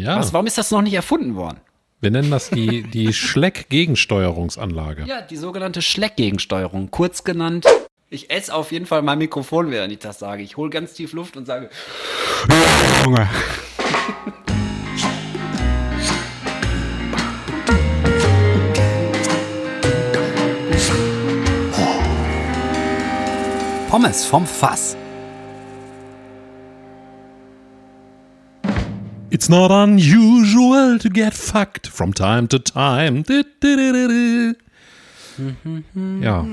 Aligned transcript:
Ja. 0.00 0.16
Was, 0.18 0.32
warum 0.32 0.46
ist 0.46 0.56
das 0.56 0.70
noch 0.70 0.80
nicht 0.80 0.94
erfunden 0.94 1.36
worden? 1.36 1.60
Wir 2.00 2.10
nennen 2.10 2.30
das 2.30 2.48
die, 2.48 2.82
die 2.82 3.12
Schleck-Gegensteuerungsanlage. 3.12 5.04
Ja, 5.06 5.20
die 5.20 5.36
sogenannte 5.36 5.82
Schleck-Gegensteuerung, 5.82 6.90
kurz 6.90 7.22
genannt. 7.24 7.66
Ich 8.08 8.30
esse 8.30 8.54
auf 8.54 8.72
jeden 8.72 8.86
Fall 8.86 9.02
mein 9.02 9.18
Mikrofon, 9.18 9.70
während 9.70 9.92
ich 9.92 9.98
das 9.98 10.18
sage. 10.18 10.42
Ich 10.42 10.56
hole 10.56 10.70
ganz 10.70 10.94
tief 10.94 11.12
Luft 11.12 11.36
und 11.36 11.44
sage, 11.44 11.68
Junge. 13.04 13.28
Pommes 23.90 24.24
vom 24.24 24.46
Fass. 24.46 24.96
It's 29.40 29.48
not 29.48 29.70
unusual 29.70 30.98
to 30.98 31.08
get 31.08 31.32
fucked 31.32 31.86
from 31.86 32.12
time 32.12 32.46
to 32.48 32.58
time. 32.58 33.24
Ja, 36.20 36.44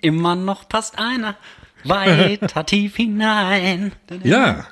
Immer 0.00 0.34
noch 0.34 0.68
passt 0.68 0.98
einer 0.98 1.36
weiter 1.84 2.66
tief 2.66 2.96
hinein. 2.96 3.92
ja. 4.24 4.66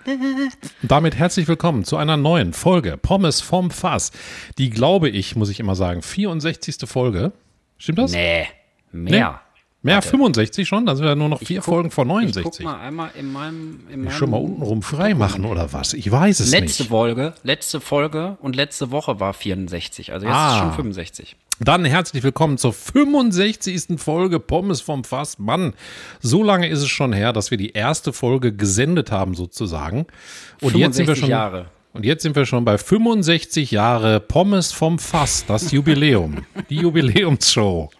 Damit 0.82 1.14
herzlich 1.14 1.46
willkommen 1.46 1.84
zu 1.84 1.96
einer 1.96 2.16
neuen 2.16 2.54
Folge 2.54 2.96
Pommes 2.96 3.40
vom 3.40 3.70
Fass. 3.70 4.10
Die 4.58 4.70
glaube 4.70 5.08
ich, 5.08 5.36
muss 5.36 5.48
ich 5.48 5.60
immer 5.60 5.76
sagen, 5.76 6.02
64. 6.02 6.88
Folge. 6.88 7.30
Stimmt 7.78 8.00
das? 8.00 8.10
Nee, 8.10 8.48
mehr. 8.90 9.40
Mehr 9.84 10.00
65 10.02 10.66
schon? 10.66 10.86
Dann 10.86 10.96
sind 10.96 11.04
ja 11.06 11.14
nur 11.14 11.28
noch 11.28 11.40
vier 11.40 11.58
guck- 11.58 11.64
Folgen 11.66 11.90
vor 11.90 12.04
Ich 12.04 12.08
guck 12.08 12.16
69. 12.22 12.64
mal 12.64 12.80
einmal 12.80 13.10
in 13.18 13.30
meinem. 13.30 13.80
In 13.92 14.04
meinem 14.04 14.10
Schon 14.12 14.30
mal 14.30 14.38
untenrum 14.40 14.82
frei 14.82 15.14
machen 15.14 15.44
oder 15.44 15.72
was? 15.74 15.92
Ich 15.92 16.10
weiß 16.10 16.40
es 16.40 16.50
Letzte 16.50 16.82
nicht. 16.84 16.88
Folge, 16.90 17.34
letzte 17.42 17.80
Folge 17.82 18.38
und 18.40 18.56
letzte 18.56 18.90
Woche 18.90 19.20
war 19.20 19.34
64. 19.34 20.12
Also 20.12 20.26
jetzt 20.26 20.34
Ah. 20.34 20.52
ist 20.54 20.58
schon 20.60 20.72
65. 20.72 21.36
Dann 21.60 21.84
herzlich 21.84 22.22
willkommen 22.22 22.56
zur 22.58 22.72
65. 22.72 23.98
Folge 24.00 24.40
Pommes 24.40 24.80
vom 24.80 25.04
Fass. 25.04 25.38
Mann, 25.38 25.74
so 26.20 26.42
lange 26.42 26.66
ist 26.68 26.80
es 26.80 26.88
schon 26.88 27.12
her, 27.12 27.32
dass 27.34 27.50
wir 27.50 27.58
die 27.58 27.72
erste 27.72 28.12
Folge 28.14 28.52
gesendet 28.54 29.12
haben 29.12 29.34
sozusagen. 29.34 30.06
Und 30.62 30.74
jetzt 30.76 30.96
sind 30.96 31.06
wir 31.06 31.14
65 31.14 31.18
schon 31.20 31.28
Jahre. 31.30 31.66
Und 31.92 32.04
jetzt 32.06 32.22
sind 32.22 32.34
wir 32.34 32.46
schon 32.46 32.64
bei 32.64 32.78
65 32.78 33.70
Jahre 33.70 34.18
Pommes 34.18 34.72
vom 34.72 34.98
Fass, 34.98 35.44
das 35.46 35.70
Jubiläum, 35.70 36.44
die 36.70 36.76
Jubiläumsshow. 36.76 37.90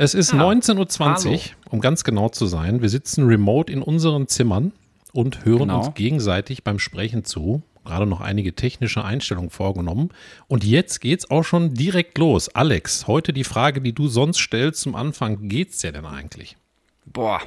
Es 0.00 0.14
ist 0.14 0.32
19.20 0.32 1.26
Uhr, 1.32 1.40
um 1.70 1.80
ganz 1.80 2.04
genau 2.04 2.28
zu 2.28 2.46
sein. 2.46 2.82
Wir 2.82 2.88
sitzen 2.88 3.26
remote 3.26 3.72
in 3.72 3.82
unseren 3.82 4.28
Zimmern 4.28 4.70
und 5.12 5.44
hören 5.44 5.58
Genau. 5.62 5.86
uns 5.86 5.94
gegenseitig 5.94 6.62
beim 6.62 6.78
Sprechen 6.78 7.24
zu. 7.24 7.62
Gerade 7.84 8.06
noch 8.06 8.20
einige 8.20 8.54
technische 8.54 9.04
Einstellungen 9.04 9.50
vorgenommen. 9.50 10.10
Und 10.46 10.62
jetzt 10.62 11.00
geht's 11.00 11.28
auch 11.32 11.42
schon 11.42 11.74
direkt 11.74 12.16
los. 12.16 12.48
Alex, 12.54 13.08
heute 13.08 13.32
die 13.32 13.42
Frage, 13.42 13.80
die 13.80 13.92
du 13.92 14.06
sonst 14.06 14.38
stellst 14.38 14.82
zum 14.82 14.94
Anfang. 14.94 15.48
Geht's 15.48 15.78
dir 15.78 15.90
denn 15.90 16.06
eigentlich? 16.06 16.56
Boah. 17.04 17.40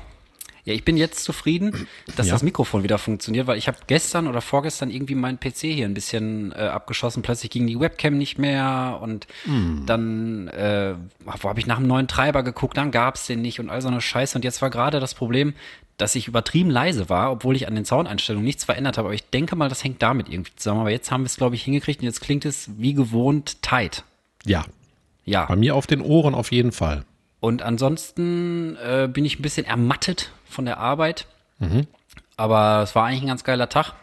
Ja, 0.64 0.73
ich 0.73 0.86
bin 0.86 0.95
jetzt 0.95 1.23
zufrieden, 1.23 1.88
dass 2.16 2.28
Ja. 2.28 2.34
das 2.34 2.44
Mikrofon 2.44 2.84
wieder 2.84 2.98
funktioniert, 2.98 3.48
weil 3.48 3.58
ich 3.58 3.67
habe 3.67 3.78
gestern 3.88 4.28
oder 4.28 4.42
vorgestern 4.42 4.92
irgendwie 4.92 5.16
meinen 5.16 5.40
PC 5.40 5.58
hier 5.73 5.86
ein 5.86 5.94
bisschen 5.95 6.52
äh, 6.52 6.56
abgeschossen. 6.67 7.23
Plötzlich 7.23 7.50
ging 7.52 7.66
die 7.66 7.80
Webcam 7.80 8.17
nicht 8.17 8.38
mehr 8.38 9.00
und 9.02 9.26
Hm. 9.45 9.84
dann 9.88 10.48
äh, 10.50 10.94
wo 11.26 11.50
habe 11.50 11.59
ich 11.59 11.66
nach 11.66 11.78
einem 11.78 11.88
neuen 11.88 12.08
Treiber 12.08 12.44
geguckt, 12.44 12.78
dann 12.78 12.92
gab's 12.92 13.26
den 13.28 13.42
nicht 13.42 13.59
und 13.59 13.70
all 13.70 13.82
so 13.82 13.88
eine 13.88 14.02
Scheiße. 14.02 14.38
Und 14.38 14.44
jetzt 14.44 14.62
war 14.62 14.70
gerade 14.70 15.00
das 15.00 15.16
Problem, 15.16 15.54
dass 15.98 16.16
ich 16.16 16.28
übertrieben 16.28 16.70
leise 16.70 17.09
war, 17.09 17.32
obwohl 17.32 17.56
ich 17.56 17.67
an 17.67 17.76
den 17.76 17.86
Soundeinstellungen 17.86 18.45
nichts 18.45 18.64
verändert 18.64 18.98
habe. 18.98 19.08
Aber 19.08 19.16
ich 19.16 19.30
denke 19.30 19.56
mal, 19.56 19.70
das 19.70 19.84
hängt 19.84 20.02
damit 20.02 20.30
irgendwie 20.30 20.52
zusammen. 20.56 20.82
Aber 20.82 20.89
jetzt 20.92 21.12
haben 21.12 21.22
wir 21.23 21.28
es, 21.28 21.38
glaube 21.38 21.56
ich, 21.56 21.64
hingekriegt 21.64 22.00
und 22.02 22.06
jetzt 22.06 22.22
klingt 22.22 22.45
es 22.45 22.70
wie 22.78 22.94
gewohnt 22.94 23.62
tight. 23.62 24.04
Ja, 24.45 24.66
Ja. 25.26 25.45
bei 25.45 25.56
mir 25.56 25.76
auf 25.76 25.86
den 25.88 26.02
Ohren 26.02 26.34
auf 26.34 26.52
jeden 26.52 26.72
Fall. 26.72 27.04
Und 27.42 27.64
ansonsten 27.64 28.77
äh, 28.77 29.10
bin 29.11 29.26
ich 29.26 29.38
ein 29.38 29.42
bisschen 29.42 29.66
ermattet 29.66 30.32
von 30.45 30.64
der 30.64 30.77
Arbeit. 30.77 31.26
Aber 32.38 32.82
es 32.83 32.95
war 32.95 33.05
eigentlich 33.05 33.23
ein 33.23 33.27
ganz 33.27 33.43
geiler 33.43 33.67
Tag. 33.67 33.93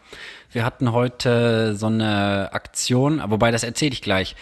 Wir 0.52 0.64
hatten 0.64 0.92
heute 0.92 1.74
so 1.74 1.86
eine 1.86 2.50
Aktion, 2.52 3.22
wobei 3.26 3.50
das 3.50 3.62
erzähle 3.62 3.92
ich 3.92 4.02
gleich. 4.02 4.36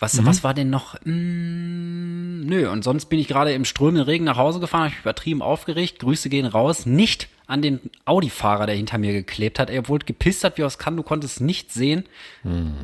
Was, 0.00 0.24
was 0.24 0.44
war 0.44 0.54
denn 0.54 0.70
noch? 0.70 0.94
Mm, 1.04 2.40
nö, 2.46 2.70
und 2.70 2.84
sonst 2.84 3.06
bin 3.06 3.18
ich 3.18 3.26
gerade 3.26 3.52
im 3.52 3.64
strömenden 3.64 4.04
Regen 4.04 4.24
nach 4.24 4.36
Hause 4.36 4.60
gefahren, 4.60 4.82
habe 4.82 4.90
mich 4.90 5.00
übertrieben 5.00 5.42
aufgeregt. 5.42 5.98
Grüße 5.98 6.28
gehen 6.28 6.46
raus. 6.46 6.86
Nicht 6.86 7.28
an 7.48 7.62
den 7.62 7.80
Audi-Fahrer, 8.04 8.66
der 8.66 8.76
hinter 8.76 8.98
mir 8.98 9.12
geklebt 9.12 9.58
hat. 9.58 9.70
Er 9.70 9.80
obwohl 9.80 9.98
gepisst 10.00 10.44
hat, 10.44 10.56
wie 10.58 10.64
aus 10.64 10.78
kann, 10.78 10.96
du 10.96 11.02
konntest 11.02 11.36
es 11.36 11.40
nicht 11.40 11.72
sehen, 11.72 12.04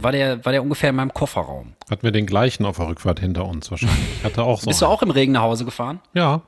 war, 0.01 0.11
der, 0.11 0.45
war 0.45 0.53
der 0.53 0.63
ungefähr 0.63 0.91
in 0.91 0.97
meinem 0.97 1.13
Kofferraum. 1.15 1.75
Hatten 1.91 2.03
wir 2.03 2.11
den 2.13 2.27
gleichen 2.27 2.65
auf 2.65 2.79
der 2.79 2.89
Rückfahrt 2.89 3.21
hinter 3.21 3.45
uns 3.47 3.71
wahrscheinlich. 3.71 3.99
Ich 4.19 4.25
hatte 4.25 4.43
auch 4.43 4.61
so. 4.61 4.67
Bist 4.67 4.83
du 4.83 4.87
auch 4.87 5.03
im 5.03 5.11
Regen 5.11 5.33
nach 5.33 5.43
Hause 5.43 5.65
gefahren? 5.65 6.01
Ja. 6.15 6.43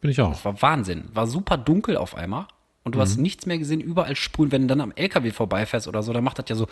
Bin 0.00 0.10
ich 0.10 0.20
auch. 0.20 0.44
War 0.44 0.60
Wahnsinn. 0.60 1.04
War 1.14 1.26
super 1.26 1.56
dunkel 1.56 1.96
auf 1.96 2.14
einmal. 2.16 2.46
Und 2.84 2.94
du 2.94 2.98
Mhm. 2.98 3.02
hast 3.02 3.16
nichts 3.16 3.46
mehr 3.46 3.58
gesehen, 3.58 3.80
überall 3.80 4.14
Spuren. 4.14 4.52
Wenn 4.52 4.62
du 4.62 4.66
dann 4.68 4.80
am 4.82 4.92
LKW 4.94 5.30
vorbeifährst 5.30 5.88
oder 5.88 6.02
so, 6.02 6.12
dann 6.12 6.22
macht 6.24 6.38
das 6.38 6.46
ja 6.48 6.56
so. 6.56 6.66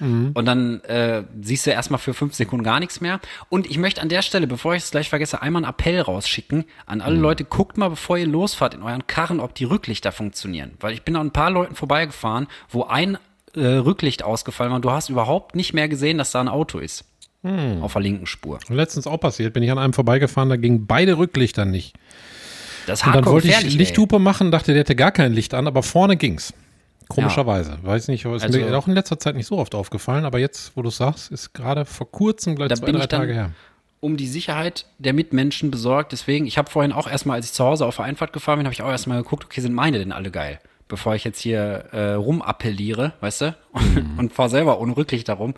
Mhm. 0.00 0.32
Und 0.34 0.44
dann 0.46 0.80
äh, 0.82 1.22
siehst 1.40 1.66
du 1.66 1.70
erstmal 1.70 1.98
für 1.98 2.14
fünf 2.14 2.34
Sekunden 2.34 2.64
gar 2.64 2.80
nichts 2.80 3.00
mehr. 3.00 3.20
Und 3.48 3.68
ich 3.70 3.78
möchte 3.78 4.00
an 4.02 4.08
der 4.08 4.22
Stelle, 4.22 4.46
bevor 4.46 4.74
ich 4.74 4.82
es 4.82 4.90
gleich 4.90 5.08
vergesse, 5.08 5.40
einmal 5.42 5.62
einen 5.64 5.70
Appell 5.70 6.00
rausschicken 6.00 6.64
an 6.86 7.00
alle 7.00 7.16
Mhm. 7.16 7.22
Leute, 7.22 7.44
guckt 7.44 7.78
mal, 7.78 7.90
bevor 7.90 8.18
ihr 8.18 8.26
losfahrt 8.26 8.74
in 8.74 8.82
euren 8.82 9.06
Karren, 9.06 9.40
ob 9.40 9.54
die 9.54 9.64
Rücklichter 9.64 10.12
funktionieren. 10.12 10.72
Weil 10.80 10.94
ich 10.94 11.02
bin 11.02 11.16
an 11.16 11.28
ein 11.28 11.32
paar 11.32 11.50
Leuten 11.50 11.74
vorbeigefahren, 11.74 12.48
wo 12.68 12.84
ein 12.84 13.18
äh, 13.54 13.64
Rücklicht 13.64 14.24
ausgefallen 14.24 14.70
war 14.70 14.76
und 14.76 14.84
du 14.84 14.90
hast 14.90 15.08
überhaupt 15.10 15.54
nicht 15.54 15.74
mehr 15.74 15.88
gesehen, 15.88 16.18
dass 16.18 16.32
da 16.32 16.40
ein 16.40 16.48
Auto 16.48 16.78
ist. 16.78 17.04
Hm. 17.42 17.82
Auf 17.82 17.92
der 17.92 18.02
linken 18.02 18.26
Spur. 18.26 18.58
Letztens 18.68 19.06
auch 19.06 19.18
passiert, 19.20 19.52
bin 19.52 19.62
ich 19.62 19.70
an 19.70 19.78
einem 19.78 19.92
vorbeigefahren, 19.92 20.48
da 20.48 20.56
gingen 20.56 20.86
beide 20.86 21.18
Rücklichter 21.18 21.64
nicht. 21.66 21.94
Das 22.86 23.02
Und 23.04 23.14
dann 23.14 23.24
wollte 23.26 23.46
ich 23.46 23.52
gefährlich, 23.52 23.74
ey. 23.74 23.78
Lichthupe 23.78 24.18
machen, 24.18 24.50
dachte, 24.50 24.72
der 24.72 24.80
hätte 24.80 24.96
gar 24.96 25.12
kein 25.12 25.32
Licht 25.32 25.54
an, 25.54 25.66
aber 25.66 25.82
vorne 25.82 26.16
ging's. 26.16 26.52
Komischerweise. 27.08 27.78
Weiß 27.82 28.08
nicht, 28.08 28.24
aber 28.26 28.36
ist 28.36 28.42
Also- 28.44 28.58
mir 28.58 28.76
auch 28.76 28.86
in 28.88 28.94
letzter 28.94 29.18
Zeit 29.18 29.34
nicht 29.36 29.46
so 29.46 29.58
oft 29.58 29.74
aufgefallen, 29.74 30.24
aber 30.24 30.38
jetzt, 30.38 30.76
wo 30.76 30.82
du 30.82 30.90
sagst, 30.90 31.30
ist 31.30 31.52
gerade 31.52 31.84
vor 31.84 32.10
kurzem, 32.10 32.56
gleich 32.56 32.72
zwei, 32.74 32.86
bin 32.86 32.94
drei 32.96 33.02
ich 33.02 33.08
dann- 33.08 33.20
Tage 33.20 33.34
her. 33.34 33.50
um 34.00 34.16
die 34.18 34.26
Sicherheit 34.26 34.86
der 34.98 35.12
Mitmenschen 35.14 35.70
besorgt. 35.70 36.12
Deswegen, 36.12 36.46
ich 36.46 36.58
habe 36.58 36.70
vorhin 36.70 36.92
auch 36.92 37.08
erstmal, 37.08 37.36
als 37.36 37.46
ich 37.46 37.52
zu 37.52 37.64
Hause 37.64 37.86
auf 37.86 37.96
der 37.96 38.04
Einfahrt 38.04 38.32
gefahren 38.34 38.58
bin, 38.58 38.66
habe 38.66 38.74
ich 38.74 38.82
auch 38.82 38.90
erstmal 38.90 39.22
geguckt, 39.22 39.44
okay, 39.44 39.60
sind 39.62 39.72
meine 39.74 39.98
denn 39.98 40.12
alle 40.12 40.30
geil? 40.30 40.60
Bevor 40.88 41.14
ich 41.14 41.24
jetzt 41.24 41.40
hier 41.40 41.86
äh, 41.92 42.12
rumappelliere, 42.12 43.14
weißt 43.20 43.40
du? 43.40 43.56
Und, 43.72 44.18
und 44.18 44.32
fahre 44.34 44.50
selber 44.50 44.78
ohne 44.80 44.94
Rücklicht 44.96 45.28
darum. 45.28 45.54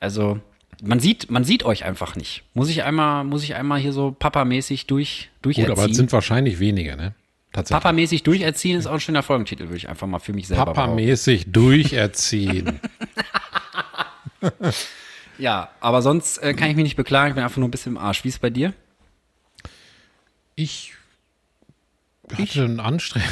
Also, 0.00 0.40
man 0.82 0.98
sieht, 1.00 1.30
man 1.30 1.44
sieht 1.44 1.62
euch 1.64 1.84
einfach 1.84 2.16
nicht. 2.16 2.42
Muss 2.54 2.70
ich 2.70 2.82
einmal, 2.84 3.24
muss 3.24 3.42
ich 3.44 3.54
einmal 3.54 3.78
hier 3.78 3.92
so 3.92 4.12
papamäßig 4.18 4.86
durch, 4.86 5.28
Gut, 5.42 5.58
aber 5.68 5.84
es 5.90 5.96
sind 5.96 6.10
wahrscheinlich 6.12 6.58
wenige, 6.58 6.96
ne? 6.96 7.14
Tatsächlich. 7.52 7.82
Papamäßig 7.82 8.22
durcherziehen 8.22 8.78
ist 8.78 8.86
auch 8.86 8.94
ein 8.94 9.00
schöner 9.00 9.22
Folgentitel, 9.22 9.64
würde 9.64 9.76
ich 9.76 9.88
einfach 9.88 10.06
mal 10.06 10.20
für 10.20 10.32
mich 10.32 10.46
selber 10.46 10.66
behaupten. 10.66 10.80
Papamäßig 10.82 11.50
durcherziehen. 11.50 12.80
Ja, 15.40 15.70
aber 15.80 16.02
sonst 16.02 16.38
äh, 16.38 16.52
kann 16.52 16.68
ich 16.68 16.76
mich 16.76 16.82
nicht 16.82 16.96
beklagen, 16.96 17.30
ich 17.30 17.34
bin 17.34 17.42
einfach 17.42 17.56
nur 17.56 17.68
ein 17.68 17.70
bisschen 17.70 17.92
im 17.92 17.98
Arsch. 17.98 18.24
Wie 18.24 18.28
ist 18.28 18.34
es 18.34 18.40
bei 18.40 18.50
dir? 18.50 18.74
Ich 20.54 20.92
hatte 22.30 22.64
einen, 22.64 22.78
anstreng 22.78 23.22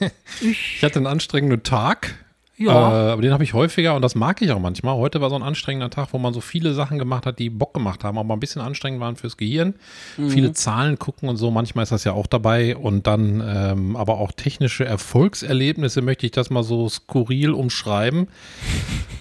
ich 0.42 0.82
hatte 0.82 0.98
einen 0.98 1.06
anstrengenden 1.06 1.62
Tag. 1.62 2.14
Ja. 2.56 3.08
Äh, 3.08 3.12
aber 3.12 3.22
den 3.22 3.32
habe 3.32 3.42
ich 3.42 3.52
häufiger 3.52 3.94
und 3.96 4.02
das 4.02 4.14
mag 4.14 4.40
ich 4.40 4.52
auch 4.52 4.60
manchmal. 4.60 4.94
Heute 4.96 5.20
war 5.20 5.28
so 5.28 5.36
ein 5.36 5.42
anstrengender 5.42 5.90
Tag, 5.90 6.08
wo 6.12 6.18
man 6.18 6.32
so 6.32 6.40
viele 6.40 6.72
Sachen 6.72 6.98
gemacht 6.98 7.26
hat, 7.26 7.38
die 7.38 7.50
Bock 7.50 7.74
gemacht 7.74 8.04
haben, 8.04 8.16
aber 8.16 8.34
ein 8.34 8.40
bisschen 8.40 8.62
anstrengend 8.62 9.00
waren 9.00 9.16
fürs 9.16 9.36
Gehirn. 9.36 9.74
Viele 10.16 10.52
Zahlen 10.52 10.98
gucken 10.98 11.28
und 11.28 11.36
so, 11.36 11.50
manchmal 11.50 11.82
ist 11.82 11.92
das 11.92 12.04
ja 12.04 12.12
auch 12.12 12.28
dabei. 12.28 12.76
Und 12.76 13.06
dann 13.06 13.42
ähm, 13.44 13.96
aber 13.96 14.18
auch 14.18 14.30
technische 14.32 14.84
Erfolgserlebnisse, 14.84 16.00
möchte 16.00 16.26
ich 16.26 16.32
das 16.32 16.50
mal 16.50 16.62
so 16.62 16.88
skurril 16.88 17.50
umschreiben. 17.50 18.28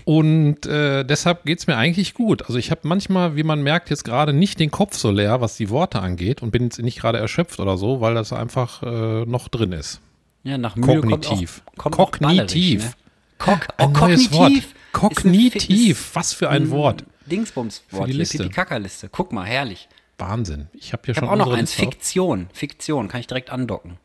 Und 0.06 0.66
äh, 0.66 1.04
deshalb 1.04 1.46
geht's 1.46 1.66
mir 1.66 1.78
eigentlich 1.78 2.14
gut. 2.14 2.44
Also 2.44 2.58
ich 2.58 2.70
habe 2.70 2.82
manchmal, 2.84 3.36
wie 3.36 3.44
man 3.44 3.64
merkt, 3.64 3.90
jetzt 3.90 4.04
gerade 4.04 4.34
nicht 4.34 4.60
den 4.60 4.70
Kopf 4.70 4.96
so 4.96 5.10
leer, 5.10 5.42
was 5.42 5.58
die 5.58 5.70
Worte 5.70 6.02
angeht 6.02 6.42
und 6.44 6.52
bin 6.52 6.66
jetzt 6.66 6.80
nicht 6.80 7.00
gerade 7.00 7.18
erschöpft 7.18 7.60
oder 7.60 7.78
so, 7.78 8.02
weil 8.02 8.14
das 8.14 8.32
einfach 8.32 8.84
äh, 8.84 9.26
noch 9.26 9.48
drin 9.48 9.72
ist. 9.72 10.02
Ja, 10.44 10.58
nach 10.58 10.76
Mühe 10.76 11.00
Kognitiv. 11.00 11.64
Kommt 11.78 11.96
auch, 11.96 12.12
kommt 12.12 12.22
Kognitiv. 12.22 12.84
Auch 12.84 12.90
ne? 12.90 13.03
Kog 13.44 13.68
oh, 13.78 13.84
Ein 13.84 13.92
neues 13.92 14.32
kognitiv. 14.32 14.74
Wort. 14.74 14.76
Kognitiv. 14.94 16.12
Was 16.14 16.34
für 16.34 16.50
ein 16.50 16.70
Wort. 16.72 17.04
Dingsbums-Wort. 17.26 18.08
Die 18.08 18.14
Liste. 18.14 18.38
Pipi-Kaka-Liste. 18.38 19.10
Guck 19.12 19.34
mal, 19.34 19.46
herrlich. 19.46 19.90
Wahnsinn. 20.18 20.68
Ich 20.74 20.94
habe 20.94 21.04
hier 21.06 21.12
Ich 21.12 21.18
schon 21.20 21.30
habe 21.30 21.42
auch 21.42 21.46
noch 21.48 21.54
eins. 21.54 21.72
Liste. 21.72 21.82
Fiktion. 21.82 22.48
Fiktion. 22.54 23.08
Kann 23.10 23.20
ich 23.20 23.28
direkt 23.28 23.50
andocken. 23.50 23.98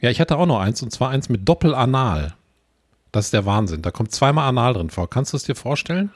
Ja, 0.00 0.10
ich 0.10 0.20
hatte 0.20 0.38
auch 0.38 0.46
noch 0.46 0.60
eins 0.60 0.82
und 0.82 0.92
zwar 0.92 1.10
eins 1.10 1.28
mit 1.28 1.46
Doppelanal. 1.48 2.34
Das 3.12 3.26
ist 3.26 3.34
der 3.34 3.44
Wahnsinn. 3.46 3.82
Da 3.82 3.90
kommt 3.90 4.12
zweimal 4.12 4.48
Anal 4.48 4.74
drin 4.74 4.90
vor. 4.90 5.08
Kannst 5.10 5.32
du 5.32 5.36
es 5.36 5.44
dir 5.44 5.54
vorstellen? 5.54 6.10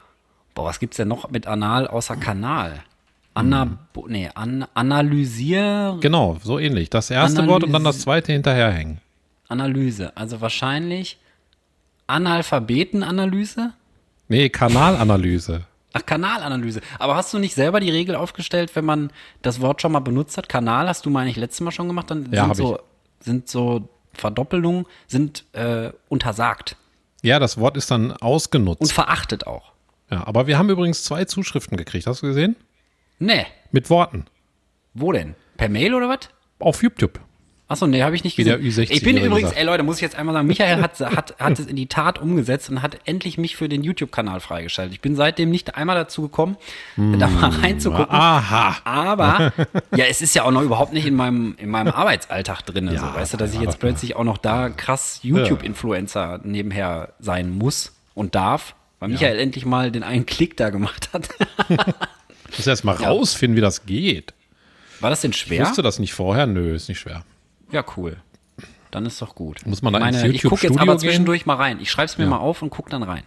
Boah, 0.53 0.65
was 0.65 0.79
gibt's 0.79 0.97
denn 0.97 1.07
noch 1.07 1.29
mit 1.29 1.47
Anal 1.47 1.87
außer 1.87 2.15
Kanal? 2.15 2.83
Anna, 3.33 3.77
nee, 4.07 4.29
an, 4.35 4.65
analysier, 4.73 5.97
Genau, 6.01 6.37
so 6.43 6.59
ähnlich. 6.59 6.89
Das 6.89 7.09
erste 7.09 7.39
Analyse. 7.39 7.51
Wort 7.53 7.63
und 7.63 7.71
dann 7.71 7.83
das 7.85 8.01
zweite 8.01 8.33
hinterherhängen. 8.33 8.99
Analyse. 9.47 10.15
Also 10.17 10.41
wahrscheinlich 10.41 11.17
Analphabetenanalyse? 12.07 13.73
Nee, 14.27 14.49
Kanalanalyse. 14.49 15.65
Ach, 15.93 16.05
Kanalanalyse. 16.05 16.81
Aber 16.99 17.15
hast 17.15 17.33
du 17.33 17.39
nicht 17.39 17.53
selber 17.53 17.79
die 17.79 17.89
Regel 17.91 18.15
aufgestellt, 18.15 18.75
wenn 18.75 18.85
man 18.85 19.11
das 19.41 19.59
Wort 19.59 19.81
schon 19.81 19.91
mal 19.91 19.99
benutzt 19.99 20.37
hat? 20.37 20.47
Kanal 20.47 20.87
hast 20.87 21.05
du, 21.05 21.09
meine 21.09 21.29
ich, 21.29 21.35
letztes 21.35 21.59
Mal 21.61 21.71
schon 21.71 21.87
gemacht. 21.87 22.09
Dann 22.09 22.31
Ja, 22.31 22.45
sind, 22.45 22.55
so, 22.55 22.79
sind 23.19 23.49
so 23.49 23.89
Verdoppelungen 24.13 24.85
sind 25.07 25.45
äh, 25.53 25.91
untersagt 26.09 26.75
Ja, 27.23 27.39
das 27.39 27.57
Wort 27.57 27.75
ist 27.77 27.91
dann 27.91 28.11
und 28.11 28.21
ausgenutzt. 28.21 28.91
verachtet 28.93 29.47
auch. 29.47 29.71
Ja, 30.09 30.25
aber 30.27 30.47
wir 30.47 30.57
haben 30.57 30.69
übrigens 30.69 31.03
zwei 31.03 31.25
Zuschriften 31.25 31.77
gekriegt. 31.77 32.07
Hast 32.07 32.21
du 32.21 32.27
gesehen? 32.27 32.55
Nee. 33.19 33.45
Mit 33.71 33.89
Worten. 33.89 34.25
Wo 34.93 35.11
denn? 35.11 35.35
Per 35.57 35.69
Mail 35.69 35.93
oder 35.93 36.09
was? 36.09 36.29
Auf 36.59 36.83
YouTube. 36.83 37.19
Achso, 37.71 37.87
nee, 37.87 38.03
habe 38.03 38.13
ich 38.17 38.25
nicht 38.25 38.35
gesehen. 38.35 38.61
Ü60 38.61 38.91
ich 38.91 39.01
bin 39.01 39.15
übrigens, 39.15 39.53
ey 39.53 39.63
Leute, 39.63 39.83
muss 39.83 39.95
ich 39.95 40.01
jetzt 40.01 40.17
einmal 40.17 40.35
sagen, 40.35 40.45
Michael 40.45 40.81
hat, 40.81 40.99
hat, 40.99 41.35
hat 41.39 41.57
es 41.57 41.67
in 41.67 41.77
die 41.77 41.87
Tat 41.87 42.19
umgesetzt 42.19 42.69
und 42.69 42.81
hat 42.81 42.97
endlich 43.05 43.37
mich 43.37 43.55
für 43.55 43.69
den 43.69 43.81
YouTube-Kanal 43.81 44.41
freigeschaltet. 44.41 44.93
Ich 44.93 44.99
bin 44.99 45.15
seitdem 45.15 45.51
nicht 45.51 45.75
einmal 45.75 45.95
dazu 45.95 46.23
gekommen, 46.23 46.57
da 46.97 47.27
mal 47.29 47.49
reinzugucken. 47.49 48.13
Aha. 48.13 48.75
Aber 48.83 49.53
ja, 49.95 50.03
es 50.03 50.21
ist 50.21 50.35
ja 50.35 50.43
auch 50.43 50.51
noch 50.51 50.63
überhaupt 50.63 50.91
nicht 50.91 51.05
in 51.05 51.15
meinem, 51.15 51.55
in 51.59 51.69
meinem 51.69 51.87
Arbeitsalltag 51.95 52.63
drin. 52.63 52.91
Ja, 52.91 52.99
so, 52.99 53.05
weißt 53.05 53.33
du, 53.35 53.37
dass 53.37 53.51
ich 53.51 53.59
ja, 53.59 53.63
jetzt 53.63 53.79
plötzlich 53.79 54.17
auch 54.17 54.25
noch 54.25 54.37
da 54.37 54.67
krass 54.67 55.19
YouTube-Influencer 55.23 56.41
nebenher 56.43 57.13
sein 57.21 57.49
muss 57.57 57.93
und 58.15 58.35
darf, 58.35 58.75
weil 58.99 59.07
Michael 59.07 59.39
endlich 59.39 59.65
mal 59.65 59.91
den 59.91 60.03
einen 60.03 60.25
Klick 60.25 60.57
da 60.57 60.71
gemacht 60.71 61.07
hat. 61.13 61.29
Muss 62.57 62.67
erst 62.67 62.83
mal 62.83 62.97
rausfinden, 62.97 63.55
wie 63.55 63.61
das 63.61 63.85
geht. 63.85 64.33
War 64.99 65.09
das 65.09 65.21
denn 65.21 65.31
Ich 65.31 65.37
schwer? 65.37 65.65
wusste 65.65 65.81
das 65.81 65.99
nicht 65.99 66.13
vorher. 66.13 66.47
Nö, 66.47 66.75
ist 66.75 66.89
nicht 66.89 66.99
schwer. 66.99 67.23
Ja, 67.71 67.83
cool. 67.97 68.17
Dann 68.91 69.05
ist 69.05 69.21
doch 69.21 69.35
gut. 69.35 69.65
Muss 69.65 69.81
man 69.81 69.93
da 69.93 69.99
ich 69.99 70.07
ins 70.07 70.21
meine, 70.21 70.33
ich 70.33 70.43
gucke 70.43 70.67
jetzt 70.67 70.77
aber 70.77 70.93
gehen? 70.93 70.99
zwischendurch 70.99 71.45
mal 71.45 71.55
rein. 71.55 71.79
Ich 71.81 71.89
schreibe 71.89 72.07
es 72.07 72.17
mir 72.17 72.27
mal 72.27 72.37
auf 72.39 72.61
und 72.61 72.69
guck 72.71 72.89
dann 72.89 73.03
rein. 73.03 73.23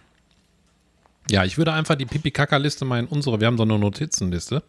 Ja, 1.29 1.43
ich 1.43 1.57
würde 1.57 1.73
einfach 1.73 1.95
die 1.95 2.05
Pipi-Kaka-Liste 2.05 2.85
mal 2.85 2.99
in 2.99 3.07
unsere, 3.07 3.39
wir 3.39 3.47
haben 3.47 3.57
so 3.57 3.63
eine 3.63 3.79
Notizenliste. 3.79 4.61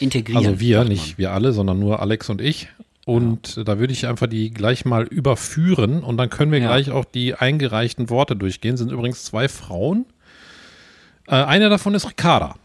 Integrieren. 0.00 0.36
Also 0.44 0.58
wir, 0.60 0.84
nicht 0.84 1.16
wir 1.16 1.32
alle, 1.32 1.52
sondern 1.52 1.78
nur 1.78 2.00
Alex 2.00 2.28
und 2.28 2.40
ich. 2.40 2.68
Und 3.06 3.66
da 3.66 3.78
würde 3.78 3.92
ich 3.92 4.06
einfach 4.06 4.26
die 4.26 4.50
gleich 4.52 4.84
mal 4.84 5.04
überführen 5.04 6.02
und 6.04 6.16
dann 6.16 6.28
können 6.28 6.52
wir 6.52 6.58
Ja. 6.58 6.66
gleich 6.66 6.90
auch 6.90 7.04
die 7.04 7.34
eingereichten 7.34 8.10
Worte 8.10 8.36
durchgehen. 8.36 8.76
Sind 8.76 8.90
übrigens 8.92 9.24
zwei 9.24 9.48
Frauen. 9.48 10.06
Äh, 11.26 11.36
eine 11.36 11.68
davon 11.68 11.94
ist 11.94 12.08
Ricarda. 12.08 12.56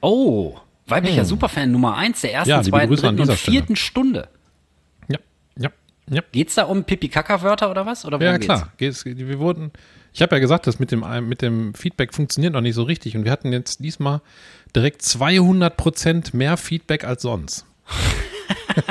Oh, 0.00 0.56
weiblicher 0.86 1.24
Superfan 1.24 1.70
Nummer 1.72 1.96
eins 1.96 2.20
der 2.22 2.32
ersten, 2.34 2.50
Hm. 2.52 2.56
Ja, 2.56 2.62
zweiten, 2.62 2.94
dritten 2.94 3.06
und 3.08 3.16
dieser 3.18 3.36
Stelle. 3.36 3.56
vierten 3.58 3.76
Stunde. 3.76 4.28
Ja, 6.08 6.16
ja, 6.16 6.16
ja. 6.16 6.22
Geht's 6.32 6.54
da 6.54 6.64
um 6.64 6.84
Pipi-Kaka-Wörter 6.84 7.70
oder 7.70 7.86
was? 7.86 8.04
Oder 8.04 8.20
Ja, 8.20 8.38
klar. 8.38 8.72
Geht's- 8.76 9.04
Wir 9.04 9.38
wurden, 9.38 9.72
ich 10.12 10.22
habe 10.22 10.34
ja 10.36 10.40
gesagt, 10.40 10.66
das 10.66 10.78
mit 10.78 10.90
dem, 10.92 11.04
mit 11.28 11.42
dem 11.42 11.74
Feedback 11.74 12.14
funktioniert 12.14 12.52
noch 12.54 12.60
nicht 12.60 12.74
so 12.74 12.82
richtig 12.82 13.16
und 13.16 13.24
wir 13.24 13.32
hatten 13.32 13.52
jetzt 13.52 13.78
diesmal 13.84 14.20
direkt 14.74 15.02
200% 15.02 16.34
mehr 16.36 16.56
Feedback 16.56 17.04
als 17.04 17.22
sonst. 17.22 17.64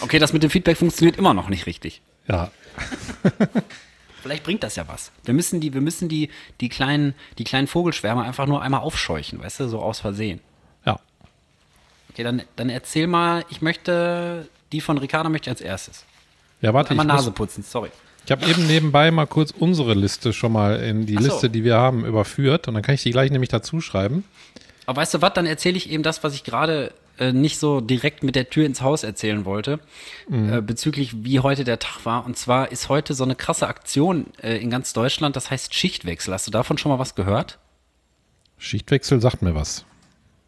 Okay, 0.00 0.18
das 0.18 0.32
mit 0.32 0.42
dem 0.42 0.50
Feedback 0.50 0.76
funktioniert 0.76 1.16
immer 1.16 1.34
noch 1.34 1.48
nicht 1.48 1.66
richtig. 1.66 2.00
Ja, 2.28 2.50
Vielleicht 4.22 4.44
bringt 4.44 4.62
das 4.62 4.76
ja 4.76 4.86
was. 4.86 5.12
Wir 5.24 5.34
müssen 5.34 5.60
die, 5.60 5.72
wir 5.72 5.80
müssen 5.80 6.08
die, 6.08 6.30
die 6.60 6.68
kleinen, 6.68 7.14
die 7.38 7.44
kleinen 7.44 7.66
Vogelschwärme 7.66 8.22
einfach 8.22 8.46
nur 8.46 8.60
einmal 8.62 8.80
aufscheuchen, 8.80 9.40
weißt 9.42 9.60
du, 9.60 9.68
so 9.68 9.80
aus 9.80 10.00
Versehen. 10.00 10.40
ja. 10.84 10.98
Okay, 12.12 12.22
dann, 12.24 12.42
dann 12.56 12.68
erzähl 12.70 13.06
mal, 13.06 13.44
ich 13.50 13.62
möchte, 13.62 14.48
die 14.72 14.80
von 14.80 14.98
Ricarda 14.98 15.28
möchte 15.28 15.48
ich 15.48 15.52
als 15.52 15.60
erstes. 15.60 16.04
Ja, 16.60 16.74
warte, 16.74 16.94
ich, 16.94 17.00
Einmal 17.00 17.16
muss, 17.16 17.24
Nase 17.24 17.32
putzen, 17.32 17.62
sorry. 17.62 17.90
ich 18.24 18.30
habe 18.30 18.46
eben 18.46 18.66
nebenbei 18.66 19.10
mal 19.10 19.26
kurz 19.26 19.50
unsere 19.50 19.94
Liste 19.94 20.32
schon 20.32 20.52
mal 20.52 20.80
in 20.80 21.06
die 21.06 21.14
so. 21.14 21.20
Liste, 21.20 21.50
die 21.50 21.64
wir 21.64 21.76
haben, 21.76 22.04
überführt 22.04 22.68
und 22.68 22.74
dann 22.74 22.82
kann 22.82 22.94
ich 22.94 23.02
die 23.02 23.10
gleich 23.10 23.30
nämlich 23.30 23.48
dazu 23.48 23.80
schreiben. 23.80 24.24
Aber 24.86 25.00
weißt 25.00 25.14
du 25.14 25.22
was, 25.22 25.32
dann 25.34 25.46
erzähle 25.46 25.76
ich 25.76 25.90
eben 25.90 26.02
das, 26.02 26.24
was 26.24 26.34
ich 26.34 26.44
gerade 26.44 26.92
äh, 27.18 27.32
nicht 27.32 27.58
so 27.58 27.80
direkt 27.80 28.22
mit 28.22 28.34
der 28.34 28.50
Tür 28.50 28.66
ins 28.66 28.80
Haus 28.80 29.04
erzählen 29.04 29.44
wollte, 29.44 29.78
äh, 30.30 30.60
bezüglich 30.62 31.22
wie 31.22 31.40
heute 31.40 31.64
der 31.64 31.78
Tag 31.78 32.04
war. 32.04 32.24
Und 32.24 32.36
zwar 32.36 32.72
ist 32.72 32.88
heute 32.88 33.14
so 33.14 33.24
eine 33.24 33.36
krasse 33.36 33.68
Aktion 33.68 34.26
äh, 34.42 34.56
in 34.56 34.70
ganz 34.70 34.92
Deutschland, 34.92 35.36
das 35.36 35.50
heißt 35.50 35.74
Schichtwechsel. 35.74 36.32
Hast 36.34 36.46
du 36.46 36.50
davon 36.50 36.78
schon 36.78 36.90
mal 36.90 36.98
was 36.98 37.14
gehört? 37.14 37.58
Schichtwechsel 38.58 39.20
sagt 39.20 39.42
mir 39.42 39.54
was. 39.54 39.84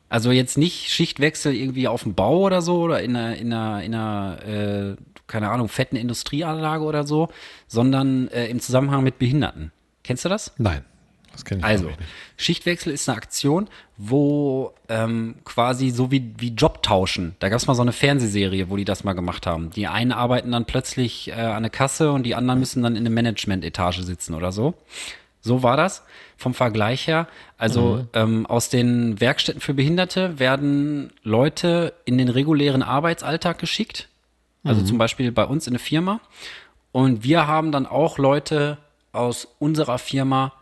Also 0.09 0.31
jetzt 0.31 0.59
nicht 0.59 0.91
Schichtwechsel 0.91 1.55
irgendwie 1.55 1.89
auf 1.89 2.03
dem 2.03 2.15
Bau 2.15 2.41
oder 2.41 2.63
so 2.63 2.81
oder 2.81 3.03
in 3.03 3.17
einer, 3.17 3.37
in 3.37 3.53
einer, 3.53 3.83
in 3.83 3.95
einer 3.95 4.47
äh, 4.47 4.97
keine 5.33 5.51
Ahnung, 5.51 5.69
fetten 5.69 5.97
Industrieanlage 5.97 6.85
oder 6.85 7.05
so, 7.05 7.29
sondern 7.67 8.29
äh, 8.29 8.47
im 8.47 8.61
Zusammenhang 8.61 9.03
mit 9.03 9.19
Behinderten. 9.19 9.73
Kennst 10.05 10.27
du 10.27 10.29
das? 10.29 10.53
Nein, 10.59 10.85
das 11.33 11.45
kenne 11.47 11.61
ich 11.61 11.65
Also, 11.65 11.87
nicht. 11.87 11.99
Schichtwechsel 12.37 12.93
ist 12.93 13.09
eine 13.09 13.17
Aktion, 13.17 13.69
wo 13.97 14.75
ähm, 14.91 15.37
quasi 15.45 15.89
so 15.89 16.11
wie, 16.11 16.35
wie 16.37 16.51
Job 16.51 16.83
tauschen. 16.83 17.35
Da 17.39 17.49
gab 17.49 17.57
es 17.59 17.67
mal 17.67 17.75
so 17.75 17.83
eine 17.83 17.93
Fernsehserie, 17.93 18.69
wo 18.69 18.77
die 18.77 18.85
das 18.85 19.05
mal 19.05 19.15
gemacht 19.15 19.47
haben. 19.47 19.71
Die 19.71 19.87
einen 19.87 20.13
arbeiten 20.13 20.53
dann 20.53 20.67
plötzlich 20.67 21.29
äh, 21.29 21.33
an 21.33 21.63
der 21.63 21.71
Kasse 21.71 22.13
und 22.13 22.25
die 22.25 22.35
anderen 22.35 22.61
müssen 22.61 22.83
dann 22.83 22.95
in 22.95 23.05
der 23.05 23.13
Management-Etage 23.13 24.01
sitzen 24.01 24.35
oder 24.35 24.53
so. 24.53 24.75
So 25.41 25.63
war 25.63 25.77
das 25.77 26.05
vom 26.37 26.55
Vergleich 26.55 27.09
her. 27.09 27.27
Also 27.57 28.07
ähm, 28.13 28.47
aus 28.47 28.69
den 28.69 29.21
Werkstätten 29.21 29.61
für 29.61 29.75
Behinderte 29.75 30.39
werden 30.39 31.13
Leute 31.23 31.95
in 32.05 32.19
den 32.19 32.29
regulären 32.29 32.83
Arbeitsalltag 32.83 33.59
geschickt. 33.59 34.09
Also 34.65 34.83
zum 34.83 34.99
Beispiel 34.99 35.33
bei 35.33 35.45
uns 35.45 35.67
in 35.67 35.73
eine 35.73 35.79
Firma. 35.79 36.21
Und 36.93 37.25
wir 37.25 37.47
haben 37.47 37.73
dann 37.73 37.87
auch 37.87 38.19
Leute 38.19 38.79
aus 39.13 39.49
unserer 39.59 39.99
Firma 39.99 40.53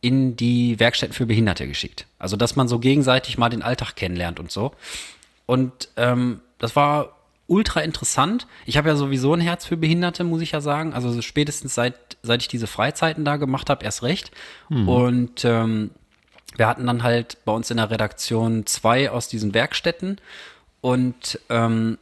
in 0.00 0.36
die 0.36 0.78
Werkstätten 0.78 1.14
für 1.14 1.26
Behinderte 1.26 1.66
geschickt. 1.66 2.06
Also 2.18 2.36
dass 2.36 2.56
man 2.56 2.68
so 2.68 2.78
gegenseitig 2.78 3.38
mal 3.38 3.48
den 3.48 3.62
Alltag 3.62 3.94
kennenlernt 3.96 4.38
und 4.38 4.50
so. 4.50 4.72
Und 5.46 5.88
ähm, 5.96 6.40
das 6.58 6.76
war 6.76 7.16
ultra 7.46 7.80
interessant. 7.80 8.46
Ich 8.66 8.76
habe 8.76 8.88
ja 8.88 8.96
sowieso 8.96 9.32
ein 9.32 9.40
Herz 9.40 9.64
für 9.64 9.76
Behinderte, 9.76 10.24
muss 10.24 10.42
ich 10.42 10.52
ja 10.52 10.60
sagen. 10.60 10.92
Also 10.92 11.10
so 11.10 11.22
spätestens 11.22 11.74
seit, 11.74 12.16
seit 12.22 12.42
ich 12.42 12.48
diese 12.48 12.66
Freizeiten 12.66 13.24
da 13.24 13.36
gemacht 13.36 13.70
habe, 13.70 13.84
erst 13.84 14.02
recht. 14.02 14.32
Und 14.88 15.44
ähm, 15.44 15.90
wir 16.56 16.66
hatten 16.66 16.86
dann 16.86 17.02
halt 17.02 17.38
bei 17.44 17.52
uns 17.52 17.70
in 17.70 17.76
der 17.76 17.90
Redaktion 17.90 18.66
zwei 18.66 19.10
aus 19.10 19.28
diesen 19.28 19.54
Werkstätten 19.54 20.20
und 20.80 21.38
ähm, 21.48 21.98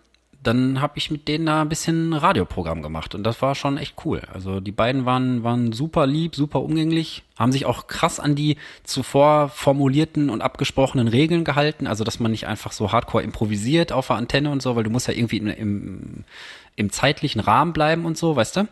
dann 0.47 0.81
habe 0.81 0.99
ich 0.99 1.11
mit 1.11 1.29
denen 1.29 1.47
da 1.47 1.63
ein 1.63 1.69
bisschen 1.69 2.13
Radioprogramm 2.13 2.83
gemacht 2.83 3.15
und 3.15 3.25
das 3.25 3.43
war 3.43 3.55
schon 3.55 3.79
echt 3.79 3.97
cool. 4.05 4.23
Also 4.33 4.61
die 4.61 4.73
beiden 4.73 5.05
waren, 5.05 5.43
waren 5.43 5.73
super 5.73 6.07
lieb, 6.07 6.37
super 6.37 6.63
umgänglich, 6.63 7.23
haben 7.39 7.53
sich 7.53 7.67
auch 7.67 7.87
krass 7.87 8.21
an 8.21 8.35
die 8.35 8.57
zuvor 8.85 9.49
formulierten 9.49 10.31
und 10.31 10.43
abgesprochenen 10.43 11.09
Regeln 11.09 11.45
gehalten, 11.45 11.87
also 11.87 12.05
dass 12.05 12.21
man 12.21 12.31
nicht 12.31 12.47
einfach 12.47 12.73
so 12.73 12.93
hardcore 12.93 13.25
improvisiert 13.25 13.93
auf 13.93 14.09
der 14.09 14.17
Antenne 14.17 14.51
und 14.51 14.63
so, 14.63 14.77
weil 14.77 14.85
du 14.85 14.91
musst 14.91 15.09
ja 15.09 15.15
irgendwie 15.15 15.39
im, 15.39 15.49
im, 15.49 16.25
im 16.77 16.91
zeitlichen 16.91 17.41
Rahmen 17.41 17.73
bleiben 17.73 18.05
und 18.05 18.17
so, 18.17 18.37
weißt 18.37 18.57
du? 18.57 18.69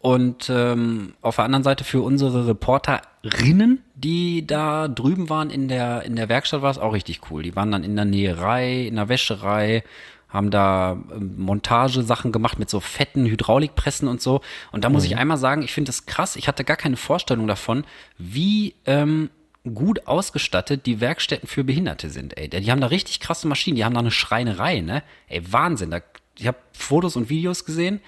Und 0.00 0.48
ähm, 0.48 1.14
auf 1.22 1.36
der 1.36 1.44
anderen 1.44 1.64
Seite 1.64 1.82
für 1.82 2.02
unsere 2.02 2.46
Reporterinnen, 2.46 3.82
die 3.96 4.46
da 4.46 4.86
drüben 4.86 5.28
waren 5.28 5.50
in 5.50 5.66
der, 5.66 6.04
in 6.04 6.14
der 6.14 6.28
Werkstatt, 6.28 6.62
war 6.62 6.70
es 6.70 6.78
auch 6.78 6.92
richtig 6.92 7.20
cool. 7.30 7.42
Die 7.42 7.56
waren 7.56 7.72
dann 7.72 7.82
in 7.82 7.96
der 7.96 8.04
Näherei, 8.04 8.86
in 8.86 8.94
der 8.94 9.08
Wäscherei, 9.08 9.82
haben 10.28 10.50
da 10.50 10.98
ähm, 11.12 11.34
Montagesachen 11.38 12.32
gemacht 12.32 12.58
mit 12.58 12.68
so 12.70 12.80
fetten 12.80 13.26
Hydraulikpressen 13.26 14.08
und 14.08 14.20
so. 14.20 14.40
Und 14.72 14.84
da 14.84 14.90
muss 14.90 15.04
ich 15.04 15.16
einmal 15.16 15.38
sagen, 15.38 15.62
ich 15.62 15.72
finde 15.72 15.88
das 15.88 16.06
krass. 16.06 16.36
Ich 16.36 16.48
hatte 16.48 16.64
gar 16.64 16.76
keine 16.76 16.96
Vorstellung 16.96 17.46
davon, 17.46 17.84
wie 18.18 18.74
ähm, 18.84 19.30
gut 19.74 20.06
ausgestattet 20.06 20.86
die 20.86 21.00
Werkstätten 21.00 21.48
für 21.48 21.64
Behinderte 21.64 22.10
sind. 22.10 22.36
Ey, 22.36 22.48
die 22.48 22.70
haben 22.70 22.80
da 22.80 22.88
richtig 22.88 23.20
krasse 23.20 23.48
Maschinen. 23.48 23.76
Die 23.76 23.84
haben 23.84 23.94
da 23.94 24.00
eine 24.00 24.10
Schreinerei, 24.10 24.80
ne? 24.80 25.02
Ey, 25.28 25.52
Wahnsinn. 25.52 25.90
Da, 25.90 26.00
ich 26.36 26.46
habe 26.46 26.58
Fotos 26.72 27.16
und 27.16 27.28
Videos 27.28 27.64
gesehen. 27.64 28.00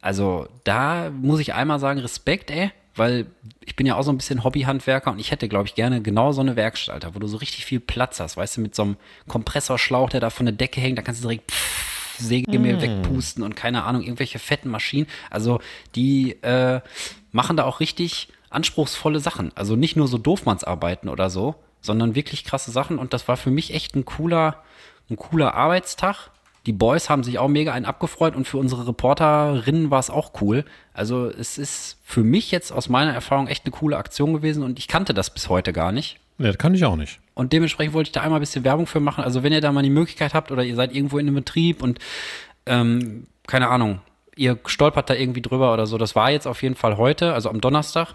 Also 0.00 0.48
da 0.64 1.10
muss 1.10 1.40
ich 1.40 1.52
einmal 1.52 1.78
sagen, 1.78 2.00
Respekt, 2.00 2.50
ey, 2.50 2.72
weil 2.94 3.26
ich 3.60 3.76
bin 3.76 3.86
ja 3.86 3.96
auch 3.96 4.02
so 4.02 4.12
ein 4.12 4.16
bisschen 4.16 4.44
Hobbyhandwerker 4.44 5.10
und 5.10 5.18
ich 5.18 5.30
hätte, 5.30 5.48
glaube 5.48 5.66
ich, 5.66 5.74
gerne 5.74 6.02
genau 6.02 6.32
so 6.32 6.40
eine 6.40 6.56
Werkstatt, 6.56 6.94
Alter, 6.94 7.14
wo 7.14 7.18
du 7.18 7.26
so 7.26 7.36
richtig 7.36 7.64
viel 7.64 7.80
Platz 7.80 8.20
hast, 8.20 8.36
weißt 8.36 8.56
du, 8.56 8.60
mit 8.60 8.74
so 8.74 8.82
einem 8.82 8.96
Kompressorschlauch, 9.28 10.10
der 10.10 10.20
da 10.20 10.30
von 10.30 10.46
der 10.46 10.54
Decke 10.54 10.80
hängt, 10.80 10.98
da 10.98 11.02
kannst 11.02 11.22
du 11.22 11.28
direkt 11.28 11.50
pff, 11.50 12.16
Sägemehl 12.20 12.80
wegpusten 12.80 13.42
und 13.42 13.56
keine 13.56 13.84
Ahnung, 13.84 14.02
irgendwelche 14.02 14.38
fetten 14.38 14.68
Maschinen. 14.68 15.06
Also 15.30 15.60
die 15.94 16.32
äh, 16.42 16.80
machen 17.32 17.56
da 17.56 17.64
auch 17.64 17.80
richtig 17.80 18.28
anspruchsvolle 18.50 19.20
Sachen. 19.20 19.52
Also 19.56 19.76
nicht 19.76 19.96
nur 19.96 20.08
so 20.08 20.18
Doofmannsarbeiten 20.18 21.08
oder 21.08 21.30
so, 21.30 21.54
sondern 21.80 22.14
wirklich 22.14 22.44
krasse 22.44 22.70
Sachen 22.70 22.98
und 22.98 23.12
das 23.14 23.26
war 23.28 23.36
für 23.36 23.50
mich 23.50 23.74
echt 23.74 23.94
ein 23.94 24.04
cooler, 24.04 24.62
ein 25.08 25.16
cooler 25.16 25.54
Arbeitstag. 25.54 26.30
Die 26.66 26.72
Boys 26.72 27.08
haben 27.08 27.24
sich 27.24 27.38
auch 27.38 27.48
mega 27.48 27.72
einen 27.72 27.86
abgefreut 27.86 28.36
und 28.36 28.46
für 28.46 28.58
unsere 28.58 28.86
Reporterinnen 28.86 29.90
war 29.90 29.98
es 29.98 30.10
auch 30.10 30.32
cool. 30.40 30.64
Also 30.92 31.26
es 31.26 31.56
ist 31.56 31.98
für 32.04 32.22
mich 32.22 32.50
jetzt 32.50 32.70
aus 32.70 32.88
meiner 32.88 33.12
Erfahrung 33.12 33.48
echt 33.48 33.64
eine 33.64 33.72
coole 33.72 33.96
Aktion 33.96 34.34
gewesen 34.34 34.62
und 34.62 34.78
ich 34.78 34.88
kannte 34.88 35.14
das 35.14 35.32
bis 35.32 35.48
heute 35.48 35.72
gar 35.72 35.92
nicht. 35.92 36.18
Nee, 36.36 36.46
das 36.46 36.58
kann 36.58 36.74
ich 36.74 36.84
auch 36.84 36.96
nicht. 36.96 37.20
Und 37.34 37.52
dementsprechend 37.52 37.94
wollte 37.94 38.08
ich 38.08 38.12
da 38.12 38.20
einmal 38.20 38.38
ein 38.38 38.42
bisschen 38.42 38.64
Werbung 38.64 38.86
für 38.86 39.00
machen. 39.00 39.24
Also 39.24 39.42
wenn 39.42 39.52
ihr 39.52 39.60
da 39.60 39.72
mal 39.72 39.82
die 39.82 39.90
Möglichkeit 39.90 40.34
habt 40.34 40.50
oder 40.50 40.62
ihr 40.62 40.74
seid 40.74 40.94
irgendwo 40.94 41.18
in 41.18 41.26
einem 41.26 41.36
Betrieb 41.36 41.82
und 41.82 41.98
ähm, 42.66 43.26
keine 43.46 43.68
Ahnung, 43.68 44.00
ihr 44.36 44.58
stolpert 44.66 45.10
da 45.10 45.14
irgendwie 45.14 45.42
drüber 45.42 45.72
oder 45.72 45.86
so. 45.86 45.98
Das 45.98 46.14
war 46.16 46.30
jetzt 46.30 46.46
auf 46.46 46.62
jeden 46.62 46.74
Fall 46.74 46.96
heute, 46.96 47.34
also 47.34 47.50
am 47.50 47.60
Donnerstag. 47.60 48.14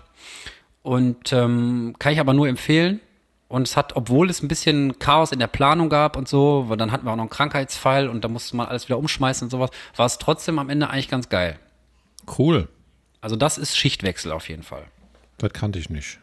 Und 0.82 1.34
ähm, 1.34 1.96
kann 1.98 2.14
ich 2.14 2.20
aber 2.20 2.34
nur 2.34 2.48
empfehlen. 2.48 3.00
Und 3.48 3.68
es 3.68 3.78
hat, 3.78 3.96
obwohl 3.96 4.30
es 4.30 4.42
ein 4.42 4.48
bisschen 4.48 4.98
Chaos 4.98 5.32
in 5.32 5.40
der 5.40 5.48
Planung 5.48 5.90
gab 5.90 6.18
und 6.18 6.28
so, 6.28 6.66
weil 6.68 6.78
dann 6.78 6.92
hatten 6.92 7.06
wir 7.06 7.12
auch 7.12 7.16
noch 7.16 7.24
einen 7.24 7.30
Krankheitsfall 7.30 8.10
und 8.10 8.24
da 8.24 8.28
musste 8.28 8.56
man 8.56 8.68
alles 8.68 8.88
wieder 8.88 8.98
umschmeißen 8.98 9.46
und 9.46 9.50
sowas, 9.52 9.70
war 9.96 10.06
es 10.08 10.18
trotzdem 10.18 10.58
am 10.58 10.70
Ende 10.70 10.90
eigentlich 10.90 11.10
ganz 11.10 11.30
geil. 11.30 11.60
Cool. 12.38 12.68
Also 13.22 13.36
das 13.36 13.58
ist 13.58 13.78
Schichtwechsel 13.78 14.32
auf 14.32 14.50
jeden 14.50 14.64
Fall. 14.64 14.86
Das 15.38 15.54
kannte 15.54 15.78
ich 15.78 15.90
nicht. 15.90 16.20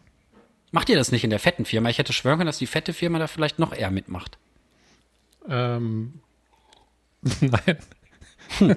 Macht 0.72 0.88
ihr 0.88 0.96
das 0.96 1.12
nicht 1.12 1.22
in 1.22 1.30
der 1.30 1.38
fetten 1.38 1.64
Firma? 1.64 1.90
Ich 1.90 1.98
hätte 1.98 2.12
schwören 2.12 2.38
können, 2.38 2.46
dass 2.46 2.58
die 2.58 2.66
fette 2.66 2.92
Firma 2.92 3.18
da 3.18 3.26
vielleicht 3.26 3.58
noch 3.58 3.72
eher 3.72 3.90
mitmacht. 3.90 4.38
Ähm, 5.48 6.20
nein. 7.40 8.76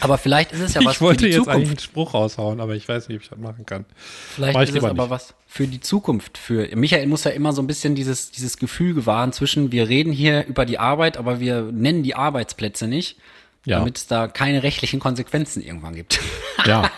Aber 0.00 0.18
vielleicht 0.18 0.52
ist 0.52 0.60
es 0.60 0.74
ja 0.74 0.84
was 0.84 0.94
ich 0.96 1.00
wollte 1.00 1.20
für 1.20 1.26
die 1.26 1.32
jetzt 1.32 1.38
Zukunft. 1.44 1.56
eigentlich 1.56 1.68
einen 1.70 1.78
Spruch 1.78 2.14
raushauen, 2.14 2.60
aber 2.60 2.74
ich 2.74 2.88
weiß 2.88 3.08
nicht, 3.08 3.16
ob 3.18 3.22
ich 3.22 3.28
das 3.28 3.38
machen 3.38 3.66
kann. 3.66 3.84
Vielleicht 4.34 4.54
Mach 4.54 4.62
ich 4.62 4.70
ist 4.70 4.76
es 4.76 4.84
aber 4.84 5.02
nicht. 5.04 5.10
was 5.10 5.34
für 5.46 5.66
die 5.66 5.80
Zukunft. 5.80 6.38
Für 6.38 6.68
Michael 6.74 7.06
muss 7.06 7.24
ja 7.24 7.30
immer 7.32 7.52
so 7.52 7.62
ein 7.62 7.66
bisschen 7.66 7.94
dieses, 7.94 8.30
dieses 8.30 8.56
Gefühl 8.56 8.94
gewahren 8.94 9.32
zwischen, 9.32 9.70
wir 9.70 9.88
reden 9.88 10.12
hier 10.12 10.46
über 10.46 10.64
die 10.64 10.78
Arbeit, 10.78 11.16
aber 11.18 11.38
wir 11.40 11.62
nennen 11.62 12.02
die 12.02 12.14
Arbeitsplätze 12.14 12.88
nicht, 12.88 13.18
Ja. 13.64 13.78
damit 13.78 13.98
es 13.98 14.06
da 14.06 14.26
keine 14.28 14.62
rechtlichen 14.62 14.98
Konsequenzen 15.00 15.62
irgendwann 15.62 15.94
gibt. 15.94 16.18
Ja, 16.64 16.90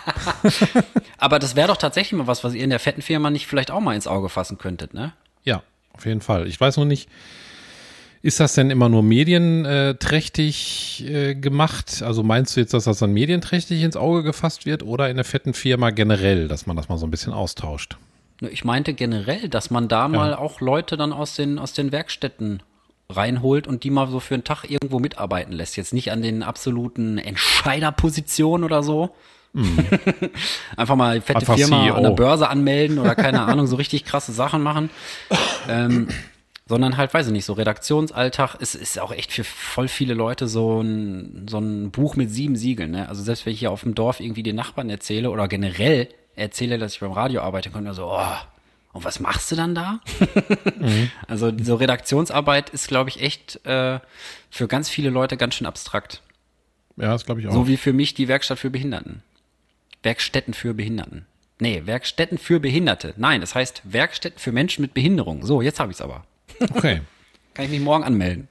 aber 1.17 1.39
das 1.39 1.55
wäre 1.55 1.67
doch 1.69 1.77
tatsächlich 1.77 2.13
mal 2.13 2.27
was, 2.27 2.43
was 2.43 2.53
ihr 2.53 2.63
in 2.63 2.69
der 2.69 2.77
fetten 2.79 3.01
Firma 3.01 3.31
nicht 3.31 3.47
vielleicht 3.47 3.71
auch 3.71 3.79
mal 3.79 3.95
ins 3.95 4.05
Auge 4.05 4.29
fassen 4.29 4.59
könntet, 4.59 4.93
ne? 4.93 5.13
ja, 5.43 5.63
auf 5.93 6.05
jeden 6.05 6.21
Fall. 6.21 6.45
Ich 6.47 6.59
weiß 6.61 6.77
nur 6.77 6.85
nicht, 6.85 7.09
ist 8.25 8.39
das 8.39 8.55
denn 8.55 8.71
immer 8.71 8.89
nur 8.89 9.03
medienträchtig 9.03 11.05
äh, 11.07 11.35
gemacht? 11.35 12.01
Also 12.01 12.23
meinst 12.23 12.55
du 12.55 12.59
jetzt, 12.59 12.73
dass 12.73 12.85
das 12.85 12.97
dann 12.97 13.11
medienträchtig 13.11 13.83
ins 13.83 13.95
Auge 13.95 14.23
gefasst 14.23 14.65
wird 14.65 14.81
oder 14.81 15.11
in 15.11 15.17
der 15.17 15.25
fetten 15.25 15.53
Firma 15.53 15.91
generell, 15.91 16.47
dass 16.47 16.65
man 16.65 16.75
das 16.75 16.89
mal 16.89 16.97
so 16.97 17.05
ein 17.05 17.11
bisschen 17.11 17.33
austauscht? 17.33 17.97
Ich 18.41 18.65
meinte 18.65 18.95
generell, 18.95 19.47
dass 19.47 19.69
man 19.69 19.87
da 19.87 20.07
mal 20.07 20.33
auch 20.33 20.59
Leute 20.59 20.97
dann 20.97 21.13
aus 21.13 21.35
den, 21.35 21.59
aus 21.59 21.73
den 21.73 21.91
Werkstätten 21.91 22.63
reinholt 23.11 23.67
und 23.67 23.83
die 23.83 23.91
mal 23.91 24.07
so 24.07 24.19
für 24.19 24.33
einen 24.33 24.43
Tag 24.43 24.63
irgendwo 24.67 24.97
mitarbeiten 24.97 25.53
lässt. 25.53 25.77
Jetzt 25.77 25.93
nicht 25.93 26.11
an 26.11 26.23
den 26.23 26.41
absoluten 26.41 27.19
Entscheiderpositionen 27.19 28.63
oder 28.63 28.81
so. 28.81 29.13
Einfach 30.75 30.95
mal 30.95 31.21
fette 31.21 31.41
Einfach 31.41 31.57
Firma 31.57 31.83
CEO. 31.83 31.93
an 31.93 32.01
der 32.01 32.09
Börse 32.09 32.49
anmelden 32.49 32.97
oder 32.97 33.13
keine 33.13 33.43
Ahnung, 33.43 33.67
so 33.67 33.75
richtig 33.75 34.03
krasse 34.03 34.31
Sachen 34.31 34.63
machen. 34.63 34.89
Ähm, 35.69 36.07
sondern 36.67 36.97
halt, 36.97 37.13
weiß 37.13 37.27
ich 37.27 37.33
nicht, 37.33 37.45
so 37.45 37.53
Redaktionsalltag 37.53 38.55
ist, 38.55 38.75
ist 38.75 38.99
auch 38.99 39.11
echt 39.11 39.31
für 39.31 39.43
voll 39.43 39.87
viele 39.87 40.15
Leute 40.15 40.47
so 40.47 40.81
ein, 40.81 41.47
so 41.47 41.59
ein 41.59 41.91
Buch 41.91 42.15
mit 42.15 42.31
sieben 42.31 42.55
Siegeln. 42.55 42.91
Ne? 42.91 43.07
Also 43.07 43.21
selbst 43.21 43.45
wenn 43.45 43.53
ich 43.53 43.59
hier 43.59 43.71
auf 43.71 43.83
dem 43.83 43.93
Dorf 43.93 44.19
irgendwie 44.19 44.43
den 44.43 44.55
Nachbarn 44.55 44.89
erzähle 44.89 45.29
oder 45.29 45.47
generell 45.47 46.09
erzähle, 46.35 46.79
dass 46.79 46.93
ich 46.93 46.99
beim 46.99 47.11
Radio 47.11 47.41
arbeite, 47.41 47.69
kommt 47.69 47.83
mir 47.83 47.93
so, 47.93 48.07
oh, 48.07 48.35
und 48.93 49.03
was 49.03 49.19
machst 49.19 49.51
du 49.51 49.55
dann 49.55 49.75
da? 49.75 49.99
Also 51.27 51.51
so 51.61 51.75
Redaktionsarbeit 51.75 52.71
ist, 52.71 52.87
glaube 52.87 53.09
ich, 53.09 53.21
echt 53.21 53.63
äh, 53.65 53.99
für 54.49 54.67
ganz 54.67 54.89
viele 54.89 55.11
Leute 55.11 55.37
ganz 55.37 55.55
schön 55.55 55.67
abstrakt. 55.67 56.23
Ja, 56.97 57.11
das 57.11 57.25
glaube 57.25 57.41
ich 57.41 57.47
auch. 57.47 57.53
So 57.53 57.67
wie 57.67 57.77
für 57.77 57.93
mich 57.93 58.15
die 58.15 58.27
Werkstatt 58.27 58.57
für 58.57 58.69
Behinderten. 58.71 59.21
Werkstätten 60.01 60.53
für 60.53 60.73
Behinderten. 60.73 61.25
Nee, 61.59 61.83
Werkstätten 61.85 62.37
für 62.37 62.59
Behinderte. 62.59 63.13
Nein, 63.17 63.41
das 63.41 63.53
heißt 63.53 63.81
Werkstätten 63.83 64.39
für 64.39 64.51
Menschen 64.51 64.81
mit 64.81 64.93
Behinderung. 64.93 65.45
So, 65.45 65.61
jetzt 65.61 65.79
habe 65.79 65.91
ich 65.91 65.97
es 65.97 66.01
aber. 66.01 66.25
Okay. 66.59 67.01
Kann 67.53 67.65
ich 67.65 67.71
mich 67.71 67.79
morgen 67.79 68.03
anmelden. 68.03 68.47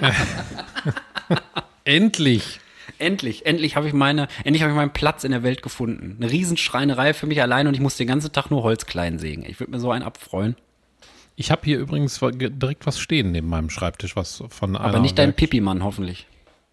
Endlich. 1.84 2.60
Endlich, 2.98 3.44
endlich 3.44 3.76
habe 3.76 3.88
ich 3.88 3.92
meine, 3.92 4.28
endlich 4.44 4.62
habe 4.62 4.72
ich 4.72 4.76
meinen 4.76 4.92
Platz 4.92 5.24
in 5.24 5.32
der 5.32 5.42
Welt 5.42 5.60
gefunden. 5.60 6.16
Eine 6.18 6.30
Riesenschreinerei 6.30 7.12
für 7.12 7.26
mich 7.26 7.42
allein 7.42 7.66
und 7.66 7.74
ich 7.74 7.80
muss 7.80 7.96
den 7.96 8.06
ganzen 8.06 8.32
Tag 8.32 8.50
nur 8.50 8.62
Holz 8.62 8.86
klein 8.86 9.18
sägen. 9.18 9.44
Ich 9.44 9.60
würde 9.60 9.72
mir 9.72 9.80
so 9.80 9.90
einen 9.90 10.02
abfreuen. 10.02 10.56
Ich 11.34 11.50
habe 11.50 11.60
hier 11.64 11.78
übrigens 11.78 12.18
direkt 12.20 12.86
was 12.86 12.98
stehen 12.98 13.32
neben 13.32 13.48
meinem 13.48 13.68
Schreibtisch, 13.68 14.16
was 14.16 14.42
von 14.48 14.76
Aber 14.76 15.00
nicht 15.00 15.18
dein 15.18 15.34
Pipi-Mann, 15.34 15.84
hoffentlich. 15.84 16.26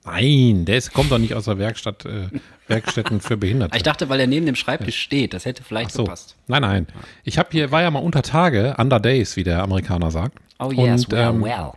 Nein, 0.05 0.65
der 0.65 0.77
ist, 0.77 0.93
kommt 0.93 1.11
doch 1.11 1.17
nicht 1.17 1.33
aus 1.33 1.45
der 1.45 1.57
Werkstatt, 1.57 2.05
äh, 2.05 2.27
Werkstätten 2.67 3.21
für 3.21 3.37
Behinderte. 3.37 3.77
Ich 3.77 3.83
dachte, 3.83 4.09
weil 4.09 4.19
er 4.19 4.27
neben 4.27 4.45
dem 4.45 4.55
Schreibtisch 4.55 4.99
steht, 4.99 5.33
das 5.33 5.45
hätte 5.45 5.63
vielleicht 5.63 5.91
so. 5.91 6.03
gepasst. 6.03 6.35
Nein, 6.47 6.61
nein. 6.61 6.87
Ich 7.23 7.37
habe 7.37 7.49
hier, 7.51 7.71
war 7.71 7.81
ja 7.81 7.91
mal 7.91 7.99
unter 7.99 8.21
Tage, 8.21 8.75
under 8.77 8.99
days, 8.99 9.35
wie 9.37 9.43
der 9.43 9.63
Amerikaner 9.63 10.11
sagt. 10.11 10.39
Oh 10.59 10.71
yes, 10.71 11.05
Und, 11.05 11.11
well, 11.13 11.29
ähm, 11.29 11.43
well. 11.43 11.71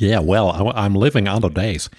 Yeah, 0.00 0.20
well, 0.20 0.50
I'm 0.74 0.98
living 1.00 1.28
under 1.28 1.50
days. 1.50 1.90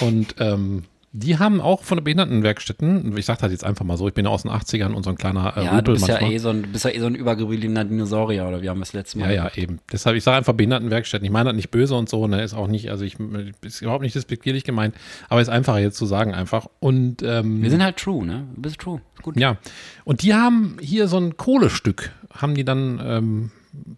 Und 0.00 0.34
ähm, 0.38 0.84
die 1.12 1.38
haben 1.38 1.60
auch 1.60 1.82
von 1.82 1.98
den 1.98 2.04
Behindertenwerkstätten, 2.04 3.16
ich 3.16 3.26
sage 3.26 3.40
das 3.42 3.50
jetzt 3.50 3.64
einfach 3.64 3.84
mal 3.84 3.96
so, 3.96 4.06
ich 4.06 4.14
bin 4.14 4.26
ja 4.26 4.30
aus 4.30 4.42
den 4.42 4.50
80ern 4.52 4.92
und 4.92 5.02
so 5.02 5.10
ein 5.10 5.16
kleiner 5.16 5.56
äh, 5.56 5.64
Ja, 5.64 5.70
du 5.82 5.90
Rüpel 5.90 5.94
bist 5.94 6.06
ja, 6.08 6.14
manchmal. 6.14 6.32
eh 6.32 6.38
so 6.38 6.48
ein, 6.50 6.62
du 6.62 6.68
bist 6.68 6.84
ja 6.84 6.90
eh 6.92 7.00
so 7.00 7.06
ein 7.06 7.14
übergebliebener 7.16 7.84
Dinosaurier, 7.84 8.46
oder 8.46 8.62
wir 8.62 8.70
haben 8.70 8.78
das 8.80 8.92
letzte 8.92 9.18
Ja, 9.18 9.26
Mal. 9.26 9.34
ja, 9.34 9.50
eben. 9.56 9.80
Deshalb, 9.92 10.16
ich 10.16 10.22
sage 10.22 10.36
einfach 10.36 10.52
Behindertenwerkstätten. 10.52 11.24
Ich 11.24 11.32
meine 11.32 11.46
das 11.50 11.56
nicht 11.56 11.70
böse 11.70 11.94
und 11.96 12.08
so, 12.08 12.26
ne, 12.28 12.42
ist 12.42 12.54
auch 12.54 12.68
nicht, 12.68 12.90
also 12.90 13.04
ich 13.04 13.16
ist 13.62 13.82
überhaupt 13.82 14.02
nicht 14.02 14.14
despektierlich 14.14 14.62
gemeint, 14.64 14.94
aber 15.28 15.40
ist 15.40 15.48
einfacher 15.48 15.78
jetzt 15.80 15.96
zu 15.96 16.06
sagen 16.06 16.32
einfach. 16.32 16.68
Und 16.78 17.22
ähm, 17.24 17.60
Wir 17.62 17.70
sind 17.70 17.82
halt 17.82 17.96
true, 17.96 18.24
ne? 18.24 18.46
Du 18.54 18.62
bist 18.62 18.78
true. 18.78 19.00
Gut. 19.22 19.36
ja, 19.36 19.56
und 20.04 20.22
die 20.22 20.32
haben 20.34 20.76
hier 20.80 21.08
so 21.08 21.18
ein 21.18 21.36
Kohlestück, 21.36 22.10
haben 22.32 22.54
die 22.54 22.64
dann 22.64 23.00
ähm, 23.04 23.50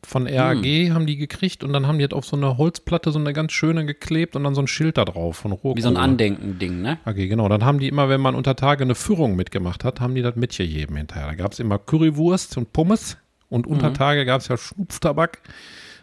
von 0.04 0.26
RAG 0.26 0.64
haben 0.90 1.06
die 1.06 1.16
gekriegt 1.16 1.64
und 1.64 1.72
dann 1.72 1.86
haben 1.86 1.98
die 1.98 2.04
halt 2.04 2.12
auf 2.14 2.26
so 2.26 2.36
eine 2.36 2.58
Holzplatte 2.58 3.10
so 3.10 3.18
eine 3.18 3.32
ganz 3.32 3.52
schöne 3.52 3.86
geklebt 3.86 4.36
und 4.36 4.44
dann 4.44 4.54
so 4.54 4.60
ein 4.62 4.66
Schild 4.66 4.98
da 4.98 5.04
drauf 5.04 5.36
von 5.36 5.52
Rohkohle. 5.52 5.76
Wie 5.76 5.80
so 5.80 5.88
ein 5.88 5.96
Andenken-Ding, 5.96 6.82
ne? 6.82 6.98
Okay, 7.06 7.28
genau. 7.28 7.48
Dann 7.48 7.64
haben 7.64 7.78
die 7.78 7.88
immer, 7.88 8.08
wenn 8.08 8.20
man 8.20 8.34
unter 8.34 8.54
Tage 8.56 8.84
eine 8.84 8.94
Führung 8.94 9.34
mitgemacht 9.36 9.84
hat, 9.84 10.00
haben 10.00 10.14
die 10.14 10.22
das 10.22 10.36
mitgegeben 10.36 10.96
hinterher. 10.96 11.26
Da 11.28 11.34
gab 11.34 11.52
es 11.52 11.58
immer 11.60 11.78
Currywurst 11.78 12.56
und 12.58 12.72
Pommes 12.72 13.16
und 13.48 13.66
unter 13.66 13.90
Mhm. 13.90 13.94
Tage 13.94 14.24
gab 14.26 14.40
es 14.42 14.48
ja 14.48 14.56
Schnupftabak. 14.56 15.40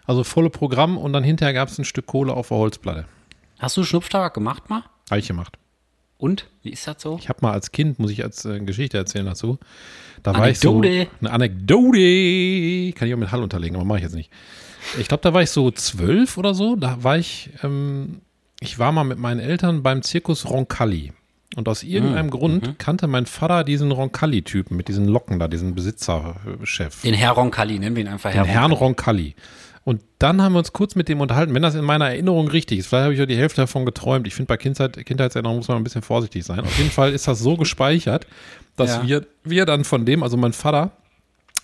Also 0.06 0.24
volle 0.24 0.50
Programm 0.50 0.98
und 0.98 1.14
dann 1.14 1.24
hinterher 1.24 1.54
gab 1.54 1.70
es 1.70 1.78
ein 1.78 1.86
Stück 1.86 2.08
Kohle 2.08 2.34
auf 2.34 2.48
der 2.48 2.58
Holzplatte. 2.58 3.06
Hast 3.60 3.78
du 3.78 3.84
Schnupftabak 3.84 4.34
gemacht 4.34 4.70
mal? 4.70 4.84
Habe 5.12 5.20
ich 5.20 5.28
gemacht. 5.28 5.58
Und? 6.20 6.48
Wie 6.64 6.70
ist 6.72 6.86
das 6.86 7.02
so? 7.02 7.18
Ich 7.20 7.30
habe 7.30 7.40
mal 7.42 7.54
als 7.54 7.72
Kind, 7.72 7.98
muss 7.98 8.12
ich 8.12 8.24
als 8.24 8.44
äh, 8.46 8.60
Geschichte 8.60 8.98
erzählen 8.98 9.26
dazu, 9.26 9.58
da 10.22 10.36
war 10.38 10.50
ich 10.50 10.60
so, 10.60 10.78
Anekdote. 10.80 11.08
eine 11.22 11.32
Anekdote, 11.32 12.92
kann 12.94 13.08
ich 13.08 13.14
auch 13.14 13.18
mit 13.18 13.32
Hall 13.32 13.42
unterlegen, 13.42 13.78
aber 13.78 13.86
mache 13.86 14.00
ich 14.00 14.04
jetzt 14.04 14.16
nicht. 14.16 14.30
Ich 15.00 15.08
glaube, 15.08 15.22
da 15.24 15.34
war 15.34 15.42
ich 15.42 15.50
so 15.50 15.72
zwölf 15.72 16.38
oder 16.38 16.54
so, 16.54 16.76
da 16.76 17.02
war 17.04 17.18
ich, 17.18 17.50
ähm, 17.64 18.20
ich 18.60 18.78
war 18.80 18.92
mal 18.92 19.06
mit 19.06 19.18
meinen 19.18 19.40
Eltern 19.40 19.82
beim 19.82 20.02
Zirkus 20.02 20.46
Roncalli. 20.48 21.14
Und 21.56 21.68
aus 21.68 21.84
irgendeinem 21.84 22.28
Mhm. 22.28 22.32
Grund 22.32 22.80
kannte 22.80 23.08
mein 23.08 23.26
Vater 23.26 23.64
diesen 23.64 23.92
Roncalli-Typen 23.92 24.76
mit 24.78 24.88
diesen 24.88 25.08
Locken 25.08 25.40
da, 25.40 25.48
diesen 25.48 25.74
Besitzerchef. 25.74 27.02
Den 27.02 27.14
Herr 27.16 27.32
Roncalli, 27.32 27.80
nennen 27.80 27.96
wir 27.96 28.04
ihn 28.04 28.08
einfach 28.10 28.32
Den 28.32 28.44
Herr 28.44 28.62
Herrn 28.62 28.72
Roncalli. 28.72 29.36
Und 29.90 30.04
dann 30.20 30.40
haben 30.40 30.54
wir 30.54 30.60
uns 30.60 30.72
kurz 30.72 30.94
mit 30.94 31.10
dem 31.10 31.20
unterhalten, 31.20 31.56
wenn 31.56 31.64
das 31.64 31.74
in 31.74 31.84
meiner 31.84 32.10
Erinnerung 32.10 32.48
richtig 32.48 32.78
ist. 32.78 32.86
Vielleicht 32.90 33.06
habe 33.06 33.14
ich 33.16 33.20
ja 33.20 33.26
die 33.26 33.36
Hälfte 33.36 33.62
davon 33.62 33.86
geträumt. 33.88 34.28
Ich 34.28 34.36
finde, 34.36 34.46
bei 34.46 34.58
Kindheit, 34.58 35.04
Kindheitserinnerungen 35.04 35.58
muss 35.58 35.68
man 35.68 35.78
ein 35.78 35.84
bisschen 35.84 36.04
vorsichtig 36.04 36.46
sein. 36.46 36.60
Auf 36.60 36.78
jeden 36.78 36.92
Fall 36.92 37.12
ist 37.12 37.28
das 37.28 37.40
so 37.40 37.58
gespeichert, 37.58 38.28
dass 38.76 38.92
Ja. 38.98 39.08
wir, 39.08 39.26
wir 39.44 39.66
dann 39.66 39.84
von 39.86 40.06
dem, 40.06 40.22
also 40.22 40.38
mein 40.38 40.54
Vater, 40.54 40.92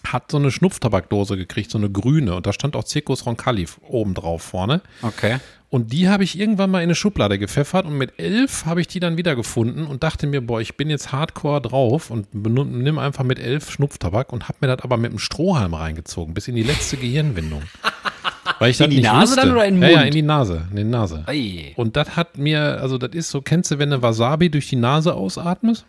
hat 0.08 0.32
so 0.32 0.38
eine 0.38 0.50
Schnupftabakdose 0.50 1.38
gekriegt, 1.38 1.70
so 1.70 1.78
eine 1.78 1.92
grüne. 1.92 2.34
Und 2.34 2.48
da 2.48 2.52
stand 2.52 2.76
auch 2.76 2.84
Zirkus 2.84 3.28
Roncalli 3.28 3.68
oben 3.88 4.16
drauf 4.16 4.42
vorne. 4.42 4.82
Okay. 5.04 5.38
Und 5.76 5.92
die 5.92 6.08
habe 6.08 6.24
ich 6.24 6.40
irgendwann 6.40 6.72
mal 6.72 6.78
in 6.80 6.84
eine 6.86 6.96
Schublade 6.96 7.38
gepfeffert 7.38 7.86
und 7.86 7.98
mit 7.98 8.14
elf 8.18 8.66
habe 8.66 8.80
ich 8.80 8.88
die 8.88 9.02
dann 9.02 9.18
wiedergefunden 9.18 9.86
und 9.88 10.04
dachte 10.04 10.26
mir, 10.26 10.40
boah, 10.40 10.62
ich 10.62 10.78
bin 10.78 10.90
jetzt 10.90 11.12
hardcore 11.12 11.60
drauf 11.60 12.10
und 12.12 12.34
nimm 12.34 12.98
einfach 12.98 13.26
mit 13.26 13.40
elf 13.40 13.70
Schnupftabak 13.72 14.32
und 14.32 14.48
habe 14.48 14.60
mir 14.62 14.68
das 14.74 14.86
aber 14.86 14.96
mit 14.96 15.10
einem 15.12 15.20
Strohhalm 15.20 15.74
reingezogen, 15.74 16.34
bis 16.34 16.48
in 16.48 16.56
die 16.56 16.64
letzte 16.64 16.96
Gehirnwindung. 16.96 17.64
Weil 18.60 18.72
ich 18.72 18.80
In 18.80 18.90
die 18.90 19.02
Nase 19.02 19.32
wusste. 19.32 19.42
dann 19.42 19.52
oder 19.52 19.66
in 19.66 19.74
den 19.76 19.84
Ja, 19.84 19.90
ja, 19.90 19.96
Mund? 19.98 20.08
in 20.08 20.14
die 20.14 20.22
Nase, 20.22 20.66
in 20.72 20.76
die 20.78 20.84
Nase. 20.86 21.24
Ei. 21.28 21.74
Und 21.76 21.98
das 21.98 22.16
hat 22.16 22.38
mir, 22.38 22.80
also 22.80 22.98
das 22.98 23.12
ist 23.14 23.30
so, 23.30 23.42
kennst 23.42 23.70
du, 23.72 23.78
wenn 23.78 23.90
du 23.90 24.02
Wasabi 24.02 24.50
durch 24.50 24.70
die 24.70 24.78
Nase 24.78 25.14
ausatmest? 25.14 25.86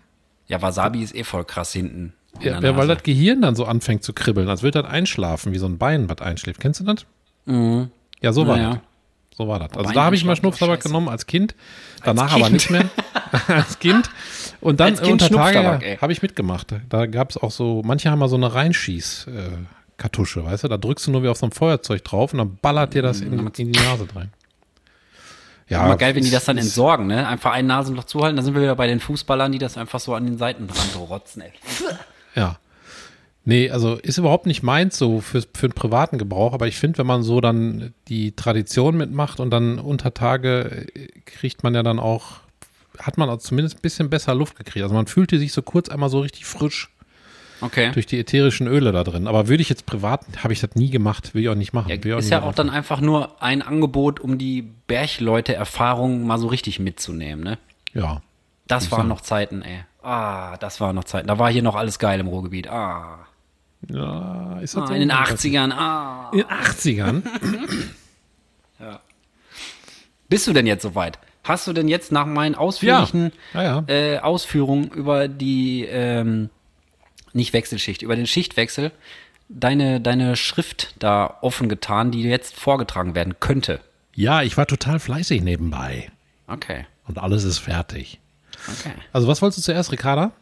Ja, 0.49 0.61
Wasabi 0.63 1.01
ist 1.05 1.15
eh 1.15 1.23
voll 1.23 1.45
krass 1.45 1.73
hinten. 1.73 2.13
in 2.41 2.47
Ja, 2.49 2.61
ja, 2.61 2.77
weil 2.77 2.89
das 2.89 3.05
Gehirn 3.05 3.41
dann 3.41 3.55
so 3.55 3.67
anfängt 3.67 4.03
zu 4.03 4.13
kribbeln, 4.15 4.49
als 4.49 4.65
würde 4.65 4.83
das 4.83 4.91
einschlafen, 4.91 5.53
wie 5.53 5.59
so 5.59 5.67
ein 5.67 5.79
Bein, 5.79 6.09
was 6.09 6.19
einschläft. 6.23 6.61
Kennst 6.61 6.81
du 6.81 6.85
das? 6.85 7.07
Ja, 7.47 8.33
so 8.33 8.49
war 8.49 8.57
Naja. 8.57 8.81
So 9.37 9.49
war 9.49 9.59
das. 9.59 9.77
Also 9.77 9.93
da 9.93 10.05
habe 10.05 10.17
ich 10.17 10.25
mal 10.25 10.35
Schnupftabak 10.35 10.83
genommen 10.83 11.09
als 11.09 11.27
Kind, 11.27 11.55
danach 12.03 12.33
Kind. 12.33 12.43
aber 12.45 12.51
nicht 12.53 12.71
mehr. 12.71 12.89
als 13.49 13.79
Kind. 13.79 14.09
Und 14.61 14.81
dann 14.81 14.93
Als 14.93 15.03
Kind 15.03 15.23
unter 15.23 15.29
Tage 15.31 15.99
habe 16.01 16.13
ich 16.13 16.23
mitgemacht. 16.23 16.75
Da 16.89 17.07
gab 17.07 17.31
es 17.31 17.37
auch 17.37 17.51
so, 17.51 17.83
manche 17.85 18.11
haben 18.11 18.19
mal 18.19 18.29
so 18.29 18.37
eine 18.37 18.49
Reinschieß- 18.49 19.29
äh, 19.29 19.51
Kartusche, 19.99 20.45
weißt 20.45 20.65
du? 20.65 20.69
Da 20.69 20.77
drückst 20.77 21.07
du 21.07 21.11
nur 21.11 21.23
wie 21.23 21.29
auf 21.29 21.39
so 21.39 21.47
ein 21.47 21.53
Feuerzeug 21.53 22.05
drauf 22.05 22.33
und 22.33 22.39
dann 22.39 22.59
ballert 22.61 22.95
dir 22.95 23.03
das 23.03 23.21
in, 23.21 23.33
in 23.33 23.73
die 23.73 23.79
Nase 23.81 24.07
rein. 24.15 24.31
Ja, 25.69 25.85
Immer 25.85 25.97
geil, 25.97 26.15
wenn 26.15 26.23
die 26.23 26.31
das 26.31 26.45
dann 26.45 26.59
entsorgen, 26.59 27.07
ne? 27.07 27.27
Einfach 27.27 27.53
ein 27.53 27.67
Nasenloch 27.67 28.05
zuhalten, 28.05 28.37
dann 28.37 28.45
sind 28.45 28.55
wir 28.55 28.63
wieder 28.63 28.77
bei 28.77 28.87
den 28.87 29.01
Fußballern, 29.01 29.51
die 29.51 29.59
das 29.59 29.77
einfach 29.77 29.99
so 29.99 30.15
an 30.15 30.25
den 30.25 30.39
Seitenrand 30.39 30.97
rotzen, 30.97 31.43
ey. 31.43 31.53
Ja. 32.35 32.59
Nee, 33.49 33.71
also 33.71 33.95
ist 33.95 34.19
überhaupt 34.19 34.47
nicht 34.47 34.63
meins 34.65 34.99
so 34.99 35.21
für, 35.21 35.41
für 35.55 35.69
den 35.69 35.73
privaten 35.75 36.19
Gebrauch, 36.19 36.53
aber 36.53 36.67
ich 36.67 36.77
finde, 36.77 36.99
wenn 36.99 37.07
man 37.07 37.23
so 37.23 37.41
dann 37.41 37.95
die 38.09 38.33
Tradition 38.33 38.97
mitmacht 38.97 39.39
und 39.39 39.51
dann 39.51 39.79
unter 39.79 40.13
Tage 40.13 40.87
äh, 40.95 41.09
kriegt 41.25 41.63
man 41.63 41.73
ja 41.75 41.83
dann 41.83 41.99
auch 42.01 42.41
hat 42.99 43.19
man 43.19 43.29
auch 43.29 43.39
zumindest 43.39 43.77
ein 43.79 43.83
bisschen 43.83 44.11
besser 44.11 44.35
Luft 44.35 44.57
gekriegt. 44.57 44.83
Also 44.83 44.95
man 44.95 45.07
fühlte 45.07 45.39
sich 45.39 45.53
so 45.53 45.63
kurz 45.63 45.89
einmal 45.89 46.09
so 46.09 46.21
richtig 46.21 46.45
frisch 46.45 46.91
Okay. 47.61 47.91
durch 47.93 48.07
die 48.07 48.19
ätherischen 48.19 48.67
Öle 48.67 48.93
da 48.93 49.03
drin. 49.05 49.27
Aber 49.27 49.49
würde 49.49 49.63
ich 49.63 49.69
jetzt 49.69 49.87
privat, 49.87 50.23
habe 50.43 50.53
ich 50.53 50.61
das 50.61 50.75
nie 50.75 50.91
gemacht, 50.91 51.35
will 51.35 51.43
ich 51.43 51.49
auch 51.49 51.55
nicht 51.55 51.73
machen. 51.73 51.89
Ja, 51.89 51.95
ich 51.95 52.05
ist 52.05 52.31
ja 52.31 52.43
auch 52.43 52.55
dann 52.55 52.69
einfach 52.69 53.01
nur 53.01 53.43
ein 53.43 53.63
Angebot, 53.63 54.21
um 54.21 54.37
die 54.39 54.63
Bergleute-Erfahrung 54.87 56.27
mal 56.27 56.39
so 56.39 56.49
richtig 56.49 56.81
mitzunehmen, 56.81 57.43
ne? 57.45 57.59
Ja. 57.95 58.21
Das 58.67 58.91
waren 58.91 59.09
noch 59.09 59.21
Zeiten, 59.21 59.63
ey. 59.63 59.85
Ah, 60.03 60.57
das 60.59 60.81
waren 60.81 60.97
noch 60.97 61.05
Zeiten. 61.05 61.29
Da 61.29 61.39
war 61.39 61.51
hier 61.51 61.63
noch 61.63 61.77
alles 61.77 61.99
geil 61.99 62.21
im 62.21 62.27
Ruhrgebiet. 62.27 62.69
Ah. 62.69 63.27
Ja 63.91 64.59
ist 64.61 64.75
das 64.77 64.85
ah 64.85 64.87
so? 64.89 64.95
in 64.95 65.01
den 65.01 65.13
80ern. 65.13 65.73
Ah. 65.73 66.31
In 66.33 66.39
den 66.39 66.47
80ern? 66.49 67.23
Bist 70.29 70.47
du 70.47 70.53
denn 70.53 70.67
jetzt 70.67 70.83
soweit? 70.83 71.19
Hast 71.45 71.67
du 71.69 71.73
denn 71.73 71.87
jetzt 71.89 72.11
nach 72.11 72.27
meinen 72.27 72.57
ausführlichen 72.57 73.33
Ja, 73.55 73.63
ja, 73.63 73.85
ja. 73.87 73.95
Äh, 73.95 74.19
Ausführungen 74.19 74.89
über 74.91 75.29
die, 75.29 75.85
ähm, 75.85 76.51
nicht 77.33 77.53
Wechselschicht, 77.53 78.03
über 78.03 78.17
den 78.17 78.27
Schichtwechsel, 78.27 78.91
deine, 79.49 80.01
deine 80.01 80.35
Schrift 80.35 80.95
da 80.99 81.39
offen 81.43 81.69
getan, 81.69 82.11
die 82.11 82.23
jetzt 82.23 82.57
vorgetragen 82.57 83.15
werden 83.15 83.37
könnte? 83.39 83.81
Ja, 84.15 84.43
ich 84.43 84.57
war 84.57 84.67
total 84.67 84.99
fleißig 84.99 85.43
nebenbei. 85.43 86.11
Okay, 86.49 86.87
Und 87.07 87.19
alles 87.19 87.45
ist 87.45 87.59
fertig. 87.59 88.19
okay. 88.67 88.93
Also 89.13 89.29
was 89.29 89.43
wolltest 89.43 89.59
du 89.59 89.63
zuerst, 89.63 89.93
Ricarda? 89.93 90.33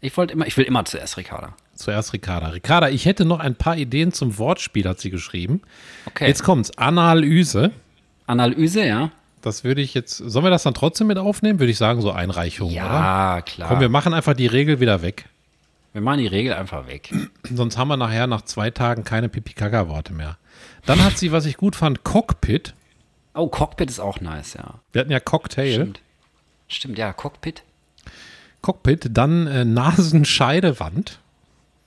Ich 0.00 0.16
wollte 0.16 0.34
immer, 0.34 0.46
ich 0.46 0.56
will 0.56 0.64
immer 0.64 0.84
zuerst 0.84 1.16
Ricarda. 1.16 1.56
Zuerst 1.74 2.12
Ricarda. 2.12 2.48
Ricarda, 2.48 2.88
ich 2.88 3.04
hätte 3.06 3.24
noch 3.24 3.40
ein 3.40 3.54
paar 3.56 3.76
Ideen 3.76 4.12
zum 4.12 4.38
Wortspiel, 4.38 4.88
hat 4.88 5.00
sie 5.00 5.10
geschrieben. 5.10 5.62
Okay. 6.06 6.26
Jetzt 6.26 6.42
kommt's. 6.42 6.76
Analyse. 6.78 7.72
Analyse, 8.26 8.86
ja? 8.86 9.10
Das 9.42 9.64
würde 9.64 9.82
ich 9.82 9.92
jetzt. 9.92 10.16
Sollen 10.16 10.44
wir 10.44 10.50
das 10.50 10.62
dann 10.62 10.74
trotzdem 10.74 11.06
mit 11.08 11.18
aufnehmen? 11.18 11.58
Würde 11.58 11.70
ich 11.70 11.76
sagen, 11.76 12.00
so 12.00 12.12
Einreichung, 12.12 12.68
oder? 12.70 12.76
Ja, 12.76 13.42
klar. 13.42 13.68
Komm, 13.68 13.80
wir 13.80 13.88
machen 13.88 14.14
einfach 14.14 14.34
die 14.34 14.46
Regel 14.46 14.80
wieder 14.80 15.02
weg. 15.02 15.26
wir 15.92 16.00
machen 16.00 16.20
die 16.20 16.26
Regel 16.26 16.54
einfach 16.54 16.86
weg. 16.86 17.12
Sonst 17.52 17.76
haben 17.76 17.88
wir 17.88 17.96
nachher 17.96 18.26
nach 18.26 18.42
zwei 18.42 18.70
Tagen 18.70 19.04
keine 19.04 19.28
Pipi-Kaka-Worte 19.28 20.14
mehr. 20.14 20.38
Dann 20.86 21.04
hat 21.04 21.18
sie, 21.18 21.32
was 21.32 21.44
ich 21.46 21.56
gut 21.56 21.76
fand, 21.76 22.04
Cockpit. 22.04 22.74
Oh, 23.34 23.48
Cockpit 23.48 23.90
ist 23.90 24.00
auch 24.00 24.20
nice, 24.20 24.54
ja. 24.54 24.74
Wir 24.92 25.00
hatten 25.00 25.10
ja 25.10 25.20
Cocktail. 25.20 25.74
Stimmt. 25.74 26.00
Stimmt, 26.68 26.98
ja, 26.98 27.12
Cockpit. 27.12 27.62
Cockpit, 28.62 29.08
dann 29.10 29.46
äh, 29.46 29.64
Nasenscheidewand. 29.64 31.18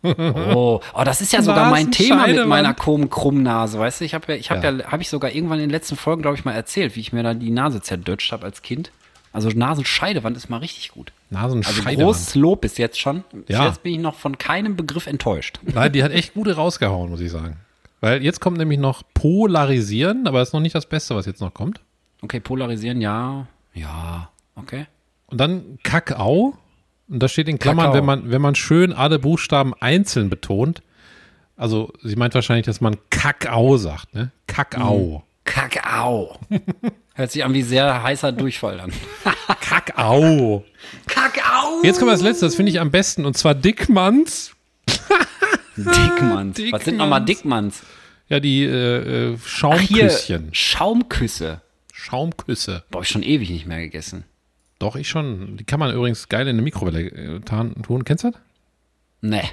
Oh, 0.04 0.80
oh, 0.94 1.04
das 1.04 1.22
ist 1.22 1.34
ja 1.34 1.42
sogar 1.42 1.70
mein 1.70 1.92
Thema 1.92 2.28
mit 2.28 2.46
meiner 2.46 2.74
krummen 2.74 3.10
Krummnase, 3.10 3.80
weißt 3.80 4.02
du? 4.02 4.06
Ich 4.06 4.14
habe 4.14 4.34
ja, 4.34 4.40
ich 4.40 4.52
habe 4.52 4.64
Ja. 4.66 4.72
ja, 4.72 4.92
habe 4.92 5.02
ich 5.02 5.10
sogar 5.10 5.32
irgendwann 5.32 5.58
in 5.60 5.66
den 5.66 5.72
letzten 5.72 5.96
Folgen, 5.96 6.22
glaube 6.22 6.38
ich, 6.38 6.46
mal 6.46 6.54
erzählt, 6.54 6.96
wie 6.96 7.00
ich 7.00 7.14
mir 7.14 7.24
da 7.24 7.34
die 7.34 7.50
Nase 7.50 7.82
zerdutscht 7.82 8.32
habe 8.32 8.46
als 8.46 8.62
Kind. 8.62 8.92
Also 9.34 9.50
Nasenscheidewand 9.50 10.38
ist 10.38 10.50
mal 10.50 10.58
richtig 10.58 10.90
gut. 10.90 11.12
Also 11.32 11.56
Nasenscheidewand. 11.56 12.00
großes 12.00 12.36
Lob 12.36 12.62
bis 12.62 12.78
jetzt 12.78 13.00
schon. 13.00 13.24
Ja. 13.48 13.68
jetzt 13.68 13.84
bin 13.84 13.94
ich 13.94 14.00
noch 14.00 14.16
von 14.16 14.38
keinem 14.38 14.76
Begriff 14.76 15.08
enttäuscht. 15.08 15.60
Nein, 15.64 15.92
die 15.92 16.04
hat 16.04 16.12
echt 16.12 16.34
gute 16.34 16.56
rausgehauen, 16.56 17.10
muss 17.10 17.22
ich 17.22 17.32
sagen. 17.32 17.58
Weil 18.00 18.24
jetzt 18.24 18.40
kommt 18.40 18.58
nämlich 18.58 18.80
noch 18.80 19.04
Polarisieren, 19.14 20.28
aber 20.28 20.40
das 20.40 20.50
ist 20.50 20.54
noch 20.54 20.60
nicht 20.62 20.76
das 20.76 20.86
Beste, 20.86 21.16
was 21.16 21.26
jetzt 21.26 21.42
noch 21.42 21.54
kommt. 21.54 21.82
Okay, 22.22 22.40
polarisieren, 22.40 23.02
ja. 23.02 23.48
Ja, 23.74 24.30
okay. 24.56 24.88
Und 25.28 25.40
dann 25.40 25.78
Kakao. 25.84 26.56
Und 27.10 27.20
da 27.20 27.28
steht 27.28 27.48
in 27.48 27.60
Klammern, 27.60 27.86
Kakao. 27.86 27.98
wenn 27.98 28.06
man, 28.06 28.32
wenn 28.32 28.42
man 28.42 28.56
schön 28.56 28.94
alle 28.94 29.20
Buchstaben 29.20 29.74
einzeln 29.80 30.30
betont. 30.30 30.82
Also, 31.56 31.92
sie 32.04 32.16
meint 32.16 32.36
wahrscheinlich, 32.36 32.66
dass 32.66 32.82
man 32.82 32.98
Kakao 33.10 33.78
sagt, 33.78 34.14
ne? 34.14 34.32
Kakao. 34.48 35.24
Kakao. 35.44 36.38
Hört 37.16 37.32
sich 37.32 37.44
an 37.44 37.54
wie 37.54 37.64
sehr 37.64 38.04
heißer 38.04 38.32
Durchfall 38.32 38.80
an. 38.80 38.92
Kakao. 39.62 40.64
Kakao! 41.08 41.82
Jetzt 41.82 41.98
kommt 42.00 42.12
das 42.12 42.22
letzte, 42.22 42.46
das 42.46 42.56
finde 42.56 42.72
ich 42.72 42.80
am 42.80 42.92
besten, 42.92 43.26
und 43.26 43.36
zwar 43.36 43.56
Dickmanns. 43.56 44.52
Dickmanns. 45.78 46.60
Was 46.72 46.86
sind 46.86 46.98
nochmal 46.98 47.26
Dickmanns? 47.26 47.82
Ja, 48.30 48.40
die 48.40 48.64
äh, 48.66 49.32
äh, 49.34 49.38
Schaumküsschen. 49.44 50.50
Schaumküsse. 50.52 51.62
Schaumküsse. 51.94 52.84
Boah, 52.92 53.00
hab 53.00 53.04
ich 53.04 53.10
schon 53.10 53.24
ewig 53.24 53.50
nicht 53.50 53.66
mehr 53.66 53.80
gegessen. 53.80 54.26
Doch, 54.80 54.96
ich 54.96 55.10
schon. 55.10 55.58
Die 55.58 55.64
kann 55.64 55.80
man 55.80 55.94
übrigens 55.94 56.30
geil 56.30 56.44
in 56.48 56.56
eine 56.56 56.62
Mikrowelle 56.62 57.02
äh, 57.02 57.40
tun. 57.42 58.04
Kennst 58.06 58.24
du 58.24 58.32
das? 58.32 58.40
Nee. 59.22 59.44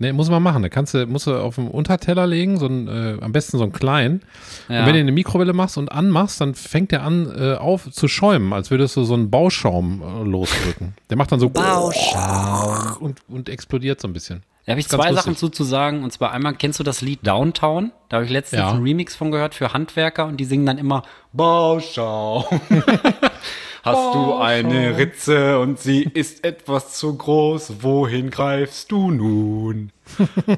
Nee, 0.00 0.12
muss 0.12 0.30
man 0.30 0.42
machen. 0.42 0.62
Da 0.62 0.68
kannst 0.68 0.94
du, 0.94 1.06
musst 1.06 1.26
du 1.26 1.34
auf 1.36 1.56
dem 1.56 1.68
Unterteller 1.68 2.26
legen, 2.26 2.56
so 2.58 2.66
ein, 2.66 2.86
äh, 2.86 3.16
am 3.20 3.32
besten 3.32 3.58
so 3.58 3.64
einen 3.64 3.72
kleinen. 3.72 4.22
Ja. 4.68 4.80
Und 4.80 4.86
wenn 4.86 4.92
du 4.94 5.00
in 5.00 5.04
eine 5.06 5.12
Mikrowelle 5.12 5.52
machst 5.52 5.76
und 5.76 5.90
anmachst, 5.90 6.40
dann 6.40 6.54
fängt 6.54 6.92
der 6.92 7.02
an 7.02 7.32
äh, 7.36 7.54
auf 7.54 7.90
zu 7.90 8.06
schäumen, 8.06 8.52
als 8.52 8.70
würdest 8.70 8.96
du 8.96 9.02
so 9.02 9.14
einen 9.14 9.28
Bauschaum 9.30 10.02
äh, 10.02 10.22
losdrücken. 10.28 10.94
Der 11.10 11.16
macht 11.16 11.32
dann 11.32 11.40
so 11.40 11.50
Bauschaum. 11.50 12.96
und, 13.00 13.18
und 13.28 13.48
explodiert 13.48 14.00
so 14.00 14.06
ein 14.06 14.12
bisschen. 14.12 14.44
Da 14.66 14.72
habe 14.72 14.80
ich 14.80 14.88
zwei 14.88 15.08
lustig. 15.10 15.16
Sachen 15.16 15.36
zu, 15.36 15.48
zu 15.48 15.64
sagen. 15.64 16.04
Und 16.04 16.12
zwar 16.12 16.30
einmal, 16.30 16.54
kennst 16.54 16.78
du 16.78 16.84
das 16.84 17.00
Lied 17.00 17.26
Downtown? 17.26 17.90
Da 18.08 18.18
habe 18.18 18.26
ich 18.26 18.30
letztens 18.30 18.60
Ja. 18.60 18.70
einen 18.70 18.82
Remix 18.82 19.16
von 19.16 19.32
gehört 19.32 19.54
für 19.54 19.72
Handwerker 19.72 20.26
und 20.26 20.36
die 20.36 20.44
singen 20.44 20.66
dann 20.66 20.78
immer 20.78 21.02
Bauschaum. 21.32 22.44
Hast 23.82 24.14
du 24.14 24.34
eine 24.34 24.96
Ritze 24.96 25.58
und 25.60 25.78
sie 25.78 26.02
ist 26.02 26.44
etwas 26.44 26.98
zu 26.98 27.16
groß, 27.16 27.82
wohin 27.82 28.30
greifst 28.30 28.90
du 28.90 29.10
nun? 29.10 29.90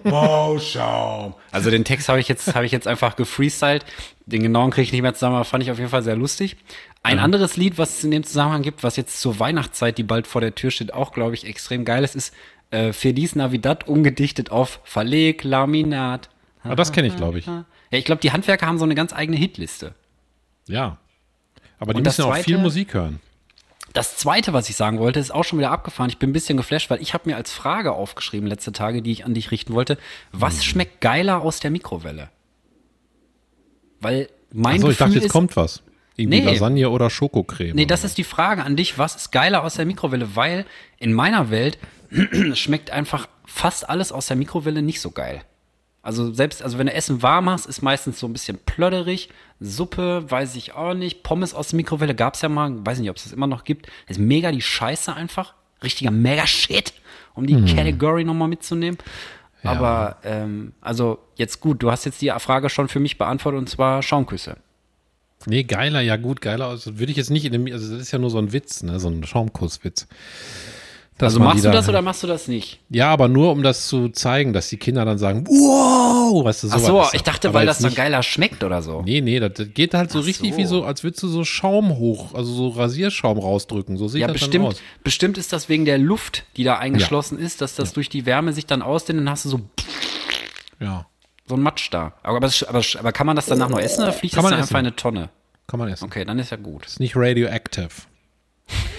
Bauschaum. 0.04 1.34
Also 1.50 1.70
den 1.70 1.84
Text 1.84 2.08
habe 2.08 2.20
ich 2.20 2.28
jetzt 2.28 2.54
habe 2.54 2.66
ich 2.66 2.72
jetzt 2.72 2.86
einfach 2.86 3.16
gefreestylt. 3.16 3.84
Den 4.26 4.42
genauen 4.42 4.70
kriege 4.70 4.84
ich 4.84 4.92
nicht 4.92 5.02
mehr 5.02 5.14
zusammen, 5.14 5.36
aber 5.36 5.44
fand 5.44 5.62
ich 5.62 5.70
auf 5.70 5.78
jeden 5.78 5.90
Fall 5.90 6.02
sehr 6.02 6.16
lustig. 6.16 6.56
Ein 7.02 7.18
anderes 7.18 7.56
Lied, 7.56 7.78
was 7.78 7.98
es 7.98 8.04
in 8.04 8.10
dem 8.10 8.24
Zusammenhang 8.24 8.62
gibt, 8.62 8.84
was 8.84 8.96
jetzt 8.96 9.20
zur 9.20 9.40
Weihnachtszeit, 9.40 9.98
die 9.98 10.02
bald 10.02 10.26
vor 10.26 10.40
der 10.40 10.54
Tür 10.54 10.70
steht, 10.70 10.92
auch 10.92 11.12
glaube 11.12 11.34
ich 11.34 11.46
extrem 11.46 11.84
geil 11.84 12.04
ist, 12.04 12.14
ist 12.14 12.34
äh, 12.70 12.92
Feliz 12.92 13.34
Navidad 13.34 13.88
umgedichtet 13.88 14.50
auf 14.50 14.80
Verleg 14.84 15.42
Laminat. 15.44 16.28
Aber 16.62 16.76
das 16.76 16.92
kenne 16.92 17.08
ich, 17.08 17.16
glaube 17.16 17.38
ich. 17.38 17.46
Ja, 17.46 17.64
ich 17.90 18.04
glaube, 18.04 18.20
die 18.20 18.32
Handwerker 18.32 18.66
haben 18.66 18.78
so 18.78 18.84
eine 18.84 18.94
ganz 18.94 19.12
eigene 19.12 19.36
Hitliste. 19.36 19.94
Ja. 20.68 20.98
Aber 21.80 21.92
die 21.94 22.02
müssen 22.02 22.22
auch 22.22 22.28
Zweite- 22.30 22.44
viel 22.44 22.58
Musik 22.58 22.94
hören. 22.94 23.18
Das 23.92 24.16
zweite, 24.16 24.52
was 24.52 24.68
ich 24.68 24.76
sagen 24.76 25.00
wollte, 25.00 25.18
ist 25.18 25.32
auch 25.34 25.42
schon 25.42 25.58
wieder 25.58 25.72
abgefahren. 25.72 26.10
Ich 26.10 26.18
bin 26.18 26.30
ein 26.30 26.32
bisschen 26.32 26.56
geflasht, 26.56 26.90
weil 26.90 27.02
ich 27.02 27.12
habe 27.12 27.28
mir 27.28 27.34
als 27.36 27.50
Frage 27.52 27.90
aufgeschrieben 27.92 28.46
letzte 28.46 28.70
Tage, 28.70 29.02
die 29.02 29.10
ich 29.10 29.24
an 29.24 29.34
dich 29.34 29.50
richten 29.50 29.74
wollte. 29.74 29.98
Was 30.30 30.58
Mhm. 30.58 30.62
schmeckt 30.62 31.00
geiler 31.00 31.42
aus 31.42 31.58
der 31.58 31.72
Mikrowelle? 31.72 32.28
Weil 34.00 34.28
mein 34.52 34.76
Achso, 34.76 34.90
ich 34.90 34.98
Gefühl 34.98 35.06
dachte, 35.06 35.14
jetzt 35.16 35.24
ist, 35.26 35.32
kommt 35.32 35.56
was. 35.56 35.82
Irgendwie 36.16 36.40
Nee. 36.40 36.46
Lasagne 36.46 36.90
oder 36.90 37.10
Schokocreme. 37.10 37.74
Nee, 37.74 37.86
das 37.86 38.04
ist 38.04 38.18
die 38.18 38.24
Frage 38.24 38.62
an 38.62 38.76
dich. 38.76 38.98
Was 38.98 39.16
ist 39.16 39.32
geiler 39.32 39.64
aus 39.64 39.74
der 39.74 39.86
Mikrowelle? 39.86 40.36
Weil 40.36 40.66
in 40.98 41.12
meiner 41.12 41.50
Welt 41.50 41.78
schmeckt 42.54 42.90
einfach 42.90 43.28
fast 43.44 43.88
alles 43.88 44.12
aus 44.12 44.26
der 44.26 44.36
Mikrowelle 44.36 44.82
nicht 44.82 45.00
so 45.00 45.10
geil. 45.10 45.42
Also 46.02 46.32
selbst, 46.32 46.62
also 46.62 46.78
wenn 46.78 46.86
du 46.86 46.94
Essen 46.94 47.22
warm 47.22 47.46
machst, 47.46 47.66
ist 47.66 47.82
meistens 47.82 48.18
so 48.18 48.26
ein 48.26 48.32
bisschen 48.32 48.58
plöderig. 48.64 49.28
Suppe, 49.60 50.24
weiß 50.30 50.56
ich 50.56 50.74
auch 50.74 50.94
nicht. 50.94 51.22
Pommes 51.22 51.52
aus 51.52 51.68
der 51.68 51.76
Mikrowelle 51.76 52.14
gab's 52.14 52.40
ja 52.40 52.48
mal, 52.48 52.74
weiß 52.84 52.98
nicht, 53.00 53.10
ob 53.10 53.16
es 53.16 53.24
das 53.24 53.32
immer 53.32 53.46
noch 53.46 53.64
gibt. 53.64 53.88
ist 54.08 54.18
mega 54.18 54.50
die 54.50 54.62
Scheiße 54.62 55.14
einfach. 55.14 55.54
Richtiger 55.82 56.10
Mega-Shit, 56.10 56.92
um 57.34 57.46
die 57.46 57.64
Category 57.74 58.24
nochmal 58.24 58.48
mitzunehmen. 58.48 58.98
Aber, 59.62 60.16
ähm, 60.24 60.72
also 60.80 61.18
jetzt 61.36 61.60
gut, 61.60 61.82
du 61.82 61.90
hast 61.90 62.04
jetzt 62.04 62.22
die 62.22 62.30
Frage 62.38 62.70
schon 62.70 62.88
für 62.88 63.00
mich 63.00 63.18
beantwortet 63.18 63.58
und 63.58 63.68
zwar 63.68 64.02
Schaumküsse. 64.02 64.56
Nee, 65.46 65.64
geiler, 65.64 66.00
ja 66.00 66.16
gut, 66.16 66.40
geiler. 66.40 66.66
Also 66.66 66.98
würde 66.98 67.12
ich 67.12 67.16
jetzt 67.16 67.30
nicht 67.30 67.44
in 67.44 67.52
dem, 67.52 67.66
also 67.66 67.92
das 67.92 68.02
ist 68.02 68.10
ja 68.10 68.18
nur 68.18 68.30
so 68.30 68.38
ein 68.38 68.52
Witz, 68.52 68.82
ne, 68.82 69.00
so 69.00 69.08
ein 69.08 69.24
Schaumkusswitz. 69.24 70.06
Dass 71.20 71.34
Also 71.34 71.40
machst 71.40 71.64
du 71.64 71.68
da- 71.68 71.72
das 71.74 71.88
oder 71.88 72.00
machst 72.02 72.22
du 72.22 72.26
das 72.26 72.48
nicht? 72.48 72.80
Ja, 72.88 73.10
aber 73.10 73.28
nur 73.28 73.52
um 73.52 73.62
das 73.62 73.86
zu 73.88 74.08
zeigen, 74.08 74.52
dass 74.54 74.68
die 74.70 74.78
Kinder 74.78 75.04
dann 75.04 75.18
sagen, 75.18 75.46
wow, 75.46 76.44
weißt 76.44 76.62
du, 76.64 76.68
Ach 76.72 76.78
sowas 76.78 77.10
so, 77.10 77.14
ich 77.16 77.22
dachte, 77.22 77.48
Aber 77.48 77.58
weil 77.58 77.66
das 77.66 77.78
dann 77.80 77.94
geiler 77.94 78.22
schmeckt 78.22 78.64
oder 78.64 78.80
so. 78.80 79.02
Nee, 79.02 79.20
nee, 79.20 79.38
das 79.38 79.52
geht 79.74 79.92
halt 79.94 80.10
so 80.10 80.20
Ach 80.20 80.24
richtig 80.24 80.52
so. 80.52 80.56
wie 80.58 80.64
so, 80.64 80.84
als 80.84 81.04
würdest 81.04 81.22
du 81.22 81.28
so 81.28 81.44
Schaum 81.44 81.98
hoch, 81.98 82.34
also 82.34 82.52
so 82.52 82.68
Rasierschaum 82.68 83.38
rausdrücken. 83.38 83.96
So 83.98 84.08
sieht 84.08 84.22
Ja, 84.22 84.28
das 84.28 84.40
dann 84.40 84.48
bestimmt, 84.48 84.66
aus. 84.66 84.82
bestimmt 85.04 85.36
ist 85.38 85.52
das 85.52 85.68
wegen 85.68 85.84
der 85.84 85.98
Luft, 85.98 86.44
die 86.56 86.64
da 86.64 86.78
eingeschlossen 86.78 87.38
ist, 87.38 87.60
dass 87.60 87.74
das 87.74 87.92
durch 87.92 88.08
die 88.08 88.24
Wärme 88.24 88.52
sich 88.54 88.64
dann 88.66 88.80
ausdehnt, 88.80 89.18
dann 89.20 89.28
hast 89.30 89.44
du 89.44 89.50
so, 89.50 89.60
Ja, 90.80 91.06
so 91.46 91.54
ein 91.56 91.60
Matsch 91.62 91.88
da. 91.90 92.14
Aber, 92.22 92.38
aber, 92.38 92.50
aber, 92.68 92.82
aber 92.98 93.12
kann 93.12 93.26
man 93.26 93.36
das 93.36 93.44
danach 93.46 93.68
noch 93.68 93.78
essen 93.80 94.02
oder 94.04 94.12
fliegt 94.14 94.34
Kann 94.34 94.42
das 94.44 94.50
man 94.50 94.52
dann 94.52 94.60
essen. 94.60 94.74
einfach 94.74 94.80
in 94.80 94.86
eine 94.86 94.96
Tonne? 94.96 95.30
kann 95.66 95.78
man 95.78 95.88
essen. 95.88 96.04
Okay, 96.04 96.24
dann 96.24 96.38
ist 96.38 96.50
ja 96.50 96.56
gut. 96.56 96.86
Ist 96.86 96.98
nicht 96.98 97.14
radioactive. 97.14 97.90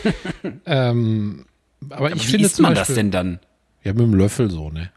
ähm, 0.65 1.45
aber 1.89 2.11
ich 2.11 2.23
Wie 2.23 2.31
finde 2.31 2.45
isst 2.45 2.59
man 2.59 2.73
Beispiel, 2.73 2.87
das 2.87 2.95
denn 2.95 3.11
dann? 3.11 3.39
Ja, 3.83 3.93
mit 3.93 4.01
dem 4.01 4.13
Löffel 4.13 4.49
so, 4.51 4.69
ne? 4.69 4.91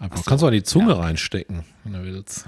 Einfach. 0.00 0.18
so, 0.18 0.22
kannst 0.24 0.42
du 0.42 0.46
auch 0.48 0.50
die 0.50 0.62
Zunge 0.64 0.98
reinstecken, 0.98 1.64
wenn 1.84 1.92
du 1.92 2.02
willst. 2.04 2.46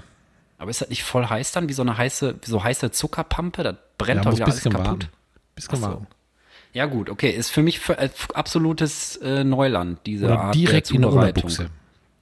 Aber 0.57 0.69
ist 0.71 0.81
das 0.81 0.89
nicht 0.89 1.03
voll 1.03 1.25
heiß 1.27 1.51
dann, 1.53 1.69
wie 1.69 1.73
so 1.73 1.81
eine 1.81 1.97
heiße, 1.97 2.35
wie 2.41 2.49
so 2.49 2.63
heiße 2.63 2.91
Zuckerpampe? 2.91 3.63
Das 3.63 3.75
brennt 3.97 4.17
Ja, 4.17 4.23
doch 4.23 4.33
wieder 4.33 4.45
ein 4.45 4.51
alles 4.51 4.55
bisschen 4.55 4.71
kaputt. 4.71 4.87
warten. 4.87 5.07
Bisschen 5.55 5.75
so. 5.77 5.81
warten. 5.83 6.07
Ja 6.73 6.85
gut, 6.87 7.09
okay, 7.09 7.29
ist 7.29 7.49
für 7.51 7.61
mich 7.61 7.79
für, 7.79 7.97
äh, 7.97 8.09
absolutes 8.33 9.15
äh, 9.17 9.45
Neuland, 9.45 9.99
diese 10.05 10.25
Oder 10.25 10.39
Art 10.39 10.55
direkt 10.55 10.89
der 10.89 10.95
in 10.95 11.01
der 11.03 11.09
Zubereitung. 11.11 11.43
Unterbuchse. 11.43 11.69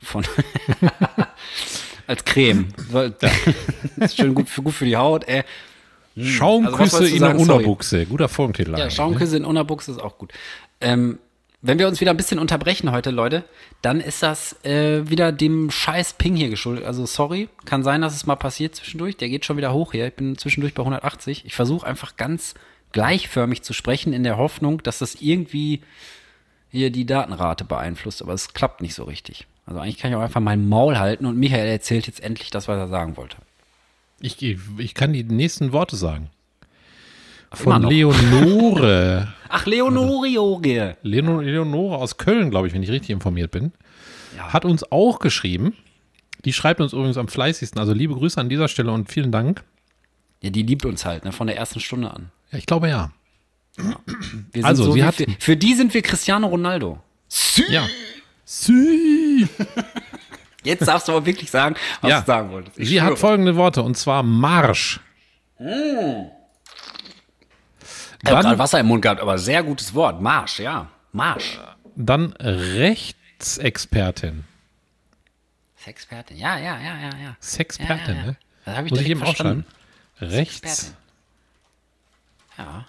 Von 0.01 0.23
als 2.07 2.25
Creme. 2.25 2.67
Ist 3.97 4.17
schön 4.17 4.35
gut 4.35 4.49
für, 4.49 4.61
gut 4.61 4.73
für 4.73 4.85
die 4.85 4.97
Haut, 4.97 5.23
ey. 5.27 5.43
Schaumküsse 6.17 6.97
Also 6.97 6.99
wolltest 6.99 7.11
du 7.11 7.15
in 7.15 7.21
der. 7.23 7.39
Unterbuchse. 7.39 8.05
Guter 8.05 8.29
Folgentitel. 8.29 8.77
Ja, 8.77 8.85
ne? 8.85 8.91
Schaumküsse 8.91 9.37
in 9.37 9.45
Unterbuchs 9.45 9.87
ist 9.87 9.99
auch 9.99 10.17
gut. 10.17 10.31
Ähm, 10.83 11.19
wenn 11.65 11.79
wir 11.79 11.87
uns 11.87 12.01
wieder 12.01 12.11
ein 12.11 12.17
bisschen 12.17 12.39
unterbrechen 12.39 12.91
heute, 12.91 13.09
Leute, 13.09 13.45
dann 13.81 14.01
ist 14.01 14.21
das 14.21 14.63
äh, 14.65 15.09
wieder 15.09 15.31
dem 15.31 15.71
scheiß 15.71 16.13
Ping 16.15 16.35
hier 16.35 16.49
geschuldet. 16.49 16.83
Also 16.83 17.05
sorry, 17.05 17.47
kann 17.63 17.83
sein, 17.83 18.01
dass 18.01 18.15
es 18.15 18.25
mal 18.25 18.35
passiert 18.35 18.75
zwischendurch. 18.75 19.15
Der 19.15 19.29
geht 19.29 19.45
schon 19.45 19.55
wieder 19.55 19.73
hoch 19.73 19.93
hier. 19.93 20.07
Ich 20.07 20.13
bin 20.13 20.37
zwischendurch 20.37 20.73
bei 20.73 20.81
180. 20.81 21.45
Ich 21.45 21.55
versuche 21.55 21.87
einfach 21.87 22.17
ganz 22.17 22.53
gleichförmig 22.91 23.61
zu 23.61 23.71
sprechen 23.71 24.11
in 24.11 24.23
der 24.23 24.37
Hoffnung, 24.37 24.83
dass 24.83 24.99
das 24.99 25.15
irgendwie 25.15 25.81
hier 26.69 26.89
die 26.89 27.05
Datenrate 27.05 27.63
beeinflusst, 27.63 28.21
aber 28.21 28.33
es 28.33 28.53
klappt 28.53 28.81
nicht 28.81 28.95
so 28.95 29.03
richtig. 29.03 29.47
Also 29.65 29.79
eigentlich 29.79 29.99
kann 29.99 30.11
ich 30.11 30.17
auch 30.17 30.21
einfach 30.21 30.41
mein 30.41 30.67
Maul 30.67 30.97
halten 30.97 31.25
und 31.25 31.37
Michael 31.37 31.67
erzählt 31.67 32.07
jetzt 32.07 32.21
endlich 32.21 32.49
das, 32.49 32.67
was 32.67 32.77
er 32.77 32.87
sagen 32.89 33.15
wollte. 33.15 33.37
Ich, 34.19 34.41
ich, 34.41 34.59
ich 34.77 34.93
kann 34.93 35.13
die 35.13 35.23
nächsten 35.23 35.71
Worte 35.71 35.95
sagen. 35.95 36.29
Von. 37.53 37.83
Leonore. 37.83 39.27
Ach, 39.49 39.65
Leonorioge. 39.65 40.97
Leono- 41.03 41.41
Leonore 41.41 41.97
aus 41.97 42.17
Köln, 42.17 42.49
glaube 42.49 42.67
ich, 42.67 42.73
wenn 42.73 42.81
ich 42.83 42.89
richtig 42.89 43.11
informiert 43.11 43.51
bin, 43.51 43.71
Ja. 44.35 44.51
hat 44.51 44.65
uns 44.65 44.91
auch 44.91 45.19
geschrieben. 45.19 45.75
Die 46.45 46.53
schreibt 46.53 46.81
uns 46.81 46.91
übrigens 46.93 47.17
am 47.17 47.27
fleißigsten. 47.27 47.79
Also 47.79 47.93
liebe 47.93 48.15
Grüße 48.15 48.39
an 48.41 48.49
dieser 48.49 48.67
Stelle 48.67 48.91
und 48.91 49.11
vielen 49.11 49.31
Dank. 49.31 49.63
Ja, 50.41 50.49
die 50.49 50.63
liebt 50.63 50.85
uns 50.85 51.05
halt, 51.05 51.23
ne, 51.23 51.31
von 51.31 51.47
der 51.47 51.55
ersten 51.57 51.79
Stunde 51.79 52.11
an. 52.11 52.31
Ja, 52.51 52.57
ich 52.57 52.65
glaube 52.65 52.89
ja. 52.89 53.11
Sind 54.53 54.65
Also, 54.65 54.83
so 54.85 54.91
sie 54.93 55.03
hat- 55.03 55.15
für, 55.15 55.25
für 55.39 55.55
die 55.57 55.73
sind 55.73 55.93
wir 55.93 56.01
Cristiano 56.01 56.47
Ronaldo. 56.47 56.99
Ja. 57.69 57.87
Sie, 58.45 59.47
Jetzt 60.63 60.87
darfst 60.87 61.07
du 61.07 61.11
aber 61.13 61.25
wirklich 61.25 61.49
sagen, 61.49 61.75
was 62.01 62.09
Ja. 62.11 62.19
du 62.21 62.25
sagen 62.27 62.51
wolltest. 62.51 62.77
Ich 62.79 62.89
Sie 62.89 62.99
hat 63.01 63.07
schwöre. 63.09 63.17
folgende 63.17 63.55
Worte 63.55 63.81
und 63.83 63.95
zwar 63.97 64.21
Marsch. 64.23 64.99
Ich 68.23 68.31
habe 68.31 68.41
gerade 68.41 68.57
Wasser 68.57 68.79
im 68.79 68.87
Mund 68.87 69.01
gehabt, 69.01 69.19
aber 69.21 69.37
sehr 69.37 69.63
gutes 69.63 69.93
Wort. 69.93 70.21
Marsch, 70.21 70.59
ja. 70.59 70.87
Marsch. 71.11 71.59
dann 71.95 72.33
Rechtsexpertin. 72.39 74.45
Sexpertin. 75.75 76.37
Ja, 76.37 76.57
ja, 76.57 76.79
ja, 76.79 76.97
ja, 76.97 77.09
ja. 77.21 77.35
Sexpertin, 77.39 78.15
ja, 78.15 78.21
ja. 78.21 78.27
ne? 78.27 78.37
Das 78.63 78.77
habe 78.77 78.87
ich 78.87 78.91
Muss 78.91 79.01
ich 79.01 79.09
eben 79.09 79.19
verstanden. 79.19 79.65
Rechts. 80.21 80.93
Ja. 82.57 82.85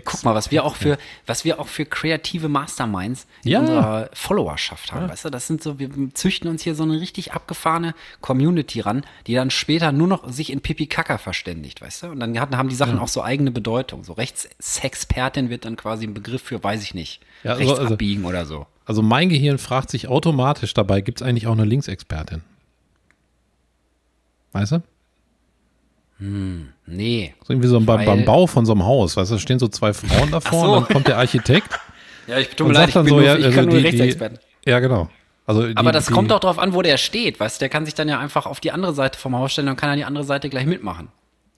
Guck 0.00 0.24
mal, 0.24 0.34
was 0.34 0.50
wir 0.50 0.64
auch 0.64 0.76
für, 0.76 0.98
was 1.26 1.44
wir 1.44 1.60
auch 1.60 1.68
für 1.68 1.84
kreative 1.84 2.48
Masterminds 2.48 3.26
in 3.44 3.50
Ja. 3.52 3.60
unserer 3.60 4.10
Followerschaft 4.12 4.92
haben. 4.92 5.08
Weißt 5.08 5.24
du, 5.24 5.30
das 5.30 5.46
sind 5.46 5.62
so, 5.62 5.78
wir 5.78 5.90
züchten 6.14 6.48
uns 6.50 6.62
hier 6.62 6.74
so 6.74 6.82
eine 6.82 7.00
richtig 7.00 7.32
abgefahrene 7.32 7.94
Community 8.20 8.80
ran, 8.80 9.04
die 9.26 9.34
dann 9.34 9.50
später 9.50 9.92
nur 9.92 10.08
noch 10.08 10.28
sich 10.30 10.50
in 10.50 10.60
Pipi 10.60 10.86
Kaka 10.86 11.18
verständigt, 11.18 11.80
weißt 11.82 12.04
du? 12.04 12.06
Und 12.08 12.20
dann 12.20 12.38
haben 12.38 12.68
die 12.68 12.74
Sachen 12.74 12.98
auch 12.98 13.08
so 13.08 13.22
eigene 13.22 13.50
Bedeutung. 13.50 14.04
So 14.04 14.12
Rechtssexpertin 14.14 15.50
wird 15.50 15.64
dann 15.64 15.76
quasi 15.76 16.06
ein 16.06 16.14
Begriff 16.14 16.42
für, 16.42 16.62
weiß 16.62 16.82
ich 16.82 16.94
nicht, 16.94 17.20
Ja, 17.42 17.52
also- 17.52 17.62
rechts 17.64 17.78
also- 17.80 17.94
abbiegen 17.94 18.24
oder 18.24 18.46
so. 18.46 18.66
Also 18.86 19.00
mein 19.00 19.28
Gehirn 19.30 19.58
fragt 19.58 19.90
sich 19.90 20.08
automatisch 20.08 20.74
dabei, 20.74 21.00
gibt 21.00 21.20
es 21.22 21.26
eigentlich 21.26 21.46
auch 21.46 21.52
eine 21.52 21.64
Linksexpertin? 21.64 22.42
Weißt 24.52 24.72
du? 24.72 24.82
Nee. 26.18 27.34
So 27.44 27.52
irgendwie 27.52 27.68
so 27.68 27.80
beim, 27.80 28.04
beim 28.04 28.24
Bau 28.24 28.46
von 28.46 28.64
so 28.66 28.72
einem 28.72 28.84
Haus, 28.84 29.16
weißt 29.16 29.30
du, 29.30 29.34
da 29.34 29.40
stehen 29.40 29.58
so 29.58 29.68
zwei 29.68 29.92
Frauen 29.92 30.30
davor 30.30 30.64
so. 30.66 30.72
und 30.74 30.82
dann 30.82 30.92
kommt 30.92 31.08
der 31.08 31.18
Architekt 31.18 31.68
Ja, 32.26 32.38
ich 32.38 32.48
tut 32.50 32.62
und 32.62 32.68
mir 32.68 32.74
leid, 32.74 32.88
ich 32.88 32.94
dann 32.94 33.04
bin 33.04 33.10
so, 33.10 33.16
nur, 33.16 33.24
ja, 33.26 33.36
ich 33.36 33.44
also 33.44 33.56
kann 33.56 33.64
nur 33.66 33.74
die, 33.74 33.80
die, 33.82 33.86
Rechtsexperten. 33.88 34.38
ja 34.64 34.78
genau. 34.80 35.10
Also 35.46 35.66
die, 35.68 35.76
Aber 35.76 35.92
das 35.92 36.06
die, 36.06 36.12
kommt 36.14 36.30
doch 36.30 36.40
drauf 36.40 36.58
an, 36.58 36.72
wo 36.72 36.80
der 36.80 36.96
steht, 36.96 37.38
weißt 37.38 37.56
du? 37.56 37.60
Der 37.60 37.68
kann 37.68 37.84
sich 37.84 37.94
dann 37.94 38.08
ja 38.08 38.18
einfach 38.18 38.46
auf 38.46 38.60
die 38.60 38.72
andere 38.72 38.94
Seite 38.94 39.18
vom 39.18 39.36
Haus 39.36 39.52
stellen, 39.52 39.66
dann 39.66 39.76
kann 39.76 39.90
er 39.90 39.96
die 39.96 40.04
andere 40.06 40.24
Seite 40.24 40.48
gleich 40.48 40.64
mitmachen. 40.64 41.08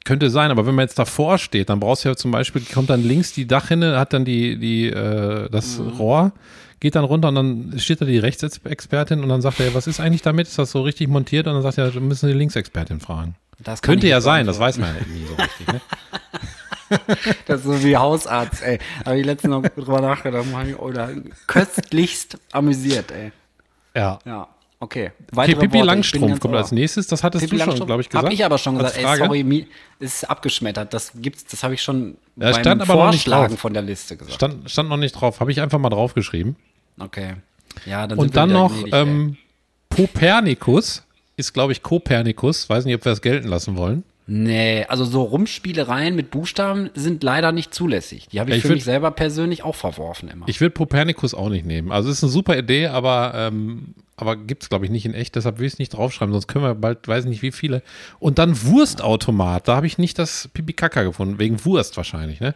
Könnte 0.05 0.31
sein, 0.31 0.51
aber 0.51 0.67
wenn 0.67 0.75
man 0.75 0.85
jetzt 0.85 0.99
davor 0.99 1.39
steht, 1.39 1.69
dann 1.69 1.79
brauchst 1.81 2.05
du 2.05 2.09
ja 2.09 2.17
zum 2.17 2.31
Beispiel, 2.33 2.63
kommt 2.73 2.91
dann 2.91 3.05
links 3.05 3.33
die 3.33 3.47
Dachrinne, 3.47 3.99
hat 3.99 4.13
dann 4.13 4.25
die, 4.25 4.59
die, 4.59 4.87
äh, 4.89 5.49
das 5.51 5.79
Mhm. 5.79 5.89
Rohr, 5.99 6.33
geht 6.81 6.95
dann 6.95 7.05
runter 7.05 7.29
und 7.29 7.35
dann 7.35 7.75
steht 7.79 8.01
da 8.01 8.05
die 8.05 8.19
Rechtsexpertin 8.19 9.23
und 9.23 9.29
dann 9.29 9.43
sagt 9.43 9.61
er, 9.61 9.75
was 9.75 9.87
ist 9.87 10.01
eigentlich 10.01 10.23
damit? 10.23 10.47
Ist 10.49 10.59
das 10.59 10.71
so 10.71 10.83
richtig 10.83 11.09
montiert? 11.09 11.47
Und 11.47 11.55
dann 11.55 11.63
sagt 11.63 11.79
er, 11.79 11.93
wir 11.95 12.01
müssen 12.01 12.27
die 12.29 12.35
Linksexpertin 12.35 13.01
fragen. 13.01 13.35
Das 13.59 13.81
Könnte 13.83 14.07
ja 14.07 14.21
sein, 14.21 14.47
das 14.47 14.59
weiß 14.59 14.77
man 14.79 14.95
ja 14.95 15.01
nie 15.07 15.25
so 15.27 15.35
richtig. 15.35 15.67
Ne? 15.69 15.81
Das 17.47 17.61
ist 17.61 17.65
so 17.67 17.83
wie 17.83 17.97
Hausarzt, 17.97 18.63
ey. 18.63 18.79
Habe 19.05 19.19
ich 19.19 19.27
letztens 19.27 19.51
noch 19.51 19.63
drüber 19.63 20.01
nachgedacht. 20.01 20.47
hab 20.53 20.67
ich- 20.69 20.79
Oder 20.79 21.11
köstlichst 21.49 22.39
amüsiert, 22.53 23.11
ey. 23.11 23.33
Ja. 23.97 24.21
Ja, 24.25 24.47
okay. 24.81 25.07
Okay, 25.07 25.13
Weitere 25.33 25.61
Pippi 25.61 25.75
Worte, 25.79 25.87
Langstrumpf 25.87 26.41
kommt 26.41 26.55
als 26.55 26.73
nächstes. 26.73 27.07
Das 27.07 27.23
hattest 27.25 27.45
Pippi 27.45 27.59
du 27.59 27.65
schon, 27.73 27.87
glaube 27.87 28.03
ich, 28.03 28.09
gesagt. 28.09 28.25
Habe 28.25 28.35
ich 28.35 28.45
aber 28.45 28.59
schon 28.59 28.77
gesagt, 28.77 28.97
ey, 28.99 29.17
sorry, 29.17 29.67
ist 29.99 30.29
abgeschmettert. 30.29 30.93
Das 30.95 31.13
gibt's, 31.17 31.45
das 31.47 31.63
habe 31.63 31.75
ich 31.75 31.83
schon 31.83 32.17
Ja, 32.37 32.53
stand 32.55 32.83
aber 32.83 32.95
noch 32.95 33.11
nicht 33.11 33.25
Vorschlagen 33.25 33.57
von 33.57 33.73
der 33.73 33.83
Liste 33.83 34.17
gesagt. 34.17 34.35
Stand, 34.35 34.71
stand 34.71 34.89
noch 34.89 34.97
nicht 34.97 35.13
drauf, 35.13 35.41
habe 35.41 35.51
ich 35.51 35.61
einfach 35.61 35.79
mal 35.79 35.91
draufgeschrieben. 35.91 36.57
Okay. 36.99 37.35
Ja, 37.85 38.07
dann 38.07 38.19
sind 38.19 38.29
Und 38.29 38.37
dann 38.37 38.51
noch 38.51 38.73
gnädig, 38.73 38.95
ähm, 38.95 39.37
Kopernikus, 39.95 41.03
ist 41.37 41.53
glaube 41.53 41.73
ich 41.73 41.83
Kopernikus, 41.83 42.69
weiß 42.69 42.85
nicht, 42.85 42.95
ob 42.95 43.05
wir 43.05 43.13
das 43.13 43.23
gelten 43.23 43.49
lassen 43.49 43.77
wollen. 43.77 44.05
Nee, 44.29 44.85
also 44.89 45.05
so 45.05 45.23
Rumspielereien 45.23 46.17
mit 46.17 46.31
Buchstaben 46.33 46.91
sind 46.95 47.23
leider 47.23 47.53
nicht 47.53 47.73
zulässig. 47.73 48.27
Die 48.33 48.41
habe 48.41 48.51
ich, 48.51 48.57
ich 48.57 48.63
für 48.63 48.69
würd- 48.71 48.75
mich 48.75 48.85
selber 48.85 49.11
persönlich 49.13 49.63
auch 49.63 49.77
verworfen 49.77 50.29
immer. 50.29 50.49
Ich 50.49 50.61
will 50.61 50.71
Kopernikus 50.71 51.33
auch 51.33 51.49
nicht 51.49 51.65
nehmen. 51.65 51.93
Also 51.93 52.09
es 52.11 52.19
ist 52.19 52.25
eine 52.25 52.33
super 52.33 52.59
Idee, 52.59 52.89
aber, 52.89 53.33
ähm, 53.37 53.95
aber 54.17 54.37
gibt 54.37 54.63
es, 54.63 54.69
glaube 54.69 54.85
ich, 54.85 54.91
nicht 54.91 55.05
in 55.05 55.15
echt. 55.15 55.35
Deshalb 55.37 55.59
will 55.59 55.67
ich 55.67 55.75
es 55.75 55.79
nicht 55.79 55.91
draufschreiben, 55.91 56.33
sonst 56.33 56.47
können 56.47 56.65
wir 56.65 56.75
bald, 56.75 57.07
weiß 57.07 57.27
nicht 57.27 57.43
wie 57.43 57.53
viele. 57.53 57.83
Und 58.19 58.39
dann 58.39 58.63
Wurstautomat. 58.63 59.69
Da 59.69 59.77
habe 59.77 59.87
ich 59.87 59.99
nicht 59.99 60.19
das 60.19 60.49
Pipi-Kaka 60.55 61.03
gefunden, 61.03 61.39
wegen 61.39 61.65
Wurst 61.65 61.97
wahrscheinlich, 61.97 62.41
ne? 62.41 62.55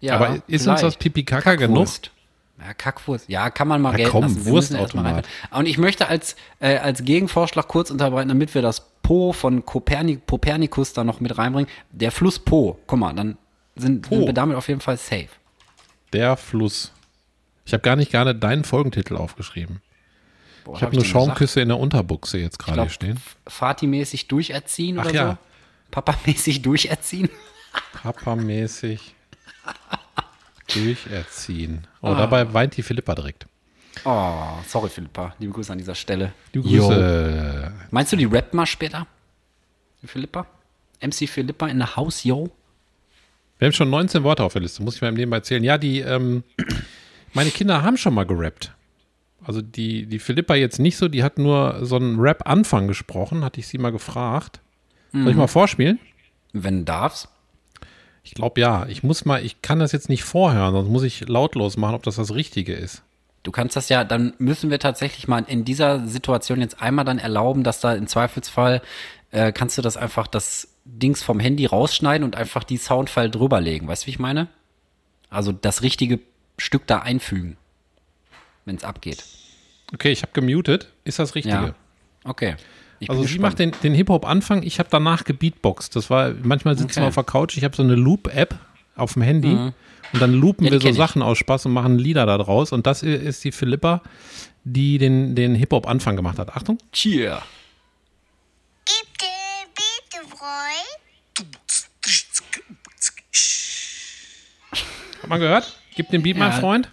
ja, 0.00 0.14
aber 0.16 0.42
ist 0.46 0.66
uns 0.66 0.80
das 0.80 0.80
vielleicht. 0.80 0.98
Pipi-Kaka 1.00 1.54
genug? 1.56 1.86
Kackwurst. 1.86 2.10
Ja, 2.60 2.74
Kackwurst. 2.74 3.28
Ja, 3.28 3.50
kann 3.50 3.66
man 3.66 3.82
mal 3.82 3.90
Ja, 3.92 3.96
gelten 3.96 4.12
komm, 4.12 4.22
lassen. 4.22 4.44
Wir 4.44 4.52
Wurstautomat. 4.52 5.26
Und 5.50 5.66
ich 5.66 5.78
möchte 5.78 6.08
als, 6.08 6.36
äh, 6.60 6.76
als 6.76 7.02
Gegenvorschlag 7.02 7.66
kurz 7.66 7.90
unterbreiten, 7.90 8.28
damit 8.28 8.54
wir 8.54 8.62
das 8.62 8.86
Po 9.02 9.32
von 9.32 9.64
Kopernik, 9.66 10.26
Kopernikus 10.26 10.92
da 10.92 11.04
noch 11.04 11.20
mit 11.20 11.36
reinbringen. 11.36 11.68
Der 11.90 12.12
Fluss 12.12 12.38
Po. 12.38 12.78
Guck 12.86 12.98
mal, 12.98 13.12
dann 13.12 13.36
sind, 13.74 14.06
sind 14.06 14.26
wir 14.26 14.32
damit 14.32 14.56
auf 14.56 14.68
jeden 14.68 14.80
Fall 14.80 14.96
safe. 14.96 15.28
Der 16.12 16.36
Fluss. 16.36 16.92
Ich 17.66 17.72
habe 17.72 17.82
gar 17.82 17.96
nicht 17.96 18.12
gerne 18.12 18.34
deinen 18.34 18.62
Folgentitel 18.62 19.16
aufgeschrieben. 19.16 19.80
Boah, 20.64 20.76
Ich 20.76 20.82
hab 20.82 20.86
habe 20.88 20.96
nur 20.96 21.02
denn 21.04 21.12
gesagt? 21.12 21.26
Schaumküsse 21.26 21.60
in 21.60 21.68
der 21.68 21.78
Unterbuchse 21.78 22.38
jetzt 22.38 22.58
gerade 22.58 22.76
glaub, 22.76 22.90
stehen. 22.90 23.20
Fati-mäßig 23.46 24.26
durcherziehen 24.28 24.98
Ach 24.98 25.04
oder 25.06 25.14
ja. 25.14 25.30
so? 25.32 25.38
Papa-mäßig 25.90 26.62
durcherziehen? 26.62 27.28
Papamäßig 28.02 29.14
durcherziehen. 30.72 31.86
Oh, 32.00 32.08
Ah. 32.08 32.14
dabei 32.16 32.52
weint 32.52 32.76
die 32.76 32.82
Philippa 32.82 33.14
direkt. 33.14 33.46
Oh, 34.04 34.58
sorry, 34.66 34.88
Philippa. 34.88 35.34
Liebe 35.38 35.52
Grüße 35.52 35.70
an 35.72 35.78
dieser 35.78 35.94
Stelle. 35.94 36.32
Jo. 36.52 36.62
Grüße. 36.62 37.72
Meinst 37.90 38.12
du, 38.12 38.16
die 38.16 38.24
rappt 38.24 38.52
mal 38.54 38.66
später? 38.66 39.06
Die 40.02 40.06
Philippa? 40.08 40.46
MC 41.00 41.28
Philippa 41.28 41.68
in 41.68 41.78
the 41.80 41.86
house, 41.96 42.24
yo? 42.24 42.50
Wir 43.58 43.66
haben 43.66 43.72
schon 43.72 43.90
19 43.90 44.24
Worte 44.24 44.42
auf 44.42 44.52
der 44.52 44.62
Liste, 44.62 44.82
muss 44.82 44.96
ich 44.96 45.02
mal 45.02 45.08
im 45.08 45.14
Nebenbei 45.14 45.36
erzählen. 45.36 45.62
Ja, 45.62 45.78
die, 45.78 46.00
ähm, 46.00 46.42
meine 47.34 47.50
Kinder 47.50 47.82
haben 47.82 47.96
schon 47.96 48.14
mal 48.14 48.24
gerappt. 48.26 48.72
Also 49.46 49.60
die, 49.62 50.06
die 50.06 50.18
Philippa 50.18 50.54
jetzt 50.54 50.78
nicht 50.78 50.96
so, 50.96 51.08
die 51.08 51.22
hat 51.22 51.38
nur 51.38 51.84
so 51.84 51.96
einen 51.96 52.18
Rap-Anfang 52.18 52.88
gesprochen, 52.88 53.44
hatte 53.44 53.60
ich 53.60 53.66
sie 53.68 53.78
mal 53.78 53.92
gefragt. 53.92 54.60
Soll 55.12 55.22
Mhm. 55.22 55.28
ich 55.28 55.36
mal 55.36 55.46
vorspielen? 55.46 55.98
Wenn 56.52 56.78
du 56.78 56.84
darfst. 56.84 57.28
Ich 58.22 58.34
glaube 58.34 58.60
ja. 58.60 58.86
Ich 58.88 59.02
muss 59.02 59.24
mal, 59.24 59.44
ich 59.44 59.60
kann 59.62 59.78
das 59.78 59.92
jetzt 59.92 60.08
nicht 60.08 60.24
vorhören, 60.24 60.72
sonst 60.72 60.88
muss 60.88 61.02
ich 61.02 61.28
lautlos 61.28 61.76
machen, 61.76 61.94
ob 61.94 62.02
das 62.02 62.16
das 62.16 62.34
Richtige 62.34 62.72
ist. 62.74 63.02
Du 63.42 63.50
kannst 63.52 63.76
das 63.76 63.90
ja, 63.90 64.04
dann 64.04 64.32
müssen 64.38 64.70
wir 64.70 64.78
tatsächlich 64.78 65.28
mal 65.28 65.44
in 65.46 65.66
dieser 65.66 66.06
Situation 66.06 66.60
jetzt 66.62 66.80
einmal 66.80 67.04
dann 67.04 67.18
erlauben, 67.18 67.62
dass 67.62 67.80
da 67.80 67.94
im 67.94 68.06
Zweifelsfall 68.06 68.80
äh, 69.32 69.52
kannst 69.52 69.76
du 69.76 69.82
das 69.82 69.98
einfach 69.98 70.26
das 70.26 70.68
Dings 70.86 71.22
vom 71.22 71.38
Handy 71.40 71.66
rausschneiden 71.66 72.24
und 72.24 72.36
einfach 72.36 72.64
die 72.64 72.78
Soundfile 72.78 73.28
drüberlegen. 73.28 73.86
Weißt 73.86 74.04
du, 74.04 74.06
wie 74.06 74.12
ich 74.12 74.18
meine? 74.18 74.48
Also 75.28 75.52
das 75.52 75.82
richtige 75.82 76.20
Stück 76.56 76.86
da 76.86 77.00
einfügen, 77.00 77.58
wenn 78.64 78.76
es 78.76 78.84
abgeht. 78.84 79.24
Okay, 79.92 80.10
ich 80.12 80.22
habe 80.22 80.32
gemutet. 80.32 80.88
Ist 81.04 81.18
das 81.18 81.34
Richtige? 81.34 81.54
Ja. 81.54 81.74
Okay. 82.24 82.56
Ich 83.00 83.10
Also 83.10 83.24
sie 83.24 83.38
macht 83.38 83.58
den, 83.58 83.72
den 83.82 83.92
Hip-Hop-Anfang, 83.94 84.62
ich 84.62 84.78
habe 84.78 84.88
danach 84.90 85.24
gebeatboxt. 85.24 85.94
Das 85.96 86.08
war, 86.10 86.32
manchmal 86.42 86.76
sitzen 86.78 86.92
Okay. 86.92 87.00
wir 87.02 87.08
auf 87.08 87.14
der 87.14 87.24
Couch, 87.24 87.56
ich 87.56 87.64
habe 87.64 87.76
so 87.76 87.82
eine 87.82 87.94
Loop-App 87.96 88.54
auf 88.96 89.14
dem 89.14 89.22
Handy 89.22 89.50
und 89.50 89.74
dann 90.20 90.32
loopen 90.32 90.64
Ja, 90.66 90.72
wir 90.72 90.78
so 90.80 90.84
kenn 90.86 90.92
ich. 90.94 90.98
Sachen 90.98 91.20
aus 91.22 91.36
Spaß 91.38 91.66
und 91.66 91.72
machen 91.72 91.98
Lieder 91.98 92.24
da 92.24 92.38
draus. 92.38 92.72
Und 92.72 92.86
das 92.86 93.02
ist 93.02 93.42
die 93.44 93.50
Philippa, 93.52 94.00
die 94.62 94.98
den, 94.98 95.34
den 95.34 95.54
Hip-Hop-Anfang 95.56 96.14
gemacht 96.16 96.38
hat. 96.38 96.56
Achtung. 96.56 96.78
Cheer. 96.92 97.42
Gib 98.86 99.18
dir 99.18 99.26
bitte 99.74 100.28
Freund. 100.36 101.48
Hat 105.22 105.28
man 105.28 105.40
gehört? 105.40 105.78
Gib 105.96 106.08
den 106.10 106.22
Beat, 106.22 106.36
mein 106.36 106.50
Ja. 106.52 106.58
Freund. 106.60 106.90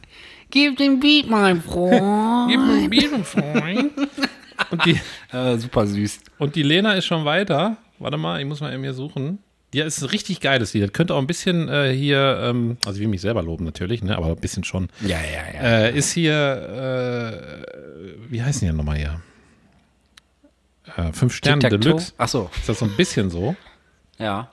Gib 0.51 0.77
den 0.77 0.99
Beat, 0.99 1.29
mein 1.29 1.61
Freund. 1.61 2.49
Gib 2.49 2.59
den 2.59 2.89
Beat, 2.89 3.11
mein 3.11 3.23
Freund. 3.25 3.91
Und 4.69 4.85
die, 4.85 4.99
äh, 5.35 5.57
super 5.57 5.87
süß. 5.87 6.19
und 6.37 6.55
die 6.55 6.61
Lena 6.63 6.93
ist 6.93 7.05
schon 7.05 7.25
weiter. 7.25 7.77
Warte 7.99 8.17
mal, 8.17 8.39
ich 8.39 8.45
muss 8.45 8.61
mal 8.61 8.71
eben 8.71 8.83
hier 8.83 8.93
suchen. 8.93 9.39
Ja, 9.73 9.85
ist 9.85 10.01
ein 10.03 10.09
richtig 10.09 10.39
geiles 10.39 10.73
Lied. 10.73 10.83
Das 10.83 10.93
könnte 10.93 11.15
auch 11.15 11.19
ein 11.19 11.27
bisschen 11.27 11.67
äh, 11.67 11.91
hier, 11.93 12.39
ähm, 12.43 12.77
also 12.85 12.97
ich 12.97 13.01
will 13.01 13.07
mich 13.07 13.21
selber 13.21 13.41
loben 13.41 13.65
natürlich, 13.65 14.03
ne, 14.03 14.15
aber 14.15 14.27
ein 14.27 14.35
bisschen 14.35 14.63
schon. 14.63 14.89
Ja, 15.01 15.17
ja, 15.19 15.53
ja. 15.53 15.61
Äh, 15.87 15.97
ist 15.97 16.11
hier, 16.11 17.65
äh, 17.65 18.29
wie 18.29 18.43
heißen 18.43 18.59
die 18.61 18.67
denn 18.67 18.75
nochmal 18.77 18.97
hier? 18.97 19.21
Äh, 20.95 21.11
fünf 21.13 21.33
Sterne? 21.33 21.67
Deluxe. 21.69 22.13
Ach 22.17 22.27
so, 22.27 22.49
Ist 22.55 22.69
das 22.69 22.79
so 22.79 22.85
ein 22.85 22.95
bisschen 22.95 23.29
so? 23.29 23.55
ja. 24.19 24.49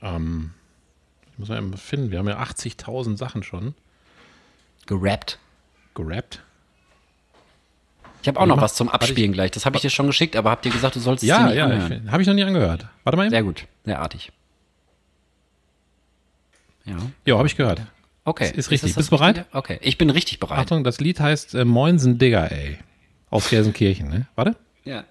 Ähm, 0.00 0.52
ich 1.32 1.38
muss 1.40 1.48
mal 1.48 1.58
eben 1.58 1.76
finden, 1.76 2.10
wir 2.12 2.18
haben 2.20 2.28
ja 2.28 2.40
80.000 2.40 3.16
Sachen 3.16 3.42
schon 3.42 3.74
Gerappt. 4.88 5.38
gerappt. 5.94 6.42
Ich 8.22 8.26
habe 8.28 8.40
auch 8.40 8.46
noch 8.46 8.60
was 8.60 8.74
zum 8.74 8.88
Abspielen 8.88 9.32
gleich. 9.32 9.52
Das 9.52 9.64
habe 9.64 9.76
ich 9.76 9.82
dir 9.82 9.90
schon 9.90 10.06
geschickt, 10.08 10.34
aber 10.34 10.50
habt 10.50 10.66
ihr 10.66 10.72
gesagt, 10.72 10.96
du 10.96 11.00
sollst 11.00 11.22
es 11.22 11.28
dir 11.28 11.34
Ja, 11.34 11.46
nicht 11.46 11.56
ja, 11.56 11.64
anhören. 11.66 12.10
habe 12.10 12.20
ich 12.22 12.26
noch 12.26 12.34
nie 12.34 12.42
angehört. 12.42 12.86
Warte 13.04 13.16
mal 13.16 13.22
eben. 13.24 13.30
Sehr 13.30 13.42
gut, 13.44 13.66
sehr 13.84 14.00
artig. 14.00 14.32
Ja, 16.84 16.96
Ja, 17.26 17.36
habe 17.38 17.46
ich 17.46 17.54
gehört. 17.56 17.82
okay. 18.24 18.50
Ist 18.56 18.70
richtig. 18.70 18.80
das 18.80 18.80
das 18.90 18.96
Bist 18.96 19.12
du 19.12 19.16
bereit? 19.18 19.36
Richtige? 19.38 19.56
Okay, 19.56 19.78
ich 19.82 19.98
bin 19.98 20.10
richtig 20.10 20.40
bereit. 20.40 20.58
Achtung, 20.58 20.82
das 20.84 20.98
Lied 21.00 21.20
heißt 21.20 21.54
äh, 21.54 21.64
Moinsen 21.64 22.18
Digger, 22.18 22.50
ey. 22.50 22.78
Aus 23.30 23.50
Gelsenkirchen, 23.50 24.08
ne? 24.08 24.26
Warte. 24.34 24.56
Ja. 24.84 25.04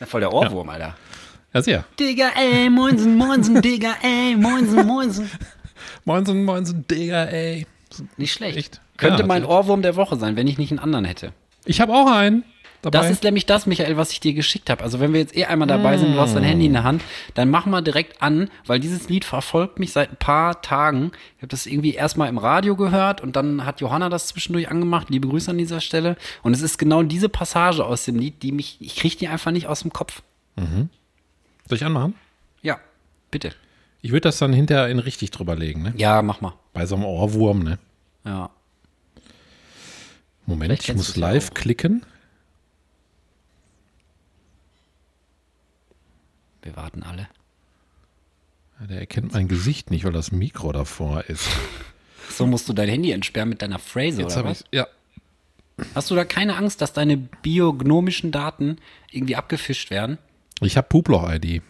Ja, 0.00 0.06
voll 0.06 0.20
der 0.20 0.32
Ohrwurm, 0.32 0.68
Alter. 0.68 0.96
Ja, 1.56 1.62
sehr. 1.62 1.84
Digga, 1.98 2.32
ey, 2.36 2.68
moinsen, 2.68 3.16
moinsen, 3.16 3.62
Digga, 3.62 3.94
ey, 4.02 4.36
moinsen, 4.36 4.86
moinsen. 4.86 5.30
Moinsen, 6.04 6.44
Moinsen 6.44 6.84
Digger, 6.86 7.32
ey. 7.32 7.66
Nicht 8.18 8.34
schlecht. 8.34 8.58
Echt? 8.58 8.80
Könnte 8.98 9.22
Ja, 9.22 9.26
mein 9.26 9.42
natürlich. 9.42 9.58
Ohrwurm 9.58 9.80
der 9.82 9.96
Woche 9.96 10.16
sein, 10.16 10.36
wenn 10.36 10.46
ich 10.46 10.58
nicht 10.58 10.70
einen 10.70 10.80
anderen 10.80 11.06
hätte. 11.06 11.32
Ich 11.64 11.80
habe 11.80 11.94
auch 11.94 12.10
einen 12.10 12.44
dabei. 12.82 12.98
Das 12.98 13.10
ist 13.10 13.22
nämlich 13.24 13.46
das, 13.46 13.66
Michael, 13.66 13.96
was 13.96 14.12
ich 14.12 14.20
dir 14.20 14.34
geschickt 14.34 14.68
habe. 14.68 14.84
Also 14.84 15.00
wenn 15.00 15.14
wir 15.14 15.20
jetzt 15.20 15.34
eh 15.34 15.46
einmal 15.46 15.66
dabei 15.66 15.96
sind, 15.96 16.14
du 16.14 16.20
hast 16.20 16.34
dein 16.36 16.42
Handy 16.44 16.66
in 16.66 16.74
der 16.74 16.84
Hand, 16.84 17.02
dann 17.34 17.48
mach 17.50 17.64
mal 17.64 17.80
direkt 17.80 18.20
an, 18.22 18.50
weil 18.66 18.78
dieses 18.78 19.08
Lied 19.08 19.24
verfolgt 19.24 19.78
mich 19.78 19.92
seit 19.92 20.10
ein 20.10 20.16
paar 20.16 20.60
Tagen. 20.60 21.12
Ich 21.36 21.42
habe 21.42 21.48
das 21.48 21.66
irgendwie 21.66 21.94
erstmal 21.94 22.28
im 22.28 22.38
Radio 22.38 22.76
gehört 22.76 23.22
und 23.22 23.34
dann 23.34 23.64
hat 23.64 23.80
Johanna 23.80 24.08
das 24.10 24.28
zwischendurch 24.28 24.70
angemacht. 24.70 25.08
Liebe 25.08 25.26
Grüße 25.28 25.50
an 25.50 25.58
dieser 25.58 25.80
Stelle. 25.80 26.16
Und 26.42 26.54
es 26.54 26.60
ist 26.60 26.78
genau 26.78 27.02
diese 27.02 27.30
Passage 27.30 27.84
aus 27.84 28.04
dem 28.04 28.18
Lied, 28.18 28.42
die 28.42 28.52
mich, 28.52 28.76
ich 28.80 28.96
kriege 28.96 29.16
die 29.16 29.28
einfach 29.28 29.50
nicht 29.50 29.66
aus 29.66 29.80
dem 29.80 29.92
Kopf. 29.92 30.22
Soll 31.68 31.76
ich 31.76 31.84
anmachen? 31.84 32.14
Ja, 32.62 32.78
bitte. 33.30 33.52
Ich 34.02 34.12
würde 34.12 34.22
das 34.22 34.38
dann 34.38 34.52
hinterher 34.52 34.88
in 34.88 34.98
richtig 34.98 35.30
drüber 35.30 35.56
legen, 35.56 35.82
ne? 35.82 35.94
Ja, 35.96 36.22
mach 36.22 36.40
mal. 36.40 36.54
Bei 36.72 36.86
so 36.86 36.94
einem 36.94 37.04
Ohrwurm, 37.04 37.62
ne? 37.62 37.78
Ja. 38.24 38.50
Moment, 40.46 40.70
Vielleicht 40.72 40.88
ich 40.90 40.94
muss 40.94 41.16
live 41.16 41.50
auch. 41.50 41.54
klicken. 41.54 42.04
Wir 46.62 46.76
warten 46.76 47.02
alle. 47.02 47.28
Ja, 48.80 48.86
Der 48.86 49.00
erkennt 49.00 49.32
mein 49.32 49.48
Gesicht 49.48 49.90
nicht, 49.90 50.04
weil 50.04 50.12
das 50.12 50.32
Mikro 50.32 50.72
davor 50.72 51.24
ist. 51.24 51.48
So 52.28 52.44
musst 52.44 52.68
du 52.68 52.72
dein 52.72 52.88
Handy 52.88 53.12
entsperren 53.12 53.48
mit 53.48 53.62
deiner 53.62 53.78
Phrase, 53.78 54.20
Jetzt 54.22 54.36
oder 54.36 54.46
was? 54.46 54.64
Ja. 54.72 54.88
Hast 55.94 56.10
du 56.10 56.16
da 56.16 56.24
keine 56.24 56.56
Angst, 56.56 56.80
dass 56.82 56.92
deine 56.92 57.16
biognomischen 57.16 58.32
Daten 58.32 58.78
irgendwie 59.12 59.36
abgefischt 59.36 59.90
werden? 59.90 60.18
Ich 60.60 60.76
habe 60.76 60.86
Puploch-ID. 60.88 61.62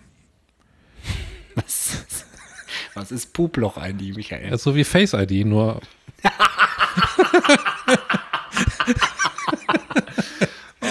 Was, 1.54 2.04
was 2.94 3.10
ist 3.10 3.32
Puploch-ID, 3.32 4.16
Michael? 4.16 4.50
Das 4.50 4.60
ist 4.60 4.64
so 4.64 4.74
wie 4.74 4.84
Face-ID, 4.84 5.46
nur 5.46 5.80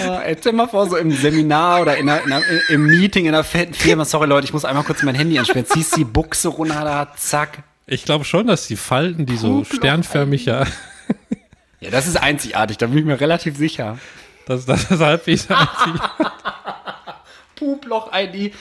Oh, 0.07 0.19
stell 0.39 0.53
mal 0.53 0.67
vor, 0.67 0.87
so 0.89 0.97
im 0.97 1.11
Seminar 1.11 1.81
oder 1.81 1.97
in 1.97 2.09
einer, 2.09 2.23
in 2.23 2.33
einer, 2.33 2.69
im 2.69 2.85
Meeting 2.85 3.25
in 3.25 3.33
einer 3.33 3.43
fetten 3.43 3.73
Firma. 3.73 4.05
Sorry, 4.05 4.27
Leute, 4.27 4.45
ich 4.45 4.53
muss 4.53 4.65
einmal 4.65 4.83
kurz 4.83 5.01
mein 5.03 5.15
Handy 5.15 5.39
ansperren. 5.39 5.65
Ziehst 5.65 5.95
die 5.95 6.03
Buchse 6.03 6.49
runter, 6.49 6.83
da, 6.83 7.13
zack. 7.15 7.63
ich 7.87 8.05
glaube 8.05 8.25
schon, 8.25 8.45
dass 8.47 8.67
die 8.67 8.75
Falten, 8.75 9.25
die 9.25 9.37
so 9.37 9.63
sternförmig 9.63 10.45
ja, 10.45 10.65
Ja, 11.79 11.89
das 11.91 12.07
ist 12.07 12.17
einzigartig, 12.17 12.77
da 12.77 12.87
bin 12.87 12.99
ich 12.99 13.05
mir 13.05 13.19
relativ 13.19 13.57
sicher. 13.57 13.97
das, 14.47 14.65
das 14.65 14.91
ist 14.91 14.99
halbwegs 14.99 15.47
einzig. 15.49 16.01
Puploch-ID. 17.55 18.53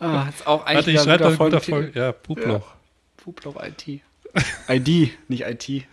Ah, 0.00 0.26
ist 0.28 0.46
auch 0.46 0.66
eigentlich 0.66 0.76
Warte, 0.76 0.90
ich 0.90 1.00
schreibe 1.00 1.24
da 1.24 1.30
Folgentitel. 1.30 1.70
Folge. 1.70 1.98
Ja, 1.98 2.12
Puploch. 2.12 2.66
Puploch-IT. 3.16 4.00
ID, 4.68 5.10
nicht 5.28 5.44
IT. 5.44 5.84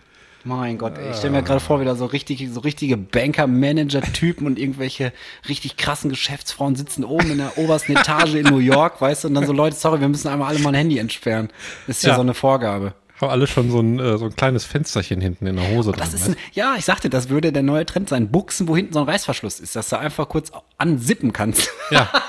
Mein 0.44 0.76
Gott, 0.76 0.98
ey, 0.98 1.10
ich 1.12 1.16
stelle 1.18 1.34
mir 1.34 1.42
gerade 1.44 1.60
vor, 1.60 1.80
wieder 1.80 1.94
so 1.94 2.04
richtig, 2.04 2.44
so 2.50 2.58
richtige 2.58 2.96
Banker-Manager-Typen 2.96 4.44
und 4.44 4.58
irgendwelche 4.58 5.12
richtig 5.48 5.76
krassen 5.76 6.10
Geschäftsfrauen 6.10 6.74
sitzen 6.74 7.04
oben 7.04 7.30
in 7.30 7.38
der 7.38 7.56
obersten 7.58 7.92
Etage 7.96 8.34
in 8.34 8.46
New 8.46 8.58
York, 8.58 9.00
weißt 9.00 9.22
du, 9.22 9.28
und 9.28 9.34
dann 9.34 9.46
so, 9.46 9.52
Leute, 9.52 9.76
sorry, 9.76 10.00
wir 10.00 10.08
müssen 10.08 10.26
einmal 10.26 10.48
alle 10.48 10.58
mal 10.58 10.70
ein 10.70 10.74
Handy 10.74 10.98
entsperren. 10.98 11.48
Ist 11.86 12.02
Ja. 12.02 12.16
so 12.16 12.22
eine 12.22 12.34
Vorgabe. 12.34 12.94
Haben 13.22 13.30
alle 13.30 13.46
schon 13.46 13.70
so 13.70 13.78
ein, 13.80 13.98
äh, 14.00 14.18
so 14.18 14.24
ein 14.26 14.36
kleines 14.36 14.64
Fensterchen 14.64 15.20
hinten 15.20 15.46
in 15.46 15.56
der 15.56 15.68
Hose 15.70 15.92
Das 15.92 16.10
drin. 16.10 16.18
ist 16.18 16.26
weißt 16.28 16.36
ein, 16.36 16.42
ja, 16.54 16.74
ich 16.76 16.84
sagte, 16.84 17.08
das 17.08 17.28
würde 17.28 17.52
der 17.52 17.62
neue 17.62 17.86
Trend 17.86 18.08
sein. 18.08 18.30
Buchsen, 18.30 18.66
wo 18.68 18.76
hinten 18.76 18.92
so 18.92 18.98
ein 19.00 19.08
Reißverschluss 19.08 19.60
ist, 19.60 19.76
dass 19.76 19.88
du 19.90 19.96
einfach 19.98 20.28
kurz 20.28 20.50
ansippen 20.76 21.32
kannst. 21.32 21.70
Ja. 21.90 22.10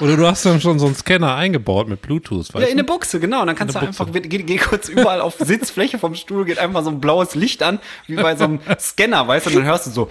Oder 0.00 0.16
du 0.16 0.26
hast 0.26 0.44
dann 0.44 0.60
schon 0.60 0.78
so 0.78 0.86
einen 0.86 0.94
Scanner 0.94 1.34
eingebaut 1.36 1.88
mit 1.88 2.02
Bluetooth, 2.02 2.48
Ja, 2.48 2.54
weißt 2.54 2.66
in 2.66 2.72
eine? 2.72 2.84
Buchse, 2.84 3.18
genau. 3.18 3.40
Und 3.40 3.46
dann 3.48 3.56
kannst 3.56 3.74
du 3.74 3.78
einfach, 3.80 4.06
geh, 4.12 4.20
geh 4.20 4.56
kurz 4.58 4.88
überall 4.88 5.20
auf 5.20 5.36
Sitzfläche 5.38 5.98
vom 5.98 6.14
Stuhl, 6.14 6.44
geht 6.44 6.58
einfach 6.58 6.84
so 6.84 6.90
ein 6.90 7.00
blaues 7.00 7.34
Licht 7.34 7.62
an, 7.62 7.78
wie 8.06 8.16
bei 8.16 8.36
so 8.36 8.44
einem 8.44 8.60
Scanner, 8.78 9.26
weißt 9.26 9.46
du, 9.46 9.50
und 9.50 9.56
dann 9.56 9.64
hörst 9.64 9.86
du 9.86 9.90
so, 9.90 10.10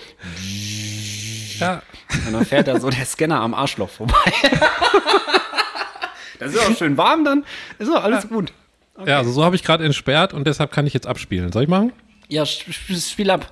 Ja. 1.60 1.82
und 2.26 2.34
dann 2.34 2.46
fährt 2.46 2.68
da 2.68 2.80
so 2.80 2.90
der 2.90 3.06
Scanner 3.06 3.40
am 3.42 3.54
Arschloch 3.54 3.90
vorbei. 3.90 4.16
das 6.40 6.54
ist 6.54 6.60
auch 6.60 6.76
schön 6.78 6.98
warm 6.98 7.24
dann. 7.24 7.46
Ist 7.80 7.90
auch 7.92 8.04
alles 8.04 8.28
gut. 8.28 8.52
Ja, 9.06 9.18
also 9.18 9.32
so 9.32 9.44
habe 9.44 9.56
ich 9.56 9.64
gerade 9.64 9.84
entsperrt 9.86 10.34
und 10.34 10.46
deshalb 10.48 10.72
kann 10.72 10.88
ich 10.88 10.94
jetzt 10.94 11.08
abspielen. 11.08 11.52
Soll 11.52 11.64
ich 11.64 11.70
machen? 11.70 11.94
Ja, 12.30 12.44
sp 12.46 12.72
sp 12.74 12.96
spiel 13.00 13.30
ab. 13.32 13.52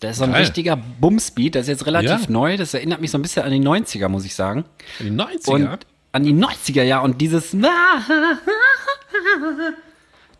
Das 0.00 0.12
ist 0.12 0.18
so 0.18 0.24
ein 0.24 0.32
Geil. 0.32 0.42
richtiger 0.42 0.76
Bumsbeat, 0.76 1.54
das 1.54 1.62
ist 1.62 1.68
jetzt 1.68 1.86
relativ 1.86 2.10
Ja. 2.10 2.18
neu. 2.30 2.56
Das 2.56 2.72
erinnert 2.72 3.00
mich 3.02 3.10
so 3.10 3.18
ein 3.18 3.22
bisschen 3.22 3.42
an 3.44 3.50
die 3.52 3.60
90er, 3.60 4.08
muss 4.08 4.24
ich 4.24 4.34
sagen. 4.34 4.64
Die 4.98 5.10
90er? 5.10 5.50
Und 5.50 5.78
an 6.12 6.24
die 6.24 6.32
90er, 6.32 6.82
ja. 6.82 7.00
Und 7.00 7.20
dieses. 7.20 7.54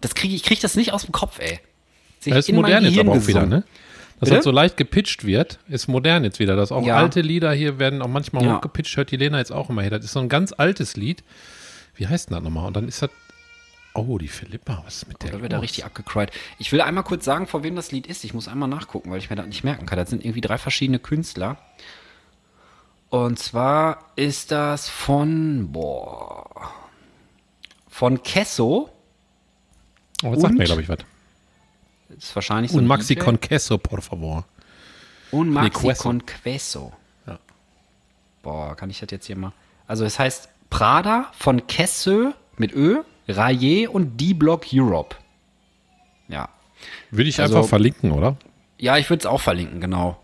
Das 0.03 0.15
kriege 0.15 0.35
ich 0.35 0.43
krieg 0.45 0.59
das 0.61 0.77
nicht 0.77 0.95
aus 0.95 1.03
dem 1.05 1.13
Kopf, 1.13 1.39
ey. 1.41 1.61
Sich 2.21 2.33
das 2.33 2.45
ist 2.45 2.49
in 2.51 2.57
mein 2.57 2.63
modern 2.63 2.85
jetzt 2.85 2.93
Gehirn 2.93 3.09
aber 3.09 3.19
auch 3.19 3.27
wieder, 3.27 3.47
ne? 3.47 3.65
Dass 4.21 4.29
Bitte? 4.29 4.37
das 4.37 4.45
so 4.45 4.51
leicht 4.51 4.77
gepitcht 4.77 5.25
wird, 5.25 5.59
ist 5.69 5.89
modern 5.89 6.25
jetzt 6.25 6.39
wieder. 6.39 6.55
Dass 6.55 6.71
auch 6.73 6.85
Ja. 6.85 6.97
alte 6.97 7.23
Lieder 7.23 7.53
hier 7.53 7.79
werden 7.79 8.03
auch 8.03 8.09
manchmal 8.09 8.45
Ja. 8.45 8.57
hochgepitcht, 8.57 8.97
hört 8.99 9.11
die 9.11 9.17
Lena 9.17 9.39
jetzt 9.39 9.51
auch 9.51 9.71
immer 9.71 9.81
hier. 9.81 9.91
Das 9.91 10.05
ist 10.05 10.13
so 10.13 10.21
ein 10.21 10.29
ganz 10.29 10.53
altes 10.57 10.97
Lied. 10.97 11.25
Wie 11.95 12.07
heißt 12.07 12.29
denn 12.29 12.35
das 12.35 12.45
nochmal? 12.45 12.67
Und 12.67 12.77
dann 12.77 12.87
ist 12.87 13.01
das. 13.03 13.11
Oh, 13.95 14.19
die 14.19 14.29
Philippa, 14.29 14.83
was 14.85 14.99
ist 14.99 15.09
mit 15.09 15.23
der? 15.23 15.33
Da 15.33 15.41
wird 15.41 15.53
er 15.53 15.57
los? 15.59 15.65
richtig 15.65 15.85
abgecryt. 15.85 16.31
Ich 16.59 16.71
will 16.71 16.81
einmal 16.83 17.03
kurz 17.03 17.25
sagen, 17.25 17.47
vor 17.47 17.63
wem 17.65 17.75
das 17.77 17.91
Lied 17.93 18.07
ist. 18.07 18.23
Ich 18.25 18.35
muss 18.35 18.47
einmal 18.47 18.69
nachgucken, 18.69 19.11
weil 19.11 19.19
ich 19.19 19.31
mir 19.31 19.37
das 19.37 19.47
nicht 19.47 19.65
merken 19.65 19.87
kann. 19.87 19.99
Das 19.99 20.11
sind 20.11 20.23
irgendwie 20.25 20.43
drei 20.43 20.59
verschiedene 20.59 20.99
Künstler. 20.99 21.57
Und 23.09 23.39
zwar 23.41 24.05
ist 24.15 24.53
das 24.53 24.89
von, 24.89 25.73
boah, 25.73 26.71
von 27.89 28.23
Kesso. 28.23 28.91
Oh, 30.23 30.33
jetzt 30.33 30.43
sagt 30.43 30.55
mir, 30.57 30.65
glaube 30.65 30.83
ich, 30.83 30.89
was. 30.89 30.99
Ist 32.17 32.35
wahrscheinlich 32.35 32.73
so 32.73 32.79
Und 32.79 32.87
Maxi 32.87 33.15
DJ. 33.15 33.21
con 33.23 33.41
queso, 33.41 33.79
por 33.79 34.03
favor. 34.03 34.45
Und 35.31 35.51
Maxi 35.51 35.71
Queso. 35.71 36.03
con 36.03 36.27
Queso. 36.27 36.93
Ja. 37.27 37.39
Boah, 38.43 38.77
kann 38.77 38.91
ich 38.91 38.99
das 39.01 39.11
jetzt 39.11 39.27
hier 39.27 39.37
mal? 39.37 39.53
Also 39.87 40.05
es 40.05 40.19
heißt 40.19 40.49
Prada 40.71 41.31
von 41.37 41.67
Kessö 41.67 42.33
mit 42.57 42.73
Ö, 42.75 43.03
Raye 43.29 43.87
und 43.89 44.21
D-Block 44.21 44.67
Europe. 44.73 45.17
Ja. 46.29 46.49
Würde 47.11 47.29
ich 47.31 47.41
Also- 47.41 47.57
einfach 47.57 47.69
verlinken, 47.69 48.13
oder? 48.13 48.37
Ja, 48.79 48.97
ich 48.97 49.09
würde 49.11 49.21
es 49.21 49.27
auch 49.27 49.41
verlinken, 49.41 49.81
genau. 49.81 50.20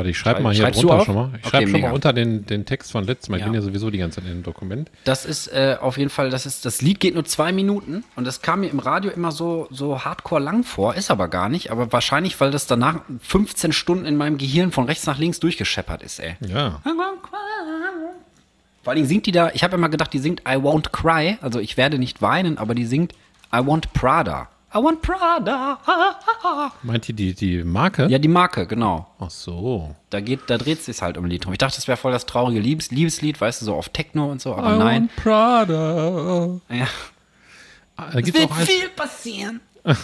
Warte, 0.00 0.10
ich 0.10 0.18
schreibe 0.18 0.36
Schrei- 0.36 0.42
mal 0.42 0.54
hier 0.54 0.62
schreibst 0.64 0.82
drunter 0.82 1.04
schon 1.04 1.14
mal. 1.14 1.30
Ich 1.34 1.40
Okay, 1.40 1.48
schreibe 1.50 1.62
schon 1.66 1.72
mega. 1.72 1.88
mal 1.88 1.94
unter 1.94 2.12
den, 2.12 2.46
den 2.46 2.64
Text 2.66 2.90
von 2.92 3.04
letztem 3.04 3.32
Mal. 3.32 3.36
Ich 3.36 3.40
Ja. 3.42 3.46
bin 3.46 3.54
ja 3.54 3.60
sowieso 3.62 3.90
die 3.90 3.98
ganze 3.98 4.20
Zeit 4.20 4.30
in 4.30 4.38
dem 4.38 4.42
Dokument. 4.42 4.90
Das 5.04 5.24
ist 5.24 5.48
äh, 5.48 5.76
auf 5.80 5.98
jeden 5.98 6.10
Fall, 6.10 6.30
das 6.30 6.46
ist, 6.46 6.64
das 6.64 6.82
Lied 6.82 7.00
geht 7.00 7.14
nur 7.14 7.24
zwei 7.24 7.52
Minuten 7.52 8.04
und 8.16 8.26
das 8.26 8.42
kam 8.42 8.60
mir 8.60 8.68
im 8.70 8.78
Radio 8.78 9.10
immer 9.10 9.32
so, 9.32 9.68
so 9.70 10.04
hardcore 10.04 10.40
lang 10.42 10.64
vor, 10.64 10.94
ist 10.94 11.10
aber 11.10 11.28
gar 11.28 11.48
nicht, 11.48 11.70
aber 11.70 11.92
wahrscheinlich, 11.92 12.40
weil 12.40 12.50
das 12.50 12.66
danach 12.66 13.00
15 13.22 13.72
Stunden 13.72 14.04
in 14.06 14.16
meinem 14.16 14.38
Gehirn 14.38 14.72
von 14.72 14.84
rechts 14.86 15.06
nach 15.06 15.18
links 15.18 15.38
durchgescheppert 15.40 16.02
ist, 16.02 16.18
ey. 16.20 16.36
Ja. 16.46 16.80
Vor 18.82 18.92
allen 18.92 18.96
Dingen 18.96 19.08
singt 19.08 19.26
die 19.26 19.32
da, 19.32 19.50
ich 19.52 19.62
habe 19.62 19.76
immer 19.76 19.88
gedacht, 19.90 20.12
die 20.12 20.18
singt 20.18 20.40
I 20.48 20.54
won't 20.56 20.90
cry, 20.90 21.36
also 21.42 21.60
ich 21.60 21.76
werde 21.76 21.98
nicht 21.98 22.22
weinen, 22.22 22.56
aber 22.56 22.74
die 22.74 22.86
singt 22.86 23.12
I 23.54 23.58
want 23.66 23.92
Prada. 23.92 24.48
I 24.72 24.76
want 24.78 25.02
Prada. 25.02 25.78
Meint 26.84 27.08
ihr 27.08 27.14
die, 27.14 27.34
die 27.34 27.64
Marke? 27.64 28.06
Ja, 28.06 28.18
die 28.18 28.28
Marke, 28.28 28.66
genau. 28.68 29.08
Ach 29.18 29.28
so. 29.30 29.96
Da 30.10 30.20
geht, 30.20 30.48
da 30.48 30.58
dreht 30.58 30.78
es 30.78 30.86
sich 30.86 31.02
halt 31.02 31.18
um 31.18 31.24
ein 31.24 31.30
Lied 31.30 31.44
drum. 31.44 31.52
Ich 31.52 31.58
dachte, 31.58 31.74
das 31.76 31.88
wäre 31.88 31.96
voll 31.96 32.12
das 32.12 32.24
traurige 32.24 32.60
Liebes 32.60 32.92
Liebeslied, 32.92 33.40
weißt 33.40 33.62
du, 33.62 33.64
so 33.66 33.74
auf 33.74 33.88
Techno 33.88 34.30
und 34.30 34.40
so, 34.40 34.54
aber 34.54 34.76
I 34.76 34.78
nein. 34.78 35.02
want 35.02 35.16
Prada. 35.16 36.60
Ja. 36.68 36.86
Da 38.12 38.20
gibt's 38.20 38.40
auch 38.44 38.56
eins, 38.56 38.70
passieren. 38.96 39.60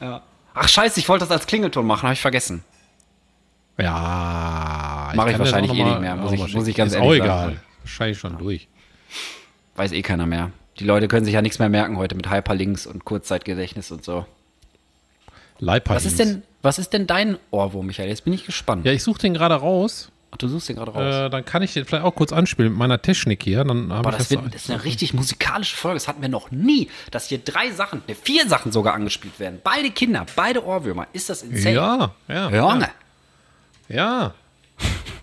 ja. 0.00 0.22
Ach 0.54 0.68
scheiße, 0.68 1.00
ich 1.00 1.08
wollte 1.08 1.24
das 1.26 1.30
als 1.32 1.46
Klingelton 1.46 1.86
machen, 1.86 2.04
habe 2.04 2.14
ich 2.14 2.20
vergessen. 2.20 2.64
ja. 3.78 5.12
Mach 5.14 5.26
ich 5.28 5.38
wahrscheinlich 5.38 5.72
eh 5.72 5.84
nicht 5.84 6.00
mehr, 6.00 6.16
muss 6.16 6.32
ich- 6.32 6.54
muss 6.54 6.66
ich 6.66 6.74
ganz 6.76 6.92
Ist 6.92 6.98
ehrlich 6.98 7.22
auch 7.22 7.26
sagen. 7.26 7.50
egal. 7.52 7.60
Wahrscheinlich 7.82 8.18
schon 8.18 8.38
durch. 8.38 8.68
Weiß 9.76 9.92
eh 9.92 10.02
keiner 10.02 10.26
mehr. 10.26 10.50
Die 10.78 10.84
Leute 10.84 11.08
können 11.08 11.24
sich 11.24 11.34
ja 11.34 11.42
nichts 11.42 11.58
mehr 11.58 11.68
merken 11.68 11.96
heute 11.96 12.14
mit 12.14 12.30
Hyperlinks 12.30 12.86
und 12.86 13.04
Kurzzeitgedächtnis 13.04 13.90
und 13.90 14.04
so. 14.04 14.26
Leiper 15.58 15.94
Was 15.94 16.04
ist 16.04 16.18
denn, 16.18 16.42
was 16.62 16.78
ist 16.78 16.92
denn 16.92 17.06
dein 17.06 17.38
Ohrwurm, 17.50 17.86
Michael? 17.86 18.08
Jetzt 18.08 18.24
bin 18.24 18.32
ich 18.34 18.44
gespannt. 18.44 18.84
Ja, 18.84 18.92
ich 18.92 19.02
suche 19.02 19.20
den 19.20 19.34
gerade 19.34 19.54
raus. 19.54 20.10
Ach, 20.32 20.36
du 20.36 20.48
suchst 20.48 20.68
den 20.68 20.76
gerade 20.76 20.92
raus. 20.92 21.14
Äh, 21.14 21.30
dann 21.30 21.44
kann 21.44 21.62
ich 21.62 21.72
den 21.72 21.86
vielleicht 21.86 22.04
auch 22.04 22.14
kurz 22.14 22.32
anspielen 22.32 22.72
mit 22.72 22.78
meiner 22.78 23.00
Technik 23.00 23.42
hier. 23.42 23.64
Dann 23.64 23.88
Boah, 23.88 24.02
das, 24.02 24.18
das, 24.18 24.30
wird, 24.30 24.54
das 24.54 24.64
ist 24.64 24.70
eine 24.70 24.84
richtig 24.84 25.14
musikalische 25.14 25.76
Folge. 25.76 25.96
Das 25.96 26.08
hatten 26.08 26.20
wir 26.20 26.28
noch 26.28 26.50
nie, 26.50 26.90
dass 27.10 27.28
hier 27.28 27.38
drei 27.38 27.70
Sachen, 27.70 28.02
ne, 28.06 28.14
vier 28.14 28.46
Sachen 28.48 28.72
sogar 28.72 28.94
angespielt 28.94 29.38
werden. 29.40 29.60
Beide 29.64 29.90
Kinder, 29.90 30.26
beide 30.36 30.64
Ohrwürmer. 30.64 31.06
Ist 31.12 31.30
das 31.30 31.42
insane? 31.42 31.74
Ja, 31.74 32.14
ja. 32.28 32.50
Junge. 32.50 32.88
Ja. 33.88 34.34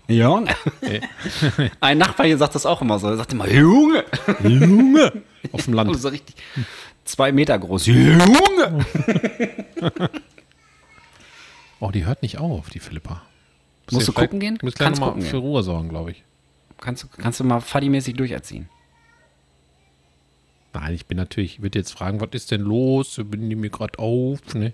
Junge. 0.08 0.54
Ein 1.80 1.98
Nachbar 1.98 2.26
hier 2.26 2.36
sagt 2.38 2.54
das 2.54 2.66
auch 2.66 2.82
immer 2.82 2.98
so. 2.98 3.08
Er 3.08 3.16
sagt 3.16 3.32
immer, 3.32 3.48
Junge. 3.48 4.04
Junge. 4.42 5.22
Auf 5.52 5.64
dem 5.64 5.74
Land. 5.74 5.98
So 5.98 6.08
richtig 6.08 6.36
zwei 7.04 7.32
Meter 7.32 7.58
groß. 7.58 7.86
Junge. 7.86 8.84
Oh, 11.80 11.90
die 11.90 12.06
hört 12.06 12.22
nicht 12.22 12.38
auf, 12.38 12.70
die 12.70 12.78
Philippa. 12.78 13.22
Musst 13.90 14.08
du 14.08 14.12
gucken 14.12 14.40
gehen? 14.40 14.58
Muss 14.62 14.74
gleich 14.74 14.86
Kannst 14.86 15.00
nochmal 15.02 15.20
für. 15.20 15.36
Ruhe 15.36 15.62
sorgen, 15.62 15.90
glaube 15.90 16.12
ich. 16.12 16.24
Kannst, 16.80 17.02
du- 17.02 17.08
kannst 17.08 17.40
du 17.40 17.44
mal 17.44 17.58
Fadi-mäßig 17.60 18.14
durcherziehen. 18.16 18.70
Nein, 20.72 20.94
ich 20.94 21.04
bin 21.06 21.18
natürlich, 21.18 21.56
ich 21.56 21.62
würde 21.62 21.78
jetzt 21.78 21.92
fragen, 21.92 22.20
was 22.22 22.30
ist 22.32 22.50
denn 22.52 22.62
los? 22.62 23.20
Bin 23.24 23.50
die 23.50 23.56
mir 23.56 23.68
gerade 23.70 23.98
auf? 23.98 24.38
Ne? 24.54 24.72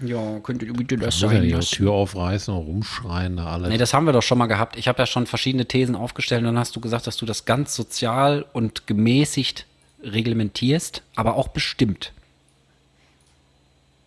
Ja, 0.00 0.38
könntet 0.40 0.68
ihr 0.68 0.74
bitte 0.74 0.96
das 0.96 1.20
Muss 1.20 1.32
ja 1.32 1.40
die 1.40 1.52
Tür 1.58 1.90
aufreißen 1.92 2.54
und 2.54 2.60
rumschreien 2.66 3.36
da 3.36 3.46
alles. 3.46 3.68
Nee, 3.68 3.78
das 3.78 3.92
haben 3.94 4.06
wir 4.06 4.12
doch 4.12 4.22
schon 4.22 4.38
mal 4.38 4.46
gehabt. 4.46 4.76
Ich 4.76 4.86
habe 4.86 5.00
ja 5.00 5.06
schon 5.06 5.26
verschiedene 5.26 5.66
Thesen 5.66 5.96
aufgestellt 5.96 6.40
und 6.40 6.46
dann 6.46 6.58
hast 6.58 6.76
du 6.76 6.80
gesagt, 6.80 7.06
dass 7.08 7.16
du 7.16 7.26
das 7.26 7.44
ganz 7.46 7.74
sozial 7.74 8.44
und 8.52 8.86
gemäßigt 8.86 9.66
reglementierst, 10.02 11.02
aber 11.16 11.34
auch 11.34 11.48
bestimmt. 11.48 12.12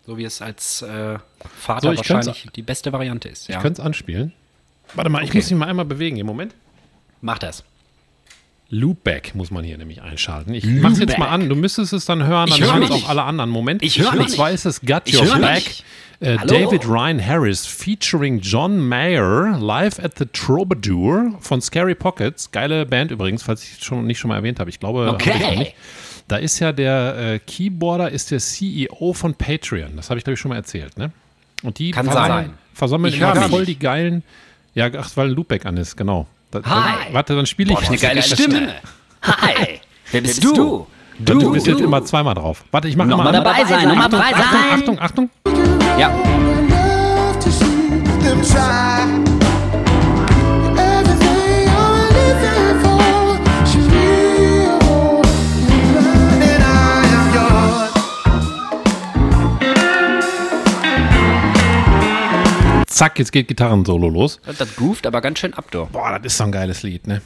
So 0.05 0.17
wie 0.17 0.23
es 0.23 0.41
als 0.41 0.81
äh, 0.81 1.19
Vater 1.59 1.81
So, 1.87 1.91
ich 1.91 1.97
wahrscheinlich 1.99 2.47
die 2.55 2.61
beste 2.61 2.91
Variante 2.93 3.27
ist. 3.29 3.49
ich 3.49 3.55
Ja. 3.55 3.61
könnte 3.61 3.81
es 3.81 3.85
anspielen. 3.85 4.31
Warte 4.95 5.09
mal, 5.09 5.23
ich 5.23 5.29
Okay. 5.29 5.37
muss 5.39 5.49
mich 5.51 5.59
mal 5.59 5.67
einmal 5.67 5.85
bewegen. 5.85 6.17
Im 6.17 6.25
Moment. 6.25 6.55
Mach 7.21 7.37
das. 7.37 7.63
Loopback 8.71 9.35
muss 9.35 9.51
man 9.51 9.63
hier 9.65 9.77
nämlich 9.77 10.01
einschalten. 10.01 10.53
Ich 10.53 10.65
mach's 10.65 10.97
jetzt 10.97 11.17
mal 11.17 11.27
an. 11.27 11.47
Du 11.49 11.55
müsstest 11.55 11.91
es 11.93 12.05
dann 12.05 12.25
hören, 12.25 12.47
Ich 12.47 12.55
dann 12.57 12.63
hör 12.63 12.73
hören 12.73 12.83
es 12.83 12.91
auch 12.91 13.09
alle 13.09 13.23
anderen. 13.23 13.49
Moment. 13.49 13.83
Ich 13.83 13.99
hör 13.99 14.11
Und 14.13 14.19
nicht. 14.19 14.29
zwar 14.31 14.49
ist 14.51 14.65
es 14.65 14.81
Got 14.81 15.03
Ich 15.05 15.21
Your 15.21 15.37
Back. 15.39 15.83
Äh? 16.21 16.37
David 16.45 16.87
Ryan 16.87 17.19
Harris 17.25 17.65
featuring 17.65 18.39
John 18.39 18.79
Mayer 18.79 19.57
live 19.59 19.99
at 19.99 20.17
the 20.19 20.25
Troubadour 20.25 21.33
von 21.41 21.61
Scary 21.61 21.95
Pockets. 21.95 22.51
Geile 22.51 22.85
Band 22.85 23.11
übrigens, 23.11 23.43
falls 23.43 23.63
ich 23.63 23.83
schon 23.83 24.05
nicht 24.07 24.19
schon 24.19 24.29
mal 24.29 24.35
erwähnt 24.35 24.59
habe. 24.59 24.69
Ich 24.69 24.79
glaube, 24.79 25.05
hab 25.07 25.15
Okay. 25.15 25.33
ich 25.37 25.45
auch 25.45 25.55
nicht. 25.57 25.73
Da 26.27 26.37
ist 26.37 26.59
ja 26.59 26.71
der 26.71 27.17
äh, 27.17 27.39
Keyboarder, 27.39 28.09
ist 28.11 28.31
der 28.31 28.39
CEO 28.39 29.11
von 29.13 29.33
Patreon. 29.33 29.97
Das 29.97 30.09
habe 30.09 30.17
ich, 30.19 30.23
glaube 30.23 30.35
ich, 30.35 30.39
schon 30.39 30.49
mal 30.49 30.55
erzählt. 30.55 30.97
Ne? 30.97 31.11
Und 31.63 31.77
die 31.79 31.91
Kann 31.91 32.05
versammeln, 32.05 32.45
sein. 32.45 32.53
versammeln 32.73 33.13
Ich 33.13 33.19
immer 33.19 33.35
voll 33.49 33.65
die 33.65 33.77
geilen. 33.77 34.23
Ja, 34.75 34.89
ach, 34.97 35.09
weil 35.15 35.29
Loopback 35.31 35.65
an 35.65 35.75
ist, 35.75 35.97
genau. 35.97 36.27
Da, 36.51 36.61
Hi. 36.65 37.05
Dann, 37.05 37.13
warte, 37.13 37.35
dann 37.35 37.45
spiele 37.45 37.71
ich. 37.71 37.75
Boah, 37.75 37.83
ist 37.83 37.89
eine 37.89 37.97
geile 37.97 38.21
Stimme. 38.21 38.75
Hi. 39.23 39.79
Wer 40.11 40.21
bist 40.21 40.43
du? 40.43 40.87
Du, 41.19 41.39
du 41.39 41.51
bist 41.51 41.67
jetzt 41.67 41.81
immer 41.81 42.03
zweimal 42.03 42.33
drauf. 42.33 42.63
Warte, 42.71 42.87
ich 42.87 42.95
mache 42.95 43.09
Noch 43.09 43.19
immer 43.19 43.25
mal 43.25 43.31
dabei 43.31 43.63
sein, 43.65 43.87
noch 43.87 43.95
mal 43.95 44.09
dabei 44.09 44.31
sein. 44.31 44.43
Achtung, 44.73 44.99
Achtung, 44.99 45.29
Achtung. 45.45 45.99
Ja. 45.99 46.11
Zack, 63.01 63.17
jetzt 63.17 63.31
geht 63.31 63.47
Gitarrensolo 63.47 64.09
los. 64.09 64.39
Das 64.45 64.75
groovt 64.75 65.07
aber 65.07 65.21
ganz 65.21 65.39
schön 65.39 65.55
ab, 65.55 65.71
du. 65.71 65.87
Boah, 65.87 66.19
das 66.19 66.33
ist 66.33 66.37
so 66.37 66.43
ein 66.43 66.51
geiles 66.51 66.83
Lied, 66.83 67.07
ne? 67.07 67.23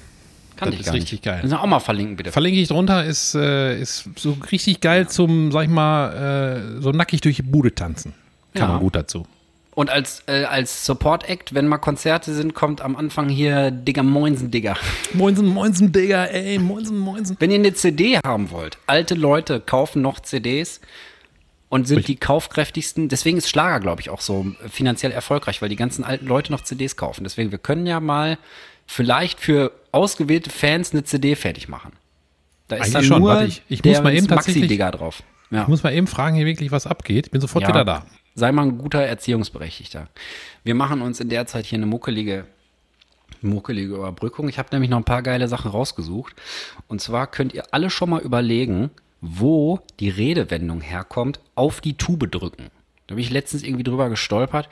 Kann 0.55 0.67
Das 0.69 0.75
ich 0.75 0.79
ist 0.79 0.85
gar 0.85 0.93
richtig 0.95 1.11
nicht. 1.11 1.23
geil. 1.25 1.39
Müssen 1.41 1.51
wir 1.51 1.61
auch 1.61 1.65
mal 1.67 1.81
verlinken, 1.81 2.15
bitte. 2.15 2.31
Verlinke 2.31 2.61
ich 2.61 2.69
drunter, 2.69 3.03
ist, 3.03 3.35
äh, 3.35 3.77
ist 3.77 4.07
so 4.15 4.37
richtig 4.53 4.79
geil 4.79 5.09
zum, 5.09 5.51
sag 5.51 5.63
ich 5.63 5.69
mal, 5.69 6.77
äh, 6.77 6.81
so 6.81 6.91
nackig 6.91 7.19
durch 7.19 7.35
die 7.35 7.41
Bude 7.41 7.75
tanzen. 7.75 8.13
Kann 8.53 8.61
Ja. 8.61 8.67
man 8.69 8.79
gut 8.79 8.95
dazu. 8.95 9.27
Und 9.73 9.89
als, 9.89 10.23
äh, 10.27 10.45
als 10.45 10.85
Support-Act, 10.85 11.53
wenn 11.53 11.67
mal 11.67 11.79
Konzerte 11.79 12.33
sind, 12.33 12.53
kommt 12.53 12.79
am 12.79 12.95
Anfang 12.95 13.27
hier 13.27 13.69
Digga 13.69 14.01
Moinsen 14.03 14.51
Digga. 14.51 14.77
Moinsen, 15.11 15.45
Moinsen, 15.45 15.91
Digga, 15.91 16.23
ey, 16.23 16.57
Moinsen, 16.57 16.97
Moinsen. 16.97 17.35
Wenn 17.41 17.51
ihr 17.51 17.59
eine 17.59 17.73
CD 17.73 18.17
haben 18.25 18.49
wollt, 18.51 18.77
alte 18.87 19.13
Leute 19.15 19.59
kaufen 19.59 20.01
noch 20.01 20.21
CDs 20.21 20.79
und 21.69 21.87
sind 21.87 22.07
die 22.07 22.15
kaufkräftigsten. 22.15 23.09
Deswegen 23.09 23.37
ist 23.37 23.49
Schlager, 23.49 23.79
glaube 23.79 24.01
ich, 24.01 24.09
auch 24.09 24.21
so 24.21 24.45
finanziell 24.69 25.11
erfolgreich, 25.11 25.61
weil 25.61 25.69
die 25.69 25.75
ganzen 25.75 26.03
alten 26.03 26.25
Leute 26.27 26.51
noch 26.51 26.61
CDs 26.61 26.95
kaufen. 26.95 27.23
Deswegen, 27.23 27.51
wir 27.51 27.57
können 27.57 27.85
ja 27.87 27.99
mal 27.99 28.37
vielleicht 28.85 29.39
für 29.39 29.71
ausgewählte 29.91 30.49
Fans 30.49 30.91
eine 30.93 31.03
CD 31.03 31.35
fertig 31.35 31.67
machen. 31.67 31.93
Da 32.67 32.75
ist 32.77 32.81
Eigentlich 32.81 32.93
dann 32.93 33.03
schon. 33.05 33.19
nur 33.21 33.29
Warte, 33.29 33.45
ich- 33.45 33.61
ich 33.67 33.83
muss 33.83 34.01
mal 34.01 34.13
eben 34.15 34.27
tatsächlich- 34.27 34.63
Maxi-Digger 34.63 34.91
drauf. 34.91 35.23
Ja. 35.51 35.63
Ich 35.63 35.67
muss 35.67 35.83
mal 35.83 35.93
eben 35.93 36.07
fragen, 36.07 36.35
hier 36.35 36.45
wirklich 36.45 36.71
was 36.71 36.87
abgeht. 36.87 37.27
Ich 37.27 37.31
bin 37.31 37.41
sofort 37.41 37.63
Ja. 37.63 37.69
wieder 37.69 37.85
da. 37.85 38.05
Sei 38.35 38.51
mal 38.51 38.63
ein 38.63 38.77
guter 38.77 39.01
Erziehungsberechtigter. 39.01 40.09
Wir 40.63 40.75
machen 40.75 41.01
uns 41.01 41.19
in 41.19 41.29
der 41.29 41.45
Zeit 41.47 41.65
hier 41.65 41.77
eine 41.77 41.85
muckelige, 41.85 42.45
muckelige 43.41 43.93
Überbrückung. 43.95 44.49
Ich 44.49 44.57
habe 44.57 44.69
nämlich 44.71 44.89
noch 44.89 44.97
ein 44.97 45.03
paar 45.03 45.21
geile 45.21 45.47
Sachen 45.47 45.69
rausgesucht. 45.71 46.33
Und 46.87 47.01
zwar 47.01 47.27
könnt 47.27 47.53
ihr 47.53 47.63
alle 47.71 47.89
schon 47.89 48.09
mal 48.09 48.21
überlegen, 48.21 48.89
wo 49.27 49.79
die 49.99 50.09
Redewendung 50.09 50.81
herkommt, 50.81 51.39
auf 51.55 51.81
die 51.81 51.95
Tube 51.97 52.29
drücken. 52.31 52.69
Da 53.07 53.15
bin 53.15 53.23
ich 53.23 53.29
letztens 53.29 53.63
irgendwie 53.63 53.83
drüber 53.83 54.09
gestolpert 54.09 54.69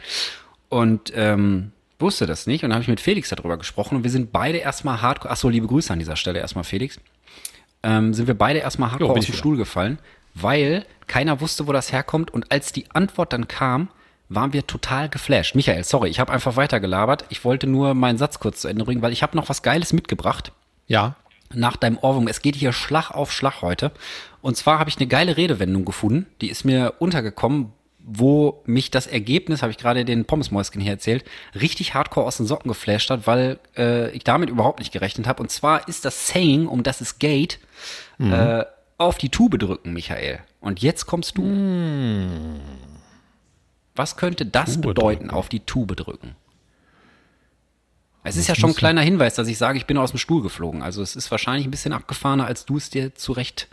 und 0.69 1.11
ähm, 1.15 1.71
wusste 1.99 2.25
das 2.25 2.47
nicht. 2.47 2.63
Und 2.63 2.69
dann 2.69 2.75
habe 2.75 2.83
ich 2.83 2.89
mit 2.89 2.99
Felix 2.99 3.29
darüber 3.29 3.57
gesprochen 3.57 3.97
und 3.97 4.03
wir 4.03 4.11
sind 4.11 4.31
beide 4.31 4.57
erstmal 4.57 5.01
hardcore. 5.01 5.31
Achso, 5.31 5.49
liebe 5.49 5.67
Grüße 5.67 5.91
an 5.91 5.99
dieser 5.99 6.15
Stelle 6.15 6.39
erstmal, 6.39 6.63
Felix 6.63 6.99
ähm, 7.83 8.13
sind 8.13 8.27
wir 8.27 8.37
beide 8.37 8.59
erstmal 8.59 8.91
hardcore 8.91 9.13
Jo, 9.13 9.19
dem 9.19 9.27
wieder. 9.27 9.37
Stuhl 9.37 9.57
gefallen, 9.57 9.99
weil 10.33 10.85
keiner 11.07 11.41
wusste, 11.41 11.67
wo 11.67 11.71
das 11.73 11.91
herkommt. 11.91 12.31
Und 12.33 12.51
als 12.51 12.71
die 12.71 12.89
Antwort 12.91 13.33
dann 13.33 13.47
kam, 13.47 13.89
waren 14.29 14.53
wir 14.53 14.65
total 14.65 15.09
geflasht. 15.09 15.53
Michael, 15.53 15.83
sorry, 15.83 16.09
ich 16.09 16.19
habe 16.19 16.31
einfach 16.31 16.55
weitergelabert. 16.55 17.25
Ich 17.29 17.43
wollte 17.45 17.67
nur 17.67 17.93
meinen 17.93 18.17
Satz 18.17 18.39
kurz 18.39 18.61
zu 18.61 18.67
Ende 18.67 18.85
bringen, 18.85 19.01
weil 19.01 19.13
ich 19.13 19.21
habe 19.21 19.37
noch 19.37 19.49
was 19.49 19.61
Geiles 19.61 19.93
mitgebracht 19.93 20.51
Ja. 20.87 21.15
Nach 21.53 21.77
deinem 21.77 21.97
Ohrwurm. 21.97 22.27
Es 22.27 22.41
geht 22.41 22.55
hier 22.55 22.73
Schlag 22.73 23.11
auf 23.11 23.31
Schlag 23.31 23.61
heute. 23.61 23.91
Und 24.41 24.57
zwar 24.57 24.79
habe 24.79 24.89
ich 24.89 24.97
eine 24.97 25.07
geile 25.07 25.37
Redewendung 25.37 25.85
gefunden, 25.85 26.25
die 26.41 26.49
ist 26.49 26.65
mir 26.65 26.95
untergekommen, 26.99 27.73
wo 28.05 28.61
mich 28.65 28.91
das 28.91 29.07
Ergebnis, 29.07 29.61
habe 29.61 29.71
ich 29.71 29.77
gerade 29.77 30.03
den 30.03 30.25
Pommesmäuschen 30.25 30.81
hier 30.81 30.91
erzählt, 30.91 31.23
richtig 31.55 31.93
hardcore 31.93 32.25
aus 32.27 32.37
den 32.37 32.45
Socken 32.45 32.67
geflasht 32.67 33.09
hat, 33.09 33.27
weil 33.27 33.59
äh, 33.77 34.11
ich 34.11 34.25
damit 34.25 34.49
überhaupt 34.49 34.79
nicht 34.79 34.91
gerechnet 34.91 35.25
habe. 35.25 35.41
Und 35.41 35.49
zwar 35.49 35.87
ist 35.87 36.03
das 36.03 36.27
Saying, 36.27 36.67
um 36.67 36.83
das 36.83 36.99
es 36.99 37.19
geht, 37.19 37.59
äh, 38.19 38.65
auf 38.97 39.17
die 39.17 39.29
Tube 39.29 39.57
drücken, 39.57 39.93
Michael. 39.93 40.39
Und 40.59 40.81
jetzt 40.81 41.05
kommst 41.05 41.37
du. 41.37 41.43
Was 43.95 44.17
könnte 44.17 44.45
das 44.45 44.73
Tube 44.73 44.87
bedeuten, 44.87 45.23
drücken. 45.23 45.35
auf 45.35 45.49
die 45.49 45.59
Tube 45.61 45.95
drücken? 45.95 46.35
Es 48.23 48.37
ist 48.37 48.47
ja 48.47 48.55
schon 48.55 48.71
ein 48.71 48.75
kleiner 48.75 49.01
Hinweis, 49.01 49.35
dass 49.35 49.47
ich 49.47 49.57
sage, 49.57 49.77
ich 49.77 49.85
bin 49.85 49.97
aus 49.97 50.11
dem 50.11 50.17
Stuhl 50.17 50.41
geflogen. 50.41 50.81
Also 50.81 51.01
es 51.01 51.15
ist 51.15 51.29
wahrscheinlich 51.31 51.67
ein 51.67 51.71
bisschen 51.71 51.93
abgefahrener, 51.93 52.45
als 52.45 52.65
du 52.65 52.77
es 52.77 52.89
dir 52.89 53.13
zurecht. 53.15 53.67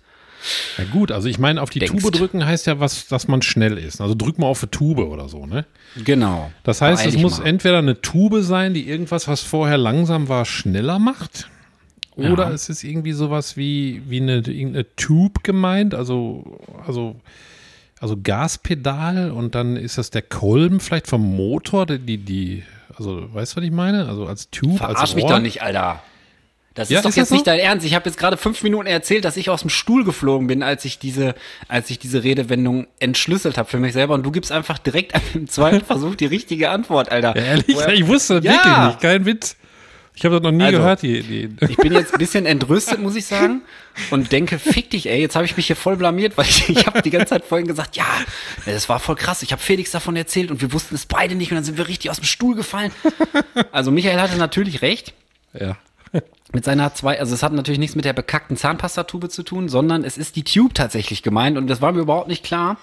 Ja 0.79 0.85
gut, 0.85 1.13
also 1.13 1.29
ich 1.29 1.39
meine, 1.39 1.61
auf 1.61 1.71
die 1.71 1.81
Denkst. 1.81 2.03
Tube 2.03 2.13
drücken 2.13 2.45
heißt 2.45 2.67
ja 2.67 2.81
was, 2.81 3.07
dass 3.09 3.29
man 3.29 3.43
schnell 3.43 3.77
ist. 3.77 4.01
Also 4.01 4.15
drück 4.15 4.39
mal 4.39 4.47
auf 4.47 4.63
eine 4.63 4.71
Tube 4.71 4.99
oder 5.01 5.29
so, 5.29 5.47
ne? 5.47 5.67
Genau. 6.03 6.51
Das 6.65 6.81
heißt, 6.81 7.05
es 7.07 7.17
muss 7.19 7.39
mal. 7.39 7.47
entweder 7.47 7.79
eine 7.79 8.01
Tube 8.01 8.43
sein, 8.43 8.73
die 8.75 8.89
irgendwas, 8.89 9.29
was 9.29 9.43
vorher 9.43 9.77
langsam 9.77 10.29
war, 10.29 10.45
schneller 10.47 10.99
macht. 10.99 11.49
Oder 12.17 12.49
Ja. 12.49 12.53
es 12.53 12.69
ist 12.69 12.85
irgendwie 12.85 13.13
sowas 13.13 13.57
wie, 13.57 14.03
wie 14.09 14.21
eine, 14.21 14.37
irgendeine 14.37 14.87
Tube 14.97 15.43
gemeint, 15.45 15.95
also, 15.95 16.59
also, 16.87 17.17
also 18.01 18.17
Gaspedal 18.21 19.31
und 19.31 19.55
dann 19.55 19.77
ist 19.77 19.99
das 19.99 20.11
der 20.11 20.23
Kolben 20.23 20.81
vielleicht 20.81 21.07
vom 21.07 21.37
Motor, 21.37 21.87
die, 21.87 22.19
die 22.19 22.63
also 23.01 23.35
weißt 23.35 23.53
du, 23.53 23.57
was 23.57 23.65
ich 23.65 23.71
meine? 23.73 24.09
Also 24.09 24.27
als 24.27 24.51
Tube, 24.51 24.79
Verarsch 24.79 24.99
als 25.01 25.15
mich 25.15 25.25
Rohr. 25.25 25.33
doch 25.33 25.41
nicht, 25.41 25.63
Alter. 25.63 26.03
Das 26.75 26.89
Ja, 26.89 26.99
ist 26.99 27.05
doch 27.05 27.11
ist 27.11 27.17
jetzt 27.17 27.29
so? 27.31 27.35
nicht 27.35 27.47
dein 27.49 27.59
Ernst. 27.59 27.85
Ich 27.85 27.95
habe 27.97 28.09
jetzt 28.09 28.17
gerade 28.17 28.37
fünf 28.37 28.63
Minuten 28.63 28.87
erzählt, 28.87 29.25
dass 29.25 29.37
ich 29.37 29.51
aus 29.51 29.63
dem 29.63 29.71
Stuhl 29.71 30.05
geflogen 30.05 30.47
bin, 30.47 30.63
als 30.63 30.85
ich 30.85 31.01
diese, 31.01 31.35
als 31.67 31.91
ich 31.91 31.99
diese 31.99 32.23
Redewendung 32.23 32.87
entschlüsselt 33.01 33.59
habe 33.59 33.69
für 33.69 33.79
mich 33.79 33.93
selber. 33.93 34.15
Und 34.15 34.23
du 34.23 34.31
gibst 34.31 34.53
einfach 34.53 34.79
direkt 34.79 35.13
im 35.35 35.49
zweiten 35.49 35.85
Versuch 35.85 36.15
die 36.15 36.27
richtige 36.27 36.71
Antwort, 36.71 37.11
Alter. 37.11 37.37
Ja, 37.37 37.43
ehrlich, 37.43 37.75
Woher- 37.77 37.93
ich 37.93 38.07
wusste 38.07 38.41
Ja. 38.45 38.53
wirklich 38.53 38.87
nicht. 38.87 39.01
Kein 39.01 39.27
Witz. 39.27 39.57
Ich 40.15 40.25
habe 40.25 40.35
das 40.35 40.43
noch 40.43 40.51
nie 40.51 40.65
Also, 40.65 40.79
gehört, 40.79 41.03
die, 41.03 41.23
die. 41.23 41.49
Ich 41.69 41.77
bin 41.77 41.93
jetzt 41.93 42.13
ein 42.13 42.19
bisschen 42.19 42.45
entrüstet, 42.45 43.01
muss 43.01 43.17
ich 43.17 43.25
sagen, 43.27 43.63
und 44.11 44.33
denke, 44.33 44.59
fick 44.59 44.91
dich, 44.91 45.09
ey, 45.09 45.21
jetzt 45.21 45.35
habe 45.37 45.45
ich 45.47 45.57
mich 45.57 45.67
hier 45.69 45.77
voll 45.77 45.97
blamiert, 45.97 46.37
weil 46.37 46.47
ich, 46.47 46.69
ich 46.69 46.87
habe 46.87 47.01
die 47.01 47.11
ganze 47.11 47.29
Zeit 47.29 47.45
vorhin 47.45 47.67
gesagt, 47.67 47.97
ja, 47.97 48.05
das 48.67 48.89
war 48.89 48.99
voll 49.01 49.17
krass, 49.17 49.43
ich 49.43 49.53
habe 49.53 49.63
Felix 49.63 49.93
davon 49.93 50.17
erzählt 50.17 50.51
und 50.51 50.61
wir 50.61 50.73
wussten 50.73 50.95
es 50.95 51.07
beide 51.07 51.35
nicht 51.35 51.51
und 51.53 51.57
dann 51.57 51.65
sind 51.65 51.79
wir 51.79 51.89
richtig 51.89 52.11
aus 52.11 52.17
dem 52.17 52.25
Stuhl 52.25 52.55
gefallen. 52.55 52.93
Also 53.73 53.91
Michael 53.91 54.21
hatte 54.21 54.37
natürlich 54.37 54.83
recht 54.83 55.15
Ja. 55.59 55.77
Mit 56.53 56.65
seiner 56.65 56.93
zwei, 56.95 57.19
also 57.21 57.35
es 57.35 57.43
hat 57.43 57.53
natürlich 57.53 57.79
nichts 57.79 57.97
mit 57.97 58.05
der 58.05 58.13
bekackten 58.13 58.57
Zahnpastatube 58.57 59.29
zu 59.29 59.43
tun, 59.43 59.69
sondern 59.69 60.05
es 60.05 60.19
ist 60.19 60.37
die 60.37 60.45
Tube 60.45 60.75
tatsächlich 60.75 61.23
gemeint 61.23 61.57
und 61.57 61.69
das 61.69 61.81
war 61.81 61.93
mir 61.93 62.01
überhaupt 62.01 62.29
nicht 62.29 62.45
klar. 62.45 62.77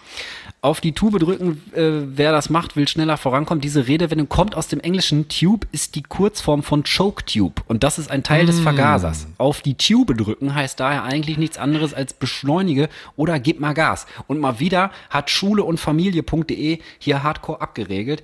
Auf 0.62 0.82
die 0.82 0.94
Tube 0.94 1.20
drücken, 1.20 1.62
äh, 1.76 2.18
wer 2.18 2.32
das 2.32 2.50
macht, 2.50 2.76
will 2.76 2.88
schneller 2.88 3.18
vorankommen. 3.18 3.62
Diese 3.62 3.88
Redewendung 3.88 4.28
kommt 4.28 4.56
aus 4.56 4.68
dem 4.68 4.80
Englischen. 4.80 5.28
Tube 5.28 5.68
ist 5.72 5.96
die 5.96 6.04
Kurzform 6.04 6.64
von 6.64 6.84
Choke 6.84 7.26
Tube 7.26 7.62
und 7.68 7.84
das 7.84 8.00
ist 8.00 8.10
ein 8.10 8.24
Teil 8.24 8.46
des 8.46 8.60
Vergasers. 8.60 9.28
Auf 9.38 9.62
die 9.62 9.76
Tube 9.76 10.18
drücken 10.18 10.56
heißt 10.56 10.80
daher 10.80 11.04
eigentlich 11.04 11.38
nichts 11.38 11.58
anderes 11.58 11.94
als 11.94 12.14
beschleunige 12.14 12.90
oder 13.16 13.40
gib 13.40 13.60
mal 13.60 13.74
Gas. 13.74 14.08
Und 14.28 14.40
mal 14.40 14.60
wieder 14.60 14.92
hat 15.10 15.30
Schule 15.30 15.64
und 15.64 15.80
Familie.de 15.80 16.80
hier 17.00 17.24
hardcore 17.24 17.62
abgeregelt. 17.62 18.24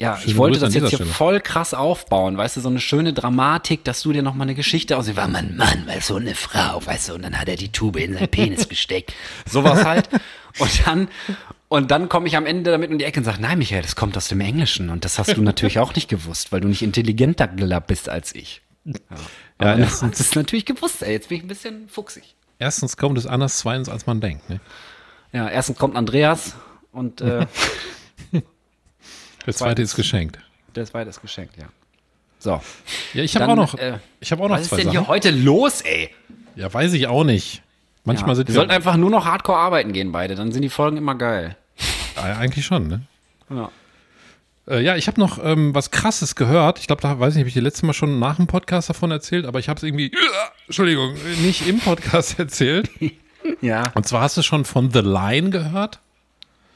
Ja, 0.00 0.14
ich 0.18 0.22
Schöne 0.26 0.36
wollte 0.36 0.60
das 0.60 0.74
jetzt 0.74 0.88
hier 0.90 0.96
Stelle. 0.98 1.10
voll 1.10 1.40
krass 1.40 1.74
aufbauen, 1.74 2.36
weißt 2.36 2.56
du, 2.56 2.60
so 2.60 2.68
eine 2.68 2.78
schöne 2.78 3.12
Dramatik, 3.12 3.82
dass 3.84 4.02
du 4.02 4.12
dir 4.12 4.22
noch 4.22 4.34
mal 4.34 4.44
eine 4.44 4.54
Geschichte 4.54 4.96
aus, 4.96 5.14
war 5.16 5.26
mein 5.26 5.56
Mann, 5.56 5.84
weil 5.86 6.00
so 6.02 6.14
eine 6.16 6.36
Frau, 6.36 6.84
weißt 6.86 7.08
du, 7.08 7.14
und 7.14 7.22
dann 7.22 7.36
hat 7.38 7.48
er 7.48 7.56
die 7.56 7.70
Tube 7.72 7.96
in 7.96 8.14
seinen 8.14 8.28
Penis 8.28 8.68
gesteckt. 8.68 9.12
Sowas 9.44 9.84
halt. 9.84 10.08
Und 10.60 10.86
dann, 10.86 11.08
und 11.68 11.90
dann 11.90 12.08
komme 12.08 12.28
ich 12.28 12.36
am 12.36 12.46
Ende 12.46 12.70
damit 12.70 12.90
um 12.90 12.98
die 12.98 13.04
Ecke 13.04 13.18
und 13.18 13.24
sage, 13.24 13.42
nein, 13.42 13.58
Michael, 13.58 13.82
das 13.82 13.96
kommt 13.96 14.16
aus 14.16 14.28
dem 14.28 14.40
Englischen. 14.40 14.88
Und 14.88 15.04
das 15.04 15.18
hast 15.18 15.36
du 15.36 15.42
natürlich 15.42 15.80
auch 15.80 15.92
nicht 15.96 16.08
gewusst, 16.08 16.52
weil 16.52 16.60
du 16.60 16.68
nicht 16.68 16.82
intelligenter 16.82 17.48
bist 17.80 18.08
als 18.08 18.34
ich. 18.36 18.62
Ja, 18.84 18.92
Ja, 18.94 19.16
aber 19.58 19.78
erstens- 19.80 20.12
hast 20.12 20.20
es 20.20 20.34
natürlich 20.36 20.64
gewusst, 20.64 21.02
ey. 21.02 21.12
Jetzt 21.12 21.28
bin 21.28 21.38
ich 21.38 21.44
ein 21.44 21.48
bisschen 21.48 21.88
fuchsig. 21.88 22.36
Erstens 22.60 22.96
kommt 22.96 23.18
es 23.18 23.26
anders, 23.26 23.58
zweitens, 23.58 23.88
als 23.88 24.06
man 24.06 24.20
denkt. 24.20 24.48
Ne? 24.48 24.60
Ja, 25.32 25.48
erstens 25.48 25.76
kommt 25.76 25.96
Andreas 25.96 26.54
und 26.92 27.20
äh, 27.20 27.46
Der 29.48 29.54
zweite 29.56 29.82
ist 29.82 29.96
geschenkt. 29.96 30.38
der 30.74 30.84
zweite 30.84 31.08
ist 31.10 31.20
geschenkt, 31.22 31.56
ja. 31.56 31.64
So. 32.38 32.60
Ja, 33.14 33.22
ich 33.24 33.34
habe 33.34 33.48
auch 33.50 33.56
noch, 33.56 33.74
äh, 33.78 33.98
ich 34.20 34.30
habe 34.30 34.42
auch 34.44 34.48
noch 34.48 34.56
Was 34.56 34.62
ist 34.64 34.72
denn 34.72 34.78
Sachen. 34.80 34.90
hier 34.90 35.08
heute 35.08 35.30
los, 35.30 35.80
ey? 35.80 36.10
Ja, 36.54 36.72
weiß 36.72 36.92
ich 36.92 37.06
auch 37.06 37.24
nicht. 37.24 37.62
Manchmal 38.04 38.30
Ja, 38.30 38.34
sind 38.36 38.48
wir 38.48 38.54
wir, 38.54 38.58
sollten 38.60 38.70
einfach 38.72 38.96
nur 38.96 39.10
noch 39.10 39.24
hardcore 39.24 39.58
arbeiten 39.58 39.92
gehen, 39.92 40.12
beide. 40.12 40.34
Dann 40.34 40.52
sind 40.52 40.62
die 40.62 40.68
Folgen 40.68 40.96
immer 40.98 41.14
geil. 41.14 41.56
äh, 42.16 42.20
eigentlich 42.20 42.64
schon. 42.66 42.88
Ne? 42.88 43.00
Ja. 43.50 43.70
Äh, 44.68 44.82
ja, 44.82 44.96
ich 44.96 45.06
habe 45.08 45.18
noch 45.18 45.42
ähm, 45.42 45.74
was 45.74 45.90
Krasses 45.90 46.34
gehört. 46.34 46.78
Ich 46.78 46.86
glaube, 46.86 47.00
da 47.02 47.18
weiß 47.18 47.30
ich 47.32 47.36
nicht, 47.36 47.42
habe 47.42 47.48
ich 47.48 47.54
dir 47.54 47.62
letztes 47.62 47.82
Mal 47.84 47.94
schon 47.94 48.18
nach 48.18 48.36
dem 48.36 48.46
Podcast 48.46 48.88
davon 48.90 49.10
erzählt, 49.10 49.46
aber 49.46 49.58
ich 49.58 49.68
habe 49.70 49.78
es 49.78 49.82
irgendwie, 49.82 50.12
Entschuldigung, 50.66 51.14
nicht 51.42 51.66
im 51.66 51.80
Podcast 51.80 52.38
erzählt. 52.38 52.90
Ja. 53.62 53.90
Und 53.94 54.06
zwar 54.06 54.20
hast 54.20 54.36
du 54.36 54.42
schon 54.42 54.64
von 54.64 54.90
The 54.92 55.00
Line 55.00 55.50
gehört? 55.50 56.00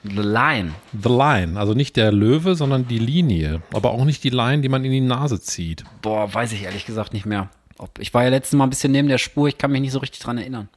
The 0.04 0.10
Line. 0.22 0.72
The 1.00 1.08
Line, 1.08 1.58
also 1.58 1.74
nicht 1.74 1.96
der 1.96 2.10
Löwe, 2.12 2.54
sondern 2.54 2.88
die 2.88 2.98
Linie. 2.98 3.62
Aber 3.72 3.92
auch 3.92 4.04
nicht 4.04 4.24
die 4.24 4.30
Line, 4.30 4.60
die 4.62 4.68
man 4.68 4.84
in 4.84 4.90
die 4.92 5.00
Nase 5.00 5.40
zieht. 5.40 5.84
Boah, 6.02 6.32
weiß 6.32 6.52
ich 6.52 6.64
ehrlich 6.64 6.84
gesagt 6.86 7.12
nicht 7.12 7.24
mehr. 7.26 7.50
Ob, 7.78 7.98
ich 8.00 8.12
war 8.12 8.22
ja 8.24 8.28
letztes 8.30 8.56
Mal 8.56 8.64
ein 8.64 8.70
bisschen 8.70 8.92
neben 8.92 9.08
der 9.08 9.18
Spur, 9.18 9.48
ich 9.48 9.58
kann 9.58 9.70
mich 9.70 9.80
nicht 9.80 9.92
so 9.92 9.98
richtig 10.00 10.20
dran 10.20 10.38
erinnern. 10.38 10.68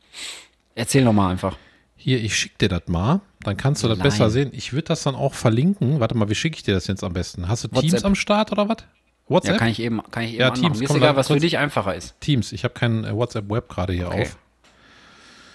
Erzähl 0.76 1.04
noch 1.04 1.14
mal 1.14 1.30
einfach. 1.32 1.58
Hier, 1.96 2.22
ich 2.24 2.36
schicke 2.36 2.56
dir 2.60 2.70
das 2.70 2.84
mal, 2.88 3.22
dann 3.42 3.58
kannst 3.58 3.84
du 3.84 3.88
das 3.88 3.98
Line. 3.98 4.10
besser 4.10 4.30
sehen. 4.30 4.52
Ich 4.54 4.74
würde 4.74 4.84
das 4.90 5.04
dann 5.04 5.16
auch 5.16 5.34
verlinken. 5.34 6.00
Warte 6.00 6.16
mal, 6.16 6.30
wie 6.30 6.36
schicke 6.36 6.58
ich 6.58 6.64
dir 6.64 6.76
das 6.76 6.86
jetzt 6.88 7.04
am 7.04 7.14
besten? 7.14 7.48
Hast 7.48 7.64
du 7.64 7.68
Teams 7.70 7.94
WhatsApp. 7.94 8.06
am 8.06 8.16
Start 8.16 8.52
oder 8.52 8.70
was? 8.70 8.78
Ja, 8.80 8.86
WhatsApp? 9.28 9.58
kann 9.58 9.70
ich 9.70 9.80
eben, 9.80 10.02
kann 10.12 10.24
ich 10.24 10.32
eben 10.34 10.40
Ja, 10.42 10.48
anmachen. 10.50 10.62
Teams, 10.62 10.80
Mir 10.80 10.90
ist 10.90 10.96
egal, 10.96 11.16
was 11.16 11.28
für 11.28 11.40
dich 11.40 11.58
einfacher 11.58 11.96
ist. 11.96 12.20
Teams. 12.22 12.52
Ich 12.52 12.64
habe 12.64 12.76
kein 12.76 13.04
äh, 13.06 13.16
WhatsApp 13.16 13.50
Web 13.50 13.70
gerade 13.70 13.94
hier 13.94 14.08
Okay. 14.08 14.22
auf. 14.24 14.38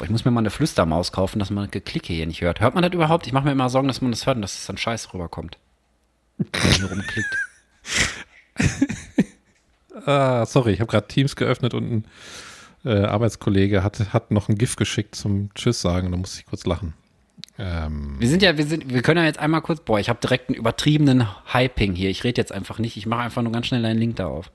Boah, 0.00 0.06
ich 0.06 0.10
muss 0.10 0.24
mir 0.24 0.30
mal 0.30 0.40
eine 0.40 0.48
Flüstermaus 0.48 1.12
kaufen, 1.12 1.38
dass 1.40 1.50
man 1.50 1.70
Geklicke 1.70 2.14
hier 2.14 2.26
nicht 2.26 2.40
hört. 2.40 2.60
Hört 2.60 2.72
man 2.74 2.82
das 2.82 2.94
überhaupt? 2.94 3.26
Ich 3.26 3.34
mache 3.34 3.44
mir 3.44 3.52
immer 3.52 3.68
Sorgen, 3.68 3.86
dass 3.86 4.00
man 4.00 4.10
das 4.10 4.24
hört 4.24 4.36
und 4.36 4.40
dass 4.40 4.58
es 4.58 4.64
dann 4.64 4.78
scheiß 4.78 5.12
rüberkommt. 5.12 5.58
Wenn 6.38 6.80
man 6.80 6.90
rumklickt. 6.90 7.36
Ah, 10.06 10.46
sorry, 10.46 10.72
ich 10.72 10.80
habe 10.80 10.90
gerade 10.90 11.08
Teams 11.08 11.36
geöffnet 11.36 11.74
und 11.74 11.92
ein 11.92 12.04
äh, 12.86 13.04
Arbeitskollege 13.04 13.84
hat, 13.84 14.14
hat 14.14 14.30
noch 14.30 14.48
ein 14.48 14.56
GIF 14.56 14.76
geschickt 14.76 15.14
zum 15.14 15.52
Tschüss 15.54 15.82
sagen. 15.82 16.10
Da 16.10 16.16
musste 16.16 16.40
ich 16.40 16.46
kurz 16.46 16.64
lachen. 16.64 16.94
Ähm, 17.58 18.16
Wir 18.18 18.28
sind 18.28 18.40
ja, 18.42 18.56
wir 18.56 18.64
sind, 18.66 18.90
wir 18.94 19.02
können 19.02 19.18
ja 19.20 19.26
jetzt 19.26 19.38
einmal 19.38 19.60
kurz, 19.60 19.80
boah, 19.82 20.00
ich 20.00 20.08
habe 20.08 20.18
direkt 20.18 20.48
einen 20.48 20.56
übertriebenen 20.56 21.26
Hyping 21.52 21.94
hier. 21.94 22.08
Ich 22.08 22.24
rede 22.24 22.40
jetzt 22.40 22.50
einfach 22.50 22.78
nicht, 22.78 22.96
ich 22.96 23.04
mache 23.04 23.20
einfach 23.20 23.42
nur 23.42 23.52
ganz 23.52 23.66
schnell 23.66 23.84
einen 23.84 23.98
Link 24.00 24.16
da 24.16 24.28
auf. 24.28 24.50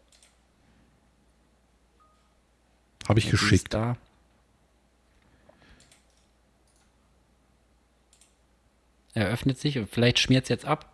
habe 3.08 3.20
ich 3.20 3.26
Ist 3.26 3.32
geschickt. 3.32 3.72
Da. 3.76 3.98
Er 9.16 9.28
öffnet 9.28 9.58
sich 9.58 9.78
und 9.80 9.90
vielleicht 9.90 10.20
schmiert 10.20 10.44
es 10.44 10.50
jetzt 10.50 10.66
ab. 10.66 10.92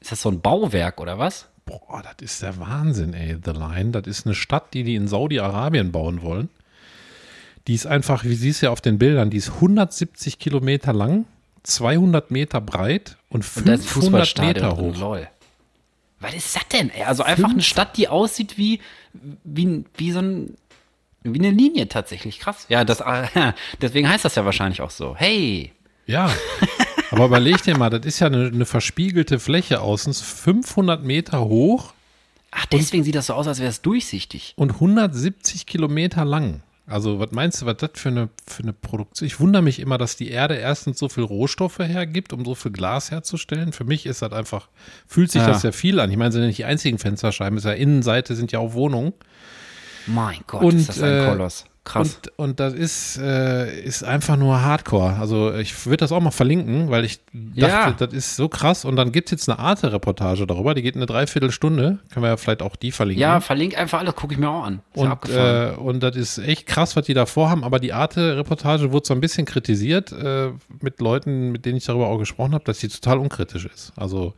Ist 0.00 0.12
das 0.12 0.22
so 0.22 0.30
ein 0.30 0.40
Bauwerk 0.40 1.00
oder 1.00 1.18
was? 1.18 1.48
Boah, 1.66 2.02
das 2.02 2.14
ist 2.20 2.42
der 2.42 2.58
Wahnsinn, 2.58 3.12
ey. 3.12 3.36
The 3.44 3.50
Line, 3.50 3.90
das 3.90 4.06
ist 4.06 4.26
eine 4.26 4.34
Stadt, 4.34 4.72
die 4.72 4.82
die 4.82 4.94
in 4.94 5.06
Saudi-Arabien 5.06 5.92
bauen 5.92 6.22
wollen. 6.22 6.48
Die 7.66 7.74
ist 7.74 7.86
einfach, 7.86 8.24
wie 8.24 8.34
siehst 8.34 8.62
du 8.62 8.66
ja 8.66 8.72
auf 8.72 8.80
den 8.80 8.98
Bildern, 8.98 9.28
die 9.28 9.36
ist 9.36 9.50
170 9.50 10.38
Kilometer 10.38 10.94
lang, 10.94 11.26
200 11.64 12.30
Meter 12.30 12.62
breit 12.62 13.18
und 13.28 13.44
Und 13.56 13.68
da 13.68 13.74
ist 13.74 13.80
ein 13.82 13.86
500 13.86 13.88
Fußballstadion. 13.88 14.54
Meter 14.54 14.76
hoch. 14.78 14.96
Lol. 14.96 15.28
Was 16.20 16.34
ist 16.34 16.56
das 16.56 16.66
denn? 16.68 16.90
Ey? 16.90 17.02
Also 17.02 17.22
einfach 17.22 17.50
eine 17.50 17.62
Stadt, 17.62 17.98
die 17.98 18.08
aussieht 18.08 18.56
wie, 18.56 18.80
wie, 19.44 19.84
wie 19.96 20.12
so 20.12 20.20
ein, 20.20 20.56
wie 21.22 21.38
eine 21.38 21.50
Linie 21.50 21.88
tatsächlich. 21.88 22.38
Krass. 22.38 22.64
Ja, 22.70 22.84
das, 22.84 23.04
deswegen 23.82 24.08
heißt 24.08 24.24
das 24.24 24.34
ja 24.34 24.46
wahrscheinlich 24.46 24.80
auch 24.80 24.90
so. 24.90 25.14
Hey. 25.14 25.72
Ja, 26.08 26.30
aber 27.12 27.26
überleg 27.26 27.62
dir 27.62 27.76
mal, 27.78 27.90
das 27.90 28.04
ist 28.06 28.18
ja 28.20 28.26
eine, 28.26 28.46
eine 28.48 28.64
verspiegelte 28.66 29.38
Fläche 29.38 29.80
außen, 29.80 30.12
500 30.14 31.04
Meter 31.04 31.40
hoch 31.44 31.92
Ach, 32.50 32.64
deswegen 32.66 33.04
sieht 33.04 33.14
das 33.14 33.26
so 33.26 33.34
aus, 33.34 33.46
als 33.46 33.58
wäre 33.60 33.68
es 33.68 33.82
durchsichtig. 33.82 34.54
und 34.56 34.72
170 34.72 35.66
Kilometer 35.66 36.24
lang. 36.24 36.62
Also, 36.86 37.18
was 37.20 37.32
meinst 37.32 37.60
du, 37.60 37.66
was 37.66 37.76
das 37.76 37.90
für 37.96 38.08
eine, 38.08 38.30
für 38.46 38.62
eine 38.62 38.72
Produktion? 38.72 39.26
Ich 39.26 39.38
wundere 39.38 39.60
mich 39.60 39.78
immer, 39.78 39.98
dass 39.98 40.16
die 40.16 40.30
Erde 40.30 40.54
erstens 40.54 40.98
so 40.98 41.10
viel 41.10 41.24
Rohstoffe 41.24 41.80
hergibt, 41.80 42.32
um 42.32 42.46
so 42.46 42.54
viel 42.54 42.72
Glas 42.72 43.10
herzustellen. 43.10 43.74
Für 43.74 43.84
mich 43.84 44.06
ist 44.06 44.22
das 44.22 44.32
einfach, 44.32 44.68
fühlt 45.06 45.30
sich 45.30 45.42
Ja. 45.42 45.48
das 45.48 45.62
ja 45.62 45.72
viel 45.72 46.00
an. 46.00 46.10
Ich 46.10 46.16
meine, 46.16 46.32
sind 46.32 46.40
ja 46.40 46.46
nicht 46.46 46.58
die 46.60 46.64
einzigen 46.64 46.96
Fensterscheiben, 46.98 47.58
ist 47.58 47.64
ja 47.64 47.72
Innenseite 47.72 48.34
sind 48.34 48.52
ja 48.52 48.60
auch 48.60 48.72
Wohnungen. 48.72 49.12
Mein 50.06 50.38
Gott, 50.46 50.62
Und, 50.62 50.76
ist 50.78 50.88
das 50.88 51.02
ein 51.02 51.24
äh, 51.24 51.26
Koloss. 51.28 51.66
Krass. 51.88 52.16
Und, 52.36 52.38
und 52.38 52.60
das 52.60 52.74
ist, 52.74 53.16
äh, 53.18 53.80
ist 53.82 54.04
einfach 54.04 54.36
nur 54.36 54.60
Hardcore. 54.62 55.16
Also 55.18 55.54
ich 55.54 55.86
würde 55.86 55.98
das 55.98 56.12
auch 56.12 56.20
mal 56.20 56.30
verlinken, 56.30 56.90
weil 56.90 57.04
ich 57.04 57.20
dachte, 57.32 57.70
Ja. 57.70 57.90
das 57.98 58.12
ist 58.12 58.36
so 58.36 58.48
krass. 58.48 58.84
Und 58.84 58.96
dann 58.96 59.10
gibt 59.10 59.28
es 59.28 59.30
jetzt 59.32 59.48
eine 59.48 59.58
Arte-Reportage 59.58 60.46
darüber, 60.46 60.74
die 60.74 60.82
geht 60.82 60.96
eine 60.96 61.06
Dreiviertelstunde. 61.06 61.98
Können 62.12 62.22
wir 62.24 62.28
ja 62.30 62.36
vielleicht 62.36 62.62
auch 62.62 62.76
die 62.76 62.92
verlinken. 62.92 63.20
ja, 63.22 63.40
verlink 63.40 63.76
einfach 63.78 64.00
alles, 64.00 64.14
gucke 64.14 64.34
ich 64.34 64.38
mir 64.38 64.50
auch 64.50 64.64
an. 64.64 64.80
Ist 64.92 64.96
ja 64.96 65.02
Und, 65.02 65.08
abgefahren. 65.10 65.74
äh, 65.74 65.76
und 65.78 66.02
das 66.02 66.14
ist 66.16 66.38
echt 66.38 66.66
krass, 66.66 66.94
was 66.96 67.06
die 67.06 67.14
da 67.14 67.24
vorhaben. 67.26 67.64
Aber 67.64 67.78
die 67.80 67.92
Arte-Reportage 67.92 68.92
wurde 68.92 69.06
so 69.06 69.14
ein 69.14 69.20
bisschen 69.20 69.46
kritisiert 69.46 70.12
äh, 70.12 70.50
mit 70.80 71.00
Leuten, 71.00 71.50
mit 71.52 71.64
denen 71.64 71.78
ich 71.78 71.84
darüber 71.86 72.08
auch 72.08 72.18
gesprochen 72.18 72.52
habe, 72.54 72.64
dass 72.64 72.80
sie 72.80 72.88
total 72.88 73.18
unkritisch 73.18 73.64
ist. 73.64 73.92
Also 73.96 74.34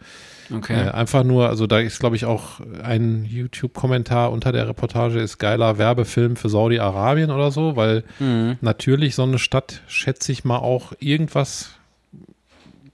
okay. 0.55 0.87
äh, 0.87 0.91
einfach 0.91 1.25
nur, 1.25 1.49
also 1.49 1.67
da 1.67 1.79
ist, 1.81 1.99
glaube 2.01 2.17
ich, 2.17 2.25
auch 2.25 2.61
ein 2.83 3.25
YouTube-Kommentar 3.25 4.33
unter 4.33 4.53
der 4.53 4.69
Reportage 4.69 5.19
ist 5.21 5.39
geiler 5.39 5.79
Werbefilm 5.79 6.37
für 6.37 6.49
Saudi-Arabien 6.49 7.31
oder 7.31 7.51
so, 7.51 7.77
weil 7.77 8.05
Mhm. 8.19 8.57
natürlich 8.61 9.15
so 9.15 9.23
eine 9.25 9.39
Stadt, 9.39 9.83
schätze 9.89 10.33
ich 10.33 10.45
mal, 10.45 10.59
auch 10.59 10.93
irgendwas 11.01 11.71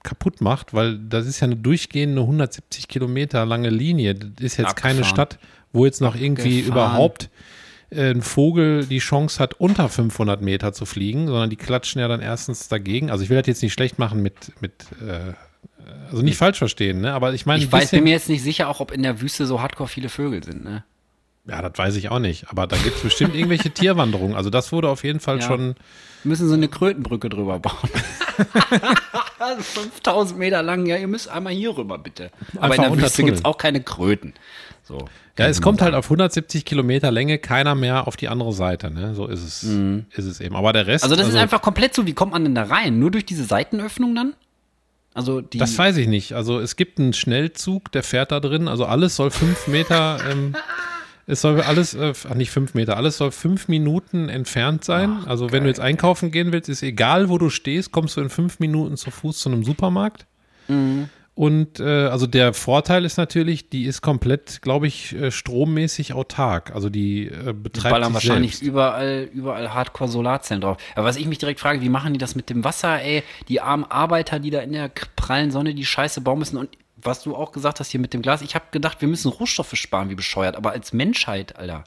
kaputt 0.03 0.41
macht, 0.41 0.73
weil 0.73 0.99
das 0.99 1.27
ist 1.27 1.41
ja 1.41 1.47
eine 1.47 1.57
durchgehende 1.57 2.23
170 2.23 2.87
Kilometer 2.89 3.45
lange 3.45 3.71
Linie. 3.71 4.15
Das 4.15 4.29
ist 4.39 4.57
jetzt 4.57 4.77
keine 4.77 5.01
Abgefahren. 5.01 5.05
Stadt, 5.05 5.39
wo 5.73 5.85
jetzt 5.85 6.01
noch 6.01 6.15
irgendwie 6.15 6.61
Abgefahren. 6.61 6.73
überhaupt 6.93 7.31
äh, 7.91 8.11
ein 8.11 8.23
Vogel 8.23 8.87
die 8.87 8.99
Chance 8.99 9.41
hat, 9.41 9.55
unter 9.55 9.89
500 9.89 10.41
Meter 10.43 10.73
zu 10.73 10.87
fliegen, 10.87 11.27
sondern 11.27 11.51
die 11.51 11.57
klatschen 11.57 12.01
ja 12.01 12.07
dann 12.09 12.21
erstens 12.21 12.69
dagegen. 12.69 13.11
Also 13.11 13.25
ich 13.25 13.31
will 13.31 13.37
das 13.39 13.47
jetzt 13.49 13.63
nicht 13.63 13.73
schlecht 13.73 13.99
machen 13.99 14.23
mit, 14.23 14.53
mit 14.61 14.73
äh, 15.03 15.33
also 16.11 16.23
nicht 16.23 16.37
falsch 16.37 16.59
verstehen, 16.59 17.01
ne? 17.01 17.13
aber 17.13 17.33
ich 17.35 17.47
meine, 17.47 17.63
ich 17.63 17.71
weiß, 17.71 17.91
bin 17.91 18.05
mir 18.05 18.11
jetzt 18.11 18.29
nicht 18.29 18.43
sicher, 18.43 18.69
auch 18.69 18.81
ob 18.81 18.93
in 18.93 19.03
der 19.03 19.21
Wüste 19.21 19.47
so 19.47 19.61
hardcore 19.61 19.89
viele 19.89 20.09
Vögel 20.09 20.43
sind, 20.43 20.65
ne? 20.65 20.85
Ja, 21.49 21.63
das 21.63 21.79
weiß 21.79 21.95
ich 21.97 22.09
auch 22.11 22.19
nicht. 22.19 22.49
Aber 22.51 22.67
da 22.67 22.77
gibt 22.77 22.97
es 22.97 23.03
bestimmt 23.03 23.37
irgendwelche 23.37 23.71
Tierwanderungen. 23.71 24.35
Also 24.35 24.51
das 24.51 24.73
wurde 24.73 24.89
auf 24.89 25.05
jeden 25.05 25.21
Fall 25.21 25.37
Ja. 25.39 25.47
schon. 25.47 25.77
Wir 26.25 26.29
müssen 26.31 26.49
so 26.49 26.55
eine 26.55 26.67
Krötenbrücke 26.69 27.29
drüber 27.29 27.59
bauen. 27.61 27.91
Also 29.39 29.63
5000 29.63 30.39
Meter 30.39 30.63
lang, 30.63 30.87
ja, 30.87 30.97
ihr 30.97 31.07
müsst 31.07 31.29
einmal 31.29 31.53
hier 31.53 31.77
rüber, 31.77 31.99
bitte. 31.99 32.31
Aber 32.57 32.65
Einfach 32.73 32.85
in 32.87 32.93
der 32.95 33.03
Wüste 33.05 33.23
gibt 33.23 33.39
es 33.39 33.45
auch 33.45 33.59
keine 33.59 33.83
Kröten. 33.83 34.33
So. 34.83 35.07
Ja, 35.39 35.47
es 35.47 35.61
kommt 35.61 35.83
halt 35.83 35.95
auf 35.95 36.07
170 36.07 36.65
Kilometer 36.65 37.11
Länge 37.11 37.39
keiner 37.39 37.75
mehr 37.75 38.09
auf 38.09 38.17
die 38.17 38.29
andere 38.29 38.53
Seite, 38.53 38.91
ne? 38.91 39.15
So 39.15 39.27
ist 39.27 39.43
es, 39.43 39.63
ist 39.63 40.25
es 40.25 40.41
eben. 40.41 40.57
Aber 40.57 40.73
der 40.73 40.87
Rest. 40.87 41.05
Mhm. 41.05 41.13
Also 41.13 41.23
das 41.23 41.29
ist 41.29 41.37
einfach 41.39 41.61
komplett 41.61 41.95
so, 41.95 42.07
wie 42.07 42.15
kommt 42.15 42.33
man 42.33 42.45
denn 42.45 42.55
da 42.55 42.65
rein? 42.65 42.99
Nur 42.99 43.11
durch 43.11 43.27
diese 43.27 43.45
Seitenöffnung 43.45 44.15
dann? 44.15 44.35
Also 45.17 45.41
die. 45.41 45.57
Das 45.57 45.77
weiß 45.77 45.97
ich 45.97 46.09
nicht. 46.09 46.35
Also 46.35 46.61
es 46.61 46.77
gibt 46.77 47.01
einen 47.01 47.15
Schnellzug, 47.15 47.91
der 47.91 48.03
fährt 48.03 48.33
da 48.33 48.41
drin. 48.41 48.69
Also 48.69 48.85
alles 48.85 49.17
soll 49.17 49.31
fünf 49.31 49.67
Meter, 49.67 50.19
ähm, 50.31 50.55
es 51.27 51.41
soll 51.41 51.63
alles, 51.63 51.95
äh, 51.95 52.13
ach, 52.29 52.35
nicht 52.35 52.51
fünf 52.51 52.75
Meter, 52.75 52.99
alles 52.99 53.17
soll 53.17 53.31
fünf 53.31 53.67
Minuten 53.69 54.29
entfernt 54.29 54.85
sein. 54.85 55.25
also 55.25 55.53
wenn 55.53 55.63
du 55.63 55.71
jetzt 55.71 55.81
einkaufen 55.81 56.31
gehen 56.31 56.53
willst, 56.53 56.69
ist 56.69 56.83
egal, 56.83 57.31
wo 57.31 57.39
du 57.39 57.49
stehst, 57.49 57.93
kommst 57.93 58.19
du 58.19 58.21
in 58.21 58.29
fünf 58.29 58.59
Minuten 58.59 58.99
zu 58.99 59.11
Fuß 59.11 59.39
zu 59.39 59.49
einem 59.49 59.65
Supermarkt. 59.65 60.27
Mhm. 60.69 61.09
Und 61.37 61.81
äh, 61.81 61.85
also 61.85 62.27
der 62.27 62.55
Vorteil 62.55 63.05
ist 63.05 63.19
natürlich, 63.19 63.69
die 63.69 63.85
ist 63.85 64.01
komplett, 64.01 64.63
glaube 64.63 64.87
ich, 64.87 65.15
äh, 65.15 65.31
strommäßig 65.31 66.15
autark. 66.15 66.75
Also 66.75 66.89
die 66.89 67.27
äh, 67.27 67.49
die 67.49 67.53
betreibt 67.53 67.93
ballern 67.93 68.15
sich 68.15 68.15
wahrscheinlich 68.15 68.53
selbst. 68.53 68.67
überall, 68.67 69.29
überall 69.35 69.75
Hardcore-Solarzellen 69.75 70.63
drauf. 70.63 70.79
Aber 70.95 71.05
was 71.07 71.19
ich 71.19 71.27
mich 71.27 71.37
direkt 71.37 71.61
frage, 71.61 71.83
wie 71.83 71.91
machen 71.91 72.15
die 72.15 72.19
das 72.19 72.37
mit 72.37 72.49
dem 72.49 72.65
Wasser, 72.65 73.03
ey? 73.03 73.23
Die 73.49 73.61
armen 73.61 73.85
Arbeiter, 73.85 74.39
die 74.41 74.49
da 74.49 74.61
in 74.61 74.73
der 74.73 74.91
prallen 75.15 75.51
Sonne 75.51 75.75
die 75.75 75.85
Scheiße 75.85 76.23
bauen 76.23 76.39
müssen. 76.39 76.57
Und 76.57 76.71
was 76.97 77.23
du 77.23 77.37
auch 77.37 77.53
gesagt 77.53 77.81
hast 77.81 77.91
hier 77.91 78.01
mit 78.01 78.15
dem 78.15 78.23
Glas, 78.23 78.41
ich 78.41 78.55
habe 78.55 78.65
gedacht, 78.71 79.03
wir 79.03 79.09
müssen 79.09 79.29
Rohstoffe 79.29 79.75
sparen, 79.75 80.09
wie 80.09 80.15
bescheuert. 80.15 80.57
Aber 80.57 80.71
als 80.71 80.95
Menschheit, 80.95 81.57
Alter. 81.57 81.85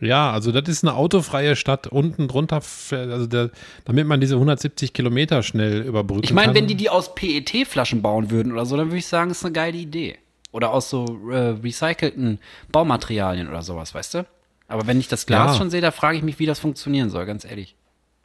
Ja, 0.00 0.32
also 0.32 0.50
das 0.50 0.68
ist 0.68 0.82
eine 0.84 0.94
autofreie 0.94 1.56
Stadt. 1.56 1.86
Unten 1.86 2.26
drunter, 2.26 2.62
also 2.90 3.26
der, 3.26 3.50
damit 3.84 4.06
man 4.06 4.20
diese 4.20 4.34
170 4.34 4.92
Kilometer 4.92 5.42
schnell 5.42 5.82
überbrücken 5.82 6.24
Ich 6.24 6.32
meine, 6.32 6.46
kann. 6.48 6.54
wenn 6.54 6.66
die 6.66 6.74
die 6.74 6.88
aus 6.88 7.14
PET-Flaschen 7.14 8.00
bauen 8.02 8.30
würden 8.30 8.52
oder 8.52 8.64
so, 8.64 8.76
dann 8.76 8.86
würde 8.88 8.96
ich 8.98 9.06
sagen, 9.06 9.30
ist 9.30 9.44
eine 9.44 9.52
geile 9.52 9.76
Idee. 9.76 10.16
Oder 10.52 10.70
aus 10.72 10.90
so 10.90 11.04
äh, 11.30 11.50
recycelten 11.62 12.38
Baumaterialien 12.72 13.48
oder 13.48 13.62
sowas, 13.62 13.94
weißt 13.94 14.14
du? 14.14 14.26
Aber 14.68 14.86
wenn 14.86 14.98
ich 14.98 15.08
das 15.08 15.26
Glas 15.26 15.52
Ja. 15.52 15.58
schon 15.58 15.70
sehe, 15.70 15.80
da 15.80 15.90
frage 15.90 16.16
ich 16.16 16.22
mich, 16.24 16.38
wie 16.38 16.46
das 16.46 16.58
funktionieren 16.58 17.10
soll, 17.10 17.26
ganz 17.26 17.44
ehrlich. 17.44 17.74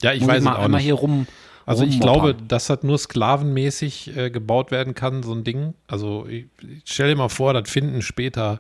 ja, 0.02 0.14
ich 0.14 0.22
Muss 0.22 0.30
weiß 0.30 0.38
es 0.40 0.44
mal 0.46 0.56
auch 0.56 0.68
nicht. 0.68 0.84
hier 0.84 0.94
rum. 0.96 1.28
Also 1.68 1.84
ich 1.84 2.00
glaube, 2.00 2.36
dass 2.36 2.68
das 2.68 2.84
nur 2.84 2.98
sklavenmäßig 3.00 4.16
äh, 4.16 4.30
gebaut 4.30 4.70
werden 4.72 4.94
kann, 4.94 5.24
so 5.24 5.34
ein 5.34 5.44
Ding. 5.44 5.74
Also 5.88 6.26
ich, 6.30 6.46
ich 6.62 6.84
stell 6.86 7.10
dir 7.10 7.16
mal 7.16 7.30
vor, 7.30 7.54
das 7.54 7.70
finden 7.70 8.02
später 8.02 8.60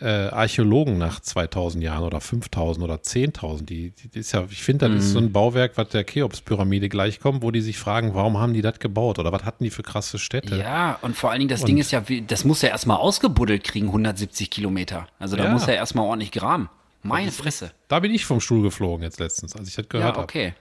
äh, 0.00 0.04
Archäologen 0.06 0.98
nach 0.98 1.20
2000 1.20 1.82
Jahren 1.82 2.04
oder 2.04 2.20
5000 2.20 2.84
oder 2.84 2.94
10.000. 2.96 3.64
Die, 3.64 3.90
die 3.90 4.18
ist 4.18 4.32
ja, 4.32 4.44
ich 4.50 4.62
finde, 4.62 4.88
das 4.88 5.04
ist 5.04 5.12
so 5.12 5.20
Mhm. 5.20 5.26
ein 5.26 5.32
Bauwerk, 5.32 5.72
was 5.76 5.88
der 5.88 6.04
Cheops-Pyramide 6.04 6.88
gleichkommt, 6.88 7.42
wo 7.42 7.50
die 7.50 7.60
sich 7.60 7.76
fragen, 7.78 8.14
warum 8.14 8.38
haben 8.38 8.54
die 8.54 8.62
das 8.62 8.78
gebaut 8.78 9.18
oder 9.18 9.32
was 9.32 9.44
hatten 9.44 9.64
die 9.64 9.70
für 9.70 9.82
krasse 9.82 10.18
Städte? 10.18 10.56
Ja, 10.56 10.98
und 11.02 11.16
vor 11.16 11.30
allen 11.30 11.40
Dingen, 11.40 11.48
das 11.50 11.60
Und- 11.62 11.66
Ding 11.66 11.78
ist 11.78 11.90
ja, 11.90 12.02
das 12.26 12.44
muss 12.44 12.62
ja 12.62 12.68
erstmal 12.70 12.98
ausgebuddelt 12.98 13.64
kriegen, 13.64 13.88
170 13.88 14.50
Kilometer. 14.50 15.06
Also 15.18 15.36
da 15.36 15.44
Ja. 15.44 15.50
muss 15.50 15.66
er 15.66 15.74
erstmal 15.74 16.06
ordentlich 16.06 16.30
graben. 16.32 16.68
Meine 17.02 17.32
Fresse. 17.32 17.72
Da 17.88 17.98
bin 18.00 18.12
ich 18.14 18.26
vom 18.26 18.40
Stuhl 18.40 18.62
geflogen 18.62 19.02
jetzt 19.02 19.18
letztens, 19.20 19.56
als 19.56 19.68
ich 19.68 19.74
das 19.74 19.88
gehört 19.88 20.10
Ja, 20.10 20.14
habe. 20.14 20.22
okay. 20.22 20.54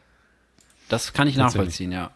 Das 0.89 1.13
kann 1.13 1.27
ich 1.27 1.37
nachvollziehen, 1.37 1.91
ja. 1.91 2.11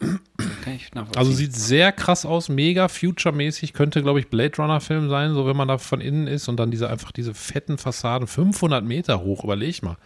Ich 0.76 0.94
nachvollziehen. 0.94 1.18
Also 1.20 1.32
sieht 1.32 1.56
sehr 1.56 1.92
krass 1.92 2.26
aus, 2.26 2.50
mega 2.50 2.88
future-mäßig, 2.88 3.74
könnte, 3.74 4.02
glaube 4.02 4.20
ich, 4.20 4.30
Blade 4.30 4.58
Runner-Film 4.58 5.10
sein, 5.10 5.34
so 5.34 5.46
wenn 5.46 5.56
man 5.56 5.68
da 5.68 5.78
von 5.78 6.02
innen 6.02 6.28
ist 6.28 6.48
und 6.48 6.58
dann 6.58 6.72
diese 6.72 6.90
einfach 6.90 7.12
diese 7.12 7.34
fetten 7.34 7.78
Fassaden, 7.78 8.28
500 8.28 8.84
Meter 8.84 9.22
hoch, 9.22 9.44
überleg 9.44 9.84
mal. 9.84 9.98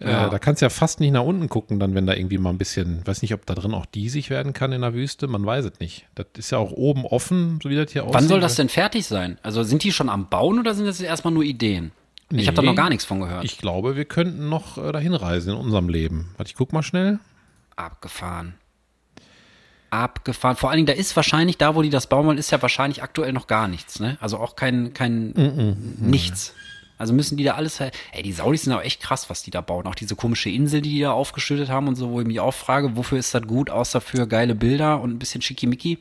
Ja. 0.00 0.26
Äh, 0.26 0.30
da 0.30 0.38
kannst 0.38 0.60
du 0.60 0.66
ja 0.66 0.70
fast 0.70 1.00
nicht 1.00 1.12
nach 1.12 1.22
unten 1.22 1.48
gucken, 1.48 1.78
dann, 1.78 1.94
wenn 1.94 2.04
da 2.06 2.14
irgendwie 2.14 2.36
mal 2.38 2.50
ein 2.50 2.58
bisschen, 2.58 3.06
weiß 3.06 3.22
nicht, 3.22 3.32
ob 3.32 3.46
da 3.46 3.54
drin 3.54 3.72
auch 3.72 3.86
diesig 3.86 4.28
werden 4.28 4.52
kann 4.52 4.72
in 4.72 4.82
der 4.82 4.92
Wüste, 4.92 5.26
man 5.28 5.46
weiß 5.46 5.64
es 5.64 5.80
nicht. 5.80 6.06
Das 6.16 6.26
ist 6.36 6.50
ja 6.50 6.58
auch 6.58 6.72
oben 6.72 7.06
offen, 7.06 7.58
so 7.62 7.70
wie 7.70 7.76
das 7.76 7.92
hier 7.92 8.02
aussieht. 8.02 8.14
Wann 8.14 8.28
soll 8.28 8.40
das 8.40 8.56
denn 8.56 8.68
fertig 8.68 9.06
sein? 9.06 9.38
Also 9.42 9.62
sind 9.62 9.82
die 9.84 9.92
schon 9.92 10.08
am 10.08 10.28
Bauen 10.28 10.58
oder 10.58 10.74
sind 10.74 10.84
das 10.86 10.98
jetzt 10.98 11.08
erstmal 11.08 11.32
nur 11.32 11.44
Ideen? 11.44 11.92
Ich 12.32 12.48
habe 12.48 12.56
da 12.56 12.62
Nee. 12.62 12.68
noch 12.68 12.74
gar 12.74 12.88
nichts 12.88 13.04
von 13.04 13.20
gehört. 13.20 13.44
Ich 13.44 13.56
glaube, 13.58 13.96
wir 13.96 14.04
könnten 14.04 14.48
noch 14.48 14.76
äh, 14.78 14.90
dahin 14.92 15.14
reisen 15.14 15.50
in 15.54 15.56
unserem 15.58 15.88
Leben. 15.88 16.30
Warte, 16.36 16.50
ich 16.50 16.56
guck 16.56 16.72
mal 16.72 16.82
schnell. 16.82 17.20
Abgefahren. 17.76 18.54
Abgefahren. 19.90 20.56
Vor 20.56 20.70
allen 20.70 20.78
Dingen, 20.78 20.86
da 20.86 20.92
ist 20.92 21.14
wahrscheinlich, 21.14 21.56
da 21.56 21.74
wo 21.74 21.82
die 21.82 21.90
das 21.90 22.08
bauen 22.08 22.26
wollen, 22.26 22.38
ist 22.38 22.50
ja 22.50 22.60
wahrscheinlich 22.60 23.02
aktuell 23.02 23.32
noch 23.32 23.46
gar 23.46 23.68
nichts, 23.68 24.00
ne? 24.00 24.16
Also 24.20 24.38
auch 24.38 24.56
kein, 24.56 24.92
kein 24.92 25.32
nichts. 26.00 26.54
Also 26.98 27.12
müssen 27.12 27.36
die 27.36 27.44
da 27.44 27.54
alles 27.54 27.80
halt. 27.80 27.96
Ey, 28.12 28.22
die 28.22 28.32
Saudis 28.32 28.62
sind 28.62 28.72
auch 28.72 28.82
echt 28.82 29.00
krass, 29.00 29.28
was 29.28 29.42
die 29.42 29.50
da 29.50 29.60
bauen. 29.60 29.86
Auch 29.86 29.94
diese 29.94 30.16
komische 30.16 30.48
Insel, 30.50 30.80
die 30.80 30.90
die 30.90 31.00
da 31.00 31.12
aufgeschüttet 31.12 31.68
haben 31.68 31.88
und 31.88 31.96
so, 31.96 32.10
wo 32.10 32.20
ich 32.20 32.26
mich 32.26 32.40
auch 32.40 32.54
frage, 32.54 32.96
wofür 32.96 33.18
ist 33.18 33.34
das 33.34 33.42
gut, 33.42 33.68
außer 33.70 34.00
für 34.00 34.26
geile 34.26 34.54
Bilder 34.54 35.00
und 35.00 35.10
ein 35.10 35.18
bisschen 35.18 35.42
schickimicki? 35.42 35.98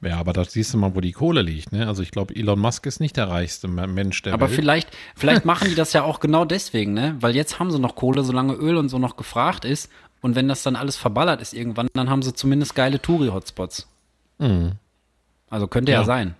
Ja, 0.00 0.18
aber 0.18 0.32
da 0.32 0.44
siehst 0.44 0.72
du 0.72 0.78
mal, 0.78 0.94
wo 0.94 1.00
die 1.00 1.12
Kohle 1.12 1.42
liegt. 1.42 1.72
Ne? 1.72 1.88
Also 1.88 2.02
ich 2.02 2.12
glaube, 2.12 2.36
Elon 2.36 2.60
Musk 2.60 2.86
ist 2.86 3.00
nicht 3.00 3.16
der 3.16 3.28
reichste 3.28 3.66
Mensch 3.66 4.22
der 4.22 4.32
Aber 4.32 4.48
Welt. 4.48 4.54
vielleicht, 4.54 4.88
vielleicht 5.16 5.44
machen 5.46 5.68
die 5.68 5.74
das 5.74 5.92
ja 5.92 6.04
auch 6.04 6.20
genau 6.20 6.44
deswegen, 6.44 6.92
ne? 6.92 7.16
Weil 7.20 7.34
jetzt 7.34 7.58
haben 7.58 7.70
sie 7.72 7.80
noch 7.80 7.96
Kohle, 7.96 8.22
solange 8.22 8.52
Öl 8.52 8.76
und 8.76 8.90
so 8.90 8.98
noch 8.98 9.16
gefragt 9.16 9.64
ist. 9.64 9.90
Und 10.20 10.34
wenn 10.34 10.48
das 10.48 10.62
dann 10.62 10.74
alles 10.76 10.96
verballert 10.96 11.40
ist 11.40 11.54
irgendwann, 11.54 11.88
dann 11.94 12.10
haben 12.10 12.22
sie 12.22 12.32
zumindest 12.34 12.74
geile 12.74 13.00
Touri-Hotspots. 13.00 13.86
Also 15.50 15.68
könnte 15.68 15.92
ja, 15.92 16.00
Ja. 16.00 16.04
sein. 16.04 16.34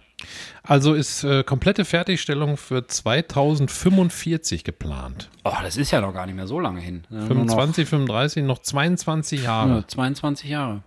Also 0.65 0.95
ist 0.95 1.23
äh, 1.23 1.45
komplette 1.45 1.85
Fertigstellung 1.85 2.57
für 2.57 2.85
2045 2.89 4.65
geplant. 4.65 5.29
Oh, 5.45 5.53
das 5.63 5.77
ist 5.77 5.93
ja 5.93 6.01
noch 6.01 6.13
gar 6.13 6.27
nicht 6.27 6.35
mehr 6.35 6.49
so 6.49 6.59
lange 6.59 6.81
hin. 6.81 7.05
Ja, 7.09 7.19
nur 7.21 7.29
noch, 7.45 7.55
25, 7.55 7.89
35, 7.89 8.43
noch 8.45 8.59
22 8.59 9.43
Jahre. 9.45 9.71
ja, 9.77 9.87
22 9.87 10.51
Jahre. 10.51 10.83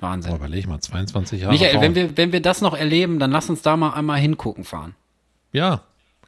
Wahnsinn. 0.00 0.32
Boah, 0.32 0.38
überleg 0.38 0.66
mal, 0.66 0.80
22 0.80 1.42
Jahre. 1.42 1.52
Michael, 1.52 1.74
bauen. 1.74 1.82
wenn 1.82 1.94
wir, 1.94 2.16
wenn 2.16 2.32
wir 2.32 2.42
das 2.42 2.60
noch 2.62 2.74
erleben, 2.74 3.20
dann 3.20 3.30
lass 3.30 3.48
uns 3.48 3.62
da 3.62 3.76
mal 3.76 3.90
einmal 3.94 4.18
hingucken 4.18 4.64
fahren. 4.64 4.94
ja, 5.52 5.82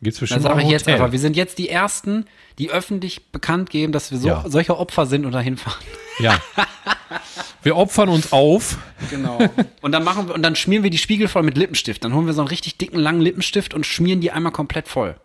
gibt's 0.05 0.19
Dann 0.19 0.23
bestimmt 0.25 0.43
sage 0.43 0.55
auch 0.55 0.59
ich 0.61 0.69
jetzt 0.69 0.87
einfach, 0.89 1.11
wir 1.13 1.19
sind 1.19 1.37
jetzt 1.37 1.59
die 1.59 1.69
Ersten, 1.69 2.27
die 2.59 2.71
öffentlich 2.71 3.27
bekannt 3.33 3.71
geben, 3.71 3.93
dass 3.93 4.11
wir 4.13 4.19
so, 4.19 4.29
Ja. 4.29 4.45
solche 4.47 4.79
Opfer 4.79 5.07
sind 5.07 5.27
und 5.27 5.33
da 5.33 5.41
hinfahren. 5.41 5.81
Ja. 6.21 6.41
Wir 7.63 7.77
opfern 7.77 8.11
uns 8.11 8.31
auf. 8.33 8.77
Genau. 9.09 9.39
Und 9.81 9.93
dann 9.93 10.05
machen 10.05 10.29
wir, 10.29 10.35
und 10.35 10.43
dann 10.43 10.55
schmieren 10.55 10.83
wir 10.83 10.91
die 10.91 10.99
Spiegel 10.99 11.29
voll 11.29 11.43
mit 11.43 11.57
Lippenstift. 11.57 12.05
Dann 12.05 12.13
holen 12.15 12.27
wir 12.27 12.35
so 12.35 12.43
einen 12.43 12.49
richtig 12.49 12.77
dicken, 12.77 12.99
langen 12.99 13.23
Lippenstift 13.23 13.73
und 13.73 13.87
schmieren 13.87 14.21
die 14.21 14.31
einmal 14.33 14.53
komplett 14.53 14.87
voll. 14.87 15.17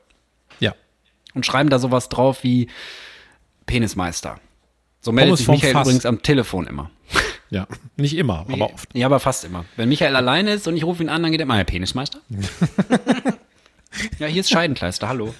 Ja. 0.61 0.73
Und 1.33 1.45
schreiben 1.45 1.69
da 1.69 1.79
sowas 1.79 2.07
drauf 2.07 2.43
wie 2.43 2.69
Penismeister. 3.65 4.39
So 5.01 5.11
meldet 5.11 5.31
Pommes 5.31 5.39
sich 5.39 5.47
Michael 5.49 5.73
Fass. 5.73 5.87
übrigens 5.87 6.05
am 6.05 6.21
Telefon 6.21 6.65
immer. 6.67 6.89
Ja. 7.51 7.65
Nicht 7.97 8.15
immer, 8.15 8.45
aber 8.47 8.71
oft. 8.71 8.89
Ja, 8.95 9.07
aber 9.07 9.19
fast 9.19 9.43
immer. 9.43 9.65
Wenn 9.75 9.89
Michael 9.89 10.15
alleine 10.15 10.53
ist 10.53 10.67
und 10.67 10.77
ich 10.77 10.83
rufe 10.83 11.01
ihn 11.01 11.09
an, 11.09 11.23
dann 11.23 11.31
geht 11.31 11.41
er 11.41 11.45
immer, 11.45 11.55
Herr 11.57 11.63
Penismeister. 11.63 12.19
ja, 14.19 14.27
hier 14.27 14.41
ist 14.41 14.49
Scheidenkleister, 14.49 15.07
hallo. 15.07 15.33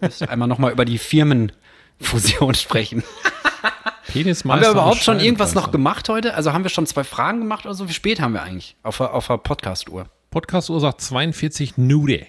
Müsst 0.00 0.28
einmal 0.28 0.48
nochmal 0.48 0.72
über 0.72 0.84
die 0.84 0.98
Firmenfusion 0.98 2.54
sprechen. 2.54 3.02
Penismeister 4.08 4.66
Haben 4.66 4.74
wir 4.74 4.80
überhaupt 4.80 5.02
schon 5.02 5.20
irgendwas 5.20 5.54
noch 5.54 5.70
gemacht 5.70 6.08
heute? 6.08 6.34
Also 6.34 6.52
haben 6.52 6.64
wir 6.64 6.70
schon 6.70 6.86
zwei 6.86 7.04
Fragen 7.04 7.40
gemacht 7.40 7.64
oder 7.64 7.74
so? 7.74 7.88
Wie 7.88 7.92
spät 7.92 8.20
haben 8.20 8.34
wir 8.34 8.42
eigentlich 8.42 8.76
auf 8.82 8.98
der, 8.98 9.14
auf 9.14 9.26
der 9.26 9.38
Podcast-Uhr? 9.38 10.06
Podcast 10.30 10.70
Uhr 10.70 10.98
42 10.98 11.78
Nude. 11.78 12.26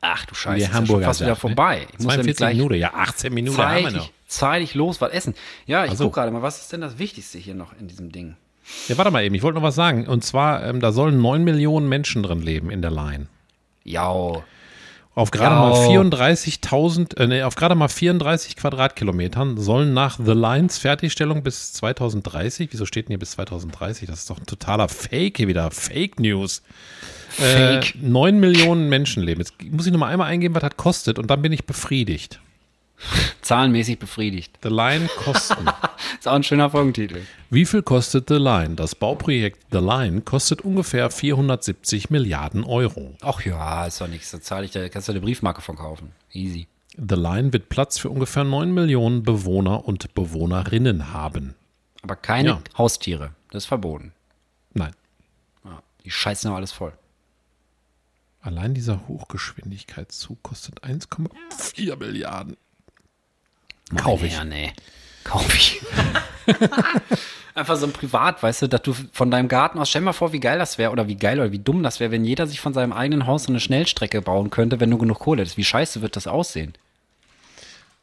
Ach 0.00 0.26
du 0.26 0.34
Scheiße, 0.34 0.58
Wie 0.58 0.62
ist 0.62 0.72
Hamburger 0.74 1.06
fast 1.06 1.20
wieder 1.20 1.34
sagt, 1.34 1.44
ne? 1.44 1.48
vorbei. 1.48 1.86
Ich 1.92 2.04
muss 2.04 2.16
nämlich 2.16 2.36
42 2.36 2.36
gleich 2.36 2.56
Minuten, 2.56 2.74
ja, 2.74 2.94
18 2.94 3.32
Minuten 3.34 3.58
haben 3.58 3.74
wir 3.76 3.82
noch. 3.84 3.90
zeitig, 3.92 4.12
zeitig 4.26 4.74
los 4.74 5.00
was 5.00 5.12
essen. 5.12 5.34
Ja, 5.66 5.84
ich 5.86 5.92
Ach 5.92 5.96
so. 5.96 6.04
guck 6.04 6.14
gerade 6.14 6.30
mal, 6.30 6.42
was 6.42 6.60
ist 6.60 6.72
denn 6.72 6.82
das 6.82 6.98
Wichtigste 6.98 7.38
hier 7.38 7.54
noch 7.54 7.72
in 7.80 7.88
diesem 7.88 8.12
Ding? 8.12 8.36
Ja, 8.88 8.98
warte 8.98 9.10
mal 9.10 9.24
eben, 9.24 9.34
ich 9.34 9.42
wollte 9.42 9.56
noch 9.56 9.62
was 9.62 9.74
sagen. 9.74 10.06
Und 10.06 10.24
zwar, 10.24 10.64
ähm, 10.64 10.80
da 10.80 10.92
sollen 10.92 11.20
9 11.20 11.42
Millionen 11.42 11.88
Menschen 11.88 12.22
drin 12.22 12.42
leben 12.42 12.70
in 12.70 12.82
der 12.82 12.90
Line. 12.90 13.26
Ja, 13.84 14.42
Auf 15.16 15.30
gerade 15.30 15.54
mal 15.54 15.72
34.000, 15.72 17.16
äh, 17.18 17.26
nee, 17.28 17.42
auf 17.42 17.54
gerade 17.54 17.76
mal 17.76 17.86
34 17.86 18.56
Quadratkilometern 18.56 19.56
sollen 19.58 19.94
nach 19.94 20.18
The 20.18 20.32
Lines 20.32 20.78
Fertigstellung 20.78 21.44
bis 21.44 21.72
2030, 21.74 22.70
wieso 22.72 22.84
steht 22.84 23.06
denn 23.06 23.12
hier 23.12 23.20
bis 23.20 23.32
2030? 23.32 24.08
Das 24.08 24.20
ist 24.20 24.30
doch 24.30 24.38
ein 24.38 24.46
totaler 24.46 24.88
Fake 24.88 25.36
hier 25.36 25.46
wieder, 25.46 25.70
Fake 25.70 26.18
News. 26.18 26.62
Fake. 27.28 27.94
Äh, 27.94 27.98
9 28.00 28.40
Millionen 28.40 28.88
Menschen 28.88 29.22
leben. 29.22 29.40
Jetzt 29.40 29.54
muss 29.70 29.86
ich 29.86 29.92
noch 29.92 30.00
mal 30.00 30.08
einmal 30.08 30.28
eingeben, 30.28 30.54
was 30.54 30.62
das 30.62 30.76
kostet 30.76 31.18
und 31.20 31.28
dann 31.30 31.42
bin 31.42 31.52
ich 31.52 31.64
befriedigt. 31.64 32.40
zahlenmäßig 33.42 33.98
befriedigt. 33.98 34.58
The 34.62 34.68
Line 34.68 35.08
Kosten. 35.24 35.66
Ist 36.18 36.28
auch 36.28 36.34
ein 36.34 36.42
schöner 36.42 36.70
Folgentitel. 36.70 37.22
Wie 37.50 37.66
viel 37.66 37.82
kostet 37.82 38.28
The 38.28 38.36
Line? 38.36 38.74
Das 38.76 38.94
Bauprojekt 38.94 39.58
The 39.72 39.78
Line 39.78 40.22
kostet 40.22 40.62
ungefähr 40.62 41.10
470 41.10 42.10
Milliarden 42.10 42.64
Euro. 42.64 43.16
Ach 43.20 43.40
ja, 43.42 43.86
ist 43.86 44.00
doch 44.00 44.08
nichts. 44.08 44.30
Da 44.30 44.40
zahle 44.40 44.64
ich, 44.64 44.70
da 44.70 44.88
kannst 44.88 45.08
du 45.08 45.12
eine 45.12 45.20
Briefmarke 45.20 45.60
von 45.60 45.76
kaufen. 45.76 46.12
Easy. 46.32 46.66
The 46.96 47.16
Line 47.16 47.52
wird 47.52 47.68
Platz 47.68 47.98
für 47.98 48.08
ungefähr 48.08 48.44
9 48.44 48.72
Millionen 48.72 49.22
Bewohner 49.24 49.84
und 49.86 50.14
Bewohnerinnen 50.14 51.12
haben. 51.12 51.54
Aber 52.02 52.16
keine 52.16 52.48
Ja. 52.48 52.62
Haustiere. 52.78 53.30
Das 53.50 53.64
ist 53.64 53.68
verboten. 53.68 54.12
Nein. 54.72 54.92
Ja, 55.64 55.82
die 56.04 56.10
scheißen 56.10 56.48
aber 56.48 56.58
alles 56.58 56.72
voll. 56.72 56.92
Allein 58.40 58.74
dieser 58.74 59.08
Hochgeschwindigkeitszug 59.08 60.42
kostet 60.42 60.84
1,4 60.84 61.96
Milliarden. 61.96 62.56
Kauf 63.96 64.22
ich. 64.22 64.32
Ja, 64.34 64.44
nee. 64.44 64.72
Kaufe 65.24 65.56
ich. 65.56 65.80
Einfach 67.54 67.76
so 67.76 67.86
ein 67.86 67.92
Privat, 67.92 68.42
weißt 68.42 68.62
du, 68.62 68.66
dass 68.68 68.82
du 68.82 68.94
von 69.12 69.30
deinem 69.30 69.48
Garten 69.48 69.78
aus, 69.78 69.88
stell 69.88 70.02
mal 70.02 70.12
vor, 70.12 70.32
wie 70.32 70.40
geil 70.40 70.58
das 70.58 70.76
wäre 70.76 70.90
oder 70.90 71.06
wie 71.06 71.14
geil 71.14 71.38
oder 71.38 71.52
wie 71.52 71.60
dumm 71.60 71.82
das 71.82 72.00
wäre, 72.00 72.10
wenn 72.10 72.24
jeder 72.24 72.46
sich 72.48 72.60
von 72.60 72.74
seinem 72.74 72.92
eigenen 72.92 73.26
Haus 73.26 73.44
so 73.44 73.52
eine 73.52 73.60
Schnellstrecke 73.60 74.20
bauen 74.22 74.50
könnte, 74.50 74.80
wenn 74.80 74.90
du 74.90 74.98
genug 74.98 75.20
Kohle 75.20 75.42
hättest. 75.42 75.56
Wie 75.56 75.64
scheiße 75.64 76.02
wird 76.02 76.16
das 76.16 76.26
aussehen? 76.26 76.74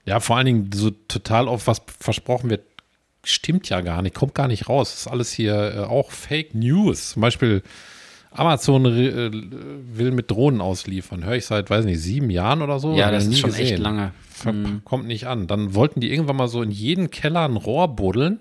Ja, 0.05 0.19
vor 0.19 0.37
allen 0.37 0.45
Dingen 0.45 0.69
so 0.73 0.91
total 0.91 1.47
oft, 1.47 1.67
was 1.67 1.81
versprochen 1.99 2.49
wird, 2.49 2.63
stimmt 3.23 3.69
ja 3.69 3.81
gar 3.81 4.01
nicht, 4.01 4.15
kommt 4.15 4.33
gar 4.35 4.47
nicht 4.47 4.69
raus. 4.69 4.91
Das 4.91 5.01
ist 5.01 5.07
alles 5.07 5.31
hier 5.31 5.75
äh, 5.75 5.79
auch 5.81 6.11
Fake 6.11 6.55
News. 6.55 7.11
Zum 7.11 7.21
Beispiel 7.21 7.61
Amazon 8.31 8.85
äh, 8.85 9.31
will 9.31 10.11
mit 10.11 10.31
Drohnen 10.31 10.61
ausliefern. 10.61 11.25
Höre 11.25 11.35
ich 11.35 11.45
seit, 11.45 11.69
weiß 11.69 11.85
nicht, 11.85 11.99
sieben 11.99 12.29
Jahren 12.29 12.61
oder 12.61 12.79
so. 12.79 12.95
Ja, 12.95 13.11
das 13.11 13.27
ist 13.27 13.39
schon 13.39 13.53
echt 13.53 13.77
lange. 13.77 14.11
Ver 14.29 14.53
Kommt 14.85 15.05
nicht 15.05 15.27
an. 15.27 15.47
Dann 15.47 15.75
wollten 15.75 15.99
die 15.99 16.11
irgendwann 16.11 16.37
mal 16.37 16.47
so 16.47 16.61
in 16.61 16.71
jeden 16.71 17.11
Keller 17.11 17.45
ein 17.45 17.57
Rohr 17.57 17.89
buddeln 17.89 18.39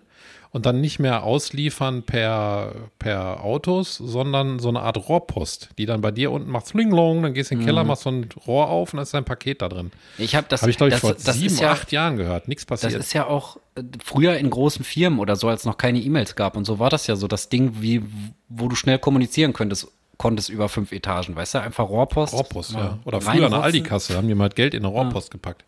und 0.53 0.67
dann 0.67 0.81
nicht 0.81 0.99
mehr 0.99 1.23
ausliefern 1.23 2.03
per, 2.03 2.73
per 2.99 3.45
Autos, 3.45 3.97
sondern 3.97 4.59
so 4.59 4.69
eine 4.69 4.81
Art 4.81 4.97
Rohrpost, 5.09 5.71
die 5.79 5.87
dann 5.87 6.01
bei 6.01 6.11
dir 6.11 6.33
unten 6.33 6.51
macht 6.51 6.67
Slinglong, 6.67 7.23
dann 7.23 7.35
gehst 7.35 7.51
du 7.51 7.55
in 7.55 7.61
den 7.61 7.67
Keller, 7.67 7.85
machst 7.85 8.03
so 8.03 8.11
ein 8.11 8.29
Rohr 8.47 8.69
auf 8.69 8.93
und 8.93 8.97
dann 8.97 9.05
ist 9.05 9.15
dein 9.15 9.25
Paket 9.25 9.63
da 9.63 9.69
drin. 9.69 9.93
Ich 10.19 10.35
habe 10.35 10.47
das, 10.49 10.63
Habe 10.63 10.71
ich, 10.73 10.77
glaube 10.77 10.89
ich, 10.89 10.95
das, 10.95 11.01
vor 11.01 11.15
das 11.15 11.37
sieben, 11.37 11.57
ja, 11.57 11.71
acht 11.71 11.93
Jahren 11.93 12.17
gehört. 12.17 12.49
Nichts 12.49 12.67
Das 12.67 12.81
passiert. 12.81 13.01
ist 13.01 13.13
ja 13.13 13.27
auch 13.27 13.59
äh, 13.77 13.83
früher 14.05 14.37
in 14.39 14.51
großen 14.51 14.85
Firmen 14.85 15.21
oder 15.21 15.37
so, 15.37 15.49
als 15.49 15.65
noch 15.65 15.79
keine 15.79 16.01
E-Mails 16.01 16.35
gab 16.35 16.57
und 16.57 16.65
so 16.65 16.79
war 16.79 16.91
das 16.91 17.07
ja 17.07 17.15
so 17.15 17.29
das 17.29 17.49
Ding, 17.49 17.77
wie 17.81 18.03
wo 18.49 18.67
du 18.67 18.75
schnell 18.75 18.99
kommunizieren 18.99 19.53
könntest, 19.53 19.87
konntest 20.17 20.49
über 20.49 20.69
fünf 20.69 20.91
Etagen, 20.91 21.37
weißt 21.37 21.55
du, 21.55 21.63
einfach 21.63 21.89
Rohrpost. 21.89 22.33
Rohrpost, 22.33 22.73
ja. 22.73 22.99
Oder 23.05 23.21
früher 23.21 23.47
eine 23.47 23.61
Aldi-Kasse, 23.63 24.17
haben 24.17 24.27
die 24.27 24.35
mal 24.35 24.49
Geld 24.49 24.75
in 24.75 24.85
eine 24.85 24.93
Rohrpost 24.93 25.31
gepackt. 25.31 25.65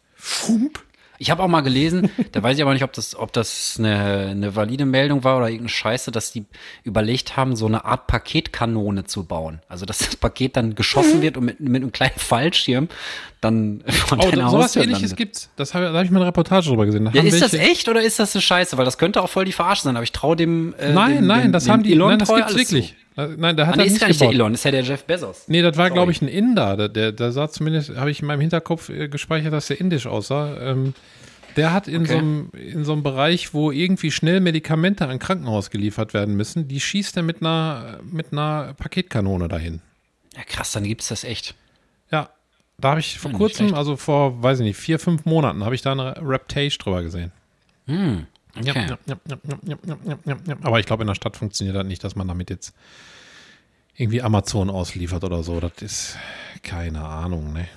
Ich 1.22 1.30
habe 1.30 1.40
auch 1.42 1.48
mal 1.48 1.60
gelesen, 1.60 2.10
da 2.32 2.42
weiß 2.42 2.56
ich 2.56 2.62
aber 2.62 2.72
nicht, 2.72 2.82
ob 2.82 2.92
das, 2.92 3.14
ob 3.14 3.32
das 3.32 3.76
eine, 3.78 4.26
eine 4.30 4.56
valide 4.56 4.84
Meldung 4.84 5.22
war 5.22 5.36
oder 5.36 5.46
irgendeine 5.46 5.68
Scheiße, 5.68 6.10
dass 6.10 6.32
die 6.32 6.44
überlegt 6.82 7.36
haben, 7.36 7.54
so 7.54 7.66
eine 7.66 7.84
Art 7.84 8.08
Paketkanone 8.08 9.04
zu 9.04 9.24
bauen. 9.24 9.60
Also, 9.68 9.86
dass 9.86 9.98
das 9.98 10.16
Paket 10.16 10.56
dann 10.56 10.74
geschossen 10.74 11.22
wird 11.22 11.36
und 11.36 11.44
mit, 11.44 11.60
mit 11.60 11.80
einem 11.82 11.92
kleinen 11.92 12.16
Fallschirm 12.18 12.88
dann 13.40 13.84
von 13.86 14.18
Oh, 14.20 14.30
deiner 14.30 14.50
sowas 14.50 14.64
Haustür 14.64 14.82
ähnliches 14.82 15.02
landet. 15.10 15.16
gibt's. 15.18 15.50
Das 15.56 15.74
habe 15.74 15.86
da 15.86 15.92
hab 15.98 16.04
ich 16.04 16.10
mal 16.10 16.18
eine 16.20 16.26
Reportage 16.28 16.68
drüber 16.68 16.86
gesehen. 16.86 17.04
Da 17.04 17.12
Ja, 17.12 17.22
ist 17.22 17.40
das 17.40 17.54
echt 17.54 17.88
oder 17.88 18.02
ist 18.02 18.18
das 18.18 18.34
eine 18.34 18.42
Scheiße? 18.42 18.76
Weil 18.76 18.84
das 18.84 18.98
könnte 18.98 19.22
auch 19.22 19.28
voll 19.28 19.44
die 19.44 19.52
Verarsche 19.52 19.82
sein, 19.84 19.96
aber 19.96 20.02
ich 20.04 20.12
traue 20.12 20.34
dem. 20.36 20.74
Äh, 20.74 20.92
Nein, 20.92 21.16
dem, 21.16 21.26
nein, 21.26 21.42
dem, 21.42 21.52
das 21.52 21.64
dem 21.64 21.72
haben 21.72 21.82
die. 21.84 21.92
Elon 21.92 22.08
nein, 22.10 22.18
das 22.18 22.34
gibt's 22.34 22.56
wirklich. 22.56 22.88
Zu. 22.88 23.01
Nein, 23.16 23.56
der 23.56 23.66
hat 23.66 23.74
Ah, 23.74 23.76
nee, 23.76 23.84
das 23.84 23.86
ist 23.86 23.92
nicht 23.92 24.00
gar 24.00 24.08
nicht 24.08 24.20
der 24.20 24.28
gebaut. 24.28 24.34
Elon, 24.34 24.54
ist 24.54 24.64
ja 24.64 24.70
der 24.70 24.82
Jeff 24.82 25.04
Bezos. 25.04 25.44
Nee, 25.46 25.60
das 25.62 25.76
war, 25.76 25.90
glaube 25.90 26.12
ich, 26.12 26.22
ein 26.22 26.28
Inder. 26.28 26.76
Der, 26.76 26.88
der, 26.88 27.12
der 27.12 27.32
sah 27.32 27.48
zumindest, 27.50 27.94
habe 27.96 28.10
ich 28.10 28.20
in 28.20 28.26
meinem 28.26 28.40
Hinterkopf 28.40 28.88
äh, 28.88 29.08
gespeichert, 29.08 29.52
dass 29.52 29.66
der 29.66 29.80
indisch 29.80 30.06
aussah. 30.06 30.56
Ähm, 30.60 30.94
der 31.56 31.74
hat 31.74 31.88
in, 31.88 32.02
Okay. 32.04 32.12
so 32.12 32.18
einem, 32.18 32.50
in 32.52 32.84
so 32.84 32.92
einem 32.94 33.02
Bereich, 33.02 33.52
wo 33.52 33.70
irgendwie 33.70 34.10
schnell 34.10 34.40
Medikamente 34.40 35.06
an 35.06 35.18
Krankenhaus 35.18 35.68
geliefert 35.68 36.14
werden 36.14 36.34
müssen, 36.34 36.68
die 36.68 36.80
schießt 36.80 37.18
er 37.18 37.22
mit 37.22 37.42
einer, 37.42 38.00
mit 38.10 38.32
einer 38.32 38.72
Paketkanone 38.78 39.48
dahin. 39.48 39.82
Ja, 40.34 40.44
krass, 40.46 40.72
dann 40.72 40.84
gibt's 40.84 41.08
das 41.08 41.24
echt. 41.24 41.54
Ja, 42.10 42.30
da 42.78 42.90
habe 42.90 43.00
ich 43.00 43.18
vor 43.18 43.30
Ja, 43.32 43.36
kurzem, 43.36 43.74
also 43.74 43.96
vor, 43.96 44.42
weiß 44.42 44.60
ich 44.60 44.64
nicht, 44.64 44.78
vier, 44.78 44.98
fünf 44.98 45.26
Monaten, 45.26 45.62
habe 45.66 45.74
ich 45.74 45.82
da 45.82 45.92
eine 45.92 46.14
Raptage 46.22 46.78
drüber 46.78 47.02
gesehen. 47.02 47.30
Hm, 47.86 48.26
aber 50.62 50.80
ich 50.80 50.86
glaube, 50.86 51.02
in 51.02 51.06
der 51.06 51.14
Stadt 51.14 51.36
funktioniert 51.36 51.76
das 51.76 51.86
nicht, 51.86 52.04
dass 52.04 52.16
man 52.16 52.28
damit 52.28 52.50
jetzt 52.50 52.74
irgendwie 53.96 54.22
Amazon 54.22 54.70
ausliefert 54.70 55.24
oder 55.24 55.42
so. 55.42 55.60
Das 55.60 55.72
ist 55.80 56.16
keine 56.62 57.04
Ahnung, 57.04 57.52
ne? 57.52 57.68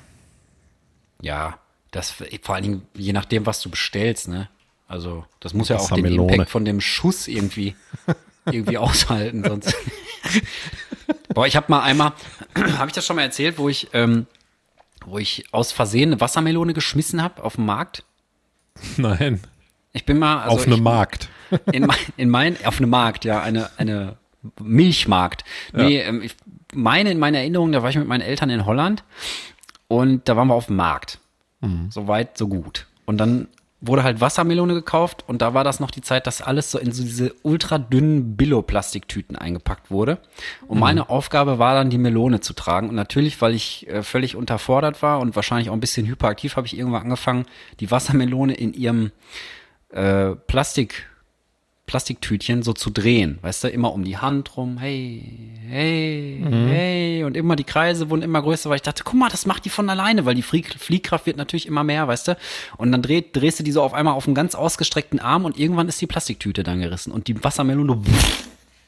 Ja, 1.22 1.60
das 1.92 2.12
vor 2.12 2.56
allen 2.56 2.64
Dingen, 2.64 2.88
je 2.94 3.14
nachdem, 3.14 3.46
was 3.46 3.62
du 3.62 3.70
bestellst, 3.70 4.28
ne? 4.28 4.50
Also, 4.88 5.26
das 5.40 5.54
muss 5.54 5.70
ja 5.70 5.78
auch 5.78 5.92
den 5.92 6.04
Melone. 6.04 6.34
Impact 6.34 6.52
von 6.52 6.66
dem 6.66 6.80
Schuss 6.82 7.28
irgendwie, 7.28 7.76
irgendwie 8.46 8.78
aushalten, 8.78 9.44
sonst. 9.44 9.74
Boah, 11.34 11.48
ich 11.48 11.56
habe 11.56 11.68
mal 11.70 11.82
einmal, 11.82 12.14
habe 12.78 12.88
ich 12.88 12.94
das 12.94 13.06
schon 13.06 13.16
mal 13.16 13.24
erzählt, 13.24 13.58
wo 13.58 13.70
ich, 13.70 13.90
ähm, 13.94 14.28
wo 15.06 15.18
ich 15.18 15.46
aus 15.54 15.72
Versehen 15.72 16.12
eine 16.12 16.22
Wassermelone 16.22 16.74
geschmissen 16.74 17.22
habe 17.22 17.44
auf 17.44 17.56
dem 17.56 17.66
Markt? 17.66 18.04
Nein. 18.98 19.42
Ich 19.96 20.06
bin 20.06 20.20
mal 20.20 20.42
also 20.42 20.58
auf 20.58 20.68
einem 20.68 20.84
Markt. 20.84 21.30
in, 21.72 21.86
mein, 21.86 21.98
in 22.18 22.30
mein, 22.30 22.58
auf 22.66 22.80
einem 22.80 22.90
Markt, 22.90 23.26
ja, 23.26 23.42
eine, 23.42 23.70
eine 23.78 24.18
Milchmarkt. 24.62 25.44
Nee, 25.74 26.00
ähm, 26.02 26.22
ich 26.22 26.36
meine, 26.74 27.12
in 27.12 27.18
meiner 27.18 27.40
Erinnerung, 27.40 27.72
da 27.72 27.82
war 27.82 27.90
ich 27.90 27.96
mit 27.96 28.08
meinen 28.08 28.22
Eltern 28.22 28.50
in 28.50 28.66
Holland 28.66 29.04
und 29.88 30.28
da 30.28 30.36
waren 30.36 30.48
wir 30.50 30.54
auf 30.54 30.68
dem 30.68 30.76
Markt. 30.76 31.20
So 31.90 32.08
weit, 32.08 32.38
so 32.38 32.48
gut. 32.48 32.86
Und 33.06 33.18
dann 33.18 33.48
wurde 33.82 34.04
halt 34.04 34.22
Wassermelone 34.22 34.74
gekauft 34.74 35.24
und 35.28 35.42
da 35.42 35.54
war 35.54 35.64
das 35.64 35.80
noch 35.80 35.92
die 35.92 36.02
Zeit, 36.02 36.28
dass 36.28 36.42
alles 36.42 36.72
so 36.72 36.78
in 36.80 36.92
so 36.92 37.04
diese 37.04 37.34
ultra 37.44 37.78
dünnen 37.78 38.36
Billo-Plastiktüten 38.36 39.36
eingepackt 39.36 39.92
wurde. 39.92 40.18
Und 40.68 40.80
meine 40.80 41.10
Aufgabe 41.10 41.60
war 41.60 41.76
dann, 41.76 41.90
die 41.90 41.98
Melone 41.98 42.40
zu 42.40 42.54
tragen. 42.54 42.90
Und 42.90 42.96
natürlich, 42.96 43.42
weil 43.42 43.54
ich 43.54 43.88
äh, 43.88 44.04
völlig 44.04 44.36
unterfordert 44.36 45.02
war 45.02 45.20
und 45.20 45.36
wahrscheinlich 45.36 45.70
auch 45.70 45.74
ein 45.74 45.80
bisschen 45.80 46.08
hyperaktiv, 46.08 46.56
habe 46.56 46.68
ich 46.68 46.78
irgendwann 46.78 47.04
angefangen, 47.04 47.46
die 47.80 47.92
Wassermelone 47.92 48.54
in 48.54 48.74
ihrem 48.74 49.12
äh, 49.90 50.32
Plastik, 50.48 51.08
Plastiktütchen 51.86 52.64
so 52.64 52.74
zu 52.74 52.90
drehen. 52.90 53.38
Weißt 53.42 53.64
du, 53.64 53.70
immer 53.70 53.94
um 53.94 54.04
die 54.04 54.18
Hand 54.18 54.58
rum, 54.58 54.78
hey, 54.78 55.24
hey, 55.68 56.44
hey. 56.50 57.24
Und 57.24 57.38
immer 57.38 57.56
die 57.56 57.64
Kreise 57.64 58.10
wurden 58.10 58.24
immer 58.24 58.42
größer, 58.42 58.70
weil 58.70 58.78
ich 58.78 58.82
dachte, 58.82 59.04
guck 59.04 59.14
mal, 59.16 59.30
das 59.30 59.46
macht 59.46 59.66
die 59.66 59.70
von 59.70 59.90
alleine, 59.90 60.26
weil 60.26 60.36
die 60.36 60.42
Flieg 60.42 60.74
Fliehkraft 60.80 61.26
wird 61.26 61.38
natürlich 61.38 61.68
immer 61.68 61.84
mehr, 61.84 62.08
weißt 62.08 62.30
du. 62.30 62.38
Und 62.78 62.92
dann 62.92 63.02
dreht, 63.02 63.36
drehst 63.36 63.60
du 63.60 63.64
die 63.64 63.72
so 63.72 63.84
auf 63.84 63.94
einmal 63.94 64.16
auf 64.16 64.26
einen 64.26 64.36
ganz 64.36 64.56
ausgestreckten 64.56 65.20
Arm 65.20 65.46
und 65.46 65.60
irgendwann 65.60 65.88
ist 65.88 66.02
die 66.02 66.08
Plastiktüte 66.08 66.64
dann 66.64 66.82
gerissen 66.82 67.12
und 67.12 67.28
die 67.28 67.44
Wassermelone 67.44 68.02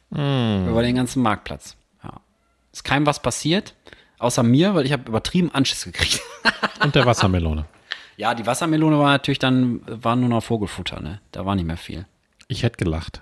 über 0.09 0.81
den 0.81 0.95
ganzen 0.95 1.21
Marktplatz. 1.21 1.75
Ja. 2.03 2.21
Ist 2.71 2.83
keinem 2.83 3.05
was 3.05 3.21
passiert, 3.21 3.75
außer 4.19 4.43
mir, 4.43 4.73
weil 4.73 4.85
ich 4.85 4.93
habe 4.93 5.07
übertrieben 5.07 5.51
Anschiss 5.53 5.83
gekriegt. 5.83 6.21
Und 6.83 6.95
der 6.95 7.05
Wassermelone. 7.05 7.65
Ja, 8.17 8.33
die 8.33 8.45
Wassermelone 8.45 8.97
war 8.99 9.11
natürlich 9.11 9.39
dann, 9.39 9.81
war 9.85 10.15
nur 10.15 10.27
noch 10.29 10.43
Vogelfutter, 10.43 10.99
ne? 10.99 11.21
Da 11.31 11.45
war 11.45 11.55
nicht 11.55 11.65
mehr 11.65 11.77
viel. 11.77 12.05
Ich 12.47 12.63
hätte 12.63 12.77
gelacht. 12.77 13.21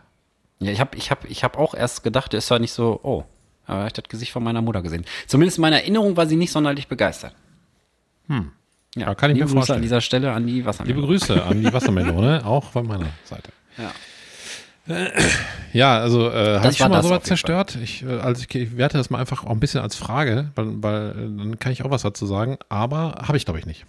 Ja, 0.59 0.71
ich 0.71 0.79
habe 0.79 0.97
ich 0.97 1.11
hab, 1.11 1.25
ich 1.29 1.43
hab 1.43 1.57
auch 1.57 1.73
erst 1.75 2.03
gedacht, 2.03 2.31
der 2.33 2.39
ist 2.39 2.47
zwar 2.47 2.59
nicht 2.59 2.71
so, 2.71 2.99
oh, 3.03 3.23
aber 3.67 3.81
ich 3.81 3.85
hab 3.87 3.93
das 3.95 4.09
Gesicht 4.09 4.31
von 4.31 4.43
meiner 4.43 4.61
Mutter 4.61 4.81
gesehen. 4.81 5.05
Zumindest 5.27 5.57
in 5.57 5.61
meiner 5.63 5.77
Erinnerung 5.77 6.15
war 6.17 6.25
sie 6.27 6.35
nicht 6.37 6.51
sonderlich 6.51 6.87
begeistert. 6.87 7.35
Hm. 8.27 8.51
Ja, 8.95 9.07
Ja, 9.07 9.15
kann 9.15 9.31
ich 9.31 9.35
liebe 9.35 9.45
mir 9.47 9.51
Grüße 9.51 9.55
vorstellen. 9.57 9.77
an 9.77 9.81
dieser 9.83 10.01
Stelle 10.01 10.31
an 10.31 10.47
die 10.47 10.53
Liebe 10.53 10.67
Wassermelone. 10.67 11.05
Grüße 11.07 11.43
an 11.43 11.61
die 11.61 11.73
Wassermelone, 11.73 12.45
auch 12.45 12.71
von 12.71 12.87
meiner 12.87 13.09
Seite. 13.25 13.51
Ja. 13.77 13.91
Ja, 15.73 15.97
also 15.99 16.29
äh, 16.31 16.59
habe 16.59 16.69
ich 16.69 16.77
schon 16.77 16.89
war 16.89 17.01
mal 17.01 17.03
sowas 17.03 17.23
zerstört. 17.23 17.75
Ich, 17.83 18.03
äh, 18.03 18.19
also 18.19 18.45
ich, 18.47 18.55
ich 18.55 18.77
werte 18.77 18.97
das 18.97 19.09
mal 19.09 19.17
einfach 19.19 19.43
auch 19.43 19.49
ein 19.49 19.59
bisschen 19.59 19.81
als 19.81 19.97
Frage, 19.97 20.51
weil, 20.55 20.81
weil 20.81 21.09
äh, 21.09 21.13
dann 21.37 21.59
kann 21.59 21.73
ich 21.73 21.83
auch 21.83 21.89
was 21.89 22.03
dazu 22.03 22.25
sagen. 22.25 22.57
Aber 22.69 23.23
habe 23.27 23.35
ich 23.35 23.43
glaube 23.43 23.59
ich 23.59 23.65
nicht. 23.65 23.85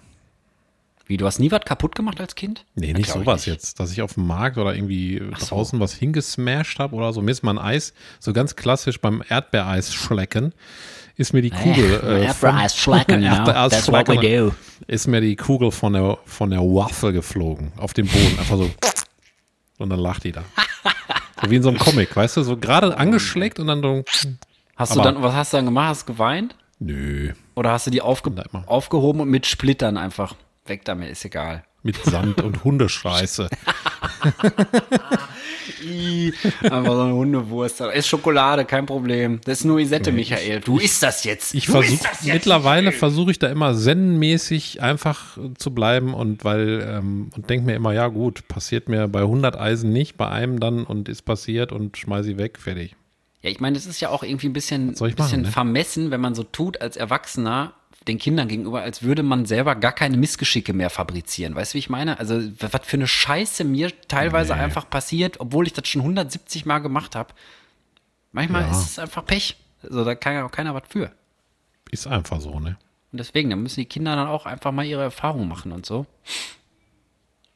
Wie, 1.09 1.17
du 1.17 1.25
hast 1.25 1.39
nie 1.39 1.51
was 1.53 1.61
kaputt 1.65 1.95
gemacht 1.95 2.21
als 2.21 2.35
Kind? 2.35 2.65
Nee, 2.75 2.93
nicht 2.93 3.11
sowas 3.11 3.47
nicht. 3.47 3.55
jetzt, 3.55 3.79
dass 3.79 3.93
ich 3.93 4.03
auf 4.03 4.15
dem 4.15 4.27
Markt 4.27 4.59
oder 4.59 4.75
irgendwie 4.75 5.23
so. 5.39 5.47
draußen 5.47 5.79
was 5.79 5.95
hingesmashed 5.95 6.81
habe 6.81 6.97
oder 6.97 7.13
so. 7.13 7.23
Mir 7.23 7.31
ist 7.31 7.45
mal 7.45 7.53
ein 7.53 7.59
Eis, 7.59 7.95
so 8.19 8.33
ganz 8.33 8.57
klassisch 8.57 9.01
beim 9.01 9.23
Erdbeereis 9.29 9.95
schlecken, 9.95 10.53
ist 11.17 11.33
mir 11.33 11.43
die 11.43 11.51
Kugel 11.51 12.01
äh, 12.05 12.25
Erdbeereis 12.25 12.77
schlecken, 12.77 13.23
you 13.23 13.31
know? 13.31 13.45
That's 13.45 13.87
what 13.89 14.09
we 14.09 14.17
do. 14.17 14.55
ist 14.89 15.07
mir 15.07 15.21
die 15.21 15.37
Kugel 15.37 15.71
von 15.71 15.93
der, 15.93 16.19
von 16.25 16.51
der 16.51 16.61
Waffel 16.61 17.13
geflogen, 17.13 17.73
auf 17.77 17.95
den 17.95 18.09
Boden, 18.09 18.39
einfach 18.39 18.57
so. 18.57 18.71
Und 19.79 19.91
dann 19.91 20.01
lacht 20.01 20.25
die 20.25 20.33
da. 20.33 20.43
So 21.41 21.51
wie 21.51 21.57
in 21.57 21.63
so 21.63 21.69
einem 21.69 21.79
Comic, 21.79 22.17
weißt 22.17 22.39
du, 22.39 22.43
so 22.43 22.57
gerade 22.57 22.97
angeschleckt 22.97 23.61
und 23.61 23.69
dann 23.69 23.83
so, 23.83 24.05
Hast 24.77 24.95
du 24.95 25.01
dann, 25.01 25.23
was 25.23 25.35
hast 25.35 25.53
du 25.53 25.59
dann 25.59 25.67
gemacht? 25.67 25.89
Hast 25.89 26.09
du 26.09 26.13
geweint? 26.13 26.55
nö, 26.79 27.33
Oder 27.55 27.73
hast 27.73 27.87
du 27.87 27.91
die 27.91 28.03
aufge 28.03 28.33
aufgehoben 28.67 29.21
und 29.21 29.31
mit 29.31 29.47
Splittern 29.47 29.97
einfach 29.97 30.35
weg 30.69 30.85
damit, 30.85 31.11
ist 31.11 31.25
egal. 31.25 31.64
mit 31.83 31.97
Sand 32.05 32.43
und 32.43 32.64
Hundescheiße. 32.64 33.49
Einfach 36.62 36.93
so 36.93 37.01
eine 37.01 37.14
Hundewurst. 37.14 37.81
Ist 37.81 38.09
Schokolade, 38.09 38.64
kein 38.64 38.87
Problem. 38.87 39.41
Das 39.45 39.61
ist 39.61 39.64
nur 39.64 39.79
Isette, 39.79 40.11
Michael. 40.12 40.61
Du 40.61 40.79
isst 40.79 41.03
das 41.03 41.25
jetzt. 41.25 41.55
Ich 41.55 41.67
versuche 41.67 42.09
mittlerweile 42.25 42.93
versuche 42.93 43.31
ich 43.31 43.39
da 43.39 43.49
immer 43.49 43.75
zen-mäßig 43.75 44.83
einfach 44.83 45.37
äh, 45.37 45.55
zu 45.57 45.73
bleiben 45.73 46.14
und 46.14 46.45
weil 46.45 46.87
ähm, 46.89 47.31
und 47.35 47.49
denke 47.51 47.67
mir 47.67 47.75
immer, 47.75 47.93
ja 47.93 48.09
gut, 48.09 48.49
passiert 48.49 48.89
mir 48.89 49.07
bei 49.09 49.21
100 49.21 49.57
Eisen 49.59 49.93
nicht, 49.93 50.17
bei 50.17 50.29
einem 50.29 50.59
dann 50.61 50.85
und 50.85 51.09
ist 51.09 51.23
passiert 51.23 51.73
und 51.73 51.97
schmeiße 51.97 52.33
ich 52.33 52.39
weg, 52.39 52.59
fertig. 52.59 52.97
Ja, 53.43 53.51
ich 53.51 53.61
meine, 53.61 53.77
das 53.77 53.87
ist 53.87 54.01
ja 54.01 54.09
auch 54.09 54.23
irgendwie 54.23 54.49
ein 54.49 54.53
bisschen, 54.53 54.89
bisschen 54.93 55.14
machen, 55.19 55.43
ne? 55.43 55.51
vermessen, 55.51 56.11
wenn 56.11 56.21
man 56.21 56.35
so 56.35 56.43
tut 56.43 56.81
als 56.81 56.97
Erwachsener 56.97 57.75
den 58.09 58.19
Kindern 58.19 58.49
gegenüber, 58.49 58.83
als 58.83 59.03
würde 59.03 59.23
man 59.23 59.47
selber 59.47 59.75
gar 59.75 59.93
keine 59.93 60.17
Missgeschicke 60.17 60.73
mehr 60.73 60.91
fabrizieren. 60.91 61.55
Weißt 61.55 61.73
du, 61.73 61.75
wie 61.75 61.79
ich 61.81 61.91
meine? 61.91 62.19
Also, 62.19 62.41
was 62.61 62.81
für 62.87 62.97
eine 62.97 63.07
Scheiße 63.07 63.65
mir 63.65 63.91
teilweise 64.09 64.55
Nee. 64.55 64.61
einfach 64.61 64.89
passiert, 64.89 65.41
obwohl 65.41 65.67
ich 65.67 65.73
das 65.73 65.89
schon 65.89 66.03
170 66.03 66.67
Mal 66.67 66.79
gemacht 66.79 67.17
habe. 67.17 67.35
Manchmal 68.33 68.63
Ja. 68.63 68.71
ist 68.71 68.91
es 68.91 68.99
einfach 68.99 69.25
Pech. 69.25 69.57
Also, 69.83 70.05
da 70.05 70.15
kann 70.15 70.35
ja 70.35 70.45
auch 70.47 70.51
keiner 70.53 70.75
was 70.75 70.85
für. 70.89 71.11
Ist 71.91 72.07
einfach 72.07 72.41
so, 72.41 72.59
ne? 72.61 72.77
Und 73.13 73.19
deswegen, 73.19 73.51
da 73.51 73.57
müssen 73.57 73.81
die 73.81 73.87
Kinder 73.87 74.15
dann 74.17 74.29
auch 74.29 74.47
einfach 74.47 74.73
mal 74.73 74.85
ihre 74.85 75.03
Erfahrungen 75.03 75.49
machen 75.49 75.73
und 75.73 75.87
so. 75.87 76.07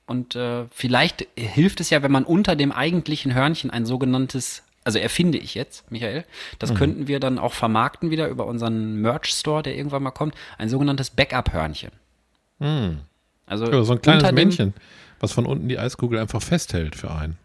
Und 0.07 0.35
äh, 0.35 0.67
vielleicht 0.71 1.27
hilft 1.37 1.81
es 1.81 1.91
ja, 1.91 2.03
wenn 2.03 2.11
man 2.11 2.25
unter 2.25 2.57
dem 2.57 2.73
eigentlichen 2.73 3.35
Hörnchen 3.35 3.71
ein 3.71 3.87
sogenanntes, 3.87 4.63
also 4.85 4.99
erfinde 4.99 5.39
ich 5.39 5.55
jetzt, 5.55 5.91
Michael, 5.91 6.25
das 6.59 6.75
könnten 6.75 7.07
wir 7.07 7.21
dann 7.21 7.39
auch 7.39 7.53
vermarkten 7.53 8.11
wieder 8.11 8.29
über 8.29 8.47
unseren 8.47 8.97
Merch-Store, 8.97 9.63
der 9.63 9.77
irgendwann 9.77 10.03
mal 10.03 10.11
kommt, 10.11 10.35
ein 10.59 10.69
sogenanntes 10.69 11.11
Backup-Hörnchen. 11.11 11.91
Also 13.47 13.71
Ja, 13.71 13.83
so 13.85 13.93
ein 13.93 14.03
kleines 14.03 14.33
Männchen, 14.33 14.75
was 15.19 15.33
von 15.33 15.47
unten 15.47 15.69
die 15.69 15.79
Eiskugel 15.79 16.19
einfach 16.19 16.43
festhält 16.43 16.97
für 16.97 17.11
einen. 17.11 17.37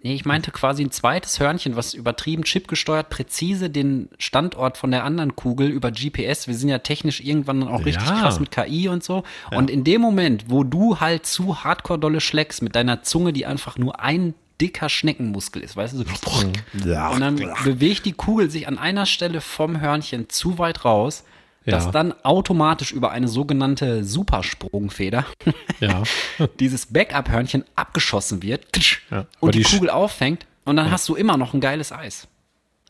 Nee, 0.00 0.14
ich 0.14 0.24
meinte 0.24 0.52
quasi 0.52 0.84
ein 0.84 0.92
zweites 0.92 1.40
Hörnchen, 1.40 1.74
was 1.74 1.92
übertrieben 1.92 2.44
chipgesteuert 2.44 3.10
präzise 3.10 3.68
den 3.68 4.08
Standort 4.18 4.78
von 4.78 4.92
der 4.92 5.02
anderen 5.02 5.34
Kugel 5.34 5.68
über 5.68 5.90
GPS. 5.90 6.46
Wir 6.46 6.54
sind 6.54 6.68
ja 6.68 6.78
technisch 6.78 7.20
irgendwann 7.20 7.60
dann 7.60 7.68
auch 7.68 7.84
richtig 7.84 8.06
Ja. 8.06 8.20
krass 8.20 8.38
mit 8.38 8.52
KI 8.52 8.88
und 8.88 9.02
so. 9.02 9.24
Und 9.50 9.70
in 9.70 9.82
dem 9.82 10.00
Moment, 10.00 10.44
wo 10.48 10.62
du 10.62 11.00
halt 11.00 11.26
zu 11.26 11.64
hardcore 11.64 11.98
dolle 11.98 12.20
schlägst 12.20 12.62
mit 12.62 12.76
deiner 12.76 13.02
Zunge, 13.02 13.32
die 13.32 13.44
einfach 13.44 13.76
nur 13.76 13.98
ein 13.98 14.34
dicker 14.60 14.88
Schneckenmuskel 14.88 15.62
ist, 15.62 15.76
weißt 15.76 15.94
du, 15.94 15.98
so 15.98 16.88
Ja. 16.88 17.08
und 17.10 17.20
dann 17.20 17.36
bewegt 17.64 18.04
die 18.06 18.12
Kugel 18.12 18.50
sich 18.50 18.66
an 18.68 18.78
einer 18.78 19.06
Stelle 19.06 19.40
vom 19.40 19.80
Hörnchen 19.80 20.28
zu 20.28 20.58
weit 20.58 20.84
raus, 20.84 21.24
dass 21.64 21.84
Ja. 21.86 21.90
dann 21.90 22.14
automatisch 22.24 22.92
über 22.92 23.10
eine 23.10 23.28
sogenannte 23.28 24.02
Supersprungfeder 24.04 25.24
Ja. 25.80 26.02
dieses 26.60 26.86
Backup-Hörnchen 26.86 27.64
abgeschossen 27.76 28.42
wird 28.42 28.66
Ja, 29.10 29.26
und 29.40 29.54
die, 29.54 29.62
die 29.62 29.64
Kugel 29.64 29.90
auffängt 29.90 30.46
und 30.64 30.76
dann 30.76 30.90
hast 30.90 31.08
du 31.08 31.14
immer 31.14 31.36
noch 31.36 31.54
ein 31.54 31.60
geiles 31.60 31.92
Eis. 31.92 32.26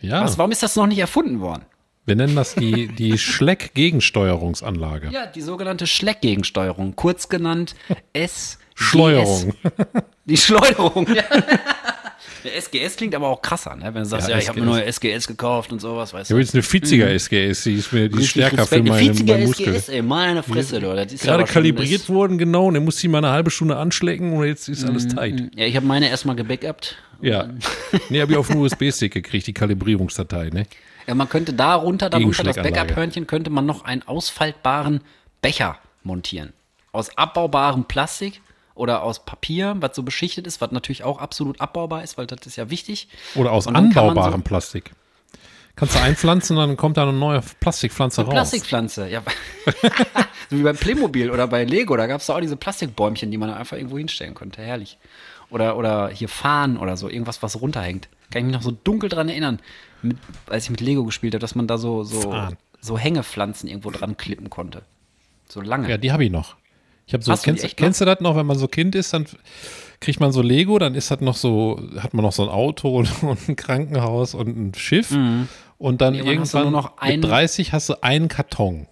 Ja. 0.00 0.22
Was, 0.22 0.38
warum 0.38 0.52
ist 0.52 0.62
das 0.62 0.76
noch 0.76 0.86
nicht 0.86 0.98
erfunden 0.98 1.40
worden? 1.40 1.64
Wir 2.06 2.16
nennen 2.16 2.36
das 2.36 2.54
die, 2.54 2.86
die 2.88 3.18
Schleck-Gegensteuerungsanlage. 3.18 5.10
Ja, 5.10 5.26
die 5.26 5.42
sogenannte 5.42 5.86
Schleckgegensteuerung, 5.86 6.96
kurz 6.96 7.28
genannt 7.28 7.74
S. 8.14 8.58
Schleuerung. 8.74 9.52
Die 10.28 10.36
Schleuderung, 10.36 11.06
ja. 11.14 11.22
Der 12.44 12.56
SGS 12.56 12.96
klingt 12.96 13.14
aber 13.16 13.26
auch 13.28 13.42
krasser, 13.42 13.74
ne? 13.74 13.86
wenn 13.92 14.02
du 14.02 14.04
sagst, 14.04 14.28
Ja, 14.28 14.34
ja, 14.36 14.40
ich 14.40 14.48
habe 14.48 14.60
mir 14.60 14.66
SGS. 14.86 15.00
neue 15.02 15.14
SGS 15.16 15.26
gekauft 15.26 15.72
und 15.72 15.80
sowas, 15.80 16.12
weißt 16.14 16.30
Ich 16.30 16.34
habe 16.34 16.40
du. 16.44 16.46
jetzt 16.46 16.54
eine 16.54 16.62
40er 17.02 17.06
SGS, 17.18 17.64
die 17.64 17.74
ist 17.74 17.92
mir 17.92 18.08
die 18.08 18.20
ist 18.20 18.28
stärker 18.28 18.64
für 18.64 18.76
Respekt. 18.76 18.80
Eine 18.82 18.90
meine, 18.90 19.12
40er 19.12 19.26
meine 19.32 19.46
Muskeln. 19.46 19.74
SGS, 19.74 19.88
ey, 19.88 20.02
meine 20.02 20.42
Fresse, 20.44 20.80
du. 20.80 20.94
Das 20.94 21.12
ist 21.12 21.24
Gerade 21.24 21.44
kalibriert 21.44 22.02
das- 22.02 22.08
worden, 22.08 22.38
genau, 22.38 22.66
und 22.66 22.74
dann 22.74 22.84
muss 22.84 22.98
sie 22.98 23.08
mal 23.08 23.18
eine 23.18 23.30
halbe 23.30 23.50
Stunde 23.50 23.76
anschlecken 23.76 24.32
und 24.34 24.46
jetzt 24.46 24.68
ist 24.68 24.84
alles 24.84 25.08
tight. 25.08 25.50
Ja, 25.56 25.66
ich 25.66 25.74
habe 25.74 25.86
meine 25.86 26.08
erstmal 26.08 26.36
gebackupt. 26.36 26.96
Ja. 27.20 27.48
Nee, 28.08 28.20
habe 28.20 28.32
ich 28.32 28.38
auf 28.38 28.50
einen 28.50 28.60
USB-Stick 28.60 29.12
gekriegt, 29.14 29.46
die 29.48 29.52
Kalibrierungsdatei, 29.54 30.50
ne? 30.50 30.66
Ja, 31.08 31.14
man 31.16 31.28
könnte 31.28 31.52
darunter, 31.54 32.08
dann 32.08 32.22
unter 32.24 32.44
das. 32.44 32.54
Backup-Hörnchen, 32.56 33.26
könnte 33.26 33.50
man 33.50 33.66
noch 33.66 33.84
einen 33.84 34.02
ausfaltbaren 34.06 35.00
Becher 35.42 35.78
montieren. 36.04 36.52
Aus 36.92 37.16
abbaubarem 37.18 37.84
Plastik 37.84 38.40
oder 38.78 39.02
aus 39.02 39.24
Papier, 39.24 39.76
was 39.80 39.94
so 39.94 40.02
beschichtet 40.02 40.46
ist, 40.46 40.60
was 40.60 40.70
natürlich 40.70 41.04
auch 41.04 41.18
absolut 41.18 41.60
abbaubar 41.60 42.02
ist, 42.02 42.16
weil 42.16 42.26
das 42.26 42.46
ist 42.46 42.56
ja 42.56 42.70
wichtig. 42.70 43.08
Oder 43.34 43.52
aus 43.52 43.66
anbaubarem 43.66 44.42
Plastik. 44.42 44.92
Kannst 45.76 45.94
du 45.94 46.00
einpflanzen, 46.00 46.56
dann 46.56 46.76
kommt 46.76 46.96
da 46.96 47.02
eine 47.02 47.12
neue 47.12 47.40
Plastikpflanze 47.60 48.22
raus. 48.22 48.32
Plastikpflanze, 48.32 49.08
ja. 49.08 49.22
so 50.50 50.58
wie 50.58 50.62
bei 50.62 50.72
Playmobil 50.72 51.30
oder 51.30 51.46
bei 51.46 51.64
Lego, 51.64 51.96
da 51.96 52.06
gab 52.06 52.20
es 52.20 52.28
auch 52.30 52.40
diese 52.40 52.56
Plastikbäumchen, 52.56 53.30
die 53.30 53.38
man 53.38 53.50
einfach 53.50 53.76
irgendwo 53.76 53.96
hinstellen 53.96 54.34
konnte. 54.34 54.60
Herrlich. 54.60 54.98
Oder, 55.50 55.76
oder 55.76 56.08
hier 56.08 56.28
Fahnen 56.28 56.78
oder 56.78 56.96
so, 56.96 57.08
irgendwas, 57.08 57.42
was 57.44 57.60
runterhängt. 57.60 58.08
Kann 58.30 58.40
ich 58.40 58.46
mich 58.46 58.54
noch 58.54 58.62
so 58.62 58.72
dunkel 58.72 59.08
dran 59.08 59.28
erinnern, 59.28 59.60
mit, 60.02 60.16
als 60.46 60.64
ich 60.64 60.70
mit 60.70 60.80
Lego 60.80 61.04
gespielt 61.04 61.34
habe, 61.34 61.40
dass 61.40 61.54
man 61.54 61.68
da 61.68 61.78
so, 61.78 62.02
so, 62.02 62.32
Fahnen. 62.32 62.56
so 62.80 62.98
Hängepflanzen 62.98 63.68
irgendwo 63.68 63.90
dran 63.90 64.16
klippen 64.16 64.50
konnte. 64.50 64.82
So 65.48 65.60
lange. 65.60 65.88
Ja, 65.88 65.96
die 65.96 66.10
habe 66.10 66.24
ich 66.24 66.30
noch. 66.30 66.56
Ich 67.08 67.14
habe 67.14 67.24
so, 67.24 67.32
Hast 67.32 67.44
du 67.44 67.50
kennst, 67.50 67.64
noch? 67.64 67.74
kennst 67.74 68.00
du 68.00 68.04
das 68.04 68.20
noch, 68.20 68.36
wenn 68.36 68.46
man 68.46 68.56
so 68.58 68.68
Kind 68.68 68.94
ist, 68.94 69.12
dann 69.14 69.26
kriegt 70.00 70.20
man 70.20 70.30
so 70.30 70.42
Lego, 70.42 70.78
dann 70.78 70.94
ist 70.94 71.10
das 71.10 71.20
noch 71.20 71.34
so, 71.36 71.80
hat 71.98 72.12
man 72.14 72.22
noch 72.22 72.32
so 72.32 72.42
ein 72.44 72.48
Auto 72.50 72.98
und, 72.98 73.10
und 73.24 73.48
ein 73.48 73.56
Krankenhaus 73.56 74.34
und 74.34 74.48
ein 74.56 74.74
Schiff. 74.74 75.10
Und 75.78 76.00
dann 76.00 76.14
Mhm. 76.14 76.20
Irgendwann 76.26 76.64
du 76.66 76.70
nur 76.70 76.82
noch 76.82 76.98
einen- 76.98 77.20
mit 77.22 77.30
30 77.30 77.72
hast 77.72 77.88
du 77.88 78.02
einen 78.02 78.28
Karton. 78.28 78.86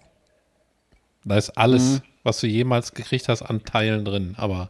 Da 1.25 1.37
ist 1.37 1.51
alles, 1.57 1.83
Mhm. 1.83 2.01
was 2.23 2.39
du 2.39 2.47
jemals 2.47 2.93
gekriegt 2.93 3.27
hast, 3.29 3.41
an 3.43 3.63
Teilen 3.63 4.03
drin. 4.05 4.33
Aber 4.37 4.69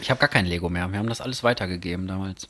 Ich 0.00 0.10
habe 0.10 0.18
gar 0.20 0.28
kein 0.28 0.46
Lego 0.46 0.68
mehr. 0.68 0.90
Wir 0.92 0.98
haben 0.98 1.08
das 1.08 1.20
alles 1.20 1.42
weitergegeben 1.42 2.06
damals. 2.06 2.48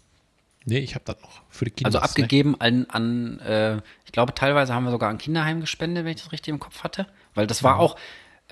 nee, 0.64 0.78
ich 0.78 0.94
habe 0.94 1.04
das 1.04 1.16
noch 1.22 1.42
für 1.50 1.64
die 1.66 1.70
Kinder. 1.72 1.88
Also 1.88 1.98
abgegeben 1.98 2.60
an, 2.60 2.86
an 2.88 3.40
äh, 3.40 3.76
ich 4.06 4.12
glaube, 4.12 4.32
teilweise 4.34 4.72
haben 4.74 4.84
wir 4.84 4.90
sogar 4.92 5.10
an 5.10 5.18
Kinderheim 5.18 5.60
gespendet, 5.60 6.04
wenn 6.04 6.12
ich 6.14 6.22
das 6.22 6.32
richtig 6.32 6.48
im 6.52 6.60
Kopf 6.60 6.82
hatte. 6.84 7.06
Weil 7.34 7.46
das 7.46 7.62
war 7.62 7.78
auch, 7.80 7.96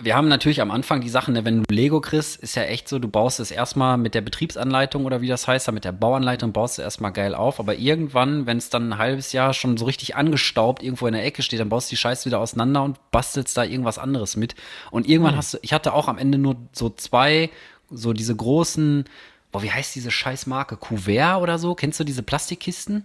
wir 0.02 0.16
haben 0.16 0.28
natürlich 0.28 0.60
am 0.60 0.70
Anfang 0.70 1.00
die 1.00 1.08
Sachen, 1.08 1.34
ne, 1.34 1.44
wenn 1.44 1.62
du 1.62 1.74
Lego 1.74 2.00
kriegst, 2.00 2.36
ist 2.36 2.54
ja 2.54 2.62
echt 2.62 2.88
so, 2.88 2.98
du 2.98 3.08
baust 3.08 3.40
es 3.40 3.50
erstmal 3.50 3.98
mit 3.98 4.14
der 4.14 4.20
Betriebsanleitung 4.20 5.04
oder 5.04 5.20
wie 5.20 5.26
das 5.26 5.46
heißt, 5.46 5.70
mit 5.72 5.84
der 5.84 5.92
Bauanleitung 5.92 6.52
baust 6.52 6.78
du 6.78 6.82
erstmal 6.82 7.12
geil 7.12 7.34
auf. 7.34 7.60
Aber 7.60 7.76
irgendwann, 7.76 8.46
wenn 8.46 8.58
es 8.58 8.70
dann 8.70 8.92
ein 8.92 8.98
halbes 8.98 9.32
Jahr 9.32 9.54
schon 9.54 9.76
so 9.76 9.84
richtig 9.84 10.16
angestaubt 10.16 10.82
irgendwo 10.82 11.06
in 11.06 11.12
der 11.12 11.24
Ecke 11.24 11.42
steht, 11.42 11.60
dann 11.60 11.68
baust 11.68 11.90
du 11.90 11.94
die 11.94 11.98
Scheiße 11.98 12.26
wieder 12.26 12.38
auseinander 12.40 12.82
und 12.82 12.98
bastelst 13.10 13.56
da 13.56 13.64
irgendwas 13.64 13.98
anderes 13.98 14.36
mit. 14.36 14.54
Und 14.90 15.08
irgendwann 15.08 15.36
hast 15.36 15.54
du, 15.54 15.58
ich 15.62 15.72
hatte 15.72 15.92
auch 15.92 16.08
am 16.08 16.18
Ende 16.18 16.38
nur 16.38 16.56
so 16.72 16.90
zwei, 16.90 17.50
so 17.90 18.12
diese 18.12 18.34
großen, 18.34 19.04
boah, 19.52 19.62
wie 19.62 19.70
heißt 19.70 19.94
diese 19.94 20.10
Scheißmarke? 20.10 20.76
Kuvert 20.76 21.40
oder 21.42 21.58
so? 21.58 21.74
Kennst 21.74 22.00
du 22.00 22.04
diese 22.04 22.22
Plastikkisten? 22.22 23.04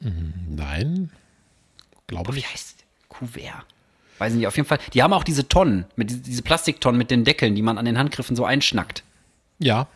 Nein, 0.00 1.10
glaube 2.06 2.28
Aber 2.28 2.34
wie 2.34 2.40
ich. 2.40 2.50
heißt 2.50 2.84
Kuvert? 3.08 3.64
Weiß 4.20 4.34
nicht, 4.34 4.46
auf 4.46 4.56
jeden 4.56 4.68
Fall. 4.68 4.78
Die 4.92 5.02
haben 5.02 5.14
auch 5.14 5.24
diese 5.24 5.48
Tonnen, 5.48 5.86
mit 5.96 6.26
diese, 6.26 6.42
Plastiktonnen 6.42 6.98
mit 6.98 7.10
den 7.10 7.24
Deckeln, 7.24 7.54
die 7.54 7.62
man 7.62 7.78
an 7.78 7.86
den 7.86 7.98
Handgriffen 7.98 8.36
so 8.36 8.44
einschnackt. 8.44 9.02
Ja, 9.58 9.86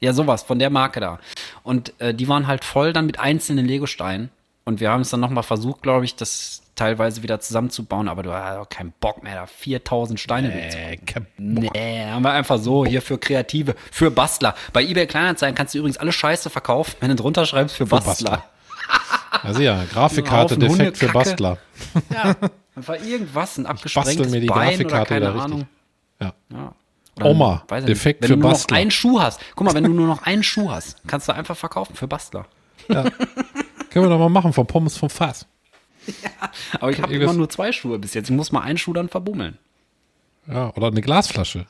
Ja, 0.00 0.12
sowas, 0.12 0.42
von 0.44 0.58
der 0.58 0.70
Marke 0.70 1.00
da. 1.00 1.18
Und 1.64 1.92
äh, 2.00 2.14
die 2.14 2.28
waren 2.28 2.46
halt 2.46 2.64
voll 2.64 2.92
dann 2.92 3.06
mit 3.06 3.18
einzelnen 3.18 3.66
Legosteinen. 3.66 4.30
Und 4.64 4.80
wir 4.80 4.90
haben 4.90 5.00
es 5.00 5.10
dann 5.10 5.20
nochmal 5.20 5.42
versucht, 5.42 5.82
glaube 5.82 6.04
ich, 6.04 6.14
das 6.14 6.62
teilweise 6.76 7.22
wieder 7.22 7.40
zusammenzubauen, 7.40 8.08
aber 8.08 8.22
du 8.22 8.32
hast 8.32 8.58
auch 8.58 8.68
keinen 8.68 8.92
Bock 9.00 9.22
mehr, 9.22 9.34
da 9.34 9.46
4000 9.46 10.18
Steine 10.18 10.52
äh, 10.52 10.96
kein 10.96 11.26
Nee, 11.36 12.04
haben 12.06 12.22
wir 12.22 12.32
einfach 12.32 12.58
so 12.58 12.84
hier 12.84 13.02
für 13.02 13.18
Kreative, 13.18 13.74
für 13.90 14.10
Bastler. 14.10 14.54
Bei 14.72 14.82
eBay 14.82 15.06
Kleinanzeigen 15.06 15.54
kannst 15.54 15.74
du 15.74 15.78
übrigens 15.78 15.98
alle 15.98 16.12
Scheiße 16.12 16.50
verkaufen, 16.50 16.96
wenn 17.00 17.10
du 17.10 17.16
drunter 17.16 17.46
schreibst 17.46 17.76
für 17.76 17.86
Bastler. 17.86 18.44
Also 19.42 19.60
ja, 19.60 19.84
Grafikkarte 19.92 20.58
defekt 20.58 20.96
für. 20.96 21.08
Bastler. 21.08 21.58
Ja, 22.10 22.34
einfach 22.76 23.02
irgendwas, 23.04 23.58
ein 23.58 23.66
abgesprengtes 23.66 24.30
mir 24.30 24.40
die 24.40 24.46
Bein 24.46 24.80
oder 24.80 24.88
Grafikkarte 24.88 25.14
keine. 25.14 25.42
Ahnung. 25.42 25.66
Ja. 26.20 26.34
Ja. 26.50 26.74
Oder 27.16 27.26
Oma, 27.26 27.64
weiß 27.68 27.84
defekt 27.84 28.22
wenn 28.22 28.28
für 28.28 28.34
du 28.34 28.40
nur 28.40 28.50
Bastler. 28.50 28.74
noch 28.74 28.80
einen 28.80 28.90
Schuh 28.90 29.20
hast. 29.20 29.40
Guck 29.54 29.66
mal, 29.66 29.74
wenn 29.74 29.84
du 29.84 29.90
nur 29.90 30.06
noch 30.06 30.22
einen 30.22 30.42
Schuh 30.42 30.70
hast, 30.70 30.96
kannst 31.06 31.28
du 31.28 31.32
einfach 31.32 31.56
verkaufen 31.56 31.94
für 31.94 32.08
Bastler. 32.08 32.46
Können 32.88 33.12
wir 33.92 34.08
doch 34.08 34.18
mal 34.18 34.28
machen, 34.28 34.52
vom 34.52 34.66
Pommes 34.66 34.96
vom 34.96 35.10
Fass. 35.10 35.46
Aber 36.80 36.90
ich 36.90 37.00
habe 37.00 37.14
immer 37.14 37.32
nur 37.32 37.48
zwei 37.48 37.72
Schuhe 37.72 37.98
bis 37.98 38.14
jetzt. 38.14 38.30
Ich 38.30 38.36
muss 38.36 38.52
mal 38.52 38.60
einen 38.60 38.78
Schuh 38.78 38.92
dann 38.92 39.08
verbummeln. 39.08 39.58
Ja, 40.46 40.74
oder 40.74 40.88
eine 40.88 41.00
Glasflasche. 41.00 41.66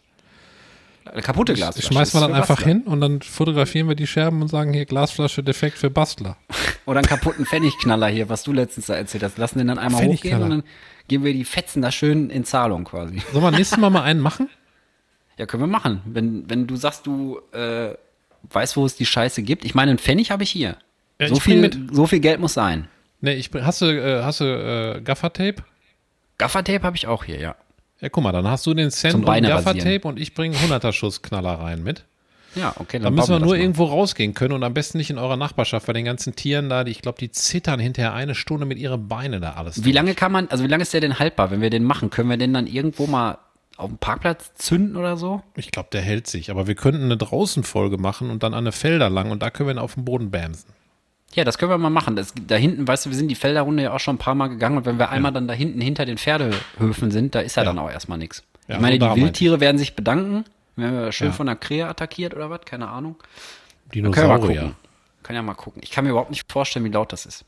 Kaputte 1.22 1.54
Glasflasche. 1.54 1.92
Schmeißen 1.92 2.20
wir 2.20 2.26
dann 2.26 2.34
einfach 2.34 2.56
Bastler. 2.56 2.66
hin 2.66 2.82
und 2.82 3.00
dann 3.00 3.20
fotografieren 3.20 3.88
wir 3.88 3.94
die 3.94 4.06
Scherben 4.06 4.40
und 4.42 4.48
sagen 4.48 4.72
hier 4.72 4.86
Glasflasche 4.86 5.42
defekt 5.42 5.78
für 5.78 5.90
Bastler. 5.90 6.36
Oder 6.86 6.98
einen 6.98 7.08
kaputten 7.08 7.46
Pfennigknaller 7.46 8.08
hier, 8.08 8.28
was 8.28 8.42
du 8.42 8.52
letztens 8.52 8.86
da 8.86 8.94
erzählt 8.94 9.22
hast. 9.22 9.38
Lassen 9.38 9.58
den 9.58 9.68
dann 9.68 9.78
einmal 9.78 10.04
hochgehen 10.06 10.42
und 10.42 10.50
dann 10.50 10.62
geben 11.08 11.24
wir 11.24 11.32
die 11.32 11.44
Fetzen 11.44 11.82
da 11.82 11.90
schön 11.90 12.30
in 12.30 12.44
Zahlung 12.44 12.84
quasi. 12.84 13.22
Sollen 13.32 13.44
wir 13.44 13.50
nächstes 13.50 13.78
Mal 13.78 13.90
mal 13.90 14.02
einen 14.02 14.20
machen? 14.20 14.48
Ja, 15.36 15.46
können 15.46 15.64
wir 15.64 15.66
machen. 15.66 16.00
Wenn, 16.04 16.48
wenn 16.48 16.68
du 16.68 16.76
sagst, 16.76 17.08
du 17.08 17.40
äh, 17.50 17.94
weißt, 18.50 18.76
wo 18.76 18.86
es 18.86 18.94
die 18.94 19.04
Scheiße 19.04 19.42
gibt. 19.42 19.64
Ich 19.64 19.74
meine, 19.74 19.90
einen 19.90 19.98
Pfennig 19.98 20.30
habe 20.30 20.44
ich 20.44 20.50
hier. 20.50 20.76
Ja, 21.20 21.26
so, 21.26 21.34
ich 21.34 21.42
viel, 21.42 21.88
so 21.90 22.06
viel 22.06 22.20
Geld 22.20 22.38
muss 22.38 22.54
sein. 22.54 22.86
Nee, 23.20 23.34
ich, 23.34 23.50
hast 23.52 23.80
du, 23.80 23.86
äh, 23.86 24.22
hast 24.22 24.38
du 24.40 24.44
äh, 24.44 25.00
Gaffertape? 25.00 25.64
Gaffertape 26.38 26.84
habe 26.84 26.96
ich 26.96 27.06
auch 27.06 27.24
hier, 27.24 27.40
ja. 27.40 27.56
Ja, 28.04 28.10
guck 28.10 28.22
mal, 28.22 28.32
dann 28.32 28.46
hast 28.46 28.66
du 28.66 28.74
den 28.74 28.90
Cent 28.90 29.24
Beine 29.24 29.48
Gaffertape 29.48 30.06
und 30.06 30.20
ich 30.20 30.34
bringe 30.34 30.54
100er 30.58 30.92
Schuss 30.92 31.22
Knaller 31.22 31.54
rein 31.58 31.82
mit. 31.82 32.04
Ja, 32.54 32.74
okay. 32.78 32.98
Dann 32.98 33.14
müssen 33.14 33.30
wir 33.30 33.38
nur 33.38 33.54
mal. 33.54 33.58
irgendwo 33.58 33.86
rausgehen 33.86 34.34
können 34.34 34.52
und 34.52 34.62
am 34.62 34.74
besten 34.74 34.98
nicht 34.98 35.08
in 35.08 35.16
eurer 35.16 35.38
Nachbarschaft, 35.38 35.88
weil 35.88 35.94
den 35.94 36.04
ganzen 36.04 36.36
Tieren 36.36 36.68
da, 36.68 36.84
die, 36.84 36.90
ich 36.90 37.00
glaube, 37.00 37.16
die 37.18 37.30
zittern 37.30 37.80
hinterher 37.80 38.12
eine 38.12 38.34
Stunde 38.34 38.66
mit 38.66 38.76
ihren 38.76 39.08
Beinen 39.08 39.40
da 39.40 39.54
alles. 39.54 39.86
Wie 39.86 39.92
lange 39.92 40.14
kann 40.14 40.32
man, 40.32 40.48
also 40.48 40.64
wie 40.64 40.68
lange 40.68 40.82
ist 40.82 40.92
der 40.92 41.00
denn 41.00 41.18
haltbar, 41.18 41.50
wenn 41.50 41.62
wir 41.62 41.70
den 41.70 41.82
machen? 41.82 42.10
Können 42.10 42.28
wir 42.28 42.36
den 42.36 42.52
dann 42.52 42.66
irgendwo 42.66 43.06
mal 43.06 43.38
auf 43.78 43.88
dem 43.88 43.96
Parkplatz 43.96 44.52
zünden 44.56 44.96
oder 44.96 45.16
so? 45.16 45.42
Ich 45.56 45.70
glaube, 45.70 45.88
der 45.90 46.02
hält 46.02 46.26
sich. 46.26 46.50
Aber 46.50 46.66
wir 46.66 46.74
könnten 46.74 47.04
eine 47.04 47.16
Draußenfolge 47.16 47.96
machen 47.96 48.28
und 48.28 48.42
dann 48.42 48.52
an 48.52 48.64
eine 48.64 48.72
Felder 48.72 49.08
lang 49.08 49.30
und 49.30 49.42
da 49.42 49.48
können 49.48 49.70
wir 49.70 49.74
ihn 49.76 49.78
auf 49.78 49.94
den 49.94 50.04
Boden 50.04 50.30
bamsen. 50.30 50.74
Ja, 51.34 51.44
das 51.44 51.58
können 51.58 51.70
wir 51.70 51.78
mal 51.78 51.90
machen. 51.90 52.16
Das, 52.16 52.32
da 52.46 52.54
hinten, 52.56 52.86
weißt 52.86 53.06
du, 53.06 53.10
wir 53.10 53.16
sind 53.16 53.28
die 53.28 53.34
Felderrunde 53.34 53.82
ja 53.82 53.92
auch 53.92 54.00
schon 54.00 54.16
ein 54.16 54.18
paar 54.18 54.34
Mal 54.34 54.48
gegangen 54.48 54.76
und 54.76 54.86
wenn 54.86 54.98
wir 54.98 55.10
einmal 55.10 55.32
dann 55.32 55.48
da 55.48 55.54
hinten 55.54 55.80
hinter 55.80 56.04
den 56.06 56.16
Pferdehöfen 56.18 57.10
sind, 57.10 57.34
da 57.34 57.40
ist 57.40 57.56
ja, 57.56 57.62
Ja. 57.62 57.70
dann 57.70 57.78
auch 57.78 57.90
erstmal 57.90 58.18
nichts. 58.18 58.42
Ja, 58.68 58.76
ich 58.76 58.80
meine, 58.80 58.98
die 58.98 59.06
Wildtiere 59.20 59.60
werden 59.60 59.78
sich 59.78 59.94
bedanken, 59.96 60.44
wenn 60.76 60.92
wir 60.92 61.12
schön 61.12 61.32
von 61.32 61.46
der 61.46 61.56
Krähe 61.56 61.86
attackiert 61.88 62.34
oder 62.34 62.50
was, 62.50 62.60
keine 62.64 62.88
Ahnung. 62.88 63.16
Können 63.90 64.04
wir 64.04 64.10
mal 64.10 64.14
Dinosaurier. 64.14 64.60
gucken. 64.62 64.76
Können 65.22 65.36
ja 65.36 65.42
mal 65.42 65.54
gucken. 65.54 65.80
Ich 65.84 65.90
kann 65.90 66.04
mir 66.04 66.10
überhaupt 66.10 66.30
nicht 66.30 66.50
vorstellen, 66.50 66.84
wie 66.84 66.90
laut 66.90 67.12
das 67.12 67.26
ist. 67.26 67.44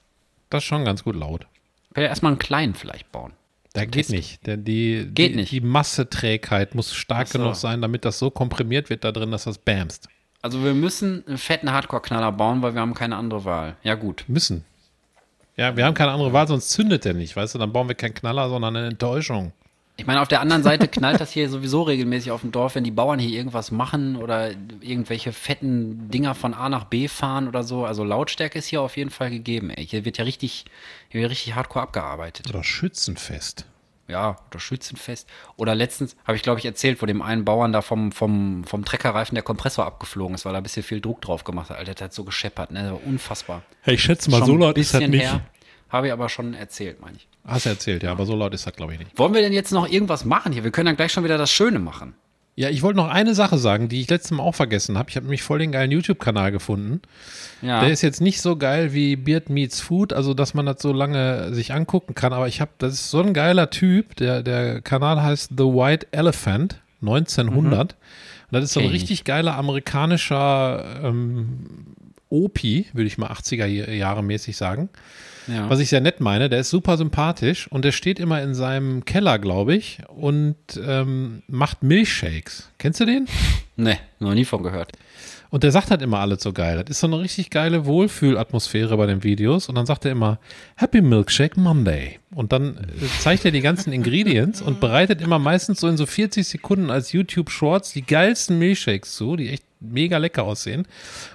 Das 0.50 0.62
ist 0.62 0.66
schon 0.68 0.84
ganz 0.84 1.02
gut 1.04 1.16
laut. 1.16 1.46
Ich 1.90 1.96
will 1.96 2.04
ja 2.04 2.10
erstmal 2.10 2.32
einen 2.32 2.38
kleinen 2.38 2.74
vielleicht 2.74 3.10
bauen. 3.12 3.32
Da 3.72 3.84
geht 3.84 4.08
nicht. 4.10 4.46
Der, 4.46 4.56
die, 4.56 5.06
Geht 5.12 5.32
die, 5.32 5.36
nicht. 5.36 5.52
Die 5.52 5.60
Masseträgheit 5.60 6.74
muss 6.74 6.94
stark 6.94 7.28
so. 7.28 7.38
genug 7.38 7.56
sein, 7.56 7.82
damit 7.82 8.04
das 8.04 8.18
so 8.18 8.30
komprimiert 8.30 8.88
wird 8.90 9.04
da 9.04 9.12
drin, 9.12 9.30
dass 9.30 9.44
das 9.44 9.58
bamst. 9.58 10.08
Also 10.46 10.62
wir 10.62 10.74
müssen 10.74 11.24
einen 11.26 11.38
fetten 11.38 11.72
Hardcore-Knaller 11.72 12.30
bauen, 12.30 12.62
weil 12.62 12.72
wir 12.72 12.80
haben 12.80 12.94
keine 12.94 13.16
andere 13.16 13.44
Wahl. 13.44 13.74
Ja 13.82 13.96
gut. 13.96 14.24
Müssen. 14.28 14.64
Ja, 15.56 15.76
wir 15.76 15.84
haben 15.84 15.94
keine 15.94 16.12
andere 16.12 16.32
Wahl, 16.32 16.46
sonst 16.46 16.68
zündet 16.68 17.04
der 17.04 17.14
nicht, 17.14 17.34
weißt 17.34 17.56
du? 17.56 17.58
Dann 17.58 17.72
bauen 17.72 17.88
wir 17.88 17.96
keinen 17.96 18.14
Knaller, 18.14 18.48
sondern 18.48 18.76
eine 18.76 18.86
Enttäuschung. 18.86 19.50
Ich 19.96 20.06
meine, 20.06 20.20
auf 20.20 20.28
der 20.28 20.40
anderen 20.40 20.62
Seite 20.62 20.86
knallt 20.86 21.20
das 21.20 21.32
hier 21.32 21.50
sowieso 21.50 21.82
regelmäßig 21.82 22.30
auf 22.30 22.42
dem 22.42 22.52
Dorf, 22.52 22.76
wenn 22.76 22.84
die 22.84 22.92
Bauern 22.92 23.18
hier 23.18 23.36
irgendwas 23.36 23.72
machen 23.72 24.14
oder 24.14 24.52
irgendwelche 24.80 25.32
fetten 25.32 26.10
Dinger 26.12 26.36
von 26.36 26.54
A 26.54 26.68
nach 26.68 26.84
B 26.84 27.08
fahren 27.08 27.48
oder 27.48 27.64
so. 27.64 27.84
Also 27.84 28.04
Lautstärke 28.04 28.60
ist 28.60 28.66
hier 28.66 28.82
auf 28.82 28.96
jeden 28.96 29.10
Fall 29.10 29.30
gegeben. 29.30 29.70
Ey. 29.70 29.84
Hier 29.84 30.04
wird 30.04 30.18
ja 30.18 30.24
richtig, 30.24 30.64
hier 31.08 31.22
wird 31.22 31.32
richtig 31.32 31.56
hardcore 31.56 31.82
abgearbeitet. 31.82 32.48
Oder 32.48 32.62
Schützenfest. 32.62 33.64
Ja, 34.08 34.36
oder 34.50 34.60
Schützenfest. 34.60 35.28
Oder 35.56 35.74
letztens 35.74 36.16
habe 36.24 36.36
ich, 36.36 36.42
glaube 36.42 36.60
ich, 36.60 36.66
erzählt, 36.66 37.02
wo 37.02 37.06
dem 37.06 37.22
einen 37.22 37.44
Bauern 37.44 37.72
da 37.72 37.82
vom, 37.82 38.12
vom, 38.12 38.64
vom 38.64 38.84
Treckerreifen 38.84 39.34
der 39.34 39.42
Kompressor 39.42 39.84
abgeflogen 39.84 40.34
ist, 40.34 40.44
weil 40.44 40.54
er 40.54 40.58
ein 40.58 40.62
bisschen 40.62 40.82
viel 40.84 41.00
Druck 41.00 41.20
drauf 41.22 41.44
gemacht 41.44 41.70
hat. 41.70 41.78
Alter, 41.78 41.94
der 41.94 42.04
hat 42.06 42.14
so 42.14 42.24
gescheppert, 42.24 42.70
ne? 42.70 42.82
Das 42.82 42.92
war 42.92 43.06
unfassbar. 43.06 43.62
Hey, 43.82 43.94
ich 43.94 44.02
schätze 44.02 44.30
Schon 44.30 44.62
ein 44.62 44.74
bisschen 44.74 45.12
her. 45.12 45.40
Habe 45.88 46.08
ich 46.08 46.12
aber 46.12 46.28
schon 46.28 46.54
erzählt, 46.54 47.00
meine 47.00 47.16
ich. 47.16 47.28
Hast 47.44 47.66
du 47.66 47.70
erzählt, 47.70 48.02
ja, 48.02 48.10
aber 48.10 48.26
so 48.26 48.34
laut 48.34 48.52
ist 48.54 48.66
das, 48.66 48.74
glaube 48.74 48.92
ich, 48.92 48.98
nicht. 48.98 49.18
Wollen 49.18 49.34
wir 49.34 49.40
denn 49.40 49.52
jetzt 49.52 49.70
noch 49.72 49.88
irgendwas 49.88 50.24
machen 50.24 50.52
hier? 50.52 50.64
Wir 50.64 50.72
können 50.72 50.86
dann 50.86 50.96
gleich 50.96 51.12
schon 51.12 51.24
wieder 51.24 51.38
das 51.38 51.50
Schöne 51.52 51.78
machen. 51.78 52.14
Ja, 52.58 52.70
ich 52.70 52.82
wollte 52.82 52.96
noch 52.96 53.10
eine 53.10 53.34
Sache 53.34 53.58
sagen, 53.58 53.90
die 53.90 54.00
ich 54.00 54.08
letztes 54.08 54.30
Mal 54.30 54.42
auch 54.42 54.54
vergessen 54.54 54.96
habe. 54.96 55.10
Ich 55.10 55.16
habe 55.16 55.26
nämlich 55.26 55.42
voll 55.42 55.58
den 55.58 55.72
geilen 55.72 55.90
YouTube-Kanal 55.90 56.52
gefunden. 56.52 57.02
Ja. 57.60 57.80
Der 57.80 57.90
ist 57.90 58.00
jetzt 58.00 58.22
nicht 58.22 58.40
so 58.40 58.56
geil 58.56 58.94
wie 58.94 59.14
Beard 59.14 59.50
Meets 59.50 59.82
Food, 59.82 60.14
also 60.14 60.32
dass 60.32 60.54
man 60.54 60.64
das 60.64 60.80
so 60.80 60.90
lange 60.90 61.52
sich 61.52 61.74
angucken 61.74 62.14
kann, 62.14 62.32
aber 62.32 62.48
ich 62.48 62.62
habe, 62.62 62.70
das 62.78 62.94
ist 62.94 63.10
so 63.10 63.20
ein 63.20 63.34
geiler 63.34 63.68
Typ. 63.68 64.16
Der, 64.16 64.42
der 64.42 64.80
Kanal 64.80 65.22
heißt 65.22 65.50
The 65.58 65.64
White 65.64 66.06
Elephant 66.12 66.80
1900. 67.02 67.92
Und 67.92 68.52
das 68.52 68.64
ist 68.64 68.72
so 68.72 68.80
ein 68.80 68.86
richtig 68.86 69.24
geiler 69.24 69.56
amerikanischer 69.56 71.02
ähm, 71.04 71.66
Opi, 72.28 72.86
würde 72.92 73.06
ich 73.06 73.18
mal 73.18 73.30
80er 73.30 73.66
Jahre 73.66 74.22
mäßig 74.22 74.56
sagen. 74.56 74.88
ja. 75.46 75.68
Was 75.70 75.78
ich 75.80 75.88
sehr 75.88 76.00
nett 76.00 76.20
meine, 76.20 76.48
der 76.48 76.60
ist 76.60 76.70
super 76.70 76.96
sympathisch 76.96 77.68
und 77.70 77.84
der 77.84 77.92
steht 77.92 78.18
immer 78.18 78.42
in 78.42 78.54
seinem 78.54 79.04
Keller, 79.04 79.38
glaube 79.38 79.74
ich, 79.74 80.00
und 80.08 80.56
ähm, 80.84 81.42
macht 81.46 81.82
Milchshakes. 81.82 82.70
Kennst 82.78 83.00
du 83.00 83.04
den? 83.04 83.26
Ne, 83.78 83.98
noch 84.20 84.32
nie 84.32 84.46
von 84.46 84.62
gehört. 84.62 84.92
Und 85.50 85.62
der 85.62 85.70
sagt 85.70 85.90
halt 85.90 86.00
immer 86.00 86.20
alles 86.20 86.42
so 86.42 86.54
geil. 86.54 86.82
Das 86.82 86.96
ist 86.96 87.00
so 87.00 87.06
eine 87.06 87.20
richtig 87.20 87.50
geile 87.50 87.84
Wohlfühlatmosphäre 87.84 88.96
bei 88.96 89.04
den 89.04 89.22
Videos. 89.22 89.68
Und 89.68 89.74
dann 89.74 89.84
sagt 89.84 90.06
er 90.06 90.12
immer 90.12 90.38
Happy 90.76 91.02
Milkshake 91.02 91.60
Monday. 91.60 92.18
Und 92.34 92.52
dann 92.52 92.78
äh, 92.78 93.06
zeigt 93.20 93.44
er 93.44 93.50
die 93.50 93.60
ganzen 93.60 93.92
Ingredients 93.92 94.62
und 94.62 94.80
bereitet 94.80 95.20
immer 95.20 95.38
meistens 95.38 95.80
so 95.80 95.88
in 95.88 95.98
so 95.98 96.06
40 96.06 96.48
Sekunden 96.48 96.90
als 96.90 97.12
YouTube 97.12 97.50
Shorts 97.50 97.92
die 97.92 98.00
geilsten 98.00 98.58
Milchshakes 98.58 99.14
zu, 99.14 99.36
die 99.36 99.50
echt 99.50 99.65
mega 99.80 100.18
lecker 100.18 100.44
aussehen. 100.44 100.86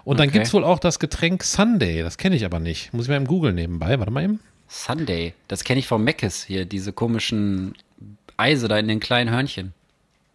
Und 0.03 0.19
dann 0.19 0.29
Okay. 0.29 0.39
gibt's 0.39 0.53
wohl 0.53 0.63
auch 0.63 0.79
das 0.79 0.99
Getränk 0.99 1.43
Sunday. 1.43 2.01
Das 2.01 2.17
kenne 2.17 2.35
ich 2.35 2.45
aber 2.45 2.59
nicht. 2.59 2.93
Muss 2.93 3.05
ich 3.05 3.09
mal 3.09 3.17
im 3.17 3.27
Google 3.27 3.53
nebenbei. 3.53 3.97
Warte 3.99 4.11
mal 4.11 4.23
eben. 4.23 4.39
Sunday, 4.67 5.33
das 5.47 5.63
kenne 5.63 5.79
ich 5.79 5.87
von 5.87 6.03
Meckes 6.03 6.43
hier, 6.43 6.65
diese 6.65 6.93
komischen 6.93 7.75
Eise 8.37 8.67
da 8.67 8.77
in 8.79 8.87
den 8.87 8.99
kleinen 8.99 9.29
Hörnchen. 9.29 9.73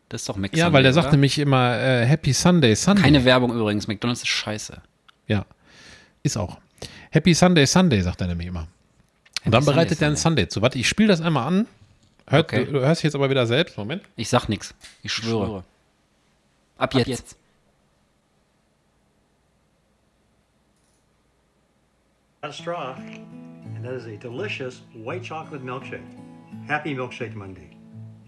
Das 0.08 0.20
ist 0.22 0.28
doch 0.28 0.36
Mac 0.36 0.54
Ja, 0.56 0.72
weil 0.72 0.82
der 0.84 0.92
sagt 0.92 1.06
oder? 1.06 1.12
nämlich 1.16 1.38
immer 1.38 1.78
äh, 1.78 2.04
Happy 2.06 2.32
Sunday 2.32 2.76
Sunday. 2.76 3.02
Keine 3.02 3.24
Werbung 3.24 3.52
übrigens, 3.52 3.88
McDonalds 3.88 4.22
ist 4.22 4.28
scheiße. 4.28 4.80
Ja, 5.26 5.46
ist 6.22 6.36
auch. 6.36 6.58
Happy 7.10 7.34
Sunday 7.34 7.66
Sunday, 7.66 8.02
sagt 8.02 8.20
er 8.20 8.26
nämlich 8.28 8.46
immer. 8.46 8.68
Und 9.44 9.52
dann 9.52 9.62
Sunday, 9.62 9.74
bereitet 9.74 10.00
er 10.02 10.08
einen 10.08 10.16
Sunday 10.16 10.46
zu. 10.48 10.62
Warte, 10.62 10.78
ich 10.78 10.88
spiele 10.88 11.08
das 11.08 11.20
einmal 11.20 11.46
an. 11.48 11.66
Hört, 12.28 12.52
Okay. 12.52 12.66
du, 12.66 12.72
du 12.72 12.80
hörst 12.80 13.00
dich 13.00 13.04
jetzt 13.04 13.14
aber 13.16 13.30
wieder 13.30 13.46
selbst. 13.46 13.76
Moment. 13.78 14.02
Ich 14.16 14.28
sag 14.28 14.48
nix. 14.48 14.74
Ich 15.02 15.12
schwöre. 15.12 15.64
Ab, 16.78 16.94
jetzt. 16.94 17.36
Straw, 22.52 22.94
and 22.96 23.84
that 23.84 23.92
is 23.92 24.06
a 24.06 24.16
delicious 24.16 24.82
white 24.94 25.22
chocolate 25.22 25.64
milkshake. 25.64 26.06
Happy 26.66 26.94
Milkshake 26.94 27.34
Monday. 27.34 27.76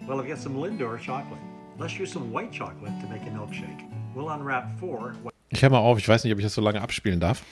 Well, 0.07 0.21
I've 0.21 0.29
got 0.29 0.39
some 0.39 0.57
Lindor 0.57 0.99
chocolate. 0.99 1.41
Let's 1.79 1.99
use 1.99 2.12
some 2.12 2.33
white 2.33 2.53
chocolate 2.53 2.93
to 3.01 3.09
make 3.09 3.23
a 3.23 3.31
milkshake. 3.31 3.89
We'll 4.14 4.31
unwrap 4.31 4.79
four. 4.81 5.14
Ich 5.51 5.62
höre 5.62 5.71
mal 5.71 5.79
auf. 5.79 5.99
Ich 5.99 6.09
weiß 6.09 6.25
nicht, 6.25 6.33
ob 6.33 6.39
ich 6.39 6.45
das 6.45 6.55
so 6.55 6.61
lange 6.61 6.81
abspielen 6.81 7.21
darf. 7.21 7.43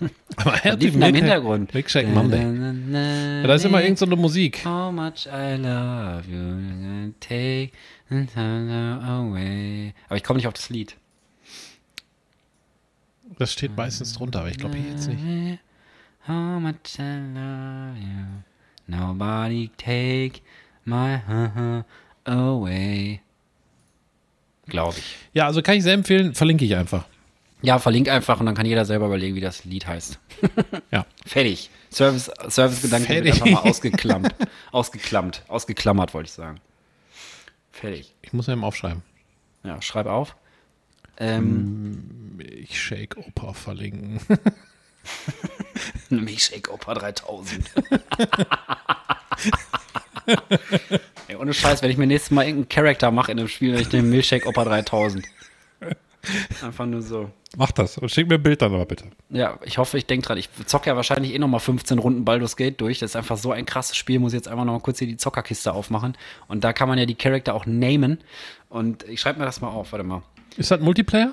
aber 0.36 0.52
Die 0.52 0.58
Happy 0.68 0.86
im 0.86 1.14
Hintergrund. 1.14 1.72
Milkshake 1.72 2.08
Monday. 2.08 3.42
Ja, 3.42 3.46
da 3.46 3.54
ist 3.54 3.64
immer 3.64 3.82
irgend 3.82 3.98
so 3.98 4.06
eine 4.06 4.16
Musik. 4.16 4.64
How 4.64 4.92
much 4.92 5.26
I 5.26 5.56
love 5.56 6.24
you, 6.28 7.12
take 7.20 7.72
away. 8.36 9.94
Aber 10.08 10.16
ich 10.16 10.24
komme 10.24 10.38
nicht 10.38 10.46
auf 10.46 10.54
das 10.54 10.68
Lied. 10.70 10.96
Das 13.38 13.52
steht 13.52 13.76
meistens 13.76 14.12
drunter, 14.14 14.40
aber 14.40 14.48
ich 14.48 14.58
glaube 14.58 14.76
hier 14.76 14.90
jetzt 14.90 15.08
nicht. 15.08 15.60
How 16.28 16.60
much 16.60 16.98
I 16.98 17.20
love 17.34 17.96
you. 17.98 18.42
Nobody 18.86 19.70
take 19.76 20.40
my 20.84 21.20
away. 22.26 23.20
Glaube 24.66 24.96
ich. 24.98 25.16
Ja, 25.32 25.46
also 25.46 25.62
kann 25.62 25.76
ich 25.76 25.82
sehr 25.82 25.94
empfehlen. 25.94 26.34
Verlinke 26.34 26.64
ich 26.64 26.76
einfach. 26.76 27.06
Ja, 27.62 27.78
verlink 27.78 28.08
einfach 28.08 28.40
und 28.40 28.46
dann 28.46 28.54
kann 28.54 28.64
jeder 28.66 28.84
selber 28.84 29.06
überlegen, 29.06 29.34
wie 29.36 29.40
das 29.40 29.64
Lied 29.64 29.86
heißt. 29.86 30.18
Ja. 30.90 31.06
Fertig. 31.26 31.70
Service, 31.92 32.30
Service-Gedanke 32.48 33.08
wird 33.08 33.24
Fertig. 33.26 33.42
einfach 33.42 33.62
mal 33.64 33.70
ausgeklammt. 33.70 34.34
ausgeklammt. 34.72 35.44
Ausgeklammert, 35.48 36.14
wollte 36.14 36.26
ich 36.28 36.32
sagen. 36.32 36.60
Fertig. 37.70 38.12
Ich 38.22 38.32
muss 38.32 38.46
mir 38.48 38.54
eben 38.54 38.64
aufschreiben. 38.64 39.02
Ja, 39.62 39.80
schreib 39.82 40.06
auf. 40.06 40.36
Ähm, 41.18 42.36
Milkshake 42.36 43.18
Opa 43.18 43.52
verlinken. 43.52 44.20
Milkshake 46.10 46.72
Opa 46.72 46.94
3000. 46.94 47.64
Ey, 51.28 51.36
ohne 51.36 51.54
Scheiß, 51.54 51.82
wenn 51.82 51.90
ich 51.90 51.96
mir 51.96 52.06
nächstes 52.06 52.30
Mal 52.30 52.46
irgendeinen 52.46 52.68
Charakter 52.68 53.10
mache 53.10 53.32
in 53.32 53.38
einem 53.38 53.48
Spiel, 53.48 53.72
dann 53.72 53.80
ich 53.82 53.92
nehme 53.92 54.08
Milkshake 54.08 54.46
Opa 54.46 54.64
3000. 54.64 55.24
Einfach 56.62 56.86
nur 56.86 57.02
so. 57.02 57.30
Mach 57.56 57.72
das 57.72 57.98
und 57.98 58.10
schick 58.10 58.28
mir 58.28 58.34
ein 58.34 58.42
Bild 58.42 58.62
dann 58.62 58.74
aber 58.74 58.84
bitte. 58.86 59.06
Ja, 59.30 59.58
ich 59.64 59.78
hoffe, 59.78 59.98
ich 59.98 60.06
denke 60.06 60.26
dran. 60.26 60.38
Ich 60.38 60.50
zocke 60.66 60.88
ja 60.88 60.96
wahrscheinlich 60.96 61.34
eh 61.34 61.38
noch 61.38 61.48
mal 61.48 61.58
15 61.58 61.98
Runden 61.98 62.24
Baldur's 62.24 62.56
Gate 62.56 62.80
durch. 62.80 63.00
Das 63.00 63.12
ist 63.12 63.16
einfach 63.16 63.38
so 63.38 63.52
ein 63.52 63.64
krasses 63.66 63.96
Spiel. 63.96 64.18
Muss 64.18 64.32
jetzt 64.32 64.46
einfach 64.46 64.64
noch 64.64 64.74
mal 64.74 64.80
kurz 64.80 64.98
hier 64.98 65.08
die 65.08 65.16
Zockerkiste 65.16 65.72
aufmachen. 65.72 66.16
Und 66.46 66.62
da 66.62 66.72
kann 66.72 66.88
man 66.88 66.98
ja 66.98 67.06
die 67.06 67.14
Charakter 67.16 67.54
auch 67.54 67.66
namen. 67.66 68.18
Und 68.68 69.02
ich 69.04 69.20
schreibe 69.20 69.40
mir 69.40 69.46
das 69.46 69.60
mal 69.60 69.68
auf. 69.68 69.92
Warte 69.92 70.04
mal. 70.04 70.22
Ist 70.56 70.70
das 70.70 70.78
ein 70.78 70.84
Multiplayer? 70.84 71.32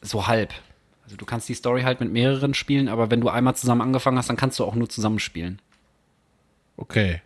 So 0.00 0.26
halb. 0.26 0.52
Also 1.04 1.16
du 1.16 1.24
kannst 1.26 1.48
die 1.48 1.54
Story 1.54 1.82
halt 1.82 2.00
mit 2.00 2.12
mehreren 2.12 2.54
spielen, 2.54 2.88
aber 2.88 3.10
wenn 3.10 3.20
du 3.20 3.28
einmal 3.28 3.54
zusammen 3.54 3.82
angefangen 3.82 4.16
hast, 4.18 4.28
dann 4.28 4.36
kannst 4.36 4.58
du 4.58 4.64
auch 4.64 4.74
nur 4.74 4.88
zusammen 4.88 5.18
spielen. 5.18 5.60
Okay. 6.76 7.20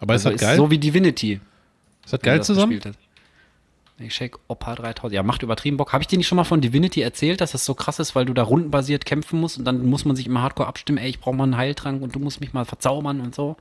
Aber 0.00 0.14
Also 0.14 0.30
ist 0.30 0.42
das 0.42 0.48
geil? 0.48 0.56
so 0.56 0.70
wie 0.70 0.78
Divinity. 0.78 1.40
ist 2.04 2.12
das 2.12 2.20
geil 2.20 2.38
das 2.38 2.46
zusammen? 2.48 2.80
hast. 2.84 2.98
Milkshake 3.98 4.38
Opa 4.48 4.74
3000. 4.74 5.14
Ja, 5.14 5.22
macht 5.22 5.42
übertrieben 5.42 5.78
Bock. 5.78 5.92
Habe 5.92 6.02
ich 6.02 6.08
dir 6.08 6.18
nicht 6.18 6.26
schon 6.26 6.36
mal 6.36 6.44
von 6.44 6.60
Divinity 6.60 7.00
erzählt, 7.00 7.40
dass 7.40 7.52
das 7.52 7.64
so 7.64 7.74
krass 7.74 7.98
ist, 7.98 8.14
weil 8.14 8.26
du 8.26 8.34
da 8.34 8.42
rundenbasiert 8.42 9.06
kämpfen 9.06 9.40
musst 9.40 9.56
und 9.58 9.64
dann 9.64 9.86
muss 9.86 10.04
man 10.04 10.16
sich 10.16 10.26
immer 10.26 10.42
hardcore 10.42 10.68
abstimmen, 10.68 10.98
ey, 10.98 11.08
ich 11.08 11.18
brauche 11.20 11.34
mal 11.34 11.44
einen 11.44 11.56
Heiltrank 11.56 12.02
und 12.02 12.14
du 12.14 12.18
musst 12.18 12.40
mich 12.40 12.52
mal 12.52 12.66
verzaubern 12.66 13.20
und 13.22 13.34
so. 13.34 13.56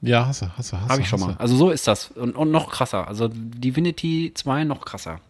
Ja, 0.00 0.26
hast 0.26 0.42
du, 0.42 0.46
hast 0.56 0.72
du, 0.72 0.80
hast 0.80 0.90
Habe 0.90 1.02
ich 1.02 1.08
schon 1.08 1.18
mal. 1.18 1.34
Also 1.38 1.56
so 1.56 1.70
ist 1.70 1.88
das. 1.88 2.12
Und, 2.12 2.36
und 2.36 2.52
noch 2.52 2.70
krasser. 2.70 3.08
Also 3.08 3.28
Divinity 3.32 4.30
2 4.32 4.62
noch 4.62 4.84
krasser. 4.84 5.20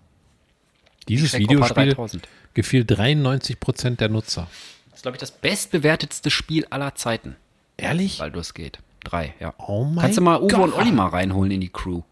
Dieses 1.08 1.32
Videospiel 1.32 1.94
3000. 1.94 2.28
gefiel 2.54 2.82
93% 2.82 3.96
der 3.96 4.08
Nutzer. 4.08 4.48
Das 4.90 5.00
ist, 5.00 5.02
glaube 5.02 5.16
ich, 5.16 5.20
das 5.20 5.30
bestbewertetste 5.30 6.30
Spiel 6.30 6.66
aller 6.70 6.94
Zeiten, 6.94 7.36
Ehrlich? 7.76 8.18
weil 8.20 8.30
du 8.30 8.40
es 8.40 8.54
geht. 8.54 8.78
Drei, 9.04 9.34
ja. 9.40 9.54
Oh 9.58 9.84
mein 9.84 10.02
Kannst 10.02 10.18
du 10.18 10.22
mal 10.22 10.40
Uwe 10.42 10.56
und 10.56 10.70
Gott. 10.72 10.78
Olli 10.80 10.90
mal 10.92 11.08
reinholen 11.08 11.50
in 11.52 11.60
die 11.60 11.68
Crew. 11.68 12.02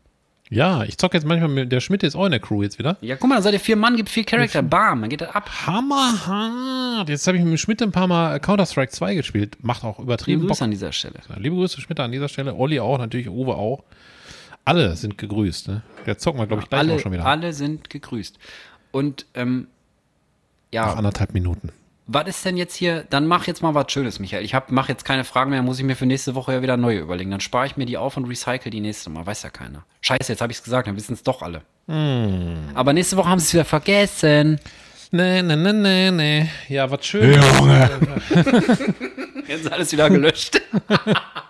Ja, 0.49 0.84
ich 0.84 0.97
zocke 0.97 1.16
jetzt 1.16 1.26
manchmal 1.26 1.49
mit, 1.51 1.72
der 1.72 1.80
Schmidt 1.80 2.05
ist 2.05 2.14
auch 2.14 2.24
in 2.26 2.30
der 2.30 2.39
Crew 2.39 2.62
jetzt 2.62 2.78
wieder. 2.78 2.97
Ja, 3.01 3.16
guck 3.16 3.28
mal, 3.28 3.34
da 3.34 3.43
seid 3.43 3.55
ihr 3.55 3.59
vier 3.61 3.74
Mann, 3.74 3.97
gibt 3.97 4.09
vier 4.09 4.22
Charakter. 4.22 4.62
Bam, 4.62 5.01
dann 5.01 5.11
geht 5.11 5.20
das 5.20 5.34
ab. 5.34 5.51
Hammerhart. 5.66 7.09
Jetzt 7.09 7.26
habe 7.26 7.37
ich 7.37 7.43
mit 7.45 7.59
Schmidt 7.59 7.82
ein 7.82 7.91
paar 7.91 8.07
Mal 8.07 8.39
Counter-Strike 8.39 8.93
2 8.93 9.14
gespielt. 9.16 9.57
Macht 9.64 9.82
auch 9.82 9.99
Liebe 9.99 10.03
übertrieben 10.05 10.41
Bock. 10.43 10.51
Grüße 10.51 10.64
an 10.64 10.70
dieser 10.70 10.93
Stelle. 10.93 11.14
Liebe 11.39 11.57
Grüße 11.57 11.80
Schmidt 11.80 11.99
an 11.99 12.12
dieser 12.12 12.28
Stelle. 12.28 12.55
Olli 12.55 12.78
auch, 12.78 12.99
natürlich 12.99 13.28
Uwe 13.28 13.57
auch. 13.57 13.82
Alle 14.64 14.95
sind 14.95 15.18
gegrüßt. 15.18 15.66
Ne? 15.68 15.82
Der 16.07 16.18
zocken 16.18 16.41
wir, 16.41 16.47
glaube 16.47 16.62
ich, 16.62 16.68
gleich 16.68 16.78
Alle, 16.80 16.95
auch 16.95 17.01
schon 17.01 17.12
wieder. 17.12 17.26
alle 17.26 17.53
sind 17.53 17.91
gegrüßt. 17.91 18.39
Und 18.93 19.26
ähm, 19.34 19.66
ja, 20.73 20.87
Nach 20.87 20.97
anderthalb 20.97 21.33
Minuten. 21.35 21.71
was 22.07 22.27
ist 22.29 22.45
denn 22.45 22.57
jetzt 22.57 22.75
hier? 22.75 23.05
Dann 23.11 23.27
mach 23.27 23.47
jetzt 23.47 23.62
mal 23.62 23.75
was 23.75 23.91
Schönes, 23.93 24.19
Michael. 24.19 24.45
Ich 24.45 24.55
hab, 24.55 24.71
mach 24.71 24.89
jetzt 24.89 25.05
keine 25.05 25.25
Fragen 25.25 25.51
mehr, 25.51 25.62
muss 25.62 25.79
ich 25.79 25.85
mir 25.85 25.97
für 25.97 26.07
nächste 26.07 26.35
Woche 26.35 26.53
ja 26.53 26.62
wieder 26.62 26.77
neue 26.77 26.99
überlegen. 26.99 27.31
Dann 27.31 27.41
spare 27.41 27.67
ich 27.67 27.77
mir 27.77 27.87
die 27.87 27.97
auf 27.97 28.17
und 28.17 28.25
recycle 28.27 28.71
die 28.71 28.81
nächste 28.81 29.11
Mal. 29.11 29.27
Weiß 29.27 29.43
ja 29.43 29.51
keiner. 29.51 29.85
Scheiße, 30.03 30.33
jetzt 30.33 30.41
habe 30.41 30.53
ich 30.53 30.59
es 30.59 30.64
gesagt, 30.64 30.87
dann 30.89 30.97
wissen 30.97 31.14
es 31.14 31.23
doch 31.23 31.43
alle. 31.43 31.62
Hm. 31.89 32.71
Aber 32.75 32.93
nächste 32.93 33.17
Woche 33.17 33.29
haben 33.29 33.39
sie 33.39 33.47
es 33.47 33.55
wieder 33.55 33.64
vergessen. 33.64 34.61
Nee, 35.12 35.41
nee, 35.43 35.55
nee, 35.57 35.73
nee, 35.73 36.11
nee. 36.11 36.51
Ja, 36.69 36.91
was 36.91 37.07
schön. 37.07 37.33
Jetzt 39.47 39.64
ist 39.64 39.73
alles 39.73 39.93
wieder 39.93 40.11
gelöscht. 40.11 40.61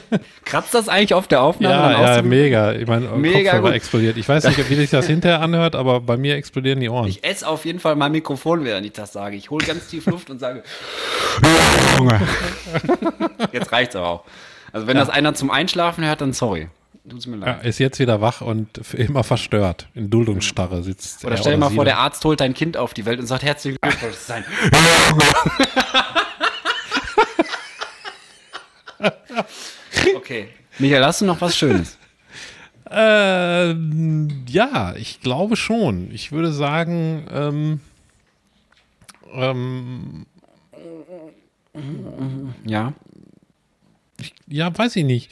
Kratzt 0.44 0.74
das 0.74 0.88
eigentlich 0.88 1.14
auf 1.14 1.28
der 1.28 1.42
Aufnahme? 1.42 1.74
dann 1.74 1.92
Ja, 1.92 1.98
auch 2.12 2.16
ja, 2.16 2.22
mega. 2.22 2.72
Ich 2.72 2.86
meine, 2.86 3.08
Mega 3.10 3.38
Kopfhörer 3.38 3.60
gut. 3.62 3.72
explodiert. 3.72 4.16
Ich 4.16 4.28
weiß 4.28 4.44
nicht, 4.44 4.58
wie 4.70 4.74
sich 4.74 4.90
das 4.90 5.06
hinterher 5.06 5.40
anhört, 5.40 5.76
aber 5.76 6.00
bei 6.00 6.16
mir 6.16 6.36
explodieren 6.36 6.80
die 6.80 6.88
Ohren. 6.88 7.08
Ich 7.08 7.24
esse 7.24 7.46
auf 7.46 7.64
jeden 7.64 7.80
Fall 7.80 7.96
mein 7.96 8.12
Mikrofon, 8.12 8.64
während 8.64 8.86
ich 8.86 8.92
das 8.92 9.12
sage. 9.12 9.36
Ich 9.36 9.50
hole 9.50 9.64
ganz 9.66 9.88
tief 9.88 10.06
Luft 10.06 10.30
und 10.30 10.38
sage, 10.38 10.62
jetzt 13.52 13.72
reicht's 13.72 13.96
aber 13.96 14.08
auch. 14.08 14.24
Also 14.72 14.86
wenn 14.86 14.96
das 14.96 15.10
einer 15.10 15.34
zum 15.34 15.50
Einschlafen 15.50 16.04
hört, 16.04 16.20
dann 16.20 16.32
sorry. 16.32 16.68
Tut's 17.08 17.26
mir 17.26 17.36
Ja, 17.38 17.46
leid. 17.46 17.64
ist 17.64 17.78
jetzt 17.80 17.98
wieder 17.98 18.20
wach 18.20 18.42
und 18.42 18.68
immer 18.94 19.24
verstört. 19.24 19.88
In 19.94 20.08
Duldungsstarre 20.08 20.84
sitzt 20.84 21.24
Oder 21.24 21.34
er 21.34 21.38
stell 21.38 21.52
dir 21.54 21.58
mal 21.58 21.70
vor, 21.70 21.84
der 21.84 21.98
Arzt 21.98 22.24
holt 22.24 22.40
dein 22.40 22.54
Kind 22.54 22.76
auf 22.76 22.94
die 22.94 23.04
Welt 23.06 23.18
und 23.18 23.26
sagt 23.26 23.42
herzlichen 23.42 23.76
Glückwunsch. 23.82 24.14
Sein. 24.14 24.44
okay. 30.16 30.48
Michael, 30.78 31.04
hast 31.04 31.20
du 31.20 31.24
noch 31.26 31.40
was 31.40 31.56
Schönes? 31.56 31.98
Ähm, 32.90 34.44
ja, 34.48 34.94
ich 34.96 35.20
glaube 35.20 35.56
schon. 35.56 36.10
Ich 36.12 36.32
würde 36.32 36.52
sagen, 36.52 37.26
ähm, 37.30 37.80
ähm, 39.34 40.26
Ja. 42.64 42.92
ja, 44.46 44.76
weiß 44.76 44.96
ich 44.96 45.04
nicht. 45.04 45.30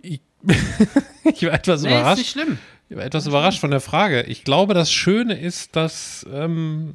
Ich, 0.00 0.20
ich 1.24 1.42
war 1.44 1.52
etwas 1.52 1.82
Nee, 1.82 1.88
ist 1.88 1.94
überrascht. 1.94 2.18
nicht 2.18 2.30
schlimm. 2.30 2.58
Ich 2.90 2.96
war 2.96 3.04
etwas 3.04 3.26
überrascht 3.26 3.60
von 3.60 3.70
der 3.70 3.80
Frage. 3.80 4.22
Ich 4.22 4.44
glaube, 4.44 4.72
das 4.74 4.90
Schöne 4.92 5.38
ist, 5.38 5.76
dass, 5.76 6.24
ähm, 6.32 6.94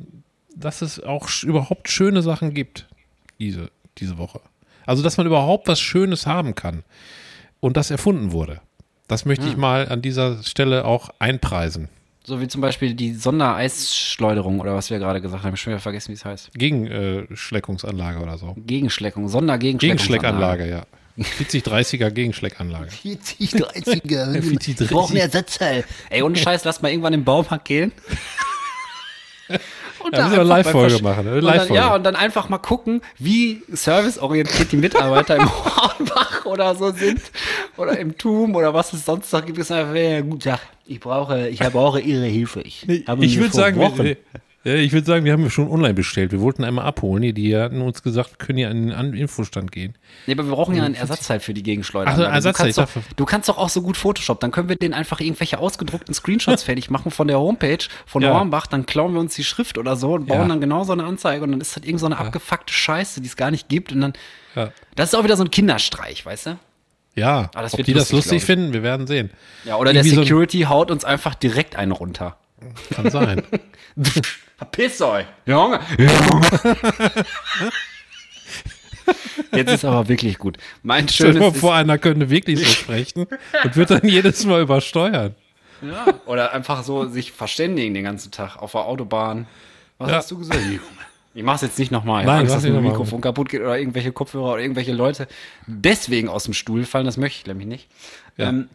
dass 0.55 0.81
es 0.81 0.99
auch 1.01 1.27
sch 1.27 1.43
überhaupt 1.43 1.89
schöne 1.89 2.21
Sachen 2.21 2.53
gibt, 2.53 2.87
diese, 3.39 3.69
diese 3.99 4.17
Woche. 4.17 4.41
Also, 4.85 5.03
dass 5.03 5.17
man 5.17 5.25
überhaupt 5.27 5.67
was 5.67 5.79
Schönes 5.79 6.25
haben 6.27 6.55
kann 6.55 6.83
und 7.59 7.77
das 7.77 7.91
erfunden 7.91 8.31
wurde. 8.31 8.61
Das 9.07 9.25
möchte 9.25 9.45
Hm. 9.45 9.51
ich 9.51 9.57
mal 9.57 9.87
an 9.89 10.01
dieser 10.01 10.41
Stelle 10.43 10.85
auch 10.85 11.09
einpreisen. 11.19 11.89
So 12.25 12.39
wie 12.39 12.47
zum 12.47 12.61
Beispiel 12.61 12.93
die 12.93 13.13
Sondereisschleuderung 13.13 14.61
oder 14.61 14.75
was 14.75 14.89
wir 14.89 14.97
gerade 14.97 15.19
gesagt 15.19 15.43
haben. 15.43 15.49
Ich 15.49 15.51
habe 15.51 15.57
schon 15.57 15.71
wieder 15.73 15.81
vergessen, 15.81 16.09
wie 16.09 16.13
es 16.13 16.23
heißt. 16.23 16.51
Gegenschleckungsanlage 16.57 18.19
oder 18.19 18.37
so. 18.37 18.55
Gegenschleckung, 18.65 19.27
Sondergegenschleckungsanlage. 19.27 20.63
Gegenschleckanlage, 20.63 20.69
ja. 20.69 20.85
40-30er 21.39 22.09
Gegenschleckanlage. 22.11 22.89
40, 22.91 23.51
30er. 23.55 24.41
40, 24.41 24.79
Wir 24.79 24.87
brauchen 24.87 25.17
Ersatzteil. 25.17 25.83
Ey, 26.09 26.21
ohne 26.23 26.37
Scheiß, 26.37 26.63
lass 26.63 26.81
mal 26.81 26.89
irgendwann 26.89 27.13
im 27.13 27.23
Baumarkt 27.25 27.65
gehen. 27.65 27.91
Und 30.03 30.15
da 30.17 30.23
müssen 30.27 30.37
wir 30.37 30.43
Live-Folge 30.43 31.01
machen, 31.03 31.27
eine 31.27 31.35
Und 31.37 31.43
dann, 31.45 31.55
Live-Folge. 31.57 31.75
ja, 31.75 31.95
und 31.95 32.03
dann 32.03 32.15
einfach 32.15 32.49
mal 32.49 32.57
gucken, 32.57 33.01
wie 33.19 33.61
serviceorientiert 33.69 34.71
die 34.71 34.77
Mitarbeiter 34.77 35.35
im 35.37 35.49
Hornbach 35.65 36.45
oder 36.45 36.75
so 36.75 36.91
sind. 36.91 37.21
Oder 37.77 37.97
im 37.97 38.17
TUM 38.17 38.55
oder 38.55 38.73
was 38.73 38.93
es 38.93 39.05
sonst 39.05 39.31
noch 39.31 39.45
gibt. 39.45 39.57
Es 39.59 39.71
einfach, 39.71 39.95
ja, 39.95 40.21
guten 40.21 40.39
Tag, 40.41 40.59
ich 40.85 40.99
brauche, 40.99 41.47
ich 41.49 41.59
brauche 41.59 41.99
Ihre 42.01 42.25
Hilfe. 42.25 42.61
Ich, 42.61 42.87
Ich 42.87 43.37
würde 43.39 43.53
sagen, 43.55 43.77
Wochen- 43.79 44.03
wir, 44.03 44.17
ich 44.65 44.93
würde 44.93 45.05
sagen, 45.05 45.25
wir 45.25 45.33
haben 45.33 45.49
schon 45.49 45.67
online 45.69 45.93
bestellt. 45.93 46.31
Wir 46.31 46.39
wollten 46.39 46.63
einmal 46.63 46.85
abholen. 46.85 47.21
Die, 47.21 47.33
die 47.33 47.57
hatten 47.57 47.81
uns 47.81 48.01
gesagt, 48.01 48.31
wir 48.31 48.37
können 48.37 48.57
ja 48.59 48.69
an 48.69 48.81
den 48.87 48.91
An- 48.93 49.13
Infostand 49.13 49.71
gehen. 49.73 49.97
Nee, 50.25 50.33
aber 50.33 50.45
wir 50.47 50.55
brauchen 50.55 50.73
ja 50.75 50.83
einen 50.83 50.95
Ersatzteil 50.95 51.41
für 51.41 51.53
die 51.53 51.63
Gegenschleuder. 51.63 52.11
Ach 52.11 52.15
so, 52.15 52.23
Ersatzteil, 52.23 52.71
Du, 52.71 52.75
kannst 52.81 52.95
doch, 52.95 53.01
du 53.17 53.25
kannst 53.25 53.49
doch 53.49 53.57
auch 53.57 53.67
so 53.69 53.81
gut 53.81 53.97
Photoshop. 53.97 54.39
Dann 54.39 54.51
können 54.51 54.69
wir 54.69 54.77
den 54.77 54.93
einfach 54.93 55.19
irgendwelche 55.19 55.59
ausgedruckten 55.59 56.13
Screenshots 56.13 56.63
fertig 56.63 56.89
machen 56.89 57.11
von 57.11 57.27
der 57.27 57.39
Homepage 57.39 57.79
von 58.05 58.21
Ja. 58.23 58.33
Hornbach. 58.33 58.67
Dann 58.67 58.85
klauen 58.85 59.13
wir 59.13 59.19
uns 59.19 59.35
die 59.35 59.43
Schrift 59.43 59.77
oder 59.77 59.95
so 59.97 60.13
und 60.13 60.27
bauen 60.27 60.41
Ja. 60.43 60.47
dann 60.47 60.61
genau 60.61 60.83
so 60.85 60.93
eine 60.93 61.03
Anzeige. 61.03 61.43
Und 61.43 61.51
dann 61.51 61.59
ist 61.61 61.75
das 61.75 61.83
irgend 61.83 61.99
so 61.99 62.05
eine 62.05 62.17
abgefuckte 62.17 62.73
Scheiße, 62.73 63.19
die 63.19 63.27
es 63.27 63.35
gar 63.35 63.51
nicht 63.51 63.67
gibt. 63.67 63.91
Und 63.91 63.99
dann, 63.99 64.13
Ja. 64.55 64.71
das 64.95 65.09
ist 65.09 65.15
auch 65.19 65.25
wieder 65.25 65.35
so 65.35 65.43
ein 65.43 65.51
Kinderstreich, 65.51 66.25
weißt 66.25 66.45
du? 66.45 66.59
Ja, 67.15 67.51
Ah, 67.53 67.61
das 67.61 67.73
ob 67.73 67.79
wird 67.79 67.87
die 67.89 67.93
das 67.93 68.11
lustig, 68.13 68.15
lustig 68.15 68.29
glaub 68.31 68.37
ich. 68.37 68.45
finden, 68.45 68.73
wir 68.73 68.81
werden 68.83 69.07
sehen. 69.07 69.29
Ja, 69.65 69.75
oder 69.75 69.91
der 69.91 70.01
Irgendwie 70.03 70.15
so 70.15 70.21
ein- 70.21 70.25
Security 70.27 70.61
haut 70.61 70.89
uns 70.89 71.03
einfach 71.03 71.35
direkt 71.35 71.75
einen 71.75 71.91
runter. 71.91 72.37
Kann 72.91 73.09
sein. 73.11 73.43
Verpiss 74.63 75.01
euch. 75.01 75.25
Junge. 75.45 75.81
Jetzt 79.51 79.71
ist 79.73 79.83
aber 79.85 80.07
wirklich 80.07 80.37
gut. 80.37 80.57
Mein 80.83 81.09
Stell 81.09 81.33
dir 81.33 81.39
schönes 81.41 81.55
ist, 81.55 81.59
vor, 81.59 81.75
einer 81.75 81.97
könnte 81.97 82.29
wirklich 82.29 82.59
so 82.59 82.65
sprechen 82.65 83.27
und 83.63 83.75
wird 83.75 83.89
dann 83.91 84.07
jedes 84.07 84.45
Mal 84.45 84.61
übersteuern. 84.61 85.35
Ja, 85.81 86.05
oder 86.27 86.53
einfach 86.53 86.83
so 86.83 87.05
sich 87.07 87.33
verständigen 87.33 87.93
den 87.93 88.05
ganzen 88.05 88.31
Tag 88.31 88.55
auf 88.55 88.71
der 88.71 88.85
Autobahn. 88.85 89.47
Was 89.97 90.09
Ja. 90.09 90.15
hast 90.17 90.31
du 90.31 90.37
gesagt? 90.37 90.61
Junge. 90.61 90.79
Ich 91.33 91.43
mach's 91.43 91.61
jetzt 91.61 91.77
nicht 91.77 91.91
nochmal. 91.91 92.21
Ich 92.21 92.27
Nein, 92.27 92.39
Angst, 92.41 92.55
dass 92.55 92.63
nicht 92.63 92.71
ein 92.71 92.75
noch 92.75 92.81
mal. 92.83 92.89
Mikrofon 92.91 93.19
kaputt 93.19 93.49
geht 93.49 93.59
oder 93.61 93.77
irgendwelche 93.77 94.13
Kopfhörer 94.13 94.53
oder 94.53 94.61
irgendwelche 94.61 94.93
Leute 94.93 95.27
deswegen 95.67 96.29
aus 96.29 96.45
dem 96.45 96.53
Stuhl 96.53 96.85
fallen. 96.85 97.05
Das 97.05 97.17
möchte 97.17 97.39
ich 97.41 97.45
nämlich 97.47 97.67
nicht. 97.67 97.89
Ja. 98.37 98.47
Ähm, 98.49 98.69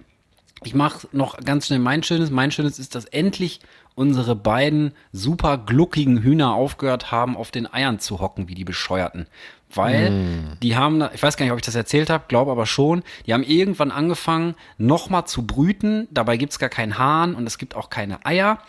ich 0.65 0.75
mache 0.75 1.09
noch 1.13 1.39
ganz 1.39 1.67
schnell 1.69 1.79
mein 1.79 2.03
Schönes. 2.03 2.31
Mein 2.31 2.51
Schönes 2.51 2.79
ist, 2.79 2.95
dass 2.95 3.07
endlich 3.07 3.61
unsere 3.99 4.37
beiden 4.37 4.93
super 5.13 5.59
gluckigen 5.59 6.23
Hühner 6.23 6.55
aufgehört 6.55 7.11
haben, 7.11 7.37
auf 7.37 7.51
den 7.51 7.73
Eiern 7.73 7.99
zu 7.99 8.21
hocken, 8.21 8.49
wie 8.49 8.55
die 8.55 8.65
Bescheuerten. 8.65 9.27
Weil 9.75 10.57
die 10.63 10.77
haben, 10.77 11.05
ich 11.13 11.23
weiß 11.23 11.37
gar 11.37 11.45
nicht, 11.45 11.53
ob 11.53 11.59
ich 11.59 11.65
das 11.65 11.75
erzählt 11.75 12.09
habe, 12.09 12.25
glaube 12.29 12.51
aber 12.51 12.65
schon, 12.65 13.03
die 13.27 13.35
haben 13.35 13.43
irgendwann 13.43 13.91
angefangen, 13.91 14.55
nochmal 14.79 15.27
zu 15.27 15.47
brüten. 15.47 16.09
Dabei 16.11 16.39
gibt's 16.39 16.59
gar 16.59 16.71
keinen 16.71 16.97
Hahn 16.97 17.35
und 17.35 17.47
es 17.47 17.59
gibt 17.59 17.77
auch 17.77 17.91
keine 17.91 18.25
Eier. 18.25 18.61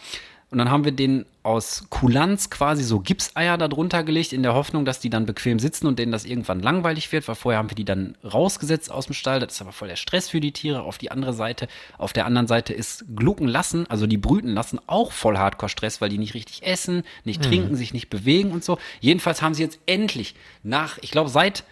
Und 0.52 0.58
dann 0.58 0.72
haben 0.72 0.84
wir 0.84 0.91
den 0.91 1.26
aus 1.43 1.86
Kulanz 1.89 2.50
quasi 2.50 2.84
so 2.84 3.00
Gipseier 3.00 3.58
da 3.58 3.68
drunter 3.68 4.04
gelegt, 4.04 4.34
in 4.34 4.41
der 4.41 4.56
Hoffnung, 4.56 4.84
dass 4.84 5.00
die 5.00 5.12
dann 5.12 5.28
bequem 5.28 5.60
sitzen 5.60 5.86
und 5.86 6.00
denen 6.00 6.12
das 6.12 6.26
irgendwann 6.26 6.60
langweilig 6.60 7.12
wird, 7.12 7.28
weil 7.28 7.36
vorher 7.36 7.60
haben 7.60 7.70
wir 7.70 7.76
die 7.76 7.86
dann 7.86 8.18
rausgesetzt 8.24 8.91
aus 8.91 9.06
dem 9.06 9.14
Stall. 9.14 9.39
Das 9.39 9.54
ist 9.54 9.62
aber 9.62 9.72
voll 9.72 9.88
der 9.88 9.95
Stress 9.95 10.30
für 10.30 10.39
die 10.39 10.52
Tiere. 10.52 10.82
Auf 10.82 10.97
die 10.97 11.12
andere 11.12 11.34
Seite, 11.34 11.68
auf 11.97 12.14
der 12.14 12.26
anderen 12.26 12.47
Seite 12.47 12.74
ist 12.74 13.06
Glucken 13.16 13.47
lassen, 13.47 13.86
also 13.89 14.08
die 14.08 14.18
brüten 14.18 14.54
lassen, 14.54 14.80
auch 14.88 15.12
voll 15.12 15.38
Hardcore-Stress, 15.38 16.02
weil 16.02 16.10
die 16.10 16.18
nicht 16.18 16.34
richtig 16.34 16.64
essen, 16.64 17.04
nicht 17.26 17.43
trinken, 17.43 17.76
sich 17.76 17.93
nicht 17.93 18.10
bewegen 18.10 18.52
und 18.52 18.64
so. 18.64 18.80
Jedenfalls 19.00 19.43
haben 19.43 19.54
sie 19.54 19.64
jetzt 19.64 19.80
endlich 19.86 20.34
nach, 20.64 20.97
ich 21.02 21.12
glaube, 21.12 21.30
seit 21.30 21.64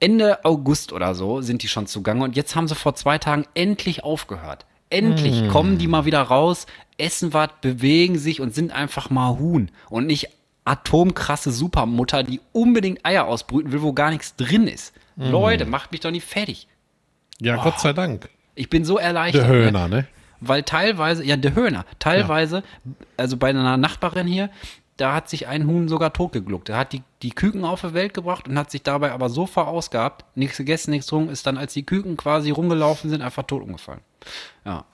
Ende 0.00 0.44
August 0.44 0.92
oder 0.92 1.14
so 1.14 1.40
sind 1.40 1.62
die 1.62 1.68
schon 1.68 1.86
zugange 1.86 2.24
und 2.24 2.36
jetzt 2.36 2.56
haben 2.56 2.68
sie 2.68 2.74
vor 2.74 2.94
zwei 2.94 3.18
Tagen 3.18 3.46
endlich 3.54 4.02
aufgehört. 4.02 4.66
Endlich 4.90 5.48
kommen 5.48 5.78
die 5.78 5.88
mal 5.88 6.04
wieder 6.04 6.22
raus, 6.22 6.66
essen 6.98 7.32
was, 7.32 7.50
bewegen 7.60 8.18
sich 8.18 8.40
und 8.40 8.54
sind 8.54 8.72
einfach 8.72 9.10
mal 9.10 9.38
Huhn 9.38 9.70
und 9.90 10.06
nicht 10.06 10.28
atomkrasse 10.64 11.50
Supermutter, 11.52 12.22
die 12.22 12.40
unbedingt 12.52 13.04
Eier 13.04 13.26
ausbrüten 13.26 13.72
will, 13.72 13.82
wo 13.82 13.92
gar 13.92 14.10
nichts 14.10 14.36
drin 14.36 14.66
ist. 14.66 14.94
Leute, 15.16 15.64
macht 15.66 15.92
mich 15.92 16.00
doch 16.00 16.10
nicht 16.10 16.26
fertig. 16.26 16.66
Ja, 17.40 17.56
Gott 17.62 17.78
sei 17.80 17.92
Dank. 17.92 18.28
Ich 18.54 18.70
bin 18.70 18.84
so 18.84 18.98
erleichtert. 18.98 19.42
Der 19.42 19.48
Höhner, 19.50 19.88
ne? 19.88 20.06
Weil 20.40 20.62
teilweise, 20.62 21.24
ja, 21.24 21.36
der 21.36 21.54
Höhner, 21.54 21.84
teilweise, 21.98 22.62
also 23.16 23.36
bei 23.36 23.50
einer 23.50 23.76
Nachbarin 23.76 24.26
hier, 24.26 24.50
da 24.96 25.14
hat 25.14 25.28
sich 25.28 25.46
ein 25.48 25.66
Huhn 25.66 25.88
sogar 25.88 26.12
totgegluckt. 26.12 26.68
Er 26.68 26.76
hat 26.78 26.92
die, 26.92 27.02
die 27.22 27.30
Küken 27.30 27.64
auf 27.64 27.80
die 27.82 27.94
Welt 27.94 28.14
gebracht 28.14 28.46
und 28.48 28.56
hat 28.58 28.70
sich 28.70 28.82
dabei 28.82 29.12
aber 29.12 29.28
so 29.28 29.46
verausgabt, 29.46 30.24
nichts 30.36 30.56
gegessen, 30.56 30.90
nichts 30.90 31.06
getrunken, 31.06 31.30
ist 31.32 31.46
dann, 31.46 31.58
als 31.58 31.72
die 31.74 31.84
Küken 31.84 32.16
quasi 32.16 32.50
rumgelaufen 32.50 33.10
sind, 33.10 33.22
einfach 33.22 33.42
tot 33.44 33.62
umgefallen. 33.62 34.00
Ja. 34.64 34.84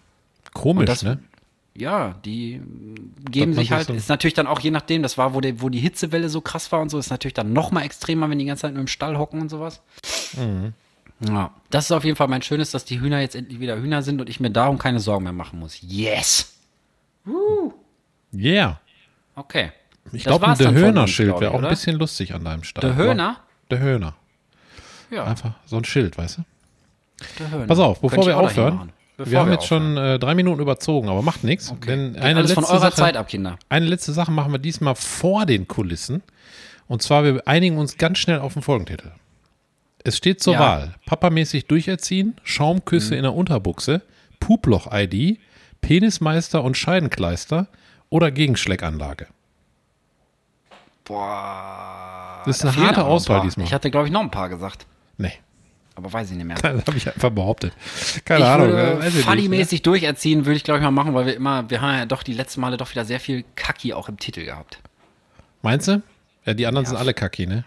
Komisch, 0.52 0.86
das- 0.86 1.02
ne? 1.02 1.18
Ja, 1.76 2.16
die 2.24 2.58
mm, 2.58 3.30
geben 3.30 3.54
sich 3.54 3.72
halt, 3.72 3.90
ist 3.90 4.08
natürlich 4.08 4.34
dann 4.34 4.46
auch 4.46 4.60
je 4.60 4.70
nachdem, 4.70 5.02
das 5.02 5.16
war, 5.16 5.34
wo, 5.34 5.40
der, 5.40 5.60
wo 5.60 5.68
die 5.68 5.78
Hitzewelle 5.78 6.28
so 6.28 6.40
krass 6.40 6.70
war 6.72 6.80
und 6.80 6.88
so, 6.88 6.98
ist 6.98 7.10
natürlich 7.10 7.34
dann 7.34 7.52
noch 7.52 7.70
mal 7.70 7.82
extremer, 7.82 8.28
wenn 8.28 8.38
die 8.38 8.44
ganze 8.44 8.62
Zeit 8.62 8.72
nur 8.72 8.80
im 8.80 8.88
Stall 8.88 9.16
hocken 9.18 9.40
und 9.40 9.48
sowas. 9.48 9.80
Mhm. 10.36 10.72
Ja, 11.28 11.52
das 11.68 11.84
ist 11.84 11.92
auf 11.92 12.04
jeden 12.04 12.16
Fall 12.16 12.28
mein 12.28 12.42
Schönes, 12.42 12.70
dass 12.70 12.84
die 12.84 13.00
Hühner 13.00 13.20
jetzt 13.20 13.34
endlich 13.36 13.60
wieder 13.60 13.78
Hühner 13.80 14.02
sind 14.02 14.20
und 14.20 14.28
ich 14.30 14.40
mir 14.40 14.50
darum 14.50 14.78
keine 14.78 15.00
Sorgen 15.00 15.24
mehr 15.24 15.32
machen 15.32 15.58
muss. 15.58 15.78
Yes! 15.82 16.54
Yeah. 18.32 18.80
Okay. 19.34 19.72
Ich 20.12 20.24
glaube, 20.24 20.46
ein 20.46 20.58
Der 20.58 20.72
Höhner-Schild 20.72 21.40
wäre 21.40 21.52
auch 21.52 21.62
ein 21.62 21.68
bisschen 21.68 21.96
lustig 21.96 22.34
an 22.34 22.44
deinem 22.44 22.64
Stall. 22.64 22.82
Der 22.82 22.96
Höhner? 22.96 23.36
Der 23.70 23.78
Höhner. 23.78 24.14
Ja, 25.10 25.24
Einfach 25.24 25.52
so 25.66 25.76
ein 25.76 25.84
Schild, 25.84 26.16
weißt 26.16 26.38
du? 26.38 26.42
der 27.38 27.50
Höhner. 27.50 27.66
Pass 27.66 27.78
auf, 27.78 28.00
bevor 28.00 28.26
wir 28.26 28.38
aufhören. 28.38 28.92
Bevor 29.20 29.32
wir 29.32 29.38
haben 29.40 29.48
wir 29.48 29.54
jetzt 29.54 29.66
schon 29.66 29.98
äh, 29.98 30.18
drei 30.18 30.34
Minuten 30.34 30.62
überzogen, 30.62 31.10
aber 31.10 31.20
macht 31.20 31.44
nichts. 31.44 31.74
Denn 31.86 32.14
Geht 32.14 32.22
eine 32.22 32.38
alles 32.38 32.54
letzte, 32.54 32.54
von 32.54 32.64
eurer 32.64 32.80
Sache, 32.90 32.94
Zeit 32.94 33.16
ab, 33.18 33.28
Kinder. 33.28 33.58
eine 33.68 33.84
letzte 33.84 34.14
Sache 34.14 34.30
machen 34.32 34.50
wir 34.50 34.58
diesmal 34.58 34.94
vor 34.94 35.44
den 35.44 35.68
Kulissen. 35.68 36.22
Und 36.88 37.02
zwar, 37.02 37.22
wir 37.24 37.46
einigen 37.46 37.76
uns 37.76 37.98
ganz 37.98 38.16
schnell 38.16 38.38
auf 38.38 38.54
den 38.54 38.62
Folgentitel. 38.62 39.10
Es 40.02 40.16
steht 40.16 40.42
zur 40.42 40.54
Ja. 40.54 40.60
Wahl: 40.60 40.94
Papamäßig 41.04 41.66
durcherziehen, 41.66 42.34
Schaumküsse 42.44 43.14
in 43.14 43.22
der 43.24 43.34
Unterbuchse, 43.34 44.00
Puploch-ID, 44.40 45.38
Penismeister 45.82 46.64
und 46.64 46.78
Scheidenkleister 46.78 47.66
oder 48.08 48.30
Gegenschleckanlage. 48.30 49.26
Boah. 51.04 52.42
Das 52.46 52.56
ist 52.56 52.64
da 52.64 52.70
eine 52.70 52.86
harte 52.86 53.00
ein 53.02 53.06
Auswahl 53.06 53.42
diesmal. 53.42 53.66
Ich 53.66 53.74
hatte, 53.74 53.90
glaube 53.90 54.06
ich, 54.06 54.12
noch 54.12 54.22
ein 54.22 54.30
paar 54.30 54.48
gesagt. 54.48 54.86
Nee, 55.18 55.32
Aber 56.00 56.12
weiß 56.12 56.30
ich 56.30 56.36
nicht 56.36 56.46
mehr. 56.46 56.56
das 56.62 56.86
habe 56.86 56.96
ich 56.96 57.06
einfach 57.06 57.30
behauptet. 57.30 57.72
Keine 58.24 58.40
ich 58.40 58.46
Ahnung. 58.50 58.68
nicht, 58.68 59.14
ne? 59.16 59.22
funny-mäßig 59.22 59.82
durcherziehen, 59.82 60.46
würde 60.46 60.56
ich, 60.56 60.64
glaube 60.64 60.78
ich, 60.78 60.84
mal 60.84 60.90
machen, 60.90 61.14
weil 61.14 61.26
wir 61.26 61.34
immer, 61.36 61.68
wir 61.68 61.80
haben 61.80 61.98
ja 61.98 62.06
doch 62.06 62.22
die 62.22 62.32
letzten 62.32 62.60
Male 62.62 62.76
doch 62.76 62.90
wieder 62.90 63.04
sehr 63.04 63.20
viel 63.20 63.44
Kacki 63.56 63.92
auch 63.92 64.08
im 64.08 64.18
Titel 64.18 64.44
gehabt. 64.44 64.78
Meinst 65.62 65.88
du? 65.88 66.02
Ja, 66.46 66.54
die 66.54 66.66
anderen 66.66 66.86
sind 66.86 66.96
alle 66.96 67.12
kacki, 67.12 67.46
ne? 67.46 67.64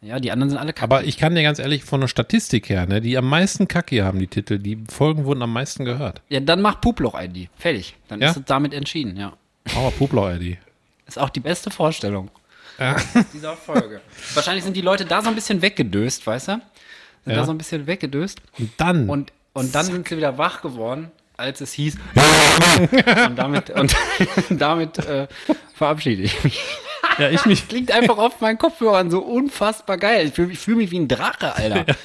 Ja, 0.00 0.18
die 0.20 0.30
anderen 0.30 0.50
sind 0.50 0.58
alle 0.58 0.72
kacke. 0.72 0.84
Aber 0.84 1.04
ich 1.04 1.18
kann 1.18 1.34
dir 1.34 1.42
ganz 1.42 1.58
ehrlich 1.58 1.84
von 1.84 2.00
der 2.00 2.08
Statistik 2.08 2.68
her, 2.68 2.86
ne, 2.86 3.00
die 3.00 3.16
am 3.18 3.28
meisten 3.28 3.68
Kacke 3.68 4.04
haben 4.04 4.18
die 4.18 4.26
Titel, 4.26 4.58
die 4.58 4.78
Folgen 4.90 5.24
wurden 5.24 5.42
am 5.42 5.52
meisten 5.52 5.84
gehört. 5.84 6.22
ja, 6.28 6.40
dann 6.40 6.62
mach 6.62 6.80
Puploch-ID. 6.80 7.48
Fertig. 7.58 7.96
Dann 8.08 8.20
Ja? 8.20 8.30
ist 8.30 8.36
es 8.36 8.44
damit 8.46 8.72
entschieden, 8.72 9.16
ja. 9.16 9.32
Aber 9.74 10.32
Eddie. 10.32 10.58
Ist 11.06 11.18
auch 11.18 11.30
die 11.30 11.40
beste 11.40 11.70
Vorstellung 11.70 12.30
Ja. 12.78 12.96
dieser 13.32 13.56
Folge. 13.56 14.00
Wahrscheinlich 14.34 14.64
sind 14.64 14.76
die 14.76 14.80
Leute 14.80 15.04
da 15.04 15.22
so 15.22 15.28
ein 15.28 15.34
bisschen 15.34 15.62
weggedöst, 15.62 16.26
weißt 16.26 16.48
du? 16.48 16.60
Sind 17.26 17.34
Ja. 17.34 17.40
da 17.40 17.44
so 17.46 17.50
ein 17.52 17.58
bisschen 17.58 17.86
weggedöst. 17.86 18.40
Und 18.58 18.70
dann, 18.78 19.08
Und, 19.10 19.32
und 19.52 19.74
dann 19.74 19.84
sind 19.84 20.08
sie 20.08 20.16
wieder 20.16 20.38
wach 20.38 20.62
geworden, 20.62 21.10
als 21.36 21.60
es 21.60 21.72
hieß. 21.74 21.96
und 23.28 23.36
damit, 23.36 23.68
und 23.70 23.94
damit 24.50 24.98
äh, 24.98 25.26
verabschiede 25.74 26.22
ich 26.22 26.42
mich. 26.44 26.60
Ja, 27.18 27.30
ich 27.30 27.44
mich, 27.46 27.68
Klingt 27.68 27.90
einfach 27.92 28.18
auf 28.18 28.40
meinen 28.40 28.58
Kopfhörern 28.58 29.10
so 29.10 29.20
unfassbar 29.20 29.96
geil. 29.96 30.26
Ich 30.28 30.34
fühle 30.34 30.52
ich 30.52 30.58
fühl 30.58 30.76
mich 30.76 30.90
wie 30.90 30.98
ein 30.98 31.08
Drache, 31.08 31.54
Alter. 31.54 31.84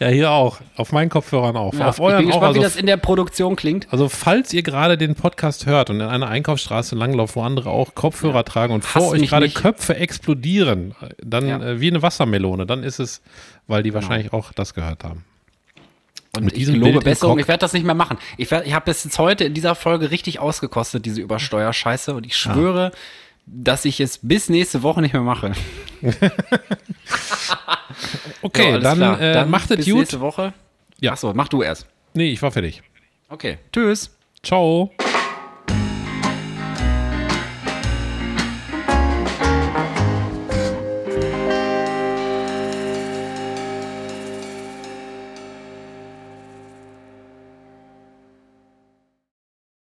ja, 0.00 0.08
hier 0.08 0.30
auch, 0.30 0.58
auf 0.76 0.92
meinen 0.92 1.08
Kopfhörern 1.10 1.56
auch, 1.56 1.74
Ja, 1.74 1.88
auf 1.88 1.96
ich 1.96 2.00
euren 2.02 2.18
bin 2.18 2.26
gespannt, 2.28 2.44
auch. 2.50 2.54
wie 2.54 2.58
Also, 2.58 2.62
das 2.62 2.76
in 2.76 2.86
der 2.86 2.96
Produktion 2.96 3.56
klingt. 3.56 3.86
also, 3.90 4.08
falls 4.08 4.52
ihr 4.52 4.62
gerade 4.62 4.96
den 4.98 5.14
Podcast 5.14 5.66
hört 5.66 5.90
und 5.90 5.96
in 6.00 6.06
einer 6.06 6.28
Einkaufsstraße 6.28 6.94
langlauft, 6.96 7.36
wo 7.36 7.42
andere 7.42 7.70
auch 7.70 7.94
Kopfhörer 7.94 8.44
tragen 8.44 8.72
und 8.74 8.84
vor 8.84 9.02
Hasst 9.02 9.12
euch 9.14 9.28
gerade. 9.28 9.48
Köpfe 9.50 9.96
explodieren, 9.96 10.94
dann 11.22 11.46
Ja. 11.48 11.58
äh, 11.60 11.80
wie 11.80 11.88
eine 11.88 12.02
Wassermelone, 12.02 12.66
dann 12.66 12.82
ist 12.82 12.98
es, 12.98 13.20
weil 13.66 13.82
die 13.82 13.94
wahrscheinlich 13.94 14.32
auch 14.32 14.52
das 14.52 14.74
gehört 14.74 15.04
haben. 15.04 15.24
Und 16.36 16.44
Mit 16.44 16.56
ich 16.56 16.66
Bild 16.66 16.84
im 16.86 17.00
Besserung, 17.00 17.40
ich 17.40 17.48
werde 17.48 17.58
das 17.60 17.72
nicht 17.72 17.84
mehr 17.84 17.94
machen. 17.96 18.16
Ich, 18.36 18.50
werd- 18.52 18.64
ich 18.64 18.72
habe 18.72 18.84
das 18.86 19.02
jetzt 19.02 19.18
heute 19.18 19.44
in 19.44 19.54
dieser 19.54 19.74
Folge 19.74 20.12
richtig 20.12 20.38
ausgekostet, 20.38 21.04
diese 21.04 21.20
Übersteuerscheiße. 21.20 22.14
Und 22.14 22.24
ich 22.24 22.36
schwöre, 22.36 22.92
dass 23.52 23.84
ich 23.84 24.00
es 24.00 24.18
bis 24.22 24.48
nächste 24.48 24.82
Woche 24.82 25.00
nicht 25.00 25.12
mehr 25.12 25.22
mache. 25.22 25.52
Okay, 28.42 28.72
alles 28.72 28.82
dann, 28.82 29.20
äh, 29.20 29.44
macht 29.44 29.70
es 29.70 29.84
gut. 29.84 29.98
nächste 29.98 30.20
Woche. 30.20 30.54
Ja. 31.00 31.12
Achso, 31.12 31.32
mach 31.34 31.48
du 31.48 31.62
erst. 31.62 31.86
Nee, 32.14 32.30
ich 32.30 32.40
war 32.40 32.50
fertig. 32.50 32.82
Okay. 33.28 33.58
Tschüss. 33.72 34.16
Ciao. 34.42 34.90